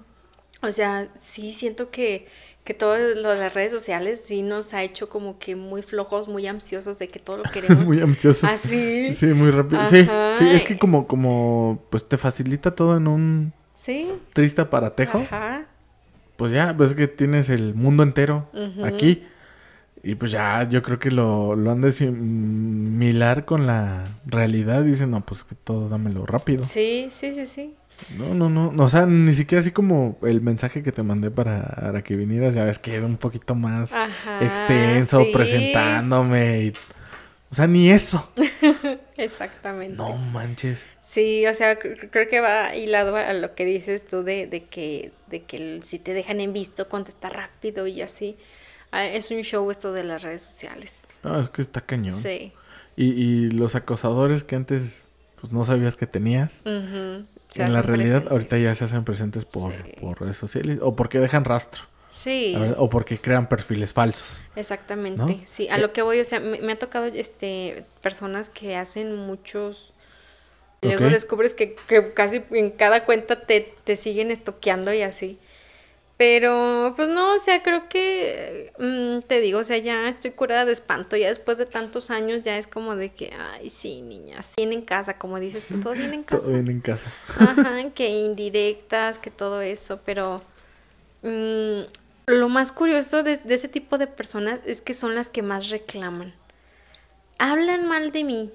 O 0.63 0.73
sea, 0.73 1.09
sí 1.17 1.53
siento 1.53 1.91
que, 1.91 2.27
que 2.65 2.75
todo 2.75 2.99
lo 2.99 3.31
de 3.31 3.37
las 3.39 3.55
redes 3.55 3.71
sociales 3.73 4.23
sí 4.25 4.43
nos 4.43 4.75
ha 4.75 4.83
hecho 4.83 5.09
como 5.09 5.39
que 5.39 5.57
muy 5.57 5.83
flojos, 5.83 6.29
muy 6.29 6.47
ansiosos 6.47 6.99
de 6.99 7.09
que 7.09 7.19
todo 7.21 7.37
lo 7.39 7.45
queremos 7.51 7.87
muy 7.87 8.01
ansiosos. 8.01 8.45
así. 8.45 9.13
Sí, 9.15 9.27
muy 9.27 9.51
rápido. 9.51 9.87
Sí, 9.89 9.99
Ajá. 10.01 10.33
sí, 10.39 10.45
es 10.51 10.65
que 10.65 10.79
como, 10.79 11.07
como, 11.07 11.85
pues 11.91 12.09
te 12.09 12.17
facilita 12.19 12.75
todo 12.75 12.97
en 12.97 13.07
un 13.07 13.53
Sí. 13.75 14.09
triste 14.33 14.61
aparatejo. 14.63 15.19
Ajá. 15.19 15.67
Pues 16.37 16.53
ya, 16.53 16.77
pues 16.77 16.91
es 16.91 16.97
que 16.97 17.09
tienes 17.09 17.49
el 17.51 17.75
mundo 17.75 18.03
entero 18.03 18.49
aquí. 18.85 19.25
Y 20.03 20.15
pues 20.15 20.31
ya, 20.33 20.69
yo 20.69 20.83
creo 20.83 20.99
que 20.99 21.11
lo, 21.11 21.57
lo 21.57 21.71
han 21.71 21.81
de 21.81 21.93
similar 21.93 23.45
con 23.45 23.67
la 23.67 24.05
realidad. 24.27 24.83
Dicen, 24.85 25.11
no, 25.11 25.25
pues 25.25 25.45
que 25.45 25.55
todo 25.55 25.89
dámelo 25.89 26.25
rápido. 26.27 26.65
Sí, 26.65 27.09
sí, 27.11 27.33
sí, 27.33 27.47
sí. 27.47 27.75
No, 28.17 28.33
no, 28.33 28.49
no, 28.49 28.71
no, 28.73 28.85
O 28.85 28.89
sea, 28.89 29.07
ni 29.07 29.35
siquiera 29.35 29.61
así 29.61 29.73
como 29.73 30.19
el 30.23 30.41
mensaje 30.41 30.83
que 30.85 30.93
te 30.93 31.03
mandé 31.03 31.31
para, 31.33 31.63
para 31.65 32.03
que 32.03 32.15
vinieras. 32.17 32.55
Ya 32.55 32.65
ves 32.65 32.79
que 32.79 32.95
era 32.95 33.07
un 33.07 33.17
poquito 33.17 33.55
más 33.55 33.93
Ajá. 33.93 34.45
extenso, 34.45 35.25
sí. 35.25 35.31
presentándome. 35.33 36.61
y- 36.67 36.73
O 37.51 37.55
sea, 37.55 37.67
ni 37.67 37.91
eso. 37.91 38.31
Exactamente. 39.17 39.97
No 39.97 40.17
manches. 40.17 40.87
Sí, 41.03 41.47
o 41.47 41.55
sea, 41.55 41.79
cr- 41.79 42.09
creo 42.11 42.29
que 42.29 42.41
va 42.41 42.77
hilado 42.77 43.17
a 43.17 43.33
lo 43.33 43.55
que 43.55 43.65
dices 43.65 44.07
tú 44.07 44.23
de, 44.23 44.47
de 44.47 44.65
que, 44.65 45.13
de 45.29 45.43
que 45.43 45.81
si 45.83 45.99
te 45.99 46.13
dejan 46.13 46.41
en 46.41 46.53
visto, 46.53 46.89
contesta 46.89 47.31
rápido 47.31 47.87
y 47.87 48.03
así. 48.03 48.37
Ah, 48.91 49.05
es 49.07 49.31
un 49.31 49.43
show 49.43 49.71
esto 49.71 49.93
de 49.93 50.05
las 50.05 50.23
redes 50.23 50.43
sociales. 50.43 51.03
No, 51.23 51.41
es 51.41 51.49
que 51.49 51.63
está 51.63 51.81
cañón. 51.81 52.15
Sí. 52.21 52.53
Y, 52.97 53.07
y 53.13 53.51
los 53.51 53.75
acosadores 53.75 54.45
que 54.45 54.57
antes 54.57 55.07
pues 55.41 55.53
no 55.53 55.65
sabías 55.65 55.95
que 55.97 56.07
tenías. 56.07 56.63
En 56.65 57.27
la 57.73 57.83
realidad, 57.83 58.23
presentes. 58.25 58.33
ahorita 58.33 58.59
ya 58.59 58.75
se 58.75 58.85
hacen 58.85 59.05
presentes 59.05 59.45
por, 59.45 59.73
Sí. 59.73 59.93
por 60.01 60.21
redes 60.21 60.37
sociales. 60.37 60.79
O 60.83 60.97
porque 60.97 61.19
dejan 61.21 61.45
rastro. 61.45 61.83
Sí, 62.11 62.57
O 62.79 62.89
porque 62.89 63.19
crean 63.19 63.49
perfiles 63.49 63.93
falsos. 63.93 64.43
exactamente. 64.57 65.19
¿no? 65.19 65.41
Sí, 65.45 65.69
a 65.69 65.77
Eh, 65.77 65.81
lo 65.81 65.93
que 65.93 66.03
voy, 66.03 66.19
o 66.21 66.25
sea, 66.25 66.41
me, 66.41 66.59
me 66.61 66.73
ha 66.73 66.79
tocado 66.79 67.05
este 67.07 67.85
personas 68.03 68.49
que 68.51 68.77
hacen 68.77 69.15
muchos... 69.15 69.95
Luego 70.81 71.09
descubres 71.11 71.55
que, 71.55 71.75
que 71.89 72.15
casi 72.15 72.43
en 72.51 72.71
cada 72.71 73.05
cuenta 73.05 73.41
te, 73.41 73.75
te 73.85 73.97
siguen 73.97 74.31
estoqueando 74.31 74.93
y 74.93 75.03
así. 75.03 75.39
Pero, 76.19 76.95
pues 76.97 77.09
no, 77.09 77.37
o 77.37 77.39
sea, 77.39 77.63
creo 77.63 77.89
que, 77.89 78.73
mm, 78.77 79.21
te 79.29 79.41
digo, 79.41 79.61
o 79.61 79.65
sea, 79.65 79.79
ya 79.79 80.09
estoy 80.09 80.33
curada 80.33 80.65
de 80.65 80.73
espanto, 80.73 81.17
ya 81.17 81.29
después 81.29 81.59
de 81.59 81.65
tantos 81.65 82.11
años 82.11 82.43
ya 82.43 82.59
es 82.59 82.67
como 82.67 82.97
de 82.97 83.13
que, 83.13 83.33
ay, 83.39 83.71
sí, 83.71 84.03
niñas, 84.03 84.55
bien 84.57 84.73
en 84.73 84.83
casa, 84.83 85.17
como 85.17 85.39
dices 85.39 85.69
tú, 85.69 85.79
todo 85.81 85.93
bien 85.93 86.13
en 86.13 86.23
casa. 86.25 86.43
Todo 86.43 86.55
bien 86.55 86.69
en 86.71 86.81
casa. 86.81 87.13
Ajá, 87.39 87.91
que 87.95 88.09
indirectas, 88.09 89.21
que 89.21 89.31
todo 89.31 89.63
eso, 89.63 90.01
pero 90.05 90.43
mm, 91.23 91.83
lo 92.27 92.49
más 92.49 92.73
curioso 92.73 93.23
de, 93.23 93.37
de 93.37 93.55
ese 93.55 93.69
tipo 93.69 93.97
de 93.97 94.09
personas 94.09 94.63
es 94.67 94.81
que 94.81 94.95
son 94.95 95.15
las 95.15 95.31
que 95.31 95.43
más 95.43 95.71
reclaman. 95.71 96.35
Hablan 97.39 97.87
mal 97.87 98.11
de 98.11 98.25
mí. 98.25 98.51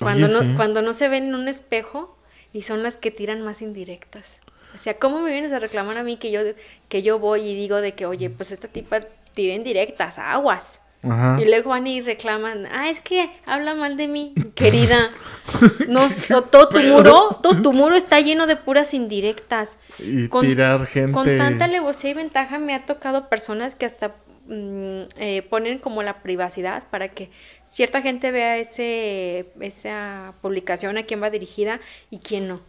Cuando, 0.00 0.26
Oye, 0.26 0.34
no, 0.34 0.40
sí. 0.40 0.52
cuando 0.56 0.82
no 0.82 0.94
se 0.94 1.08
ven 1.08 1.28
en 1.28 1.36
un 1.36 1.46
espejo 1.46 2.18
y 2.52 2.62
son 2.62 2.82
las 2.82 2.96
que 2.96 3.12
tiran 3.12 3.40
más 3.42 3.62
indirectas. 3.62 4.40
O 4.74 4.78
sea, 4.78 4.98
¿cómo 4.98 5.20
me 5.20 5.30
vienes 5.30 5.52
a 5.52 5.58
reclamar 5.58 5.96
a 5.98 6.02
mí 6.02 6.16
que 6.16 6.30
yo, 6.30 6.40
que 6.88 7.02
yo 7.02 7.18
voy 7.18 7.42
y 7.42 7.54
digo 7.54 7.80
de 7.80 7.92
que, 7.94 8.06
oye, 8.06 8.28
pues 8.30 8.50
esta 8.52 8.68
tipa 8.68 9.00
tira 9.34 9.54
indirectas, 9.54 10.18
aguas? 10.18 10.82
Ajá. 11.02 11.36
Y 11.40 11.44
luego 11.44 11.70
van 11.70 11.86
y 11.86 12.00
reclaman, 12.00 12.66
ah, 12.72 12.88
es 12.88 13.00
que 13.00 13.30
habla 13.44 13.74
mal 13.74 13.96
de 13.96 14.08
mí, 14.08 14.34
querida. 14.54 15.10
No, 15.88 16.42
todo 16.42 16.68
tu 16.68 16.80
muro, 16.80 17.38
todo 17.42 17.62
tu 17.62 17.72
muro 17.72 17.94
está 17.94 18.18
lleno 18.20 18.46
de 18.46 18.56
puras 18.56 18.94
indirectas. 18.94 19.78
Y 19.98 20.28
Con- 20.28 20.44
tirar 20.44 20.86
gente. 20.86 21.12
Con 21.12 21.24
tanta 21.36 21.66
alevosía 21.66 22.10
y 22.10 22.14
ventaja 22.14 22.58
me 22.58 22.74
ha 22.74 22.86
tocado 22.86 23.28
personas 23.28 23.74
que 23.74 23.86
hasta 23.86 24.16
mm, 24.48 25.02
eh, 25.18 25.42
ponen 25.48 25.78
como 25.78 26.02
la 26.02 26.22
privacidad 26.22 26.84
para 26.90 27.08
que 27.08 27.30
cierta 27.64 28.02
gente 28.02 28.30
vea 28.30 28.56
ese, 28.58 29.52
esa 29.60 30.34
publicación 30.40 30.98
a 30.98 31.04
quién 31.04 31.22
va 31.22 31.30
dirigida 31.30 31.80
y 32.10 32.18
quién 32.18 32.48
no. 32.48 32.60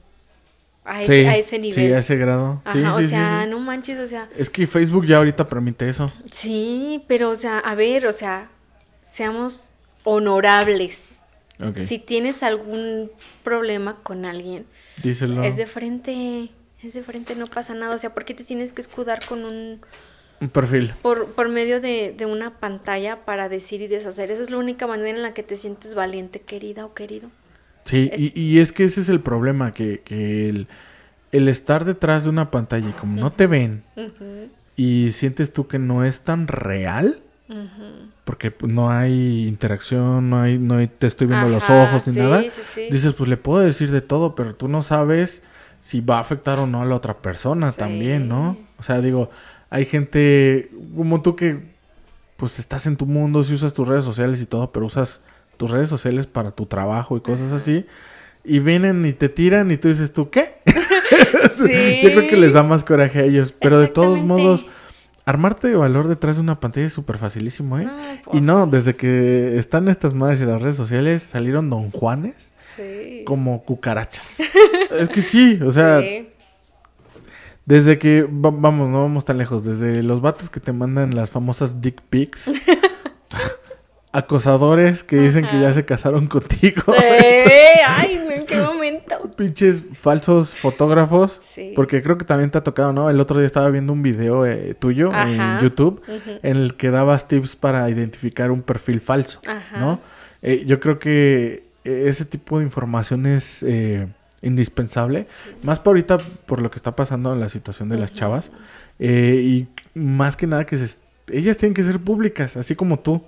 A 0.86 1.02
ese, 1.02 1.22
Sí, 1.22 1.26
a 1.28 1.36
ese 1.38 1.60
nivel. 1.60 1.74
Sí, 1.74 1.91
a 1.94 1.99
ese 1.99 2.16
grado. 2.16 2.62
Sí, 2.72 2.80
Ajá, 2.80 2.94
o 2.94 2.98
sí, 2.98 3.03
sí, 3.03 3.10
sea, 3.10 3.45
no 3.48 3.60
manches, 3.60 3.98
o 3.99 4.06
sea, 4.07 4.30
Es 4.38 4.49
que 4.52 4.68
Facebook 4.68 5.06
ya 5.06 5.18
ahorita 5.18 5.48
permite 5.49 5.90
eso. 5.90 6.14
Sí, 6.32 7.03
pero 7.07 7.32
o 7.32 7.36
sea, 7.36 7.57
a 7.60 7.74
ver, 7.76 8.06
o 8.06 8.14
sea, 8.14 8.49
seamos 9.02 9.74
honorables. 10.03 11.20
Ok. 11.66 11.80
Si 11.80 11.99
tienes 11.99 12.44
algún 12.44 13.12
problema 13.44 13.98
con 14.03 14.26
alguien, 14.26 14.66
Díselo. 15.02 15.44
es 15.44 15.56
de 15.57 15.66
frente, 15.68 16.49
es 16.84 16.94
de 16.94 17.02
frente, 17.03 17.36
no 17.36 17.48
pasa 17.48 17.74
nada. 17.74 17.95
O 17.95 17.98
sea, 17.99 18.14
¿por 18.14 18.26
qué 18.26 18.34
te 18.34 18.44
tienes 18.44 18.74
que 18.74 18.82
escudar 18.82 19.26
con 19.26 19.45
un, 19.45 19.82
Un 20.41 20.49
perfil. 20.49 20.94
por, 21.02 21.28
por 21.34 21.48
medio 21.49 21.80
de, 21.82 22.14
de 22.16 22.26
una 22.26 22.60
pantalla 22.60 23.24
para 23.26 23.48
decir 23.49 23.82
y 23.82 23.88
deshacer? 23.88 24.32
Esa 24.32 24.44
es 24.44 24.49
la 24.49 24.57
única 24.57 24.86
manera 24.86 25.10
en 25.18 25.22
la 25.24 25.34
que 25.34 25.44
te 25.44 25.56
sientes 25.57 25.95
valiente, 25.95 26.41
querida 26.41 26.86
o 26.86 26.94
querido. 26.94 27.30
Sí, 27.86 28.10
Es- 28.12 28.20
y, 28.22 28.32
y 28.36 28.60
es 28.60 28.74
que 28.74 28.84
ese 28.84 29.02
es 29.02 29.10
el 29.10 29.22
problema, 29.22 29.74
que, 29.74 30.02
que 30.02 30.49
el, 30.49 30.68
el 31.32 31.48
estar 31.48 31.86
detrás 31.86 32.24
de 32.24 32.30
una 32.30 32.52
pantalla 32.52 32.90
y 32.90 32.94
como 32.94 33.16
no 33.18 33.32
te 33.32 33.48
ven 33.48 33.84
y 34.76 35.12
sientes 35.14 35.53
tú 35.53 35.68
que 35.68 35.80
no 35.80 36.03
es 36.03 36.22
tan 36.22 36.48
real, 36.48 37.20
porque 38.26 38.49
pues, 38.52 38.72
no 38.74 38.90
hay 38.90 39.48
interacción, 39.48 40.30
no 40.30 40.41
hay, 40.41 40.57
no 40.57 40.76
hay- 40.78 40.88
te 40.88 41.07
estoy 41.07 41.28
viendo 41.28 41.48
los 41.48 41.70
ojos 41.70 42.07
ni 42.07 42.14
sí, 42.14 42.20
nada, 42.20 42.41
sí, 42.49 42.62
sí. 42.64 42.82
dices, 42.90 43.14
pues 43.14 43.30
le 43.30 43.38
puedo 43.38 43.60
decir 43.64 43.91
de 43.91 44.02
todo, 44.02 44.36
pero 44.36 44.56
tú 44.56 44.68
no 44.68 44.82
sabes 44.82 45.44
si 45.80 46.02
va 46.02 46.18
a 46.18 46.22
afectar 46.22 46.57
o 46.60 46.66
no 46.66 46.82
a 46.82 46.86
la 46.86 46.95
otra 46.95 47.20
persona 47.20 47.72
también, 47.72 48.28
¿no? 48.28 48.57
O 48.80 48.84
sea, 48.84 48.99
digo, 49.02 49.30
hay 49.70 49.86
gente 49.86 50.72
como 50.95 51.22
tú 51.22 51.36
que 51.36 51.76
pues 52.38 52.60
estás 52.60 52.86
en 52.88 52.98
tu 52.98 53.06
mundo, 53.06 53.44
si 53.44 53.53
usas 53.53 53.74
tus 53.74 53.88
redes 53.88 54.03
sociales 54.03 54.41
y 54.41 54.45
todo, 54.45 54.72
pero 54.72 54.88
usas 54.88 55.22
tus 55.56 55.72
redes 55.72 55.90
sociales 55.90 56.27
para 56.27 56.52
tu 56.52 56.65
trabajo 56.65 57.18
y 57.18 57.22
cosas 57.22 57.52
así. 57.52 57.86
Y 58.44 58.60
vienen 58.60 59.06
y 59.06 59.14
te 59.14 59.27
tiran 59.30 59.72
y 59.72 59.77
tú 59.77 59.88
dices, 59.90 60.14
¿tú 60.14 60.30
qué? 60.30 60.56
Sí. 60.65 61.99
Yo 62.03 62.10
creo 62.14 62.27
que 62.27 62.38
les 62.38 62.53
da 62.53 62.64
más 62.64 62.84
coraje 62.84 63.19
a 63.19 63.23
ellos. 63.23 63.53
Pero 63.60 63.80
de 63.80 63.88
todos 63.88 64.23
modos, 64.23 64.68
armarte 65.26 65.68
de 65.68 65.76
valor 65.76 66.07
detrás 66.07 66.36
de 66.36 66.41
una 66.44 66.60
pantalla 66.60 66.86
es 66.86 66.94
súper 66.94 67.18
facilísimo, 67.18 67.80
¿eh? 67.80 67.86
No, 67.86 68.14
Y 68.14 68.18
pues, 68.23 68.44
no, 68.44 68.68
desde 68.68 68.95
que 68.95 69.57
están 69.57 69.88
estas 69.88 70.14
madres 70.14 70.41
en 70.41 70.49
las 70.52 70.61
redes 70.61 70.76
sociales, 70.76 71.23
salieron 71.23 71.69
don 71.72 71.90
Juanes 71.90 72.53
sí. 72.76 73.23
como 73.26 73.64
cucarachas. 73.64 74.40
es 74.99 75.10
que 75.10 75.22
sí, 75.23 75.60
o 75.65 75.72
sea, 75.72 76.02
Sí. 76.02 76.30
desde 77.65 77.98
que, 77.98 78.22
va- 78.23 78.52
vamos, 78.52 78.90
no 78.90 79.02
vamos 79.02 79.26
tan 79.26 79.40
lejos, 79.40 79.64
desde 79.65 80.03
los 80.03 80.22
vatos 80.22 80.52
que 80.52 80.60
te 80.60 80.72
mandan 80.72 81.15
las 81.15 81.32
famosas 81.32 81.82
dick 81.82 81.99
pics, 82.10 82.52
acosadores 84.18 85.04
que 85.04 85.18
dicen 85.18 85.46
que 85.46 85.60
ya 85.60 85.74
se 85.74 85.84
casaron 85.86 86.28
contigo, 86.28 86.94
Eh, 86.96 87.74
ay, 87.88 88.20
¿en 88.34 88.46
qué 88.46 88.58
momento? 88.62 89.30
pinches 89.38 89.84
falsos 89.94 90.52
fotógrafos, 90.54 91.40
Sí. 91.44 91.74
porque 91.76 92.02
creo 92.02 92.18
que 92.18 92.24
también 92.26 92.50
te 92.50 92.58
ha 92.58 92.64
tocado, 92.64 92.94
¿no? 92.94 93.10
El 93.10 93.20
otro 93.20 93.38
día 93.40 93.46
estaba 93.48 93.70
viendo 93.70 93.92
un 93.94 94.02
video 94.02 94.46
eh, 94.46 94.74
tuyo 94.74 95.12
Ajá. 95.12 95.58
en 95.58 95.64
YouTube 95.64 96.02
Ujú. 96.08 96.40
en 96.42 96.58
el 96.58 96.76
que 96.76 96.90
dabas 96.92 97.28
tips 97.28 97.56
para 97.56 97.90
identificar 97.90 98.52
un 98.52 98.62
perfil 98.62 99.02
falso, 99.02 99.42
Ajá. 99.48 99.80
¿no? 99.80 100.00
Eh, 100.42 100.64
yo 100.66 100.80
creo 100.80 100.98
que 101.00 101.66
eh, 101.84 102.06
ese 102.08 102.24
tipo 102.24 102.60
de 102.60 102.64
información 102.66 103.26
es 103.26 103.64
eh, 103.64 104.08
indispensable, 104.42 105.28
más 105.64 105.80
por 105.80 105.92
ahorita 105.92 106.18
por 106.46 106.62
lo 106.62 106.72
que 106.72 106.78
está 106.78 106.96
pasando 106.96 107.34
en 107.34 107.40
la 107.40 107.50
situación 107.50 107.90
de 107.90 107.98
las 107.98 108.14
chavas, 108.14 108.52
y 108.98 109.68
más 109.94 110.38
que 110.38 110.48
nada 110.48 110.66
que 110.66 110.78
se 110.78 110.96
ellas 111.28 111.58
tienen 111.58 111.74
que 111.74 111.84
ser 111.84 112.00
públicas, 112.00 112.58
así 112.58 112.76
como 112.76 113.00
tú. 113.00 113.24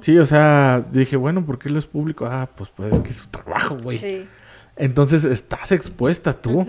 Sí, 0.00 0.18
o 0.18 0.26
sea, 0.26 0.84
dije, 0.92 1.16
bueno, 1.16 1.44
¿por 1.44 1.58
qué 1.58 1.68
lo 1.68 1.78
es 1.78 1.86
público? 1.86 2.26
Ah, 2.26 2.48
pues, 2.54 2.70
pues 2.74 2.92
es 2.92 3.00
que 3.00 3.10
es 3.10 3.16
su 3.16 3.28
trabajo, 3.28 3.78
güey. 3.78 3.98
Sí. 3.98 4.26
Entonces 4.76 5.24
estás 5.24 5.72
expuesta 5.72 6.32
tú. 6.32 6.66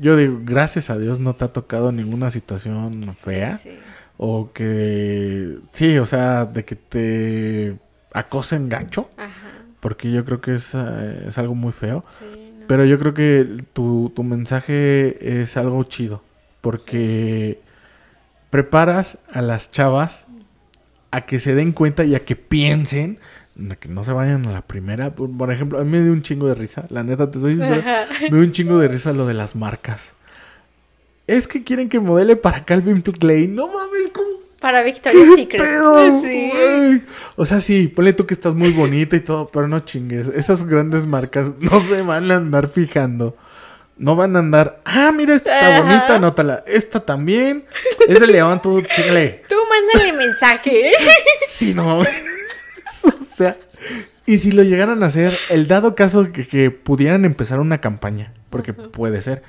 Yo 0.00 0.16
digo, 0.16 0.40
gracias 0.42 0.90
a 0.90 0.98
Dios 0.98 1.20
no 1.20 1.34
te 1.34 1.44
ha 1.44 1.52
tocado 1.52 1.92
ninguna 1.92 2.30
situación 2.30 3.14
fea. 3.14 3.58
Sí. 3.58 3.70
O 4.16 4.52
que, 4.52 5.58
sí, 5.72 5.98
o 5.98 6.06
sea, 6.06 6.46
de 6.46 6.64
que 6.64 6.76
te 6.76 7.76
acosen 8.12 8.68
gacho. 8.68 9.10
Ajá. 9.16 9.50
Porque 9.80 10.10
yo 10.10 10.24
creo 10.24 10.40
que 10.40 10.54
es, 10.54 10.74
eh, 10.74 11.26
es 11.28 11.36
algo 11.36 11.54
muy 11.54 11.72
feo. 11.72 12.04
Sí, 12.08 12.24
no. 12.58 12.66
Pero 12.66 12.86
yo 12.86 12.98
creo 12.98 13.12
que 13.12 13.64
tu, 13.74 14.10
tu 14.14 14.22
mensaje 14.22 15.42
es 15.42 15.56
algo 15.58 15.82
chido. 15.84 16.22
Porque 16.62 17.60
preparas 18.54 19.18
a 19.32 19.42
las 19.42 19.72
chavas 19.72 20.26
a 21.10 21.22
que 21.22 21.40
se 21.40 21.56
den 21.56 21.72
cuenta 21.72 22.04
y 22.04 22.14
a 22.14 22.24
que 22.24 22.36
piensen. 22.36 23.18
a 23.68 23.74
Que 23.74 23.88
no 23.88 24.04
se 24.04 24.12
vayan 24.12 24.46
a 24.46 24.52
la 24.52 24.62
primera. 24.62 25.10
Por, 25.10 25.52
ejemplo, 25.52 25.80
a 25.80 25.84
mí 25.84 25.90
me 25.90 26.00
dio 26.00 26.12
un 26.12 26.22
chingo 26.22 26.46
de 26.46 26.54
risa. 26.54 26.86
La 26.90 27.02
neta, 27.02 27.28
te 27.32 27.40
soy 27.40 27.56
sincero. 27.56 27.80
Ajá. 27.80 28.04
Me 28.20 28.28
dio 28.28 28.38
un 28.38 28.52
chingo 28.52 28.78
de 28.78 28.86
risa 28.86 29.12
lo 29.12 29.26
de 29.26 29.34
las 29.34 29.56
marcas. 29.56 30.12
Es 31.26 31.48
que 31.48 31.64
quieren 31.64 31.88
que 31.88 31.98
modele 31.98 32.36
para 32.36 32.64
Calvin 32.64 33.02
Klein. 33.02 33.56
No 33.56 33.66
mames, 33.66 34.10
¿cómo? 34.12 34.28
Para 34.60 34.84
Victoria's 34.84 35.30
¿Qué 35.30 35.34
Secret. 35.34 35.60
pedo, 35.60 36.22
Sí. 36.22 37.02
O 37.34 37.46
sea, 37.46 37.60
sí, 37.60 37.88
ponle 37.88 38.12
tú 38.12 38.24
que 38.24 38.34
estás 38.34 38.54
muy 38.54 38.70
bonita 38.70 39.16
y 39.16 39.20
todo, 39.20 39.48
pero 39.48 39.66
no 39.66 39.80
chingues. 39.80 40.28
Esas 40.28 40.64
grandes 40.64 41.08
marcas 41.08 41.54
no 41.58 41.80
se 41.80 42.02
van 42.02 42.30
a 42.30 42.36
andar 42.36 42.68
fijando. 42.68 43.36
No 43.96 44.16
van 44.16 44.34
a 44.34 44.40
andar, 44.40 44.80
ah, 44.84 45.12
mira, 45.14 45.34
esta 45.34 45.54
está 45.54 45.68
Ajá. 45.68 45.80
bonita, 45.82 46.14
anótala. 46.16 46.64
Esta 46.66 47.00
también. 47.00 47.64
Es 48.08 48.18
de 48.18 48.26
León, 48.26 48.60
tú, 48.60 48.82
chingale. 48.82 49.44
Tú 49.48 49.56
mándale 49.68 50.12
mensaje. 50.12 50.92
Sí, 51.46 51.74
no 51.74 51.84
mames. 51.84 52.08
o 53.04 53.36
sea, 53.36 53.56
y 54.26 54.38
si 54.38 54.50
lo 54.50 54.62
llegaran 54.62 55.02
a 55.02 55.06
hacer, 55.06 55.38
el 55.50 55.68
dado 55.68 55.94
caso 55.94 56.32
que, 56.32 56.46
que 56.46 56.70
pudieran 56.70 57.24
empezar 57.24 57.60
una 57.60 57.80
campaña, 57.80 58.32
porque 58.50 58.72
puede 58.72 59.22
ser. 59.22 59.42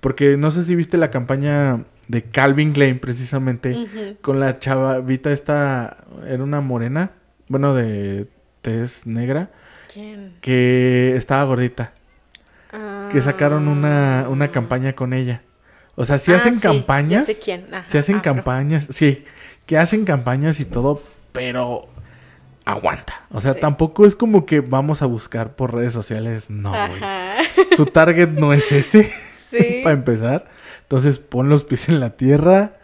Porque 0.00 0.36
no 0.36 0.50
sé 0.50 0.64
si 0.64 0.74
viste 0.74 0.96
la 0.98 1.10
campaña 1.12 1.84
de 2.08 2.22
Calvin 2.24 2.72
Klein, 2.72 2.98
precisamente, 2.98 4.16
con 4.20 4.40
la 4.40 4.58
chavita 4.58 5.32
esta, 5.32 5.98
era 6.26 6.42
una 6.42 6.60
morena, 6.60 7.12
bueno, 7.48 7.74
de 7.74 8.26
tez 8.62 9.06
negra, 9.06 9.50
¿Quién? 9.92 10.34
que 10.40 11.14
estaba 11.16 11.44
gordita, 11.44 11.92
que 13.10 13.20
sacaron 13.22 13.68
una, 13.68 14.20
Ah. 14.20 14.28
una 14.28 14.48
campaña 14.50 14.94
con 14.94 15.12
ella. 15.12 15.42
O 15.94 16.04
sea, 16.06 16.18
si 16.18 16.32
Ah, 16.32 16.36
hacen 16.36 16.54
sí, 16.54 16.60
campañas, 16.60 17.26
ya 17.26 17.34
sé 17.34 17.40
quién, 17.40 17.66
si 17.88 17.98
hacen 17.98 18.16
afro. 18.16 18.32
campañas, 18.34 18.86
sí, 18.90 19.24
que 19.66 19.76
hacen 19.78 20.04
campañas 20.04 20.58
y 20.60 20.64
todo, 20.64 21.02
pero 21.32 21.86
aguanta. 22.64 23.26
O 23.30 23.40
sea, 23.40 23.52
Sí. 23.52 23.60
tampoco 23.60 24.06
es 24.06 24.16
como 24.16 24.46
que 24.46 24.60
vamos 24.60 25.02
a 25.02 25.06
buscar 25.06 25.54
por 25.54 25.74
redes 25.74 25.92
sociales, 25.92 26.48
no, 26.48 26.70
güey. 26.70 27.00
Su 27.76 27.86
target 27.86 28.28
no 28.30 28.52
es 28.52 28.72
ese, 28.72 29.04
Sí. 29.50 29.80
para 29.82 29.92
empezar. 29.94 30.48
Entonces, 30.82 31.18
pon 31.18 31.48
los 31.50 31.64
pies 31.64 31.88
en 31.90 32.00
la 32.00 32.10
tierra 32.10 32.74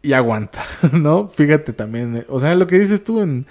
y 0.00 0.12
aguanta, 0.14 0.62
¿no? 0.92 1.28
Fíjate 1.28 1.72
también, 1.74 2.16
eh, 2.16 2.26
o 2.28 2.40
sea, 2.40 2.54
lo 2.54 2.66
que 2.66 2.78
dices 2.78 3.04
tú 3.04 3.20
en 3.20 3.46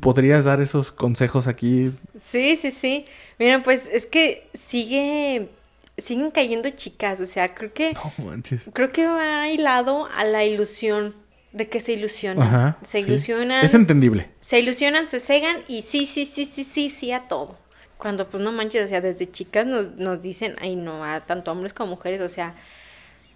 podrías 0.00 0.44
dar 0.44 0.60
esos 0.60 0.92
consejos 0.92 1.46
aquí. 1.46 1.90
Sí, 2.20 2.56
sí, 2.56 2.70
sí. 2.70 3.04
Mira, 3.38 3.62
pues 3.62 3.88
es 3.92 4.06
que 4.06 4.48
sigue, 4.54 5.48
siguen 5.96 6.30
cayendo 6.30 6.68
chicas, 6.70 7.20
o 7.20 7.26
sea, 7.26 7.54
creo 7.54 7.72
que, 7.72 7.92
No 7.94 8.24
manches. 8.24 8.62
creo 8.72 8.92
que 8.92 9.06
va 9.06 9.48
hilado 9.48 10.06
a 10.14 10.24
la 10.24 10.44
ilusión 10.44 11.14
de 11.52 11.68
que 11.68 11.80
se 11.80 11.92
ilusionan. 11.92 12.46
Ajá. 12.46 12.78
se 12.82 13.02
sí. 13.02 13.08
ilusionan, 13.08 13.64
Es 13.64 13.74
entendible. 13.74 14.30
se 14.40 14.58
ilusionan, 14.58 15.06
se 15.06 15.20
cegan 15.20 15.56
y 15.68 15.82
sí, 15.82 16.06
sí, 16.06 16.24
sí, 16.24 16.46
sí, 16.46 16.64
sí, 16.64 16.88
sí 16.90 17.12
a 17.12 17.24
todo. 17.24 17.58
Cuando 17.98 18.28
pues 18.28 18.42
no 18.42 18.50
manches, 18.52 18.84
o 18.84 18.88
sea, 18.88 19.00
desde 19.00 19.30
chicas 19.30 19.64
nos, 19.66 19.92
nos 19.96 20.20
dicen, 20.22 20.56
ay 20.60 20.76
no, 20.76 21.04
a 21.04 21.20
tanto 21.26 21.52
hombres 21.52 21.72
como 21.72 21.90
mujeres, 21.90 22.20
o 22.20 22.28
sea, 22.28 22.54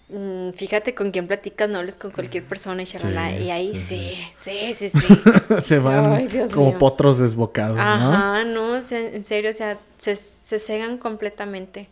mm, 0.08 0.50
fíjate 0.52 0.94
con 0.94 1.10
quién 1.10 1.26
platicas, 1.26 1.68
no 1.68 1.78
hables 1.78 1.96
con 1.96 2.10
cualquier 2.10 2.44
persona 2.44 2.82
y 2.82 2.84
shalala, 2.86 3.36
Sí, 3.36 3.42
y 3.44 3.50
ahí 3.50 3.74
sí, 3.74 4.18
sí, 4.34 4.74
sí, 4.74 4.88
sí, 4.88 5.00
sí. 5.00 5.14
Se 5.64 5.78
van 5.78 6.12
Ay, 6.12 6.28
como 6.52 6.70
mío. 6.70 6.78
potros 6.78 7.18
desbocados, 7.18 7.76
¿no? 7.76 7.82
Ajá, 7.82 8.44
no, 8.44 8.72
o 8.74 8.80
sea, 8.80 9.00
en 9.00 9.24
serio, 9.24 9.50
o 9.50 9.52
sea, 9.54 9.78
se, 9.98 10.16
se 10.16 10.58
cegan 10.58 10.98
completamente. 10.98 11.88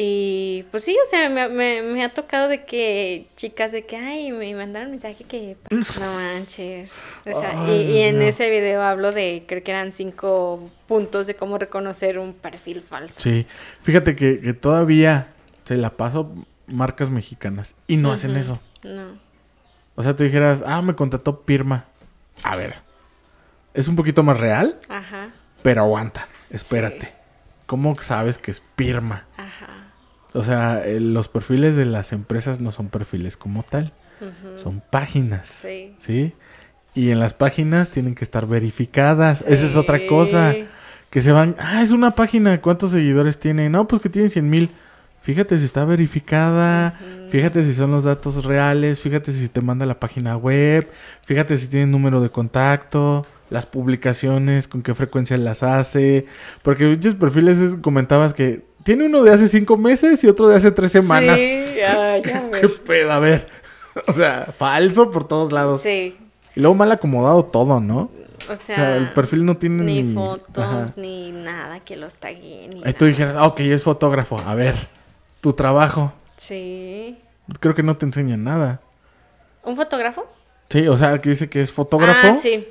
Y 0.00 0.64
pues 0.70 0.84
sí, 0.84 0.96
o 1.04 1.08
sea, 1.08 1.28
me, 1.28 1.48
me, 1.48 1.82
me 1.82 2.04
ha 2.04 2.14
tocado 2.14 2.46
de 2.46 2.64
que 2.64 3.26
chicas 3.34 3.72
de 3.72 3.84
que, 3.84 3.96
ay, 3.96 4.30
me 4.30 4.54
mandaron 4.54 4.90
mensaje 4.90 5.24
que 5.24 5.56
no 5.70 6.14
manches. 6.14 6.92
O 7.26 7.36
sea, 7.36 7.66
y, 7.68 7.98
en 8.02 8.20
no. 8.20 8.24
ese 8.24 8.48
video 8.48 8.80
hablo 8.80 9.10
de, 9.10 9.42
creo 9.48 9.64
que 9.64 9.72
eran 9.72 9.90
cinco 9.92 10.70
puntos 10.86 11.26
de 11.26 11.34
cómo 11.34 11.58
reconocer 11.58 12.20
un 12.20 12.32
perfil 12.32 12.80
falso. 12.80 13.20
Sí. 13.20 13.44
Fíjate 13.82 14.14
que, 14.14 14.38
que 14.40 14.52
todavía 14.54 15.32
se 15.64 15.76
la 15.76 15.90
paso 15.90 16.32
marcas 16.68 17.10
mexicanas 17.10 17.74
y 17.86 17.96
no 17.96 18.12
hacen 18.12 18.36
eso. 18.36 18.60
No. 18.84 19.18
O 19.94 20.02
sea, 20.02 20.16
tú 20.16 20.24
dijeras, 20.24 20.62
ah, 20.66 20.80
me 20.82 20.94
contrató 20.94 21.42
Pirma. 21.42 21.86
A 22.44 22.56
ver, 22.56 22.76
es 23.74 23.88
un 23.88 23.96
poquito 23.96 24.22
más 24.22 24.38
real, 24.38 24.78
Ajá, 24.88 25.30
pero 25.62 25.82
aguanta, 25.82 26.28
espérate. 26.50 27.14
¿Cómo 27.66 27.94
sabes 27.96 28.38
que 28.38 28.50
es 28.50 28.62
Pirma? 28.76 29.24
ajá. 29.36 29.66
O 30.34 30.44
sea, 30.44 30.84
eh, 30.84 31.00
los 31.00 31.28
perfiles 31.28 31.74
de 31.74 31.86
las 31.86 32.12
empresas 32.12 32.60
no 32.60 32.70
son 32.70 32.88
perfiles 32.90 33.36
como 33.36 33.62
tal, 33.62 33.92
son 34.56 34.82
páginas. 34.90 35.48
Sí. 35.48 35.94
¿Sí? 35.98 36.34
Y 36.94 37.10
en 37.10 37.18
las 37.18 37.32
páginas 37.32 37.90
tienen 37.90 38.14
que 38.14 38.24
estar 38.24 38.46
verificadas. 38.46 39.42
Esa 39.46 39.66
es 39.66 39.74
otra 39.74 40.06
cosa. 40.06 40.54
Que 41.10 41.22
se 41.22 41.32
van, 41.32 41.56
ah, 41.58 41.82
es 41.82 41.90
una 41.92 42.10
página, 42.10 42.60
¿cuántos 42.60 42.90
seguidores 42.90 43.38
tiene? 43.38 43.70
No, 43.70 43.88
pues 43.88 44.02
que 44.02 44.10
tiene 44.10 44.28
100 44.28 44.50
mil. 44.50 44.70
Fíjate 45.28 45.58
si 45.58 45.66
está 45.66 45.84
verificada, 45.84 46.98
fíjate 47.28 47.62
si 47.62 47.74
son 47.74 47.90
los 47.90 48.04
datos 48.04 48.46
reales, 48.46 48.98
fíjate 48.98 49.30
si 49.30 49.46
te 49.50 49.60
manda 49.60 49.84
la 49.84 50.00
página 50.00 50.38
web, 50.38 50.90
fíjate 51.26 51.58
si 51.58 51.68
tiene 51.68 51.84
número 51.84 52.22
de 52.22 52.30
contacto, 52.30 53.26
las 53.50 53.66
publicaciones, 53.66 54.68
con 54.68 54.80
qué 54.80 54.94
frecuencia 54.94 55.36
las 55.36 55.62
hace. 55.62 56.24
Porque 56.62 56.86
muchos 56.86 57.14
perfiles 57.14 57.58
es- 57.58 57.76
comentabas 57.76 58.32
que 58.32 58.64
tiene 58.84 59.04
uno 59.04 59.22
de 59.22 59.30
hace 59.34 59.48
cinco 59.48 59.76
meses 59.76 60.24
y 60.24 60.28
otro 60.28 60.48
de 60.48 60.56
hace 60.56 60.70
tres 60.70 60.92
semanas. 60.92 61.36
Sí, 61.36 61.42
ay, 61.44 62.22
ya 62.24 62.50
¿Qué 62.60 62.68
pedo? 62.70 63.12
A 63.12 63.18
ver. 63.18 63.44
O 64.06 64.12
sea, 64.14 64.46
falso 64.56 65.10
por 65.10 65.28
todos 65.28 65.52
lados. 65.52 65.82
Sí, 65.82 66.16
Y 66.56 66.60
luego 66.60 66.74
mal 66.74 66.90
acomodado 66.90 67.44
todo, 67.44 67.80
¿no? 67.80 68.10
o 68.48 68.52
O 68.52 68.56
sea, 68.56 68.96
el 68.96 69.12
perfil 69.12 69.44
no 69.44 69.58
tiene 69.58 69.82
ni... 69.84 70.02
ni 70.04 70.14
fotos, 70.14 70.64
Ajá. 70.64 70.86
ni 70.96 71.32
nada 71.32 71.80
que 71.80 71.96
los 71.96 72.14
taguen. 72.14 72.70
Ni 72.70 72.82
Ahí 72.82 72.94
tú 72.94 73.04
dijeras, 73.04 73.34
ah, 73.36 73.46
ok, 73.48 73.60
es 73.60 73.82
fotógrafo. 73.82 74.38
A 74.46 74.54
ver, 74.54 74.88
tu 75.40 75.52
trabajo. 75.52 76.12
Sí. 76.36 77.18
Creo 77.60 77.74
que 77.74 77.82
no 77.82 77.96
te 77.96 78.06
enseñan 78.06 78.44
nada. 78.44 78.80
¿Un 79.62 79.76
fotógrafo? 79.76 80.26
Sí, 80.68 80.86
o 80.88 80.96
sea, 80.96 81.18
que 81.18 81.30
dice 81.30 81.48
que 81.48 81.60
es 81.62 81.72
fotógrafo. 81.72 82.28
Ah, 82.28 82.34
sí. 82.34 82.66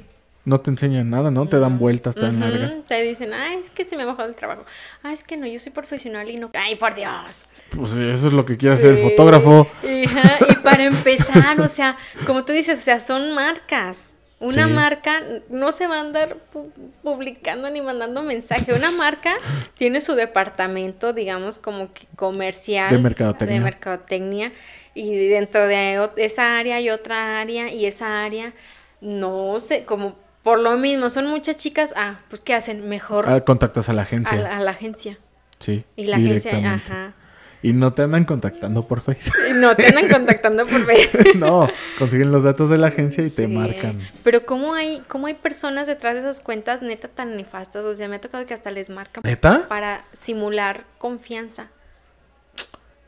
No 0.46 0.62
te 0.62 0.70
enseñan 0.70 1.10
nada, 1.10 1.30
¿no? 1.30 1.46
Te 1.48 1.60
dan 1.60 1.78
vueltas 1.78 2.16
tan 2.16 2.38
Ujú, 2.38 2.40
largas. 2.40 2.82
Te 2.88 3.02
dicen, 3.04 3.34
ah, 3.34 3.54
es 3.56 3.70
que 3.70 3.84
se 3.84 3.98
me 3.98 4.04
ha 4.04 4.06
bajado 4.06 4.30
el 4.30 4.36
trabajo. 4.36 4.64
Ah, 5.04 5.12
es 5.12 5.26
que 5.26 5.36
no, 5.36 5.46
yo 5.46 5.60
soy 5.60 5.74
profesional 5.74 6.30
y 6.30 6.38
no. 6.38 6.50
Ay, 6.54 6.76
por 6.78 6.96
Dios. 6.96 7.46
Pues 7.76 7.92
eso 7.92 8.28
es 8.28 8.34
lo 8.34 8.46
que 8.46 8.56
quiere 8.56 8.76
hacer 8.76 8.92
el 8.92 9.00
fotógrafo. 9.00 9.68
Y 9.84 10.08
para 10.64 10.86
empezar, 10.86 11.60
o 11.60 11.68
sea, 11.68 11.98
como 12.26 12.46
tú 12.46 12.54
dices, 12.54 12.80
o 12.80 12.82
sea, 12.82 13.02
son 13.02 13.34
marcas. 13.34 14.14
Una 14.40 14.68
Sí. 14.68 14.74
marca 14.74 15.22
no 15.50 15.72
se 15.72 15.88
va 15.88 15.98
a 15.98 16.02
andar 16.02 16.38
pu- 16.54 16.72
publicando 17.02 17.70
ni 17.72 17.82
mandando 17.82 18.22
mensaje. 18.22 18.74
Una 18.74 18.92
marca 18.92 19.34
tiene 19.78 20.00
su 20.00 20.14
departamento, 20.14 21.12
digamos, 21.14 21.58
como 21.58 21.92
que 21.94 22.06
comercial. 22.16 22.92
De 22.92 23.00
mercadotecnia. 23.00 23.58
de 23.58 23.64
mercadotecnia, 23.64 24.52
Y 24.94 25.16
dentro 25.28 25.68
de 25.68 26.08
esa 26.18 26.58
área 26.60 26.76
hay 26.78 26.90
otra 26.92 27.40
área. 27.40 27.72
Y 27.72 27.86
esa 27.88 28.24
área, 28.24 28.54
no 29.02 29.60
sé, 29.60 29.86
como 29.86 30.16
por 30.44 30.60
lo 30.60 30.78
mismo, 30.78 31.10
son 31.10 31.28
muchas 31.28 31.58
chicas. 31.58 31.94
Ah, 31.98 32.20
pues 32.30 32.42
¿qué 32.42 32.54
hacen? 32.54 32.88
Mejor 32.88 33.26
Ah, 33.28 33.42
contactas 33.42 33.90
a 33.90 33.94
la 33.94 34.02
a, 34.02 34.06
agencia. 34.06 34.38
la, 34.38 34.58
a 34.58 34.60
la 34.60 34.72
agencia. 34.72 35.18
Sí. 35.60 35.84
Y 35.96 36.06
la 36.08 36.18
agencia, 36.18 36.52
ajá. 36.74 37.14
Y 37.64 37.74
no 37.74 37.94
te 37.94 38.04
andan 38.04 38.26
contactando 38.26 38.88
por 38.88 39.02
Facebook. 39.02 39.34
No 39.56 39.76
te 39.76 39.88
andan 39.88 40.08
contactando 40.10 40.66
por 40.68 40.86
Facebook. 40.86 41.36
no, 41.38 41.68
consiguen 41.98 42.32
los 42.32 42.44
datos 42.44 42.70
de 42.70 42.78
la 42.78 42.88
agencia 42.88 43.24
y 43.26 43.30
te 43.32 43.48
marcan. 43.48 44.00
Pero 44.24 44.46
cómo 44.46 44.74
hay, 44.76 45.02
cómo 45.08 45.28
hay 45.28 45.34
personas 45.34 45.88
detrás 45.88 46.14
de 46.14 46.20
esas 46.20 46.40
cuentas 46.40 46.82
neta 46.84 47.08
tan 47.08 47.36
nefastas, 47.36 47.84
o 47.84 47.96
sea, 47.96 48.08
me 48.08 48.18
ha 48.18 48.22
tocado 48.22 48.46
que 48.46 48.54
hasta 48.54 48.70
les 48.72 48.90
marcan 48.92 49.24
¿Neta? 49.26 49.66
para 49.68 50.06
simular 50.14 50.86
confianza. 51.00 51.70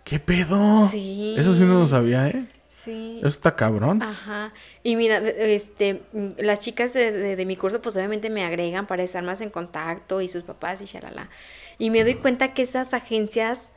¿Qué 0.04 0.20
pedo? 0.20 0.88
Sí. 0.88 1.36
Eso 1.38 1.54
sí 1.54 1.64
no 1.64 1.80
lo 1.82 1.88
sabía, 1.88 2.28
¿eh? 2.28 2.46
Sí. 2.68 3.18
Eso 3.20 3.28
está 3.28 3.56
cabrón. 3.56 4.02
Ajá. 4.02 4.54
Y 4.84 4.96
mira, 4.96 5.18
este, 5.20 6.02
las 6.38 6.60
chicas 6.60 6.94
de, 6.94 7.12
de- 7.12 7.36
de 7.36 7.46
mi 7.46 7.56
curso, 7.56 7.82
pues 7.82 7.96
obviamente 7.96 8.30
me 8.30 8.44
agregan 8.44 8.88
para 8.88 9.04
estar 9.04 9.24
más 9.24 9.42
en 9.42 9.50
contacto 9.52 10.22
y 10.22 10.28
sus 10.28 10.44
papás 10.44 10.82
y 10.82 10.86
shalala. 10.86 11.30
Y 11.78 11.90
me 11.92 12.04
doy 12.04 12.16
cuenta 12.16 12.54
que 12.54 12.64
esas 12.64 12.94
agencias, 12.94 13.72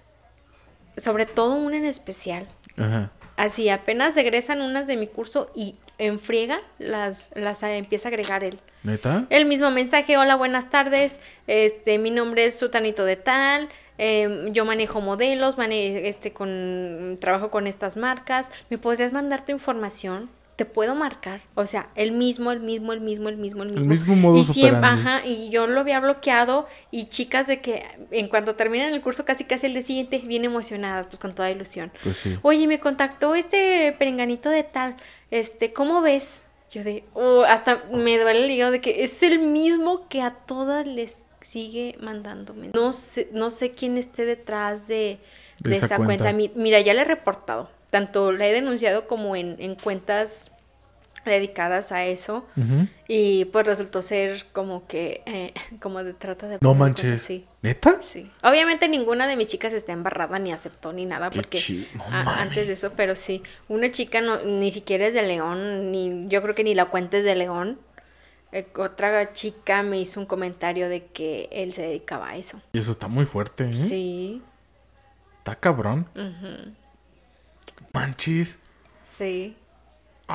sobre 0.97 1.27
todo 1.27 1.55
una 1.55 1.77
en 1.77 1.85
especial, 1.85 2.47
Ajá. 2.77 3.11
Así, 3.37 3.69
apenas 3.71 4.15
regresan 4.15 4.61
unas 4.61 4.87
de 4.87 4.97
mi 4.97 5.07
curso 5.07 5.51
y 5.55 5.77
en 5.99 6.21
friega 6.21 6.61
las, 6.79 7.31
las 7.35 7.63
empieza 7.63 8.09
a 8.09 8.11
agregar 8.11 8.45
él. 8.45 8.59
¿Neta? 8.83 9.27
El 9.31 9.47
mismo 9.47 9.71
mensaje, 9.71 10.17
hola, 10.17 10.37
buenas 10.37 10.71
tardes, 10.71 11.21
este, 11.47 11.99
mi 11.99 12.11
nombre 12.11 12.45
es 12.45 12.59
Sutanito 12.59 13.05
de 13.05 13.17
tal, 13.17 13.69
em, 13.99 14.53
yo 14.53 14.65
manejo 14.65 15.01
modelos, 15.01 15.57
mane 15.57 16.09
este, 16.09 16.33
con, 16.33 17.17
trabajo 17.21 17.51
con 17.51 17.67
estas 17.67 17.97
marcas, 17.97 18.51
¿me 18.71 18.79
podrías 18.79 19.13
mandar 19.13 19.45
tu 19.45 19.53
información? 19.53 20.29
Te 20.63 20.67
puedo 20.67 20.95
marcar, 20.95 21.41
o 21.57 21.67
sea, 21.67 21.89
el 21.97 22.13
mismo, 22.13 22.53
el 22.53 22.61
mismo, 22.61 22.93
el 22.93 23.01
mismo, 23.01 23.29
el 23.29 23.37
mismo, 23.37 23.65
el 23.65 23.71
mismo. 23.71 23.83
El 23.83 23.89
mismo 23.89 24.15
modus 24.15 24.51
y 24.51 24.53
siempre, 24.53 24.87
ajá, 24.87 25.27
y 25.27 25.51
yo 25.51 25.67
lo 25.67 25.81
había 25.81 25.99
bloqueado 25.99 26.69
y 26.93 27.07
chicas 27.07 27.49
de 27.49 27.61
que 27.61 27.85
en 28.13 28.29
cuanto 28.29 28.55
terminan 28.55 28.93
el 28.93 29.01
curso 29.01 29.25
casi 29.25 29.43
casi 29.43 29.67
el 29.67 29.73
día 29.73 29.83
siguiente 29.83 30.19
bien 30.21 30.45
emocionadas, 30.45 31.09
pues 31.09 31.19
con 31.19 31.35
toda 31.35 31.51
ilusión. 31.51 31.91
Pues 32.05 32.17
sí. 32.19 32.39
Oye, 32.43 32.69
me 32.69 32.79
contactó 32.79 33.35
este 33.35 33.93
perenganito 33.99 34.51
de 34.51 34.63
tal, 34.63 34.95
este, 35.33 35.73
¿cómo 35.73 36.01
ves? 36.01 36.45
Yo 36.71 36.85
de, 36.85 37.03
oh, 37.15 37.43
hasta 37.43 37.83
me 37.93 38.17
duele 38.21 38.45
el 38.45 38.51
hígado 38.53 38.71
de 38.71 38.81
que 38.81 39.03
es 39.03 39.21
el 39.25 39.41
mismo 39.41 40.07
que 40.09 40.23
a 40.23 40.31
todas 40.31 40.87
les 40.87 41.23
sigue 41.41 41.97
mandándome. 42.01 42.69
No 42.73 42.93
sé, 42.93 43.29
no 43.33 43.51
sé 43.51 43.73
quién 43.73 43.99
esté 43.99 44.27
detrás 44.27 44.87
de, 44.87 45.19
De 45.65 45.71
de 45.71 45.77
esa 45.79 45.97
cuenta. 45.97 46.05
cuenta. 46.31 46.33
Mi- 46.33 46.53
Mira, 46.55 46.79
ya 46.81 46.95
le 46.95 47.01
he 47.01 47.05
reportado. 47.05 47.69
Tanto 47.91 48.31
la 48.33 48.47
he 48.49 48.53
denunciado 48.55 49.07
como 49.07 49.35
en, 49.37 49.57
en 49.59 49.75
cuentas 49.75 50.52
dedicadas 51.25 51.93
a 51.93 52.05
eso. 52.05 52.47
Y 53.09 53.45
pues 53.47 53.67
resultó 53.67 54.03
ser 54.03 54.47
como 54.53 54.87
que, 54.87 55.23
eh, 55.27 55.53
como 55.81 56.03
de 56.05 56.15
trata 56.15 56.49
de... 56.49 56.59
No 56.61 56.75
manches. 56.75 57.29
¿Neta? 57.63 58.03
Sí. 58.03 58.31
Obviamente 58.43 58.89
ninguna 58.89 59.27
de 59.27 59.37
mis 59.37 59.49
chicas 59.49 59.73
está 59.73 59.93
embarrada 59.93 60.39
ni 60.39 60.53
aceptó 60.53 60.93
ni 60.93 61.07
nada 61.07 61.31
Qué 61.31 61.37
porque. 61.37 61.87
No 61.95 62.05
a- 62.05 62.41
antes 62.43 62.67
de 62.67 62.73
eso, 62.73 62.93
pero 62.97 63.15
sí, 63.15 63.43
una 63.69 63.93
chica 63.93 64.21
no, 64.21 64.43
ni 64.43 64.71
siquiera 64.71 65.07
es 65.07 65.15
de 65.15 65.23
León, 65.23 65.93
ni 65.93 66.27
yo 66.29 66.43
creo 66.43 66.55
que 66.55 66.65
ni 66.65 66.75
la 66.75 66.87
cuenta 66.87 67.19
es 67.19 67.25
de 67.25 67.35
León. 67.37 67.79
Eh, 68.51 68.67
otra 68.77 69.33
chica 69.33 69.83
me 69.83 69.99
hizo 69.99 70.21
un 70.21 70.27
comentario 70.27 70.89
de 70.91 71.07
que 71.07 71.49
él 71.53 71.73
se 71.73 71.83
dedicaba 71.83 72.31
a 72.31 72.37
eso. 72.37 72.61
Y 72.73 72.79
eso 72.81 72.91
está 72.91 73.09
muy 73.09 73.25
fuerte, 73.25 73.71
¿eh? 73.71 73.75
Sí, 73.75 74.43
Está 75.39 75.55
cabrón. 75.57 76.07
ujú, 76.15 76.73
Manchis. 77.93 78.59
sí. 79.07 79.57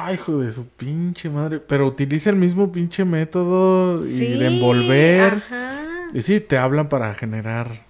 Ay, 0.06 0.16
hijo 0.16 0.38
de 0.40 0.52
su 0.52 0.68
pinche 0.68 1.30
madre. 1.30 1.60
Pero 1.60 1.88
utiliza 1.88 2.30
el 2.30 2.36
mismo 2.36 2.72
pinche 2.72 3.04
método 3.06 4.02
y 4.06 4.14
Sí, 4.18 4.26
de 4.28 4.48
envolver. 4.48 5.34
Ajá. 5.36 5.82
Y 6.14 6.22
sí, 6.22 6.40
te 6.40 6.58
hablan 6.58 6.88
para 6.90 7.14
generar 7.16 7.86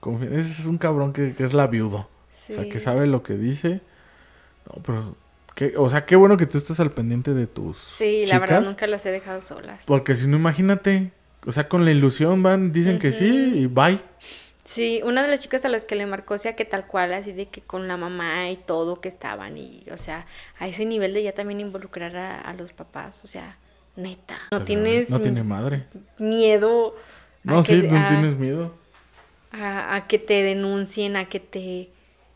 confianza. 0.00 0.38
Ese 0.38 0.62
es 0.62 0.66
un 0.66 0.78
cabrón 0.78 1.12
que, 1.12 1.34
que 1.34 1.44
es 1.44 1.52
la 1.52 1.66
viudo. 1.66 1.98
O 1.98 2.52
sea, 2.54 2.64
que 2.64 2.78
Sí. 2.78 2.80
sabe 2.80 3.06
lo 3.06 3.22
que 3.22 3.34
dice. 3.34 3.80
No, 4.66 4.82
pero... 4.82 5.16
qué- 5.54 5.74
o 5.76 5.88
sea, 5.88 6.06
qué 6.06 6.16
bueno 6.16 6.36
que 6.36 6.46
tú 6.46 6.58
estés 6.58 6.80
al 6.80 6.90
pendiente 6.92 7.34
de 7.34 7.46
tus 7.46 7.78
Sí, 7.78 8.24
la 8.26 8.38
verdad 8.38 8.62
nunca 8.62 8.86
las 8.86 9.04
he 9.06 9.10
dejado 9.10 9.40
solas. 9.40 9.84
Porque 9.86 10.16
si 10.16 10.26
no, 10.26 10.36
imagínate. 10.36 11.12
O 11.46 11.52
sea, 11.52 11.68
con 11.68 11.84
la 11.84 11.90
ilusión 11.90 12.42
van, 12.42 12.72
dicen 12.72 12.98
que 12.98 13.12
sí 13.12 13.26
y 13.56 13.66
bye. 13.66 14.00
Sí, 14.64 15.00
una 15.04 15.22
de 15.22 15.28
las 15.28 15.40
chicas 15.40 15.64
a 15.64 15.68
las 15.68 15.84
que 15.84 15.96
le 15.96 16.06
marcó, 16.06 16.34
o 16.34 16.38
sea, 16.38 16.54
que 16.54 16.64
tal 16.64 16.86
cual, 16.86 17.12
así 17.14 17.32
de 17.32 17.46
que 17.48 17.60
con 17.62 17.88
la 17.88 17.96
mamá 17.96 18.48
y 18.50 18.56
todo 18.56 19.00
que 19.00 19.08
estaban, 19.08 19.58
y, 19.58 19.84
o 19.92 19.98
sea, 19.98 20.26
a 20.58 20.68
ese 20.68 20.84
nivel 20.86 21.14
de 21.14 21.24
ya 21.24 21.32
también 21.32 21.58
involucrar 21.60 22.14
a, 22.16 22.40
a 22.40 22.54
los 22.54 22.72
papás, 22.72 23.24
o 23.24 23.26
sea, 23.26 23.58
neta. 23.96 24.34
No 24.52 24.58
Pero 24.58 24.64
tienes 24.64 25.10
No 25.10 25.20
tiene 25.20 25.42
madre. 25.42 25.86
miedo 26.18 26.94
a 27.44 27.50
No, 27.50 27.62
que, 27.64 27.80
sí, 27.80 27.88
no 27.88 27.98
a- 27.98 28.08
tienes 28.08 28.36
miedo. 28.38 28.72
a- 29.50 29.96
a 29.96 30.06
que 30.06 30.18
te 30.20 30.42
denuncien, 30.44 31.16
a 31.16 31.24
que 31.28 31.40
te... 31.40 31.90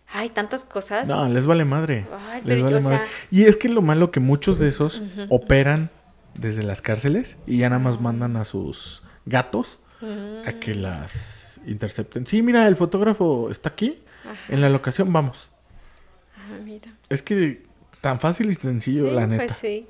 Ay, 0.08 0.28
tantas 0.28 0.64
cosas. 0.64 1.08
No, 1.08 1.28
les 1.28 1.46
vale 1.46 1.64
madre. 1.64 2.06
Ay, 2.30 2.42
les 2.44 2.62
vale 2.62 2.80
madre. 2.80 2.98
sea- 2.98 3.06
Y 3.30 3.44
es 3.44 3.56
que 3.56 3.68
lo 3.68 3.82
malo 3.82 4.10
que 4.10 4.20
muchos 4.20 4.58
de 4.58 4.68
esos 4.68 5.00
operan 5.30 5.90
desde 6.34 6.62
las 6.62 6.82
cárceles 6.82 7.36
y 7.46 7.58
ya 7.58 7.68
nada 7.70 7.80
más 7.80 8.00
mandan 8.00 8.36
a 8.36 8.44
sus 8.44 9.02
gatos 9.26 9.78
a 10.44 10.52
que 10.60 10.74
Mm. 10.74 10.78
las 10.82 11.35
intercepten. 11.66 12.26
Sí, 12.26 12.42
mira, 12.42 12.66
el 12.68 12.76
fotógrafo 12.76 13.50
está 13.50 13.70
aquí, 13.70 13.98
Ajá. 14.24 14.52
en 14.52 14.60
la 14.60 14.68
locación, 14.68 15.12
vamos. 15.12 15.50
Ah, 16.36 16.58
mira. 16.64 16.92
Es 17.08 17.22
que 17.22 17.62
tan 18.00 18.20
fácil 18.20 18.50
y 18.50 18.54
sencillo, 18.54 19.06
Sí, 19.08 19.12
la 19.14 19.26
neta. 19.26 19.46
pues 19.46 19.56
sí, 19.58 19.86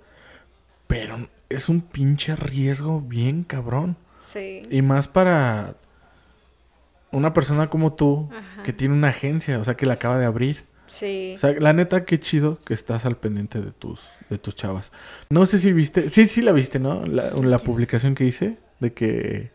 Pero 0.86 1.28
es 1.48 1.68
un 1.68 1.80
pinche 1.80 2.34
riesgo 2.36 3.00
bien 3.00 3.42
cabrón. 3.44 3.96
sí. 4.20 4.62
Y 4.70 4.82
más 4.82 5.08
para 5.08 5.74
una 7.12 7.32
persona 7.32 7.68
como 7.70 7.94
tú, 7.94 8.28
Ajá. 8.32 8.62
que 8.62 8.72
tiene 8.72 8.94
una 8.94 9.08
agencia, 9.08 9.58
o 9.58 9.64
sea, 9.64 9.74
que 9.76 9.86
la 9.86 9.94
acaba 9.94 10.18
de 10.18 10.26
abrir. 10.26 10.64
Sí. 10.86 11.32
O 11.34 11.38
sea, 11.38 11.52
la 11.58 11.72
neta, 11.72 12.04
qué 12.04 12.20
chido 12.20 12.58
que 12.64 12.72
estás 12.74 13.06
al 13.06 13.16
pendiente 13.16 13.60
de 13.60 13.72
tus, 13.72 14.00
de 14.30 14.38
tus 14.38 14.54
chavas. 14.54 14.92
No 15.30 15.44
sé 15.46 15.58
si 15.58 15.72
viste, 15.72 16.10
sí, 16.10 16.28
sí 16.28 16.42
la 16.42 16.52
viste, 16.52 16.78
¿no? 16.78 17.04
La, 17.06 17.30
la 17.30 17.58
publicación 17.58 18.14
que 18.14 18.24
hice 18.24 18.56
de 18.80 18.92
que 18.92 19.50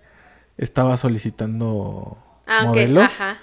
estaba 0.61 0.95
solicitando 0.95 2.17
ah, 2.47 2.63
modelos. 2.65 3.03
ajá. 3.03 3.37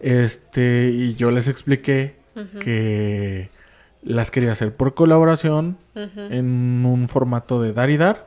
Este, 0.00 0.90
y 0.94 1.14
yo 1.14 1.30
les 1.30 1.46
expliqué 1.46 2.16
que 2.60 3.50
las 4.02 4.30
quería 4.30 4.52
hacer 4.52 4.74
por 4.74 4.94
colaboración 4.94 5.76
en 5.94 6.86
un 6.86 7.06
formato 7.06 7.60
de 7.60 7.74
dar 7.74 7.90
y 7.90 7.98
dar. 7.98 8.26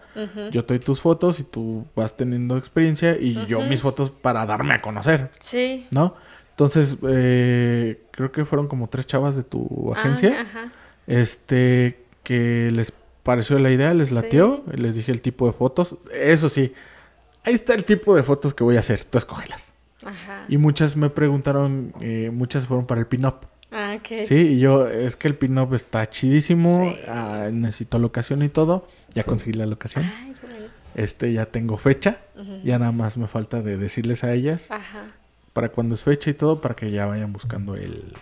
Yo 0.52 0.66
te 0.66 0.76
doy 0.76 0.80
tus 0.80 1.02
fotos 1.02 1.40
y 1.40 1.44
tú 1.44 1.88
vas 1.96 2.16
teniendo 2.16 2.58
experiencia 2.58 3.18
y 3.20 3.44
yo 3.48 3.62
mis 3.62 3.82
fotos 3.82 4.12
para 4.12 4.46
darme 4.46 4.76
a 4.76 4.82
conocer, 4.82 5.32
Sí. 5.40 5.88
¿no? 5.90 6.16
Entonces, 6.52 6.98
eh, 7.10 8.04
creo 8.12 8.32
que 8.32 8.46
fueron 8.46 8.68
como 8.68 8.88
tres 8.88 9.08
chavas 9.08 9.36
de 9.36 9.42
tu 9.42 9.92
Ah, 9.96 10.00
agencia. 10.00 10.42
ajá. 10.42 10.72
Este, 11.08 12.04
que 12.22 12.70
les 12.72 12.94
pareció 13.24 13.58
la 13.58 13.72
idea, 13.72 13.96
les 13.96 14.10
Sí. 14.10 14.16
latió, 14.16 14.64
les 14.72 14.94
dije 14.94 15.12
el 15.12 15.24
tipo 15.24 15.48
de 15.48 15.54
fotos. 15.54 15.96
Eso 16.14 16.50
sí, 16.50 16.74
ahí 17.44 17.54
está 17.54 17.74
el 17.74 17.86
tipo 17.86 18.16
de 18.16 18.24
fotos 18.24 18.54
que 18.54 18.64
voy 18.64 18.78
a 18.78 18.80
hacer, 18.82 19.04
tú 19.04 19.18
escógelas. 19.18 19.74
Ajá. 20.06 20.46
Y 20.50 20.58
muchas 20.58 20.96
me 20.98 21.10
preguntaron, 21.10 21.94
eh, 22.02 22.30
muchas 22.34 22.66
fueron 22.66 22.86
para 22.86 23.00
el 23.02 23.08
pin-up. 23.08 23.36
Ah, 23.72 23.96
ok. 23.98 24.26
Sí, 24.28 24.36
y 24.36 24.60
yo, 24.60 24.88
es 24.88 25.16
que 25.16 25.28
el 25.28 25.36
pin-up 25.36 25.74
está 25.74 26.08
chidísimo, 26.10 26.92
Sí. 26.94 27.00
ah, 27.08 27.50
necesito 27.52 27.98
locación 28.00 28.44
y 28.44 28.50
todo. 28.50 28.88
Ya 29.14 29.24
conseguí 29.24 29.54
la 29.54 29.66
locación. 29.66 30.04
Ay, 30.06 30.34
qué. 30.40 31.02
Este, 31.02 31.34
ya 31.34 31.46
tengo 31.48 31.78
fecha. 31.78 32.18
Ya 32.64 32.78
nada 32.80 32.92
más 32.92 33.18
me 33.18 33.28
falta 33.28 33.62
de 33.62 33.78
decirles 33.78 34.24
a 34.24 34.32
ellas 34.34 34.70
Ajá. 34.70 35.06
para 35.54 35.70
cuando 35.70 35.96
es 35.96 36.04
fecha 36.04 36.30
y 36.30 36.34
todo, 36.34 36.62
para 36.62 36.76
que 36.76 36.92
ya 36.92 37.06
vayan 37.08 37.34
buscando 37.34 37.76
el, 37.76 38.14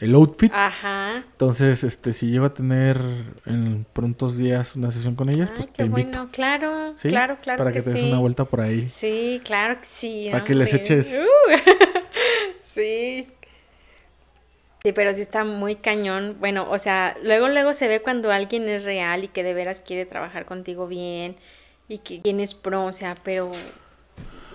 el 0.00 0.14
outfit. 0.14 0.50
Ajá. 0.54 1.16
Entonces, 1.32 1.84
este, 1.84 2.12
si 2.12 2.26
lleva 2.30 2.48
a 2.48 2.54
tener 2.54 2.98
en 3.46 3.86
prontos 3.92 4.36
días 4.36 4.74
una 4.76 4.90
sesión 4.90 5.14
con 5.14 5.28
ellas, 5.28 5.50
Ay, 5.50 5.56
pues 5.56 5.66
te 5.68 5.72
qué 5.74 5.82
invito. 5.84 6.08
bueno. 6.18 6.28
Claro, 6.32 6.92
¿sí? 6.96 7.08
claro, 7.10 7.36
claro 7.42 7.58
Para 7.58 7.72
que, 7.72 7.82
te 7.82 7.90
des 7.90 8.00
sí. 8.00 8.08
una 8.08 8.18
vuelta 8.18 8.44
por 8.44 8.60
ahí. 8.62 8.88
Sí, 8.90 9.40
claro 9.44 9.78
que 9.80 9.86
sí. 9.86 10.28
Para 10.32 10.44
que 10.44 10.54
les 10.54 10.72
eches- 10.74 11.14
Uh, 11.14 11.52
sí. 12.74 13.28
Sí, 14.82 14.92
pero 14.92 15.12
sí 15.12 15.20
está 15.20 15.44
muy 15.44 15.76
cañón. 15.76 16.36
Bueno, 16.40 16.66
o 16.70 16.78
sea, 16.78 17.14
luego, 17.22 17.48
luego 17.48 17.74
se 17.74 17.86
ve 17.86 18.00
cuando 18.00 18.32
alguien 18.32 18.66
es 18.68 18.84
real 18.84 19.24
y 19.24 19.28
que 19.28 19.42
de 19.42 19.52
veras 19.52 19.80
quiere 19.82 20.06
trabajar 20.06 20.46
contigo 20.46 20.86
bien 20.86 21.36
y 21.86 21.98
que 21.98 22.18
tienes 22.20 22.54
pro, 22.54 22.84
o 22.86 22.92
sea, 22.92 23.14
pero 23.22 23.50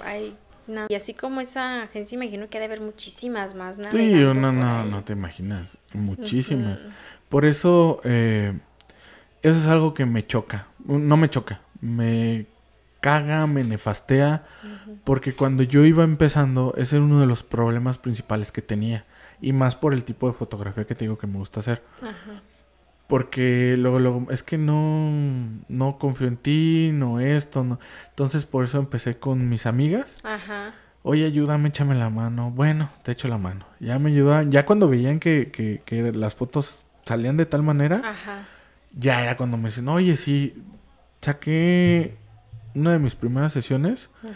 ay, 0.04 0.36
no. 0.68 0.86
Y 0.90 0.96
así 0.96 1.14
como 1.14 1.42
esa 1.42 1.84
agencia, 1.84 2.16
imagino 2.16 2.50
que 2.50 2.58
ha 2.58 2.60
de 2.60 2.66
haber 2.66 2.82
muchísimas 2.82 3.56
más, 3.56 3.78
Sí, 3.92 4.14
no, 4.14 4.34
no, 4.34 4.86
no 4.86 5.04
te 5.04 5.14
imaginas. 5.14 5.78
Muchísimas. 5.94 6.82
Por 7.30 7.46
eso, 7.46 8.02
eh, 8.04 8.54
eso 9.42 9.58
es 9.58 9.68
algo 9.68 9.94
que 9.94 10.06
me 10.06 10.26
choca. 10.26 10.68
No 10.86 11.18
me 11.18 11.30
choca. 11.30 11.62
Me 11.82 12.46
caga, 13.00 13.46
me 13.48 13.64
nefastea. 13.64 14.44
Porque 15.04 15.34
cuando 15.34 15.64
yo 15.64 15.86
iba 15.86 16.04
empezando, 16.04 16.74
ese 16.78 16.96
era 16.96 17.06
uno 17.06 17.20
de 17.20 17.28
los 17.28 17.44
problemas 17.44 17.98
principales 17.98 18.52
que 18.52 18.62
tenía. 18.62 19.06
Y 19.42 19.54
más 19.54 19.76
por 19.76 19.94
el 19.94 20.04
tipo 20.04 20.28
de 20.28 20.34
fotografía 20.34 20.86
que 20.86 20.96
te 20.96 21.06
digo 21.06 21.18
que 21.18 21.28
me 21.28 21.38
gusta 21.38 21.60
hacer. 21.60 21.84
Ajá. 22.02 22.42
Porque 23.07 23.76
luego, 23.77 23.99
luego, 23.99 24.27
es 24.32 24.41
que 24.41 24.57
no, 24.57 25.11
no 25.69 25.98
confío 25.99 26.27
en 26.27 26.38
ti, 26.38 26.90
no 26.94 27.19
esto, 27.19 27.64
no. 27.64 27.80
Entonces 28.10 28.45
por 28.45 28.65
eso 28.65 28.80
empecé 28.80 29.18
con 29.19 29.48
mis 29.48 29.65
amigas. 29.68 30.19
Ajá. 30.23 30.73
Oye, 31.03 31.26
ayúdame, 31.26 31.69
échame 31.69 31.94
la 31.94 32.10
mano. 32.10 32.49
Bueno, 32.49 32.90
te 33.03 33.11
echo 33.11 33.27
la 33.27 33.38
mano. 33.38 33.65
Ya 33.80 33.99
me 33.99 34.10
ayudaban. 34.10 34.52
Ya 34.52 34.65
cuando 34.65 34.90
veían 34.90 35.19
que, 35.19 35.52
que, 35.52 35.84
que 35.86 36.11
las 36.14 36.36
fotos 36.36 36.84
salían 37.06 37.38
de 37.38 37.45
tal 37.45 37.61
manera, 37.61 38.02
Ajá. 38.03 38.48
ya 38.98 39.22
era 39.22 39.38
cuando 39.38 39.57
me 39.57 39.65
decían, 39.69 39.88
oye, 39.90 40.15
sí, 40.15 40.56
saqué 41.22 42.18
una 42.73 42.91
de 42.94 42.99
mis 42.99 43.15
primeras 43.15 43.53
sesiones. 43.53 44.10
Ujú, 44.23 44.34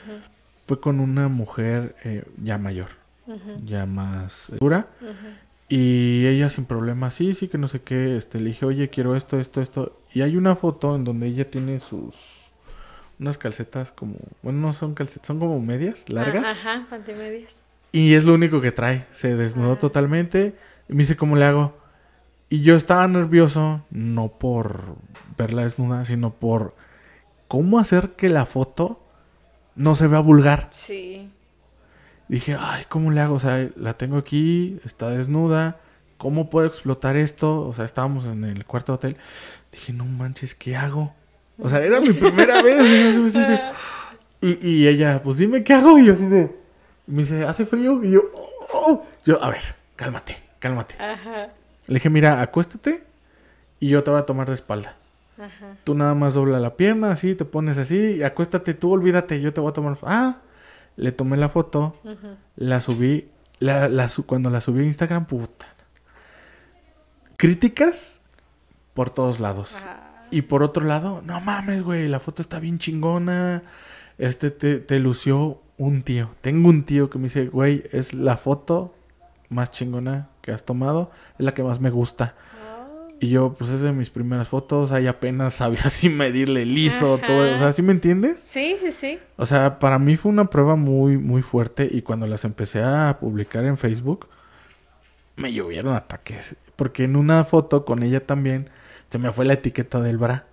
Fue 0.67 0.79
con 0.79 0.99
una 0.99 1.27
mujer 1.27 1.95
eh, 2.03 2.23
ya 2.37 2.59
mayor, 2.59 2.89
ujú, 3.25 3.61
ya 3.65 3.87
más 3.87 4.51
dura. 4.59 4.87
Y 5.69 6.25
ella 6.25 6.49
sin 6.49 6.65
problema, 6.65 7.11
sí, 7.11 7.35
sí, 7.35 7.47
que 7.47 7.57
no 7.59 7.67
sé 7.67 7.81
qué. 7.81 8.17
Este, 8.17 8.39
le 8.39 8.47
dije, 8.49 8.65
oye, 8.65 8.89
quiero 8.89 9.15
esto, 9.15 9.39
esto, 9.39 9.61
esto. 9.61 9.99
Y 10.13 10.21
hay 10.21 10.35
una 10.35 10.55
foto 10.55 10.95
en 10.95 11.03
donde 11.03 11.27
ella 11.27 11.49
tiene 11.49 11.79
sus. 11.79 12.15
Unas 13.19 13.37
calcetas 13.37 13.91
como. 13.91 14.15
Bueno, 14.41 14.59
no 14.59 14.73
son 14.73 14.95
calcetas, 14.95 15.27
son 15.27 15.39
como 15.39 15.59
medias 15.61 16.09
largas. 16.09 16.43
Ah, 16.47 16.51
Ajá, 16.51 16.87
pantimedias. 16.89 17.53
Y 17.91 18.13
es 18.15 18.23
lo 18.25 18.33
único 18.33 18.61
que 18.61 18.71
trae. 18.71 19.05
Se 19.11 19.35
desnudó 19.35 19.73
Ah. 19.73 19.79
totalmente. 19.79 20.55
Y 20.87 20.93
me 20.93 20.99
dice, 20.99 21.15
¿cómo 21.17 21.35
le 21.35 21.45
hago? 21.45 21.77
Y 22.49 22.61
yo 22.61 22.75
estaba 22.75 23.07
nervioso, 23.07 23.85
no 23.91 24.29
por 24.29 24.95
verla 25.37 25.63
desnuda, 25.63 26.03
sino 26.05 26.33
por 26.33 26.75
cómo 27.47 27.77
hacer 27.77 28.11
que 28.13 28.27
la 28.29 28.45
foto 28.47 29.03
no 29.75 29.93
se 29.95 30.07
vea 30.07 30.19
vulgar. 30.19 30.67
Sí. 30.71 31.29
Dije, 32.29 32.55
ay, 32.57 32.85
¿cómo 32.87 33.11
le 33.11 33.19
hago? 33.19 33.35
O 33.35 33.39
sea, 33.41 33.67
la 33.75 33.95
tengo 33.95 34.17
aquí, 34.17 34.79
está 34.85 35.09
desnuda. 35.09 35.77
¿Cómo 36.17 36.49
puedo 36.49 36.67
explotar 36.67 37.17
esto? 37.17 37.67
O 37.67 37.73
sea, 37.73 37.83
estábamos 37.85 38.25
en 38.25 38.43
el 38.45 38.63
cuarto 38.65 38.93
de 38.93 38.95
hotel. 38.95 39.17
Dije, 39.71 39.91
no 39.93 40.05
manches, 40.05 40.55
¿qué 40.55 40.75
hago? 40.77 41.13
O 41.57 41.67
sea, 41.69 41.81
era 41.81 41.99
mi 41.99 42.13
primera 42.13 42.61
vez. 42.63 43.35
y, 44.41 44.67
y 44.69 44.87
ella, 44.87 45.21
pues 45.23 45.37
dime 45.37 45.63
qué 45.63 45.73
hago. 45.73 45.97
Y 45.97 46.05
yo 46.05 46.13
así 46.13 46.25
de. 46.27 46.55
Me 47.07 47.23
dice, 47.23 47.43
¿hace 47.45 47.65
frío? 47.65 48.01
Y 48.03 48.11
yo, 48.11 48.21
"Oh, 48.33 48.49
oh". 48.73 49.05
yo, 49.25 49.43
a 49.43 49.49
ver, 49.49 49.61
cálmate, 49.95 50.37
cálmate. 50.59 50.95
Ajá. 51.01 51.49
Le 51.87 51.95
dije, 51.95 52.09
mira, 52.11 52.41
acuéstate 52.41 53.03
y 53.79 53.89
yo 53.89 54.03
te 54.03 54.11
voy 54.11 54.19
a 54.19 54.25
tomar 54.27 54.47
de 54.47 54.53
espalda. 54.53 54.95
Ajá. 55.39 55.75
Tú 55.83 55.95
nada 55.95 56.13
más 56.13 56.35
dobla 56.35 56.59
la 56.59 56.75
pierna, 56.75 57.11
así, 57.11 57.33
te 57.33 57.45
pones 57.45 57.77
así, 57.77 58.17
y 58.17 58.23
acuéstate, 58.23 58.73
tú 58.75 58.91
olvídate, 58.91 59.41
yo 59.41 59.51
te 59.53 59.61
voy 59.61 59.71
a 59.71 59.73
tomar. 59.73 59.97
Ah, 60.03 60.35
le 60.99 61.13
tomé 61.13 61.37
la 61.37 61.47
foto, 61.47 61.95
la 62.57 62.81
subí, 62.81 63.29
la, 63.59 63.89
cuando 64.25 64.49
la 64.49 64.59
subí 64.59 64.83
a 64.83 64.85
Instagram, 64.85 65.25
puta. 65.25 65.65
Críticas 67.37 68.21
por 68.93 69.09
todos 69.09 69.39
lados. 69.39 69.77
Ah, 69.85 70.23
Y 70.29 70.41
por 70.43 70.61
otro 70.61 70.83
lado, 70.83 71.21
no 71.25 71.39
mames, 71.39 71.83
güey, 71.83 72.07
la 72.09 72.19
foto 72.19 72.41
está 72.41 72.59
bien 72.59 72.79
chingona. 72.79 73.63
Este 74.17 74.51
te, 74.51 74.79
te 74.79 74.99
lució 74.99 75.61
un 75.77 76.03
tío. 76.03 76.31
Tengo 76.41 76.67
un 76.67 76.83
tío 76.83 77.09
que 77.09 77.17
me 77.17 77.25
dice, 77.25 77.47
güey, 77.47 77.83
es 77.93 78.13
la 78.13 78.35
foto 78.35 78.93
más 79.47 79.71
chingona 79.71 80.27
que 80.41 80.51
has 80.51 80.65
tomado, 80.65 81.11
es 81.39 81.45
la 81.45 81.53
que 81.53 81.63
más 81.63 81.79
me 81.79 81.89
gusta. 81.89 82.35
Y 83.21 83.29
yo, 83.29 83.53
pues 83.57 83.69
es 83.69 83.81
de 83.81 83.91
mis 83.91 84.09
primeras 84.09 84.47
fotos, 84.47 84.91
ahí 84.91 85.05
apenas 85.07 85.55
sabía 85.55 85.81
así 85.85 86.09
medirle 86.09 86.65
liso, 86.65 87.15
Ajá. 87.15 87.27
todo. 87.27 87.53
O 87.53 87.57
sea, 87.57 87.73
¿sí 87.73 87.81
me 87.81 87.91
entiendes? 87.91 88.39
Sí, 88.39 88.77
sí, 88.81 88.91
sí. 88.91 89.19
O 89.35 89.45
sea, 89.45 89.79
para 89.79 89.99
mí 89.99 90.15
fue 90.15 90.31
una 90.31 90.45
prueba 90.49 90.75
muy, 90.75 91.17
muy 91.17 91.41
fuerte 91.41 91.87
y 91.91 92.01
cuando 92.01 92.27
las 92.27 92.45
empecé 92.45 92.81
a 92.81 93.17
publicar 93.19 93.65
en 93.65 93.77
Facebook, 93.77 94.27
me 95.35 95.51
llovieron 95.53 95.93
ataques. 95.95 96.55
Porque 96.75 97.03
en 97.03 97.15
una 97.17 97.43
foto 97.43 97.83
con 97.83 98.03
ella 98.03 98.25
también 98.25 98.69
se 99.09 99.17
me 99.19 99.31
fue 99.33 99.45
la 99.45 99.53
etiqueta 99.53 99.99
del 99.99 100.17
bra. 100.17 100.45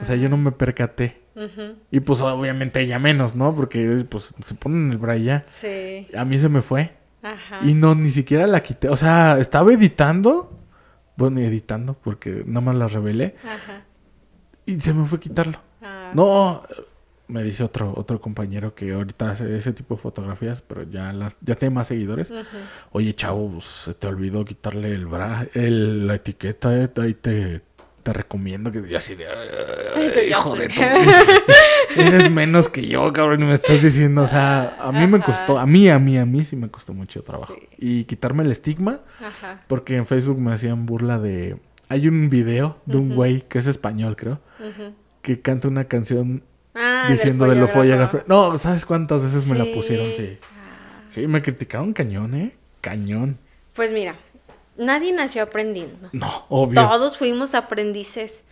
O 0.00 0.04
sea, 0.04 0.16
yo 0.16 0.28
no 0.28 0.36
me 0.36 0.52
percaté. 0.52 1.20
Y 1.90 2.00
pues 2.00 2.20
obviamente 2.20 2.80
ella 2.80 2.98
menos, 2.98 3.34
¿no? 3.36 3.54
Porque 3.54 4.04
pues 4.08 4.34
se 4.44 4.54
ponen 4.54 4.90
el 4.90 4.98
bra 4.98 5.16
y 5.16 5.24
ya. 5.24 5.44
Sí. 5.46 6.08
A 6.16 6.24
mí 6.24 6.38
se 6.38 6.48
me 6.48 6.62
fue. 6.62 6.94
Ajá. 7.22 7.60
Y 7.62 7.74
no, 7.74 7.94
ni 7.94 8.10
siquiera 8.10 8.46
la 8.46 8.62
quité. 8.62 8.88
O 8.88 8.96
sea, 8.96 9.38
estaba 9.38 9.72
editando. 9.72 10.57
Bueno, 11.18 11.40
editando 11.40 11.94
porque 11.94 12.44
nada 12.46 12.60
más 12.60 12.76
la 12.76 12.86
revelé. 12.86 13.34
Ajá. 13.42 13.82
Y 14.64 14.80
se 14.80 14.94
me 14.94 15.04
fue 15.04 15.18
quitarlo. 15.18 15.58
Ah. 15.82 16.12
No, 16.14 16.62
me 17.26 17.42
dice 17.42 17.64
otro, 17.64 17.92
otro 17.96 18.20
compañero 18.20 18.72
que 18.72 18.92
ahorita 18.92 19.32
hace 19.32 19.58
ese 19.58 19.72
tipo 19.72 19.96
de 19.96 20.00
fotografías, 20.00 20.60
pero 20.60 20.84
ya 20.84 21.12
las, 21.12 21.36
ya 21.40 21.56
tiene 21.56 21.74
más 21.74 21.88
seguidores. 21.88 22.30
Ujú. 22.30 22.44
Oye, 22.92 23.16
chavo, 23.16 23.50
pues, 23.50 23.64
se 23.64 23.94
te 23.94 24.06
olvidó 24.06 24.44
quitarle 24.44 24.94
el 24.94 25.06
bra, 25.06 25.48
el, 25.54 26.06
la 26.06 26.14
etiqueta, 26.14 26.76
eh, 26.76 26.88
ahí 26.98 27.14
te, 27.14 27.62
te 28.02 28.12
recomiendo 28.12 28.70
que 28.72 28.96
así 28.96 29.14
de 29.14 29.26
"Ay, 29.26 30.10
Que 30.12 30.28
ya 30.30 30.38
hijo 30.38 30.56
sé". 30.56 30.62
de 30.62 30.68
tu 31.94 32.00
eres 32.00 32.30
menos 32.30 32.68
que 32.68 32.86
yo, 32.86 33.12
cabrón, 33.12 33.42
y 33.42 33.46
me 33.46 33.54
estás 33.54 33.82
diciendo, 33.82 34.22
o 34.22 34.26
sea, 34.28 34.76
a 34.80 34.92
mí 34.92 35.06
me 35.06 35.20
costó, 35.20 35.58
a 35.58 35.66
mí, 35.66 35.88
a 35.88 35.98
mí, 35.98 36.16
a 36.18 36.24
mí 36.24 36.44
sí 36.44 36.56
me 36.56 36.68
costó 36.70 36.94
mucho 36.94 37.22
trabajo. 37.22 37.54
Sí. 37.58 37.68
Y 37.78 38.04
quitarme 38.04 38.42
el 38.44 38.52
estigma, 38.52 39.00
Ajá. 39.24 39.62
porque 39.66 39.96
en 39.96 40.06
Facebook 40.06 40.38
me 40.40 40.52
hacían 40.52 40.86
burla 40.86 41.18
de, 41.18 41.56
hay 41.88 42.08
un 42.08 42.28
video 42.30 42.78
de 42.86 42.96
un 42.98 43.14
güey 43.14 43.42
que 43.42 43.58
es 43.58 43.66
español, 43.66 44.16
creo, 44.16 44.40
Ujú. 44.60 44.94
que 45.22 45.34
que 45.36 45.42
canta 45.42 45.68
una 45.68 45.84
canción 45.84 46.42
Ah, 46.74 47.06
diciendo 47.10 47.46
de 47.46 47.56
lo 47.56 47.66
follógrafo. 47.66 48.22
No, 48.28 48.56
¿sabes 48.58 48.86
cuántas 48.86 49.20
veces 49.22 49.46
me 49.48 49.58
la 49.58 49.64
pusieron? 49.74 50.06
Sí. 50.16 50.38
Ah. 50.42 51.02
Sí, 51.08 51.26
me 51.26 51.42
criticaron 51.42 51.92
cañón, 51.92 52.34
¿eh? 52.34 52.54
Cañón. 52.80 53.36
Pues 53.74 53.92
mira, 53.92 54.14
nadie 54.78 55.12
nació 55.12 55.42
aprendiendo. 55.42 56.08
No, 56.12 56.46
obvio. 56.48 56.80
Todos 56.80 57.18
fuimos 57.18 57.54
aprendices. 57.54 58.44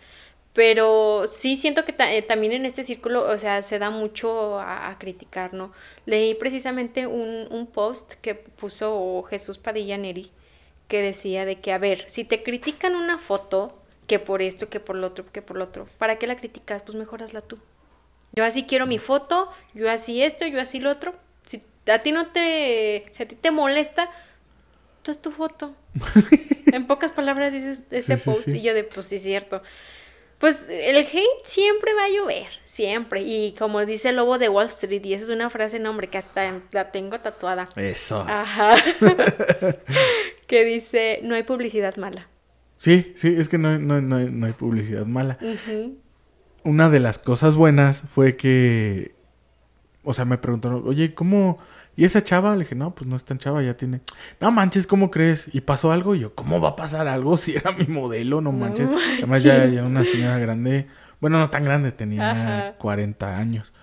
Pero 0.53 1.25
sí 1.27 1.55
siento 1.55 1.85
que 1.85 1.93
ta- 1.93 2.11
eh, 2.11 2.23
también 2.23 2.51
en 2.51 2.65
este 2.65 2.81
círculo, 2.83 3.27
o 3.29 3.37
sea, 3.37 3.61
se 3.61 3.77
da 3.77 3.91
mucho 3.91 4.59
a, 4.59 4.89
a 4.89 4.97
criticar, 4.97 5.53
¿no? 5.53 5.71
Leí 6.05 6.33
precisamente 6.33 7.05
un, 7.05 7.47
un 7.51 7.67
post 7.67 8.13
que 8.21 8.33
puso 8.33 9.23
Jesús 9.29 9.59
Padilla 9.59 9.97
Neri, 9.97 10.31
que 10.87 11.01
decía 11.03 11.45
de 11.45 11.59
que, 11.59 11.73
a 11.73 11.77
ver, 11.77 12.09
si 12.09 12.23
te 12.23 12.41
critican 12.41 12.95
una 12.95 13.19
foto, 13.19 13.77
que 14.07 14.17
por 14.17 14.41
esto, 14.41 14.67
que 14.69 14.79
por 14.79 14.95
lo 14.95 15.07
otro, 15.07 15.25
que 15.31 15.43
por 15.43 15.57
lo 15.57 15.65
otro, 15.65 15.87
¿para 15.99 16.17
qué 16.17 16.25
la 16.25 16.37
criticas? 16.37 16.81
Pues 16.81 16.97
mejorasla 16.97 17.41
tú. 17.41 17.59
Yo 18.33 18.43
así 18.43 18.63
quiero 18.63 18.87
mi 18.87 18.97
foto, 18.97 19.51
yo 19.75 19.91
así 19.91 20.23
esto, 20.23 20.47
yo 20.47 20.59
así 20.59 20.79
lo 20.79 20.89
otro. 20.89 21.13
Si 21.45 21.61
a 21.91 21.99
ti 21.99 22.11
no 22.11 22.27
te, 22.27 23.05
si 23.11 23.21
a 23.23 23.27
ti 23.27 23.35
te 23.35 23.51
molesta, 23.51 24.09
es 25.11 25.21
tu 25.21 25.31
foto. 25.31 25.75
en 26.67 26.87
pocas 26.87 27.11
palabras 27.11 27.51
dices 27.53 27.83
ese 27.91 28.17
Sí, 28.17 28.23
post 28.29 28.43
sí. 28.45 28.57
y 28.57 28.61
yo 28.61 28.73
de, 28.73 28.83
pues 28.83 29.05
sí 29.07 29.15
es 29.17 29.23
cierto. 29.23 29.61
Pues 30.39 30.67
el 30.69 30.97
hate 30.97 31.43
siempre 31.43 31.93
va 31.95 32.03
a 32.05 32.09
llover, 32.09 32.45
siempre. 32.63 33.23
Y 33.23 33.55
como 33.57 33.83
dice 33.87 34.09
el 34.09 34.17
lobo 34.17 34.37
de 34.37 34.49
Wall 34.49 34.67
Street, 34.67 35.03
y 35.03 35.13
eso 35.15 35.25
es 35.25 35.31
una 35.31 35.49
frase, 35.49 35.79
no, 35.79 35.89
hombre, 35.89 36.09
que 36.09 36.19
hasta 36.19 36.61
la 36.71 36.91
tengo 36.91 37.19
tatuada. 37.19 37.67
Eso. 37.75 38.23
Ajá. 38.27 38.75
que 40.47 40.63
dice, 40.63 41.19
no 41.23 41.35
hay 41.35 41.43
publicidad 41.43 41.95
mala. 41.97 42.27
Sí, 42.75 43.13
sí, 43.15 43.35
es 43.37 43.49
que 43.49 43.57
no, 43.57 43.69
hay- 43.69 43.79
no, 43.79 43.99
no 44.01 44.17
hay- 44.17 44.29
no 44.31 44.45
hay 44.45 44.53
publicidad 44.53 45.05
mala. 45.05 45.39
Una 46.63 46.89
de 46.89 46.99
las 46.99 47.17
cosas 47.17 47.55
buenas 47.55 48.03
fue 48.13 48.35
que, 48.37 49.15
o 50.03 50.13
sea, 50.13 50.25
me 50.25 50.37
preguntaron, 50.37 50.83
oye, 50.85 51.13
¿cómo? 51.15 51.57
¿Y 51.97 52.05
esa 52.05 52.23
chava? 52.23 52.53
Le 52.53 52.59
dije, 52.59 52.75
no, 52.75 52.93
pues 52.93 53.07
no 53.07 53.15
es 53.15 53.25
tan 53.25 53.39
chava, 53.39 53.61
ya 53.63 53.75
tiene. 53.75 54.01
No 54.39 54.51
manches, 54.51 54.85
¿cómo 54.85 55.09
crees? 55.09 55.49
¿Y 55.51 55.61
pasó 55.61 55.91
algo? 55.91 56.13
Y 56.13 56.19
yo, 56.19 56.35
¿cómo 56.35 56.61
va 56.61 56.69
a 56.69 56.75
pasar 56.75 57.07
algo 57.07 57.35
si 57.37 57.55
era 57.55 57.71
mi 57.71 57.87
modelo? 57.87 58.39
No 58.39 58.51
manches. 58.51 58.87
Además, 59.17 59.41
ya, 59.41 59.63
era 59.63 59.83
una 59.83 60.05
señora 60.05 60.37
grande. 60.37 60.87
Bueno, 61.19 61.39
no 61.39 61.49
tan 61.49 61.65
grande, 61.65 61.91
tenía 61.91 62.31
Ajá. 62.31 62.75
40 62.77 63.37
años. 63.37 63.73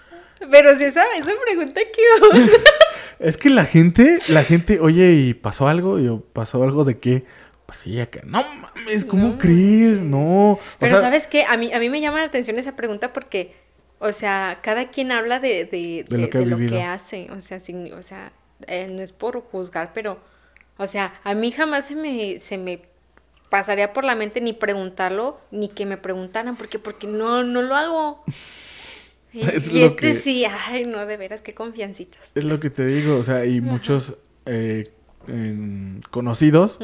Pero 0.50 0.76
si 0.78 0.84
esa, 0.84 1.02
esa 1.18 1.32
pregunta 1.44 1.80
que? 1.92 2.46
Es 3.18 3.36
que 3.36 3.48
la 3.48 3.64
gente, 3.64 4.20
la 4.28 4.44
gente, 4.44 4.80
oye, 4.80 5.12
¿y 5.12 5.34
pasó 5.34 5.66
algo? 5.68 5.98
Y 5.98 6.04
yo, 6.04 6.20
¿pasó 6.32 6.62
algo 6.62 6.84
de 6.84 6.98
qué? 6.98 7.24
Pues 7.66 7.78
sí, 7.78 8.00
acá. 8.00 8.20
No 8.24 8.44
mames, 8.44 9.04
¿cómo 9.04 9.28
No 9.28 9.38
crees? 9.38 10.02
No. 10.02 10.52
O 10.52 10.60
Pero 10.78 10.94
sea, 10.94 11.02
¿sabes 11.02 11.26
qué? 11.26 11.44
A 11.44 11.56
mí, 11.56 11.72
a 11.72 11.78
mí 11.78 11.88
me 11.88 12.00
llama 12.00 12.18
la 12.18 12.26
atención 12.26 12.58
esa 12.58 12.76
pregunta 12.76 13.12
porque, 13.12 13.54
o 14.06 14.12
sea, 14.12 14.58
cada 14.62 14.90
quien 14.90 15.10
habla 15.12 15.40
de, 15.40 15.64
de, 15.64 16.04
De 16.08 16.18
lo 16.18 16.30
que 16.30 16.38
de 16.38 16.46
lo 16.46 16.56
que 16.58 16.82
hace. 16.82 17.28
O 17.30 17.40
sea, 17.40 17.58
sin- 17.60 17.92
o 17.92 18.02
sea 18.02 18.32
eh, 18.66 18.88
no 18.90 19.02
es 19.02 19.12
por 19.12 19.40
juzgar, 19.42 19.92
pero, 19.92 20.18
o 20.76 20.86
sea, 20.86 21.20
a 21.24 21.34
mí 21.34 21.50
jamás 21.52 21.86
se 21.86 21.96
me, 21.96 22.38
se 22.38 22.56
me 22.58 22.82
pasaría 23.50 23.92
por 23.92 24.04
la 24.04 24.14
mente 24.14 24.40
ni 24.40 24.52
preguntarlo, 24.52 25.40
ni 25.50 25.68
que 25.68 25.86
me 25.86 25.96
preguntaran, 25.96 26.56
porque, 26.56 26.78
porque 26.78 27.06
no, 27.06 27.42
no 27.44 27.62
lo 27.62 27.74
hago. 27.76 28.24
Y, 29.36 29.42
Es 29.48 29.68
y 29.72 29.80
lo 29.80 29.86
este 29.86 29.96
que- 30.12 30.14
sí, 30.14 30.44
ay, 30.44 30.84
no, 30.86 31.06
de 31.06 31.16
veras, 31.16 31.42
qué 31.42 31.54
confiancitas. 31.54 32.30
Es 32.36 32.44
lo 32.44 32.60
que 32.60 32.70
te 32.70 32.86
digo, 32.86 33.16
o 33.18 33.24
sea, 33.24 33.44
y 33.46 33.60
muchos 33.60 34.14
eh, 34.46 34.92
en- 35.26 36.00
conocidos 36.12 36.78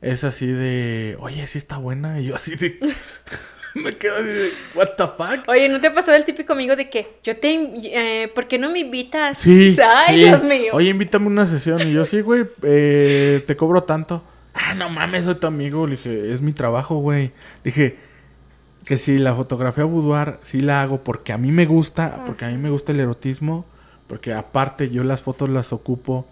es 0.00 0.24
así 0.24 0.48
de, 0.48 1.16
oye, 1.20 1.46
sí 1.46 1.56
está 1.58 1.76
buena. 1.78 2.18
Y 2.20 2.26
yo 2.26 2.34
así 2.34 2.56
de, 2.56 2.80
me 3.84 3.96
quedo 3.96 4.16
así 4.16 4.26
de, 4.26 4.52
what 4.74 4.90
the 4.96 5.06
fuck. 5.06 5.48
Oye, 5.48 5.68
¿no 5.68 5.80
te 5.80 5.90
pasó 5.90 6.14
el 6.14 6.24
típico 6.24 6.52
amigo 6.52 6.76
de 6.76 6.88
que 6.88 7.18
yo 7.22 7.36
te... 7.36 7.52
eh, 7.52 8.28
¿Por 8.34 8.46
qué 8.48 8.58
no 8.58 8.70
me 8.70 8.80
invitas? 8.80 9.38
Sí, 9.38 9.76
Ay, 9.84 10.16
sí. 10.16 10.24
Dios 10.24 10.44
mío. 10.44 10.72
Oye, 10.72 10.90
invítame 10.90 11.26
a 11.26 11.28
una 11.28 11.46
sesión. 11.46 11.80
Y 11.88 11.92
yo, 11.92 12.04
sí, 12.04 12.20
güey, 12.20 12.44
eh, 12.62 13.42
te 13.46 13.56
cobro 13.56 13.82
tanto. 13.82 14.22
Ah, 14.54 14.74
no 14.74 14.88
mames, 14.88 15.24
soy 15.24 15.34
tu 15.34 15.46
amigo. 15.46 15.86
Le 15.86 15.96
dije, 15.96 16.32
es 16.32 16.40
mi 16.40 16.52
trabajo, 16.52 16.96
güey. 16.98 17.32
Le 17.64 17.70
dije, 17.70 17.98
que 18.84 18.98
si 18.98 19.18
la 19.18 19.34
fotografía 19.34 19.84
boudoir 19.84 20.38
sí 20.42 20.60
la 20.60 20.82
hago 20.82 21.02
porque 21.02 21.32
a 21.32 21.38
mí 21.38 21.50
me 21.50 21.66
gusta, 21.66 22.22
porque 22.26 22.44
a 22.44 22.48
mí 22.48 22.58
me 22.58 22.68
gusta 22.70 22.92
el 22.92 23.00
erotismo, 23.00 23.64
porque 24.06 24.32
aparte 24.34 24.90
yo 24.90 25.02
las 25.04 25.22
fotos 25.22 25.48
las 25.48 25.72
ocupo 25.72 26.26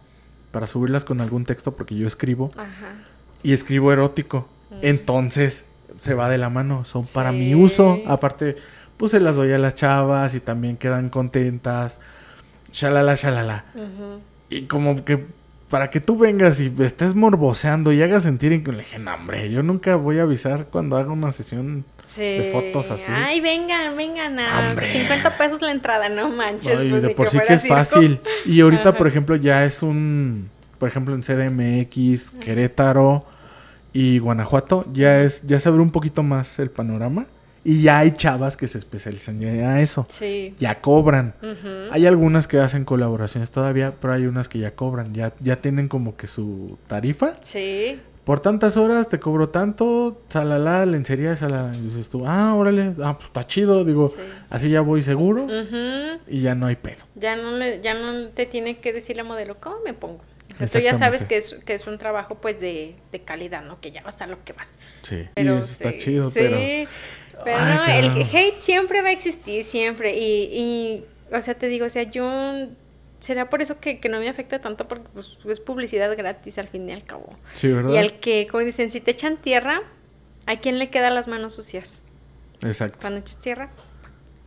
para 0.50 0.66
subirlas 0.66 1.04
con 1.04 1.20
algún 1.22 1.46
texto 1.46 1.74
porque 1.74 1.96
yo 1.96 2.06
escribo 2.06 2.50
Ajá. 2.56 2.94
y 3.42 3.52
escribo 3.54 3.92
erótico. 3.92 4.48
Entonces 4.82 5.64
se 6.02 6.14
va 6.14 6.28
de 6.28 6.36
la 6.36 6.50
mano, 6.50 6.84
son 6.84 7.04
para 7.14 7.30
mi 7.30 7.54
uso. 7.54 8.00
Aparte, 8.08 8.56
pues 8.96 9.12
se 9.12 9.20
las 9.20 9.36
doy 9.36 9.52
a 9.52 9.58
las 9.58 9.76
chavas 9.76 10.34
y 10.34 10.40
también 10.40 10.76
quedan 10.76 11.10
contentas. 11.10 12.00
Shalala, 12.72 13.14
shalala. 13.14 13.66
Y 14.50 14.62
como 14.62 15.04
que 15.04 15.24
para 15.68 15.90
que 15.90 16.00
tú 16.00 16.18
vengas 16.18 16.58
y 16.60 16.70
estés 16.80 17.14
morboseando 17.14 17.92
y 17.92 18.02
hagas 18.02 18.24
sentir 18.24 18.52
en 18.52 18.62
que 18.64 18.72
le 18.72 18.78
dije, 18.80 18.98
no, 18.98 19.14
hombre, 19.14 19.48
yo 19.50 19.62
nunca 19.62 19.94
voy 19.96 20.18
a 20.18 20.24
avisar 20.24 20.66
cuando 20.66 20.96
haga 20.96 21.12
una 21.12 21.32
sesión 21.32 21.84
Sí. 22.04 22.20
de 22.22 22.50
fotos 22.52 22.90
así. 22.90 23.10
Ay, 23.14 23.40
vengan, 23.40 23.96
vengan 23.96 24.38
a 24.40 24.70
Hombre. 24.70 24.92
50 24.92 25.38
pesos 25.38 25.62
la 25.62 25.70
entrada, 25.70 26.08
no 26.08 26.28
manches. 26.30 26.74
No, 26.74 26.82
y 26.82 26.90
pues, 26.90 27.02
de 27.02 27.10
por 27.10 27.28
sí 27.28 27.38
que 27.46 27.54
es 27.54 27.62
circo. 27.62 27.76
fácil. 27.76 28.20
Y 28.44 28.60
ahorita, 28.60 28.88
Ajá. 28.90 28.98
por 28.98 29.06
ejemplo, 29.06 29.36
ya 29.36 29.64
es 29.64 29.82
un, 29.84 30.50
por 30.78 30.88
ejemplo, 30.88 31.14
en 31.14 31.22
CDMX, 31.22 32.30
Querétaro, 32.32 33.24
y 33.92 34.18
Guanajuato 34.18 34.84
ya 34.92 35.20
es 35.22 35.42
ya 35.46 35.60
se 35.60 35.68
abre 35.68 35.82
un 35.82 35.90
poquito 35.90 36.22
más 36.22 36.58
el 36.58 36.70
panorama 36.70 37.26
y 37.64 37.82
ya 37.82 37.98
hay 38.00 38.12
chavas 38.12 38.56
que 38.56 38.66
se 38.66 38.78
especializan 38.78 39.38
ya 39.38 39.50
a 39.74 39.80
eso. 39.82 40.04
Sí. 40.08 40.54
Ya 40.58 40.80
cobran. 40.80 41.34
Hay 41.92 42.06
algunas 42.06 42.48
que 42.48 42.58
hacen 42.58 42.84
colaboraciones 42.84 43.50
todavía, 43.52 43.94
pero 44.00 44.14
hay 44.14 44.26
unas 44.26 44.48
que 44.48 44.58
ya 44.58 44.74
cobran, 44.74 45.14
ya 45.14 45.32
ya 45.40 45.56
tienen 45.56 45.88
como 45.88 46.16
que 46.16 46.26
su 46.26 46.78
tarifa. 46.88 47.34
Sí. 47.42 48.00
Por 48.24 48.38
tantas 48.38 48.76
horas 48.76 49.08
te 49.08 49.18
cobro 49.18 49.48
tanto, 49.48 50.22
salala, 50.28 50.86
lencería, 50.86 51.36
salala. 51.36 51.72
Y 51.76 51.80
dices 51.88 52.08
tú, 52.08 52.24
ah, 52.24 52.54
órale, 52.54 52.92
ah, 53.02 53.14
pues 53.18 53.26
está 53.26 53.44
chido, 53.48 53.84
digo, 53.84 54.06
Sí. 54.06 54.14
así 54.48 54.68
ya 54.70 54.80
voy 54.80 55.02
seguro 55.02 55.46
y 56.28 56.40
ya 56.40 56.54
no 56.54 56.66
hay 56.66 56.76
pedo. 56.76 57.02
Ya 57.16 57.34
no 57.36 57.50
le, 57.52 57.80
ya 57.80 57.94
no 57.94 58.28
te 58.28 58.46
tiene 58.46 58.78
que 58.78 58.92
decir 58.92 59.16
la 59.16 59.24
modelo 59.24 59.56
cómo 59.60 59.76
me 59.84 59.92
pongo. 59.92 60.20
O 60.54 60.58
sea, 60.58 60.68
tú 60.68 60.78
ya 60.78 60.94
sabes 60.94 61.24
que 61.24 61.36
es, 61.36 61.56
que 61.64 61.74
es 61.74 61.86
un 61.86 61.98
trabajo 61.98 62.36
pues 62.36 62.60
de, 62.60 62.94
de 63.10 63.20
calidad, 63.20 63.62
¿no? 63.62 63.80
Que 63.80 63.92
ya 63.92 64.02
vas 64.02 64.20
a 64.22 64.26
lo 64.26 64.44
que 64.44 64.52
vas. 64.52 64.78
Sí, 65.02 65.28
Pero 65.34 65.56
y 65.56 65.58
eso 65.58 65.72
está 65.72 65.98
chido, 65.98 66.30
sí. 66.30 66.38
pero... 66.38 66.58
Pero 67.44 67.58
Ay, 67.58 68.08
no, 68.08 68.16
el 68.16 68.22
hate 68.22 68.60
siempre 68.60 69.02
va 69.02 69.08
a 69.08 69.12
existir, 69.12 69.64
siempre. 69.64 70.16
Y, 70.16 70.50
y, 70.52 71.04
o 71.34 71.40
sea, 71.40 71.54
te 71.54 71.68
digo, 71.68 71.86
o 71.86 71.90
sea, 71.90 72.04
yo... 72.04 72.68
Será 73.18 73.48
por 73.48 73.62
eso 73.62 73.78
que, 73.78 74.00
que 74.00 74.08
no 74.08 74.18
me 74.18 74.28
afecta 74.28 74.58
tanto 74.58 74.88
porque 74.88 75.08
pues, 75.14 75.38
es 75.48 75.60
publicidad 75.60 76.14
gratis 76.16 76.58
al 76.58 76.66
fin 76.66 76.88
y 76.88 76.92
al 76.92 77.04
cabo. 77.04 77.36
Sí, 77.52 77.68
¿verdad? 77.68 77.92
Y 77.92 77.96
al 77.96 78.18
que, 78.18 78.48
como 78.50 78.64
dicen, 78.64 78.90
si 78.90 79.00
te 79.00 79.12
echan 79.12 79.36
tierra, 79.36 79.82
¿a 80.46 80.56
quién 80.56 80.80
le 80.80 80.90
quedan 80.90 81.14
las 81.14 81.28
manos 81.28 81.54
sucias? 81.54 82.02
Exacto. 82.62 82.98
Cuando 83.00 83.20
echas 83.20 83.36
tierra, 83.40 83.70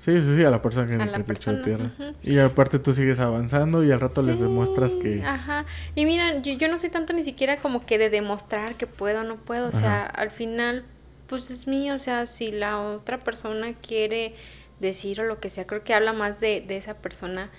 Sí, 0.06 0.22
sí, 0.22 0.36
sí, 0.36 0.44
a 0.44 0.52
la 0.52 0.61
persona 0.61 0.86
que, 0.86 1.02
A 1.02 1.06
la 1.07 1.18
persona, 1.26 1.64
tierra. 1.64 1.91
Y 2.22 2.38
aparte 2.38 2.77
tú 2.77 2.94
sigues 2.94 3.19
avanzando 3.19 3.84
y 3.84 3.91
al 3.91 3.99
rato 3.99 4.22
les 4.22 4.40
demuestras 4.40 4.94
que... 4.95 5.23
Ajá. 5.23 5.65
Y 5.95 6.06
mira, 6.06 6.38
yo, 6.44 6.53
yo 6.53 6.68
no 6.68 6.77
soy 6.77 6.91
tanto 6.91 7.11
ni 7.14 7.23
siquiera 7.23 7.57
como 7.57 7.84
que 7.84 7.98
de 7.98 8.11
demostrar 8.11 8.76
que 8.76 8.86
puedo 8.86 9.22
o 9.22 9.23
no 9.23 9.38
puedo. 9.38 9.68
O 9.68 9.72
sea, 9.72 10.06
al 10.06 10.30
final, 10.30 10.86
pues 11.26 11.49
es 11.49 11.65
mío. 11.65 11.95
O 11.95 11.98
sea, 11.98 12.27
si 12.27 12.52
la 12.52 12.80
otra 12.80 13.18
persona 13.18 13.73
quiere 13.82 14.36
decir 14.80 15.22
o 15.22 15.23
lo 15.23 15.40
que 15.40 15.49
sea, 15.49 15.65
creo 15.65 15.84
que 15.84 15.95
habla 15.95 16.14
más 16.14 16.40
de, 16.40 16.61
de 16.61 16.77
esa 16.77 16.98
persona 16.98 17.49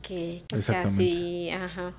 que, 0.00 0.42
o 0.54 0.58
sea, 0.58 0.88
sí, 0.88 1.50
ajá. 1.50 1.92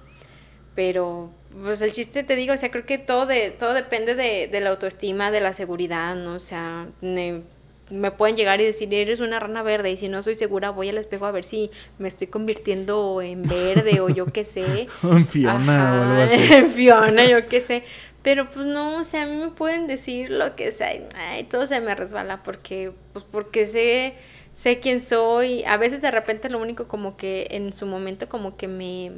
Pero, 0.74 1.30
pues 1.62 1.80
el 1.84 1.92
chiste 1.92 2.24
te 2.24 2.36
digo, 2.36 2.56
o 2.56 2.58
sea, 2.58 2.72
creo 2.72 2.88
que 2.88 2.98
todo 2.98 3.28
de, 3.28 3.52
todo 3.52 3.76
depende 3.76 4.16
de, 4.16 4.48
de 4.52 4.60
la 4.62 4.72
autoestima, 4.72 5.30
de 5.30 5.42
la 5.42 5.54
seguridad, 5.54 6.16
¿no? 6.16 6.34
O 6.34 6.40
sea, 6.40 6.88
ne- 7.02 7.44
me 7.92 8.12
pueden 8.12 8.36
llegar 8.36 8.62
y 8.62 8.66
decir, 8.66 8.94
eres 8.94 9.20
una 9.20 9.40
rana 9.40 9.64
verde, 9.64 9.92
y 9.92 9.98
si 9.98 10.10
no 10.10 10.24
soy 10.24 10.36
segura, 10.36 10.70
voy 10.70 10.90
al 10.90 10.98
espejo 10.98 11.26
a 11.26 11.32
ver 11.32 11.44
si 11.44 11.70
me 12.00 12.08
estoy 12.08 12.28
convirtiendo 12.28 13.22
en 13.22 13.44
verde 13.44 14.02
o 14.02 14.10
yo 14.10 14.26
qué 14.28 14.44
sé. 14.44 14.88
En 15.04 15.28
Fiona 15.28 15.94
o 15.94 16.04
algo 16.04 16.22
así. 16.24 16.54
en 16.54 16.70
Fiona, 16.72 17.26
yo 17.26 17.48
qué 17.48 17.62
sé. 17.62 17.84
Pero 18.24 18.50
pues 18.50 18.66
no, 18.66 19.00
o 19.00 19.04
sea, 19.04 19.24
a 19.24 19.26
mí 19.26 19.36
me 19.36 19.50
pueden 19.50 19.88
decir 19.88 20.30
lo 20.30 20.56
que 20.56 20.72
sea. 20.72 20.94
y, 20.94 21.08
Ay, 21.16 21.44
todo 21.46 21.66
se 21.66 21.80
me 21.82 21.96
resbala 21.96 22.44
porque, 22.44 22.92
pues 23.14 23.26
porque 23.26 23.66
sé, 23.66 24.14
sé 24.54 24.80
quién 24.80 25.02
soy. 25.02 25.64
A 25.64 25.78
veces 25.78 26.02
de 26.02 26.12
repente 26.12 26.50
lo 26.50 26.60
único 26.60 26.88
como 26.88 27.18
que 27.18 27.48
en 27.52 27.74
su 27.74 27.88
momento 27.88 28.30
como 28.30 28.58
que 28.58 28.68
me, 28.68 29.14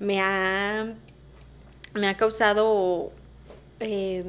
me 0.00 0.20
ha, 0.20 0.92
me 1.94 2.08
ha 2.08 2.16
causado, 2.16 3.12
eh, 3.78 4.24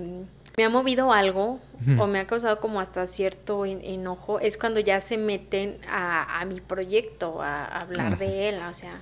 me 0.58 0.64
ha 0.66 0.70
movido 0.70 1.12
algo 1.12 1.60
o 2.00 2.08
me 2.08 2.20
ha 2.20 2.28
causado 2.28 2.60
como 2.60 2.80
hasta 2.80 3.06
cierto 3.08 3.66
en- 3.66 3.84
enojo. 3.84 4.40
Es 4.40 4.58
cuando 4.58 4.80
ya 4.80 5.02
se 5.02 5.18
meten 5.18 5.78
a, 5.90 6.40
a 6.40 6.46
mi 6.46 6.62
proyecto, 6.62 7.42
a, 7.42 7.66
a 7.66 7.80
hablar 7.82 8.18
de 8.18 8.50
él, 8.50 8.60
o 8.70 8.74
sea 8.74 9.02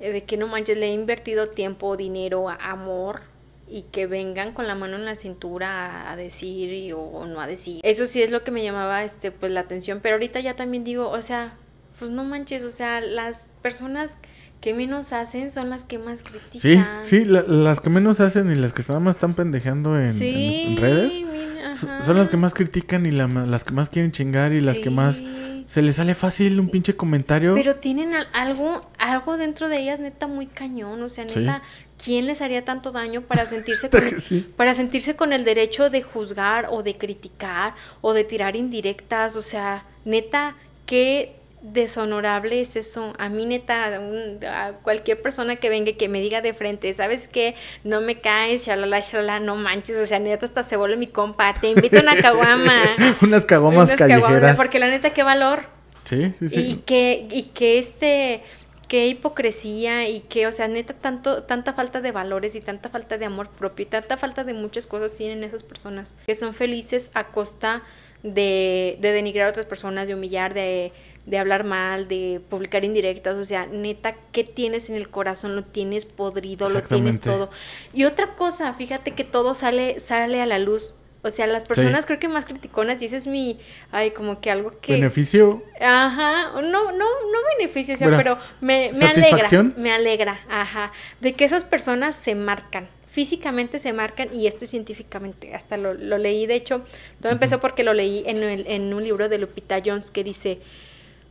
eh, 0.00 0.12
de 0.12 0.24
que 0.24 0.36
no 0.36 0.46
manches, 0.46 0.76
le 0.78 0.86
he 0.86 0.92
invertido 0.92 1.48
tiempo, 1.48 1.96
dinero, 1.96 2.48
amor 2.48 3.20
y 3.68 3.82
que 3.82 4.06
vengan 4.06 4.52
con 4.52 4.66
la 4.68 4.74
mano 4.76 4.96
en 4.96 5.04
la 5.04 5.16
cintura 5.16 5.68
a, 6.08 6.12
a 6.12 6.16
decir 6.16 6.72
y, 6.72 6.92
o, 6.92 7.00
o 7.00 7.26
no 7.26 7.40
a 7.40 7.46
decir. 7.46 7.80
Eso 7.82 8.06
sí 8.06 8.22
es 8.22 8.30
lo 8.30 8.44
que 8.44 8.50
me 8.50 8.62
llamaba 8.62 9.02
este 9.04 9.32
pues 9.32 9.50
la 9.52 9.60
atención, 9.60 10.00
pero 10.02 10.14
ahorita 10.14 10.40
ya 10.40 10.54
también 10.54 10.84
digo, 10.84 11.08
o 11.10 11.20
sea, 11.22 11.54
pues 11.98 12.10
no 12.10 12.24
manches, 12.24 12.62
o 12.62 12.70
sea, 12.70 13.00
las 13.00 13.48
personas 13.62 14.18
que 14.60 14.74
menos 14.74 15.12
hacen 15.12 15.50
son 15.50 15.70
las 15.70 15.84
que 15.84 15.98
más 15.98 16.22
critican. 16.22 16.60
Sí, 16.60 16.82
sí, 17.04 17.24
la- 17.24 17.42
las 17.42 17.80
que 17.80 17.90
menos 17.90 18.20
hacen 18.20 18.50
y 18.50 18.54
las 18.54 18.72
que 18.72 18.82
nada 18.88 19.00
más 19.00 19.16
están 19.16 19.34
pendejeando 19.34 19.96
en, 19.98 20.06
en- 20.06 20.12
Sí, 20.14 20.64
en 20.68 20.76
redes 20.76 21.12
mira, 21.14 21.70
so- 21.76 21.88
ajá. 21.88 22.02
son 22.02 22.16
las 22.16 22.28
que 22.28 22.36
más 22.36 22.54
critican 22.54 23.06
y 23.06 23.10
la 23.12 23.26
las 23.28 23.64
que 23.64 23.72
más 23.72 23.88
quieren 23.90 24.12
chingar 24.12 24.52
y 24.52 24.60
las 24.60 24.78
que 24.78 24.90
más 24.90 25.20
se 25.66 25.82
les 25.82 25.96
sale 25.96 26.14
fácil 26.14 26.58
un 26.60 26.68
pinche 26.70 26.94
comentario. 26.96 27.54
Pero 27.54 27.76
tienen 27.76 28.14
al- 28.14 28.28
algo, 28.32 28.88
algo 28.98 29.36
dentro 29.36 29.68
de 29.68 29.80
ellas 29.80 29.98
neta 30.00 30.26
muy 30.28 30.46
cañón, 30.46 31.02
o 31.02 31.08
sea, 31.08 31.28
Sí. 31.28 31.40
neta, 31.40 31.60
¿quién 32.02 32.26
les 32.26 32.40
haría 32.40 32.64
tanto 32.64 32.92
daño 32.92 33.22
para 33.22 33.44
sentirse 33.46 33.90
con, 33.90 34.20
sí. 34.20 34.48
para 34.56 34.74
sentirse 34.74 35.16
con 35.16 35.32
el 35.32 35.44
derecho 35.44 35.90
de 35.90 36.02
juzgar 36.02 36.68
o 36.70 36.82
de 36.82 36.96
criticar 36.96 37.74
o 38.00 38.12
de 38.14 38.22
tirar 38.24 38.54
indirectas? 38.56 39.34
O 39.36 39.42
sea, 39.42 39.84
neta, 40.04 40.54
qué 40.86 41.34
deshonorable 41.62 42.60
es 42.60 42.76
eso. 42.76 43.12
A 43.18 43.28
mí 43.28 43.44
neta, 43.46 43.98
un- 44.00 44.44
a 44.44 44.72
cualquier 44.82 45.20
persona 45.22 45.56
que 45.56 45.68
venga 45.68 45.90
y 45.90 45.94
que 45.94 46.08
me 46.08 46.20
diga 46.20 46.40
de 46.40 46.54
frente, 46.54 46.92
¿sabes 46.94 47.28
qué? 47.28 47.54
No 47.84 48.00
me 48.00 48.20
caes, 48.20 48.66
shalala, 48.66 49.00
shalala, 49.00 49.40
no 49.40 49.56
manches, 49.56 49.96
o 49.96 50.06
sea, 50.06 50.18
neta 50.18 50.46
hasta 50.46 50.64
se 50.64 50.76
vuelve 50.76 50.96
mi 50.96 51.06
compa, 51.06 51.54
te 51.54 51.68
invito 51.70 51.98
a 51.98 52.02
una 52.02 52.16
caguama. 52.20 52.82
Unas 53.22 53.44
cagomas 53.44 53.88
Unas 53.88 53.98
caguamas, 53.98 54.22
callejeras. 54.22 54.56
Porque 54.56 54.78
la 54.78 54.88
neta, 54.88 55.10
qué 55.10 55.22
valor. 55.22 55.66
Sí, 56.04 56.32
sí, 56.38 56.48
sí. 56.48 56.60
Y 56.60 56.76
que, 56.76 57.26
y 57.32 57.42
que 57.44 57.78
este, 57.78 58.42
qué 58.86 59.08
hipocresía 59.08 60.08
y 60.08 60.20
que, 60.20 60.46
o 60.46 60.52
sea, 60.52 60.68
neta, 60.68 60.94
tanto, 60.94 61.42
tanta 61.42 61.72
falta 61.72 62.00
de 62.00 62.12
valores 62.12 62.54
y 62.54 62.60
tanta 62.60 62.90
falta 62.90 63.18
de 63.18 63.24
amor 63.24 63.50
propio 63.50 63.82
y 63.84 63.86
tanta 63.88 64.16
falta 64.16 64.44
de 64.44 64.54
muchas 64.54 64.86
cosas 64.86 65.14
tienen 65.14 65.42
esas 65.42 65.64
personas 65.64 66.14
que 66.26 66.34
son 66.36 66.54
felices 66.54 67.10
a 67.14 67.28
costa 67.28 67.82
de, 68.22 68.98
de 69.00 69.12
denigrar 69.12 69.48
a 69.48 69.50
otras 69.50 69.66
personas, 69.66 70.06
de 70.06 70.14
humillar, 70.14 70.54
de, 70.54 70.92
de 71.26 71.38
hablar 71.38 71.64
mal, 71.64 72.08
de 72.08 72.40
publicar 72.48 72.84
indirectas, 72.84 73.36
o 73.36 73.44
sea, 73.44 73.66
neta, 73.66 74.14
¿qué 74.32 74.44
tienes 74.44 74.88
en 74.90 74.96
el 74.96 75.08
corazón? 75.10 75.56
Lo 75.56 75.62
tienes 75.62 76.04
podrido, 76.06 76.68
lo 76.68 76.80
tienes 76.82 77.20
todo. 77.32 77.50
Y 77.92 78.04
otra 78.04 78.34
cosa, 78.36 78.72
fíjate 78.74 79.10
que 79.12 79.24
todo 79.24 79.54
sale, 79.54 80.00
sale 80.00 80.40
a 80.40 80.46
la 80.46 80.58
luz. 80.58 80.94
O 81.22 81.30
sea, 81.30 81.48
las 81.48 81.64
personas 81.64 82.06
creo 82.06 82.20
que 82.20 82.28
más 82.28 82.44
criticonas, 82.44 83.02
y 83.02 83.06
ese 83.06 83.16
es 83.16 83.26
mi, 83.26 83.58
ay, 83.90 84.12
como 84.12 84.40
que 84.40 84.48
algo 84.52 84.78
que... 84.80 84.92
Beneficio. 84.92 85.64
Ajá, 85.80 86.52
no, 86.60 86.92
no, 86.92 86.92
no 86.92 87.38
beneficio, 87.58 87.94
o 87.94 87.96
sea, 87.96 88.06
Bueno, 88.06 88.22
pero 88.22 88.38
me, 88.60 88.92
me 88.92 89.06
alegra, 89.08 89.48
me 89.76 89.90
alegra, 89.92 90.40
ajá, 90.48 90.92
de 91.20 91.32
que 91.32 91.44
esas 91.44 91.64
personas 91.64 92.14
se 92.14 92.36
marcan, 92.36 92.86
físicamente 93.10 93.80
se 93.80 93.92
marcan, 93.92 94.28
y 94.32 94.46
esto 94.46 94.66
científicamente, 94.66 95.52
hasta 95.52 95.76
lo, 95.76 95.94
lo 95.94 96.16
leí, 96.18 96.46
de 96.46 96.54
hecho, 96.54 96.84
todo 97.20 97.32
empezó 97.32 97.58
porque 97.60 97.82
lo 97.82 97.92
leí 97.92 98.22
en, 98.26 98.36
el- 98.44 98.66
en 98.68 98.94
un 98.94 99.02
libro 99.02 99.28
de 99.28 99.38
Lupita 99.38 99.82
Jones 99.84 100.12
que 100.12 100.22
dice, 100.22 100.60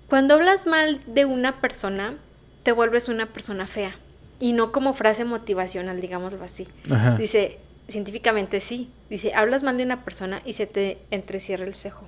cuando 0.07 0.35
hablas 0.35 0.67
mal 0.67 1.01
de 1.07 1.25
una 1.25 1.61
persona, 1.61 2.15
te 2.63 2.71
vuelves 2.71 3.09
una 3.09 3.27
persona 3.27 3.67
fea, 3.67 3.95
y 4.39 4.53
no 4.53 4.71
como 4.71 4.93
frase 4.93 5.25
motivacional, 5.25 6.01
digámoslo 6.01 6.43
así. 6.43 6.67
Ajá. 6.89 7.17
Dice, 7.17 7.59
científicamente 7.87 8.59
sí. 8.59 8.89
Dice, 9.09 9.33
hablas 9.33 9.63
mal 9.63 9.77
de 9.77 9.83
una 9.83 10.03
persona 10.03 10.41
y 10.45 10.53
se 10.53 10.67
te 10.67 10.99
entrecierra 11.11 11.65
el 11.65 11.75
cejo. 11.75 12.07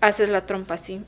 Haces 0.00 0.28
la 0.28 0.44
trompa 0.44 0.74
así. 0.74 1.02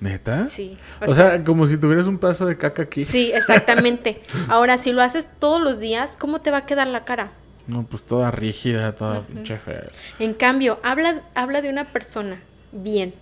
¿Neta? 0.00 0.44
Sí. 0.44 0.76
O, 1.00 1.14
sea, 1.14 1.42
como 1.44 1.66
si 1.66 1.78
tuvieras 1.78 2.06
un 2.06 2.18
pedazo 2.18 2.46
de 2.46 2.58
caca 2.58 2.82
aquí. 2.82 3.02
sí, 3.02 3.32
exactamente. 3.32 4.22
Ahora, 4.48 4.76
si 4.76 4.92
lo 4.92 5.02
haces 5.02 5.30
todos 5.38 5.62
los 5.62 5.80
días, 5.80 6.16
¿cómo 6.16 6.40
te 6.40 6.50
va 6.50 6.58
a 6.58 6.66
quedar 6.66 6.86
la 6.86 7.04
cara? 7.04 7.32
No, 7.66 7.86
pues 7.86 8.02
toda 8.02 8.30
rígida, 8.30 8.92
toda 8.92 9.22
pinche 9.22 9.58
fea. 9.58 9.88
En 10.18 10.34
cambio, 10.34 10.78
habla, 10.82 11.22
habla 11.34 11.62
de 11.62 11.70
una 11.70 11.86
persona 11.86 12.42
bien. 12.72 13.14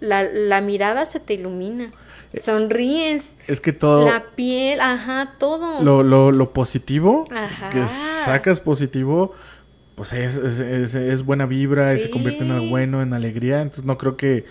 La, 0.00 0.22
la 0.24 0.60
mirada 0.60 1.06
se 1.06 1.20
te 1.20 1.34
ilumina. 1.34 1.90
Sonríes. 2.40 3.36
Es 3.46 3.60
que 3.60 3.72
todo 3.72 4.04
La 4.08 4.24
piel, 4.34 4.80
ajá, 4.80 5.34
todo. 5.38 5.82
lo, 5.82 6.02
lo, 6.02 6.32
lo 6.32 6.52
positivo 6.52 7.24
Ajá. 7.30 7.70
que 7.70 7.82
sacas 7.88 8.60
positivo, 8.60 9.34
pues 9.96 10.12
es, 10.12 10.36
es, 10.36 10.58
es- 10.60 10.94
es 10.94 11.24
buena 11.24 11.46
vibra 11.46 11.92
y 11.94 11.98
se 11.98 12.08
convierte 12.10 12.44
en 12.44 12.52
algo 12.52 12.68
bueno, 12.68 13.02
en 13.02 13.12
alegría. 13.12 13.60
Entonces 13.62 13.84
no 13.84 13.98
creo 13.98 14.16
que 14.16 14.46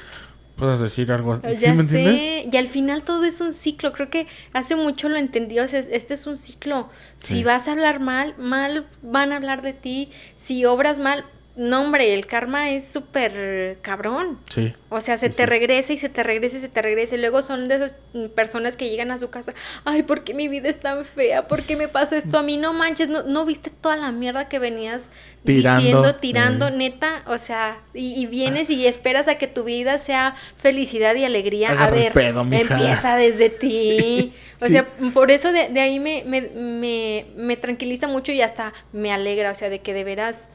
puedas 0.55 0.81
decir 0.81 1.09
algo 1.13 1.31
así. 1.33 1.41
¿Sí 1.55 1.71
me 1.71 1.81
entiendes? 1.81 2.15
sé, 2.15 2.49
y 2.51 2.57
al 2.57 2.67
final 2.67 3.03
todo 3.03 3.23
es 3.23 3.39
un 3.39 3.53
ciclo, 3.53 3.93
creo 3.93 4.09
que 4.09 4.27
hace 4.51 4.75
mucho 4.75 5.07
lo 5.07 5.15
entendí, 5.15 5.57
o 5.59 5.67
sea, 5.69 5.79
este 5.79 6.13
es 6.15 6.27
un 6.27 6.35
ciclo, 6.35 6.89
Sí. 7.15 7.35
si 7.37 7.43
vas 7.45 7.69
a 7.69 7.71
hablar 7.71 8.01
mal, 8.01 8.35
mal 8.37 8.85
van 9.01 9.31
a 9.31 9.37
hablar 9.37 9.61
de 9.61 9.71
ti, 9.71 10.09
si 10.35 10.65
obras 10.65 10.99
mal, 10.99 11.23
no, 11.59 11.81
hombre, 11.81 12.13
el 12.13 12.25
karma 12.25 12.69
es 12.71 12.87
súper 12.87 13.79
cabrón. 13.81 14.39
Sí. 14.49 14.73
O 14.87 15.01
sea, 15.01 15.17
se 15.17 15.27
Sí, 15.27 15.33
te 15.35 15.43
sí. 15.43 15.49
regresa 15.49 15.91
y 15.91 15.97
se 15.97 16.07
te 16.07 16.23
regresa 16.23 16.55
y 16.55 16.59
se 16.61 16.69
te 16.69 16.81
regresa. 16.81 17.15
Y 17.15 17.19
luego 17.19 17.41
son 17.41 17.67
de 17.67 17.75
esas 17.75 17.97
personas 18.33 18.77
que 18.77 18.89
llegan 18.89 19.11
a 19.11 19.17
su 19.17 19.29
casa. 19.29 19.53
Ay, 19.83 20.03
¿por 20.03 20.23
qué 20.23 20.33
mi 20.33 20.47
vida 20.47 20.69
es 20.69 20.79
tan 20.79 21.03
fea? 21.03 21.49
¿Por 21.49 21.63
qué 21.63 21.75
me 21.75 21.89
pasa 21.89 22.15
esto 22.15 22.37
a 22.37 22.43
mí? 22.43 22.55
No 22.55 22.71
manches, 22.73 23.09
¿no, 23.09 23.23
no 23.23 23.45
viste 23.45 23.71
toda 23.71 23.97
la 23.97 24.13
mierda 24.13 24.47
que 24.47 24.57
venías 24.57 25.11
Tirando, 25.43 25.81
diciendo, 25.81 26.15
tirando, 26.15 26.67
eh. 26.69 26.71
neta? 26.71 27.23
O 27.27 27.37
sea, 27.37 27.81
y, 27.93 28.13
y 28.21 28.25
vienes 28.25 28.69
y 28.69 28.87
esperas 28.87 29.27
a 29.27 29.35
que 29.37 29.47
tu 29.47 29.65
vida 29.65 29.97
sea 29.97 30.35
felicidad 30.55 31.13
y 31.15 31.25
alegría. 31.25 31.71
Agarra 31.71 31.87
a 31.87 31.91
ver, 31.91 32.13
pedo, 32.13 32.41
empieza 32.41 33.17
desde 33.17 33.49
ti. 33.49 34.33
O 34.61 34.65
sea, 34.65 34.87
por 35.13 35.29
eso 35.29 35.51
de, 35.51 35.67
de 35.67 35.81
ahí 35.81 35.99
me, 35.99 36.23
me, 36.25 36.41
me, 36.41 37.25
me 37.35 37.57
tranquiliza 37.57 38.07
mucho 38.07 38.31
y 38.31 38.41
hasta 38.41 38.73
me 38.93 39.11
alegra. 39.11 39.51
O 39.51 39.55
sea, 39.55 39.69
de 39.69 39.79
que 39.81 39.93
de 39.93 40.05
veras 40.05 40.47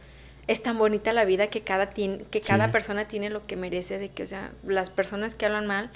es 0.46 0.62
tan 0.62 0.78
bonita 0.78 1.12
la 1.12 1.24
vida 1.24 1.46
que 1.48 1.62
cada, 1.62 1.90
que 1.90 2.20
Sí. 2.32 2.40
cada 2.46 2.70
persona 2.70 3.04
tiene 3.04 3.30
lo 3.30 3.46
que 3.46 3.56
merece, 3.56 3.98
de 3.98 4.08
que, 4.10 4.22
o 4.22 4.26
sea, 4.26 4.50
las 4.66 4.90
personas 4.90 5.34
que 5.34 5.46
hablan 5.46 5.66
mal 5.66 5.90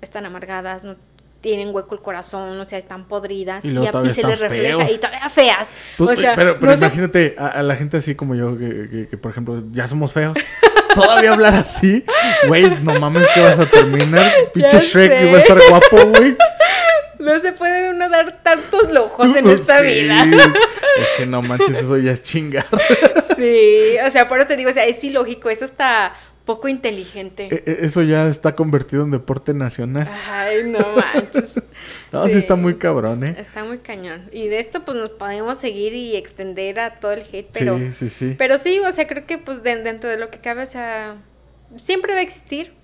están 0.00 0.24
amargadas, 0.26 0.84
no 0.84 0.96
tienen 1.42 1.74
hueco 1.74 1.94
el 1.94 2.02
corazón, 2.02 2.58
o 2.60 2.64
sea, 2.66 2.78
están 2.78 3.06
podridas 3.08 3.64
Y 3.64 3.68
a- 3.76 3.90
y 4.04 4.10
se 4.10 4.22
les 4.26 4.38
refleja 4.40 4.76
feos. 4.78 4.90
y 4.92 4.96
todavía 4.98 5.28
feas. 5.30 5.68
Pues, 5.96 6.18
o 6.18 6.20
sea, 6.22 6.34
pero 6.34 6.58
pero 6.60 6.72
no 6.72 6.78
se- 6.78 6.84
imagínate 6.84 7.34
a, 7.38 7.46
a 7.48 7.62
la 7.62 7.76
gente 7.76 7.96
así 7.96 8.14
como 8.14 8.34
yo, 8.34 8.58
que, 8.58 8.88
que- 8.90 9.08
que, 9.08 9.16
por 9.16 9.30
ejemplo, 9.30 9.62
ya 9.72 9.88
somos 9.88 10.12
feos. 10.12 10.34
Todavía 10.94 11.32
hablar 11.32 11.54
así, 11.54 12.04
güey, 12.48 12.68
no 12.82 12.98
mames 12.98 13.26
que 13.32 13.40
vas 13.40 13.58
a 13.58 13.64
terminar. 13.66 14.30
Pinche 14.52 14.80
Shrek 14.80 15.10
va 15.32 15.36
a 15.36 15.40
estar 15.40 15.58
guapo, 15.70 16.06
güey. 16.18 16.36
no 17.20 17.38
se 17.40 17.52
puede 17.52 17.90
uno 17.90 18.08
dar 18.08 18.42
tantos 18.42 18.92
lujos 18.92 19.36
en 19.36 19.46
esta 19.50 19.80
Sí, 19.80 19.86
vida. 19.86 20.24
Es 20.24 21.08
que 21.18 21.26
no 21.26 21.42
manches, 21.42 21.76
eso 21.76 21.96
ya 21.98 22.12
es 22.12 22.22
chingar. 22.22 22.66
Sí, 23.36 23.96
o 24.06 24.10
sea, 24.10 24.28
por 24.28 24.38
eso 24.38 24.48
te 24.48 24.56
digo, 24.56 24.68
o 24.70 24.72
sea, 24.74 24.84
es 24.84 25.02
ilógico, 25.02 25.48
es 25.48 25.62
hasta 25.62 26.12
poco 26.44 26.68
inteligente. 26.68 27.48
E- 27.50 27.62
e- 27.64 27.86
Eso 27.86 28.02
ya 28.02 28.26
está 28.28 28.54
convertido 28.54 29.02
en 29.04 29.10
deporte 29.12 29.54
nacional. 29.54 30.08
Ay, 30.28 30.64
no 30.66 30.78
manches. 30.96 31.54
No, 32.12 32.26
sí 32.26 32.32
Sí. 32.32 32.38
está 32.38 32.56
muy 32.56 32.74
cabrón, 32.76 33.24
¿eh? 33.24 33.36
Está 33.38 33.62
muy 33.64 33.78
cañón. 33.78 34.28
Y 34.32 34.48
de 34.48 34.58
esto 34.58 34.84
pues 34.84 34.96
nos 34.98 35.10
podemos 35.10 35.58
seguir 35.58 35.94
y 35.94 36.16
extender 36.16 36.80
a 36.80 36.98
todo 36.98 37.12
el 37.12 37.22
hate, 37.32 37.48
pero 37.52 37.78
Sí, 37.78 37.92
sí, 37.92 38.10
sí. 38.10 38.34
pero 38.36 38.58
sí, 38.58 38.80
o 38.80 38.90
sea, 38.90 39.06
creo 39.06 39.24
que 39.26 39.38
pues 39.38 39.62
de- 39.62 39.82
dentro 39.82 40.10
de 40.10 40.16
lo 40.18 40.28
que 40.28 40.38
cabe, 40.40 40.64
o 40.64 40.66
sea, 40.66 41.14
siempre 41.78 42.12
va 42.12 42.18
a 42.18 42.22
existir. 42.22 42.74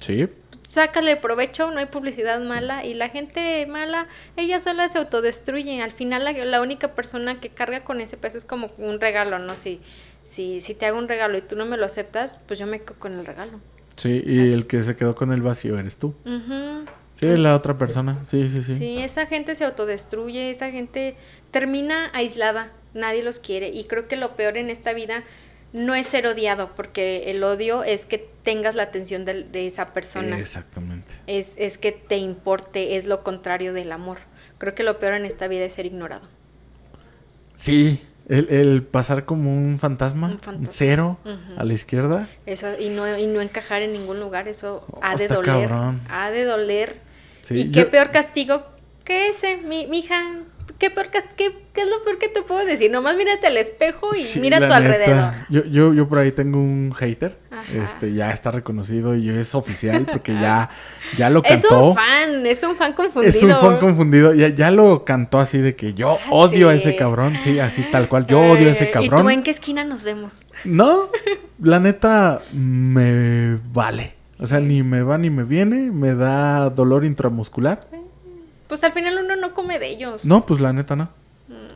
Sí, 0.00 0.26
Sácale 0.70 1.16
provecho, 1.16 1.70
no 1.72 1.80
hay 1.80 1.86
publicidad 1.86 2.40
mala 2.40 2.84
y 2.84 2.94
la 2.94 3.08
gente 3.08 3.66
mala, 3.66 4.06
ella 4.36 4.60
sola 4.60 4.88
se 4.88 4.98
autodestruye. 4.98 5.82
Al 5.82 5.90
final 5.90 6.22
la, 6.24 6.32
la 6.32 6.60
única 6.62 6.94
persona 6.94 7.40
que 7.40 7.48
carga 7.48 7.82
con 7.82 8.00
ese 8.00 8.16
peso 8.16 8.38
es 8.38 8.44
como 8.44 8.70
un 8.78 9.00
regalo, 9.00 9.40
¿no? 9.40 9.56
Si, 9.56 9.80
si, 10.22 10.60
si 10.60 10.74
te 10.76 10.86
hago 10.86 10.96
un 10.96 11.08
regalo 11.08 11.36
y 11.36 11.42
tú 11.42 11.56
no 11.56 11.66
me 11.66 11.76
lo 11.76 11.86
aceptas, 11.86 12.38
pues 12.46 12.60
yo 12.60 12.68
me 12.68 12.80
quedo 12.80 12.94
con 13.00 13.18
el 13.18 13.26
regalo. 13.26 13.60
sí, 13.96 14.22
y 14.24 14.52
el 14.52 14.68
que 14.68 14.84
se 14.84 14.94
quedó 14.94 15.16
con 15.16 15.32
el 15.32 15.42
vacío 15.42 15.76
eres 15.76 15.96
tú. 15.96 16.14
Ujú. 16.24 16.84
Sí, 17.16 17.26
la 17.36 17.54
otra 17.56 17.76
persona. 17.76 18.24
Sí, 18.24 18.48
sí, 18.48 18.62
sí. 18.62 18.76
Sí, 18.76 18.98
esa 18.98 19.26
gente 19.26 19.54
se 19.56 19.64
autodestruye, 19.64 20.50
esa 20.50 20.70
gente 20.70 21.16
termina 21.50 22.10
aislada, 22.14 22.72
nadie 22.94 23.22
los 23.24 23.40
quiere 23.40 23.70
y 23.70 23.84
creo 23.84 24.06
que 24.08 24.16
lo 24.16 24.36
peor 24.36 24.56
en 24.56 24.70
esta 24.70 24.92
vida 24.94 25.24
no 25.72 25.94
es 25.94 26.06
ser 26.06 26.26
odiado, 26.26 26.74
porque 26.74 27.30
el 27.30 27.42
odio 27.44 27.82
es 27.84 28.06
que 28.06 28.28
tengas 28.42 28.74
la 28.74 28.82
atención 28.84 29.24
de, 29.24 29.44
de 29.44 29.66
esa 29.66 29.92
persona, 29.92 30.38
Exactamente. 30.38 31.12
es, 31.26 31.54
es 31.56 31.78
que 31.78 31.92
te 31.92 32.16
importe, 32.16 32.96
es 32.96 33.06
lo 33.06 33.22
contrario 33.22 33.72
del 33.72 33.92
amor. 33.92 34.18
Creo 34.58 34.74
que 34.74 34.82
lo 34.82 34.98
peor 34.98 35.14
en 35.14 35.24
esta 35.26 35.46
vida 35.48 35.64
es 35.64 35.72
ser 35.74 35.86
ignorado. 35.86 36.26
Sí, 37.54 38.02
el, 38.28 38.48
el 38.50 38.82
pasar 38.82 39.24
como 39.24 39.54
un 39.54 39.78
fantasma, 39.78 40.28
Un 40.28 40.32
un, 40.34 40.38
fantasma. 40.40 40.72
cero 40.72 41.18
a 41.56 41.64
la 41.64 41.72
izquierda. 41.74 42.28
Eso, 42.46 42.68
y 42.78 42.88
no, 42.88 43.18
y 43.18 43.26
no 43.26 43.40
encajar 43.40 43.82
en 43.82 43.92
ningún 43.92 44.20
lugar, 44.20 44.48
eso 44.48 44.84
Oh, 44.90 45.00
ha 45.02 45.16
de 45.16 45.28
doler. 45.28 45.68
cabrón. 45.68 46.00
Ha 46.08 46.30
de 46.30 46.44
doler. 46.44 46.96
Y 47.50 47.70
qué 47.72 47.80
yo- 47.82 47.90
peor 47.90 48.10
castigo 48.10 48.64
que 49.04 49.28
ese, 49.28 49.58
mi, 49.58 49.82
hija. 49.98 50.40
¿Qué, 50.80 50.90
peor 50.90 51.08
qué, 51.10 51.22
qué 51.36 51.80
es 51.82 51.86
lo 51.88 52.02
peor 52.02 52.18
que 52.18 52.28
te 52.28 52.42
puedo 52.42 52.64
decir? 52.64 52.90
Nomás 52.90 53.14
mírate 53.16 53.46
al 53.46 53.56
espejo 53.58 54.14
y 54.16 54.22
Sí, 54.22 54.40
mira 54.40 54.56
a 54.56 54.60
tu 54.60 54.64
neta. 54.64 54.76
alrededor. 54.78 55.32
Yo, 55.50 55.64
yo, 55.66 55.92
yo 55.94 56.08
por 56.08 56.18
ahí 56.18 56.32
tengo 56.32 56.58
un 56.58 56.92
hater. 56.98 57.38
Ajá. 57.50 57.62
Este, 57.84 58.12
ya 58.14 58.30
está 58.32 58.50
reconocido 58.50 59.14
y 59.14 59.28
es 59.28 59.54
oficial 59.54 60.06
porque 60.10 60.32
ya, 60.32 60.70
ya 61.16 61.28
lo 61.30 61.44
Es 61.44 61.62
cantó. 61.62 61.88
un 61.90 61.94
fan, 61.94 62.46
es 62.46 62.62
un 62.62 62.74
fan 62.76 62.94
confundido. 62.94 63.30
Es 63.36 63.42
un 63.42 63.50
fan 63.50 63.78
confundido. 63.78 64.32
Ya, 64.34 64.48
ya 64.48 64.70
lo 64.70 65.04
cantó 65.04 65.38
así 65.38 65.58
de 65.58 65.76
que 65.76 65.92
yo 65.94 66.12
Ah, 66.24 66.28
odio 66.30 66.70
a 66.70 66.74
ese 66.74 66.96
cabrón. 66.96 67.36
Sí, 67.42 67.58
así 67.60 67.82
tal 67.92 68.08
cual. 68.08 68.26
Yo 68.26 68.40
odio 68.40 68.68
a 68.68 68.72
ese 68.72 68.84
Eh, 68.84 68.88
¿Y 68.88 68.92
cabrón. 68.92 69.22
tú 69.22 69.30
en 69.30 69.42
qué 69.42 69.50
esquina 69.50 69.84
nos 69.84 70.02
vemos? 70.02 70.46
No, 70.64 71.10
la 71.62 71.78
neta 71.78 72.40
me 72.54 73.58
vale. 73.72 74.14
O 74.38 74.46
sea, 74.46 74.58
ni 74.60 74.82
me 74.82 75.02
va 75.02 75.18
ni 75.18 75.28
me 75.28 75.44
viene. 75.44 75.90
Me 75.90 76.14
da 76.14 76.70
dolor 76.70 77.04
intramuscular. 77.04 77.80
Pues 78.70 78.82
al 78.84 78.92
final 78.92 79.18
uno 79.22 79.36
no 79.36 79.52
come 79.52 79.78
de 79.78 79.88
ellos. 79.88 80.24
No, 80.24 80.46
pues 80.46 80.60
la 80.60 80.72
neta 80.72 80.96
no. 80.96 81.10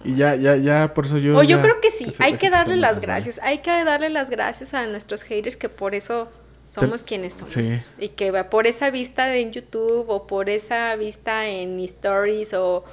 Y 0.04 0.16
ya, 0.16 0.34
ya, 0.36 0.56
ya, 0.56 0.94
por 0.94 1.06
eso 1.06 1.18
yo. 1.18 1.36
o 1.36 1.42
yo 1.42 1.56
ya- 1.56 1.62
creo 1.62 1.80
que 1.80 1.90
sí, 1.90 2.06
hay 2.20 2.34
que 2.34 2.48
darle 2.50 2.76
las 2.76 3.00
gracias. 3.00 3.40
Hay 3.42 3.58
que 3.58 3.84
darle 3.84 4.08
las 4.10 4.30
gracias 4.30 4.72
a 4.74 4.86
nuestros 4.86 5.22
haters 5.24 5.56
que 5.56 5.68
por 5.68 5.94
eso 5.94 6.28
somos 6.68 7.02
quienes 7.02 7.34
somos. 7.34 7.52
sí. 7.52 7.64
Y 7.98 8.08
que 8.10 8.30
va 8.30 8.48
por 8.50 8.66
esa 8.66 8.90
vista 8.90 9.34
en 9.34 9.52
YouTube 9.52 10.04
o 10.08 10.26
por 10.26 10.48
esa 10.48 10.94
vista 10.96 11.46
en 11.48 11.80
stories 11.80 12.54
o, 12.54 12.84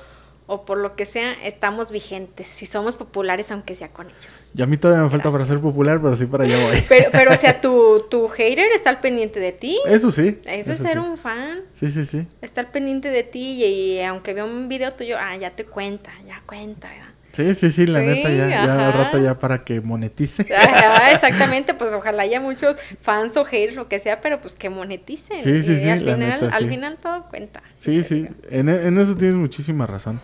o 0.47 0.65
por 0.65 0.77
lo 0.77 0.95
que 0.95 1.05
sea, 1.05 1.33
estamos 1.43 1.91
vigentes. 1.91 2.47
Si 2.47 2.65
somos 2.65 2.95
populares, 2.95 3.51
aunque 3.51 3.75
sea 3.75 3.89
con 3.89 4.07
ellos. 4.07 4.51
Y 4.55 4.61
a 4.61 4.65
mí 4.65 4.77
todavía 4.77 5.03
me 5.03 5.09
falta 5.09 5.31
para 5.31 5.45
ser 5.45 5.59
popular, 5.59 6.01
pero 6.01 6.15
sí 6.15 6.25
para 6.25 6.43
allá 6.43 6.65
voy. 6.65 6.83
Pero, 6.89 7.09
pero 7.11 7.31
o 7.31 7.35
sea, 7.35 7.61
tu, 7.61 8.05
tu 8.09 8.27
hater 8.27 8.71
está 8.73 8.89
al 8.89 8.99
pendiente 8.99 9.39
de 9.39 9.51
ti. 9.51 9.79
Eso 9.87 10.11
sí. 10.11 10.39
Eso 10.45 10.73
es 10.73 10.79
ser 10.79 10.93
sí. 10.93 10.97
un 10.97 11.17
fan. 11.17 11.61
Sí, 11.73 11.89
sí, 11.89 12.05
sí. 12.05 12.27
Está 12.41 12.61
al 12.61 12.71
pendiente 12.71 13.09
de 13.09 13.23
ti 13.23 13.63
y, 13.63 13.65
y 13.65 14.01
aunque 14.01 14.33
vea 14.33 14.43
un 14.43 14.67
video 14.67 14.93
tuyo, 14.93 15.15
ah, 15.19 15.37
ya 15.37 15.51
te 15.51 15.65
cuenta, 15.65 16.11
ya 16.27 16.41
cuenta, 16.45 16.89
¿verdad? 16.89 17.10
Sí, 17.31 17.53
sí, 17.55 17.71
sí, 17.71 17.85
la 17.87 17.99
Sí, 17.99 18.05
neta, 18.05 18.29
ya, 18.29 18.47
ya 18.49 18.91
rato 18.91 19.17
ya 19.17 19.39
para 19.39 19.63
que 19.63 19.79
monetice. 19.81 20.45
Ajá, 20.55 21.11
exactamente, 21.11 21.73
pues 21.73 21.93
ojalá 21.93 22.23
haya 22.23 22.41
muchos 22.41 22.75
fans 23.01 23.37
o 23.37 23.45
haters, 23.45 23.75
lo 23.75 23.87
que 23.87 23.99
sea, 23.99 24.21
pero 24.21 24.41
pues 24.41 24.55
que 24.55 24.69
moneticen. 24.69 25.41
Sí, 25.41 25.63
sí, 25.63 25.77
sí, 25.77 25.89
Al 25.89 26.05
la 26.05 26.13
final, 26.15 26.41
neta, 26.41 26.55
al 26.55 26.63
sí. 26.63 26.69
final 26.69 26.97
todo 26.97 27.23
cuenta. 27.29 27.61
Sí, 27.77 28.03
sí, 28.03 28.27
en, 28.49 28.69
e- 28.69 28.87
en 28.87 28.99
eso 28.99 29.15
tienes 29.15 29.35
muchísima 29.35 29.87
razón. 29.87 30.19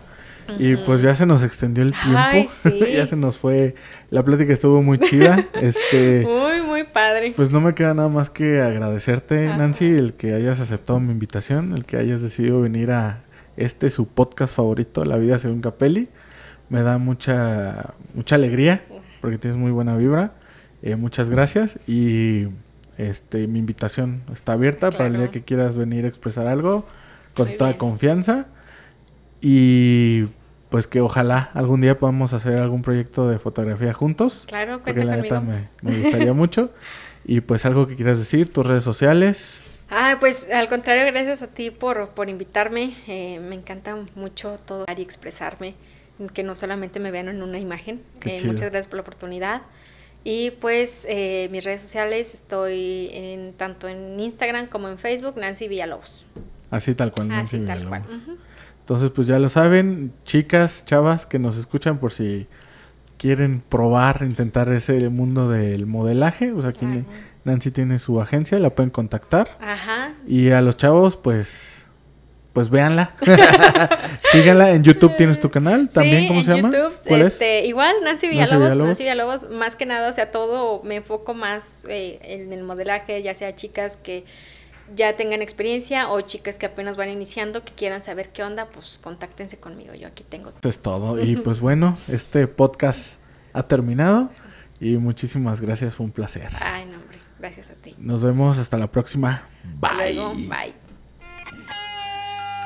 Y 0.58 0.76
pues 0.76 1.02
ya 1.02 1.14
se 1.14 1.26
nos 1.26 1.42
extendió 1.44 1.82
el 1.84 1.92
tiempo. 1.92 2.18
Ay, 2.18 2.48
sí. 2.62 2.80
ya 2.94 3.04
se 3.04 3.16
nos 3.16 3.36
fue. 3.36 3.74
La 4.10 4.22
plática 4.24 4.50
estuvo 4.50 4.82
muy 4.82 4.98
chida. 4.98 5.44
este, 5.60 6.22
Muy, 6.26 6.62
muy 6.62 6.84
padre. 6.84 7.34
pues 7.36 7.50
no 7.50 7.60
me 7.60 7.74
queda 7.74 7.92
nada 7.92 8.08
más 8.08 8.30
que 8.30 8.62
agradecerte, 8.62 9.48
Ajá. 9.48 9.58
Nancy, 9.58 9.84
el 9.86 10.14
que 10.14 10.32
hayas 10.32 10.58
aceptado 10.58 11.00
mi 11.00 11.12
invitación, 11.12 11.74
el 11.74 11.84
que 11.84 11.98
hayas 11.98 12.22
decidido 12.22 12.62
venir 12.62 12.92
a 12.92 13.24
este 13.58 13.90
su 13.90 14.08
podcast 14.08 14.54
favorito, 14.56 15.04
La 15.04 15.16
vida 15.18 15.38
según 15.38 15.60
Capelli. 15.60 16.08
Me 16.68 16.82
da 16.82 16.98
mucha 16.98 17.94
mucha 18.14 18.34
alegría 18.36 18.84
porque 19.20 19.38
tienes 19.38 19.56
muy 19.58 19.70
buena 19.70 19.96
vibra. 19.96 20.32
Eh, 20.82 20.96
muchas 20.96 21.28
gracias 21.28 21.78
y 21.88 22.48
este 22.98 23.46
mi 23.46 23.58
invitación 23.58 24.22
está 24.32 24.52
abierta 24.52 24.90
para 24.90 25.06
el 25.06 25.16
día 25.16 25.30
que 25.30 25.42
quieras 25.42 25.76
venir 25.76 26.04
a 26.04 26.08
expresar 26.08 26.46
algo 26.46 26.86
con 27.34 27.48
Muy 27.48 27.56
toda 27.56 27.70
bien. 27.70 27.78
confianza 27.78 28.46
y 29.40 30.26
pues 30.70 30.86
que 30.86 31.00
ojalá 31.00 31.50
algún 31.54 31.80
día 31.80 31.98
podamos 31.98 32.32
hacer 32.34 32.58
algún 32.58 32.82
proyecto 32.82 33.28
de 33.28 33.38
fotografía 33.38 33.94
juntos. 33.94 34.44
Claro, 34.46 34.80
Porque 34.84 35.04
la 35.04 35.14
conmigo. 35.16 35.34
neta 35.36 35.40
me, 35.40 35.68
me 35.82 36.02
gustaría 36.02 36.32
mucho. 36.34 36.70
Y 37.24 37.40
pues 37.40 37.64
algo 37.64 37.86
que 37.86 37.96
quieras 37.96 38.18
decir, 38.18 38.50
tus 38.50 38.66
redes 38.66 38.84
sociales. 38.84 39.62
Ah, 39.90 40.16
pues 40.20 40.48
al 40.50 40.68
contrario, 40.68 41.04
gracias 41.06 41.40
a 41.42 41.46
ti 41.46 41.70
por, 41.70 42.10
por 42.10 42.28
invitarme. 42.28 42.94
Eh, 43.06 43.40
me 43.40 43.54
encanta 43.54 43.96
mucho 44.14 44.58
todo 44.66 44.84
y 44.94 45.00
expresarme, 45.02 45.74
que 46.34 46.42
no 46.42 46.54
solamente 46.56 47.00
me 47.00 47.10
vean 47.10 47.28
en 47.28 47.42
una 47.42 47.58
imagen. 47.58 48.02
Qué 48.20 48.36
Eh, 48.36 48.38
chido. 48.40 48.52
muchas 48.52 48.70
gracias 48.70 48.88
por 48.88 48.96
la 48.96 49.02
oportunidad. 49.02 49.62
Y 50.24 50.50
pues 50.60 51.06
eh, 51.08 51.48
mis 51.52 51.64
redes 51.64 51.80
sociales 51.80 52.34
estoy 52.34 53.10
en, 53.12 53.52
tanto 53.54 53.88
en 53.88 54.18
Instagram 54.20 54.66
como 54.66 54.88
en 54.88 54.98
Facebook, 54.98 55.36
Nancy 55.38 55.68
Villalobos. 55.68 56.26
Así 56.70 56.94
tal 56.94 57.12
cual, 57.12 57.28
Nancy 57.28 57.56
Así 57.58 57.66
tal 57.66 57.88
cual. 57.88 58.02
Villalobos. 58.02 58.38
Entonces, 58.80 59.10
pues 59.10 59.26
ya 59.28 59.38
lo 59.38 59.48
saben, 59.48 60.12
chicas, 60.24 60.84
chavas 60.86 61.26
que 61.26 61.38
nos 61.38 61.56
escuchan 61.58 61.98
por 61.98 62.12
si 62.12 62.46
quieren 63.18 63.60
probar, 63.68 64.22
intentar 64.22 64.70
ese 64.72 65.08
mundo 65.10 65.48
del 65.50 65.86
modelaje. 65.86 66.50
Pues 66.52 66.64
aquí 66.64 66.86
Ajá. 66.86 67.02
Nancy 67.44 67.70
tiene 67.70 67.98
su 67.98 68.20
agencia, 68.20 68.58
la 68.58 68.70
pueden 68.70 68.90
contactar. 68.90 69.56
Ajá. 69.60 70.14
Y 70.26 70.50
a 70.50 70.60
los 70.62 70.76
chavos, 70.78 71.16
pues, 71.16 71.77
pues 72.52 72.70
véanla. 72.70 73.14
Síganla. 74.32 74.70
En 74.70 74.82
YouTube 74.82 75.16
tienes 75.16 75.38
tu 75.40 75.50
canal 75.50 75.88
también, 75.88 76.22
Sí, 76.22 76.28
¿cómo 76.28 76.40
en 76.40 76.46
se 76.46 76.56
llama? 76.56 76.70
YouTube, 76.70 76.98
¿Cuál 77.06 77.22
este, 77.22 77.66
Igual, 77.66 77.96
Nancy 78.02 78.26
Nancy 78.26 78.28
Villalobos. 78.28 78.76
Nancy 78.76 79.02
Villalobos, 79.04 79.50
más 79.50 79.76
que 79.76 79.86
nada, 79.86 80.08
o 80.08 80.12
sea, 80.12 80.30
todo 80.30 80.82
me 80.82 80.96
enfoco 80.96 81.34
más 81.34 81.86
eh, 81.88 82.18
en 82.22 82.52
el 82.52 82.64
modelaje, 82.64 83.22
ya 83.22 83.34
sea 83.34 83.54
chicas 83.54 83.96
que 83.96 84.24
ya 84.94 85.16
tengan 85.16 85.42
experiencia 85.42 86.08
o 86.10 86.20
chicas 86.22 86.58
que 86.58 86.66
apenas 86.66 86.96
van 86.96 87.10
iniciando, 87.10 87.64
que 87.64 87.72
quieran 87.72 88.02
saber 88.02 88.30
qué 88.30 88.42
onda, 88.42 88.66
pues 88.66 88.98
contáctense 89.02 89.58
conmigo, 89.58 89.94
yo 89.94 90.08
aquí 90.08 90.24
tengo. 90.28 90.50
Eso 90.50 90.68
es 90.68 90.78
todo. 90.80 91.22
Y 91.22 91.36
pues 91.44 91.60
bueno, 91.60 91.98
este 92.08 92.46
podcast 92.46 93.18
ha 93.52 93.62
terminado. 93.64 94.30
Y 94.80 94.96
muchísimas 94.96 95.60
gracias, 95.60 95.94
fue 95.94 96.06
un 96.06 96.12
placer. 96.12 96.50
Ay, 96.60 96.86
no, 96.86 96.98
hombre, 96.98 97.18
gracias 97.40 97.68
a 97.68 97.74
ti. 97.74 97.94
Nos 97.98 98.22
vemos 98.22 98.58
hasta 98.58 98.76
la 98.76 98.90
próxima. 98.90 99.48
Bye. 99.80 100.14
luego, 100.14 100.34
bye. 100.34 100.87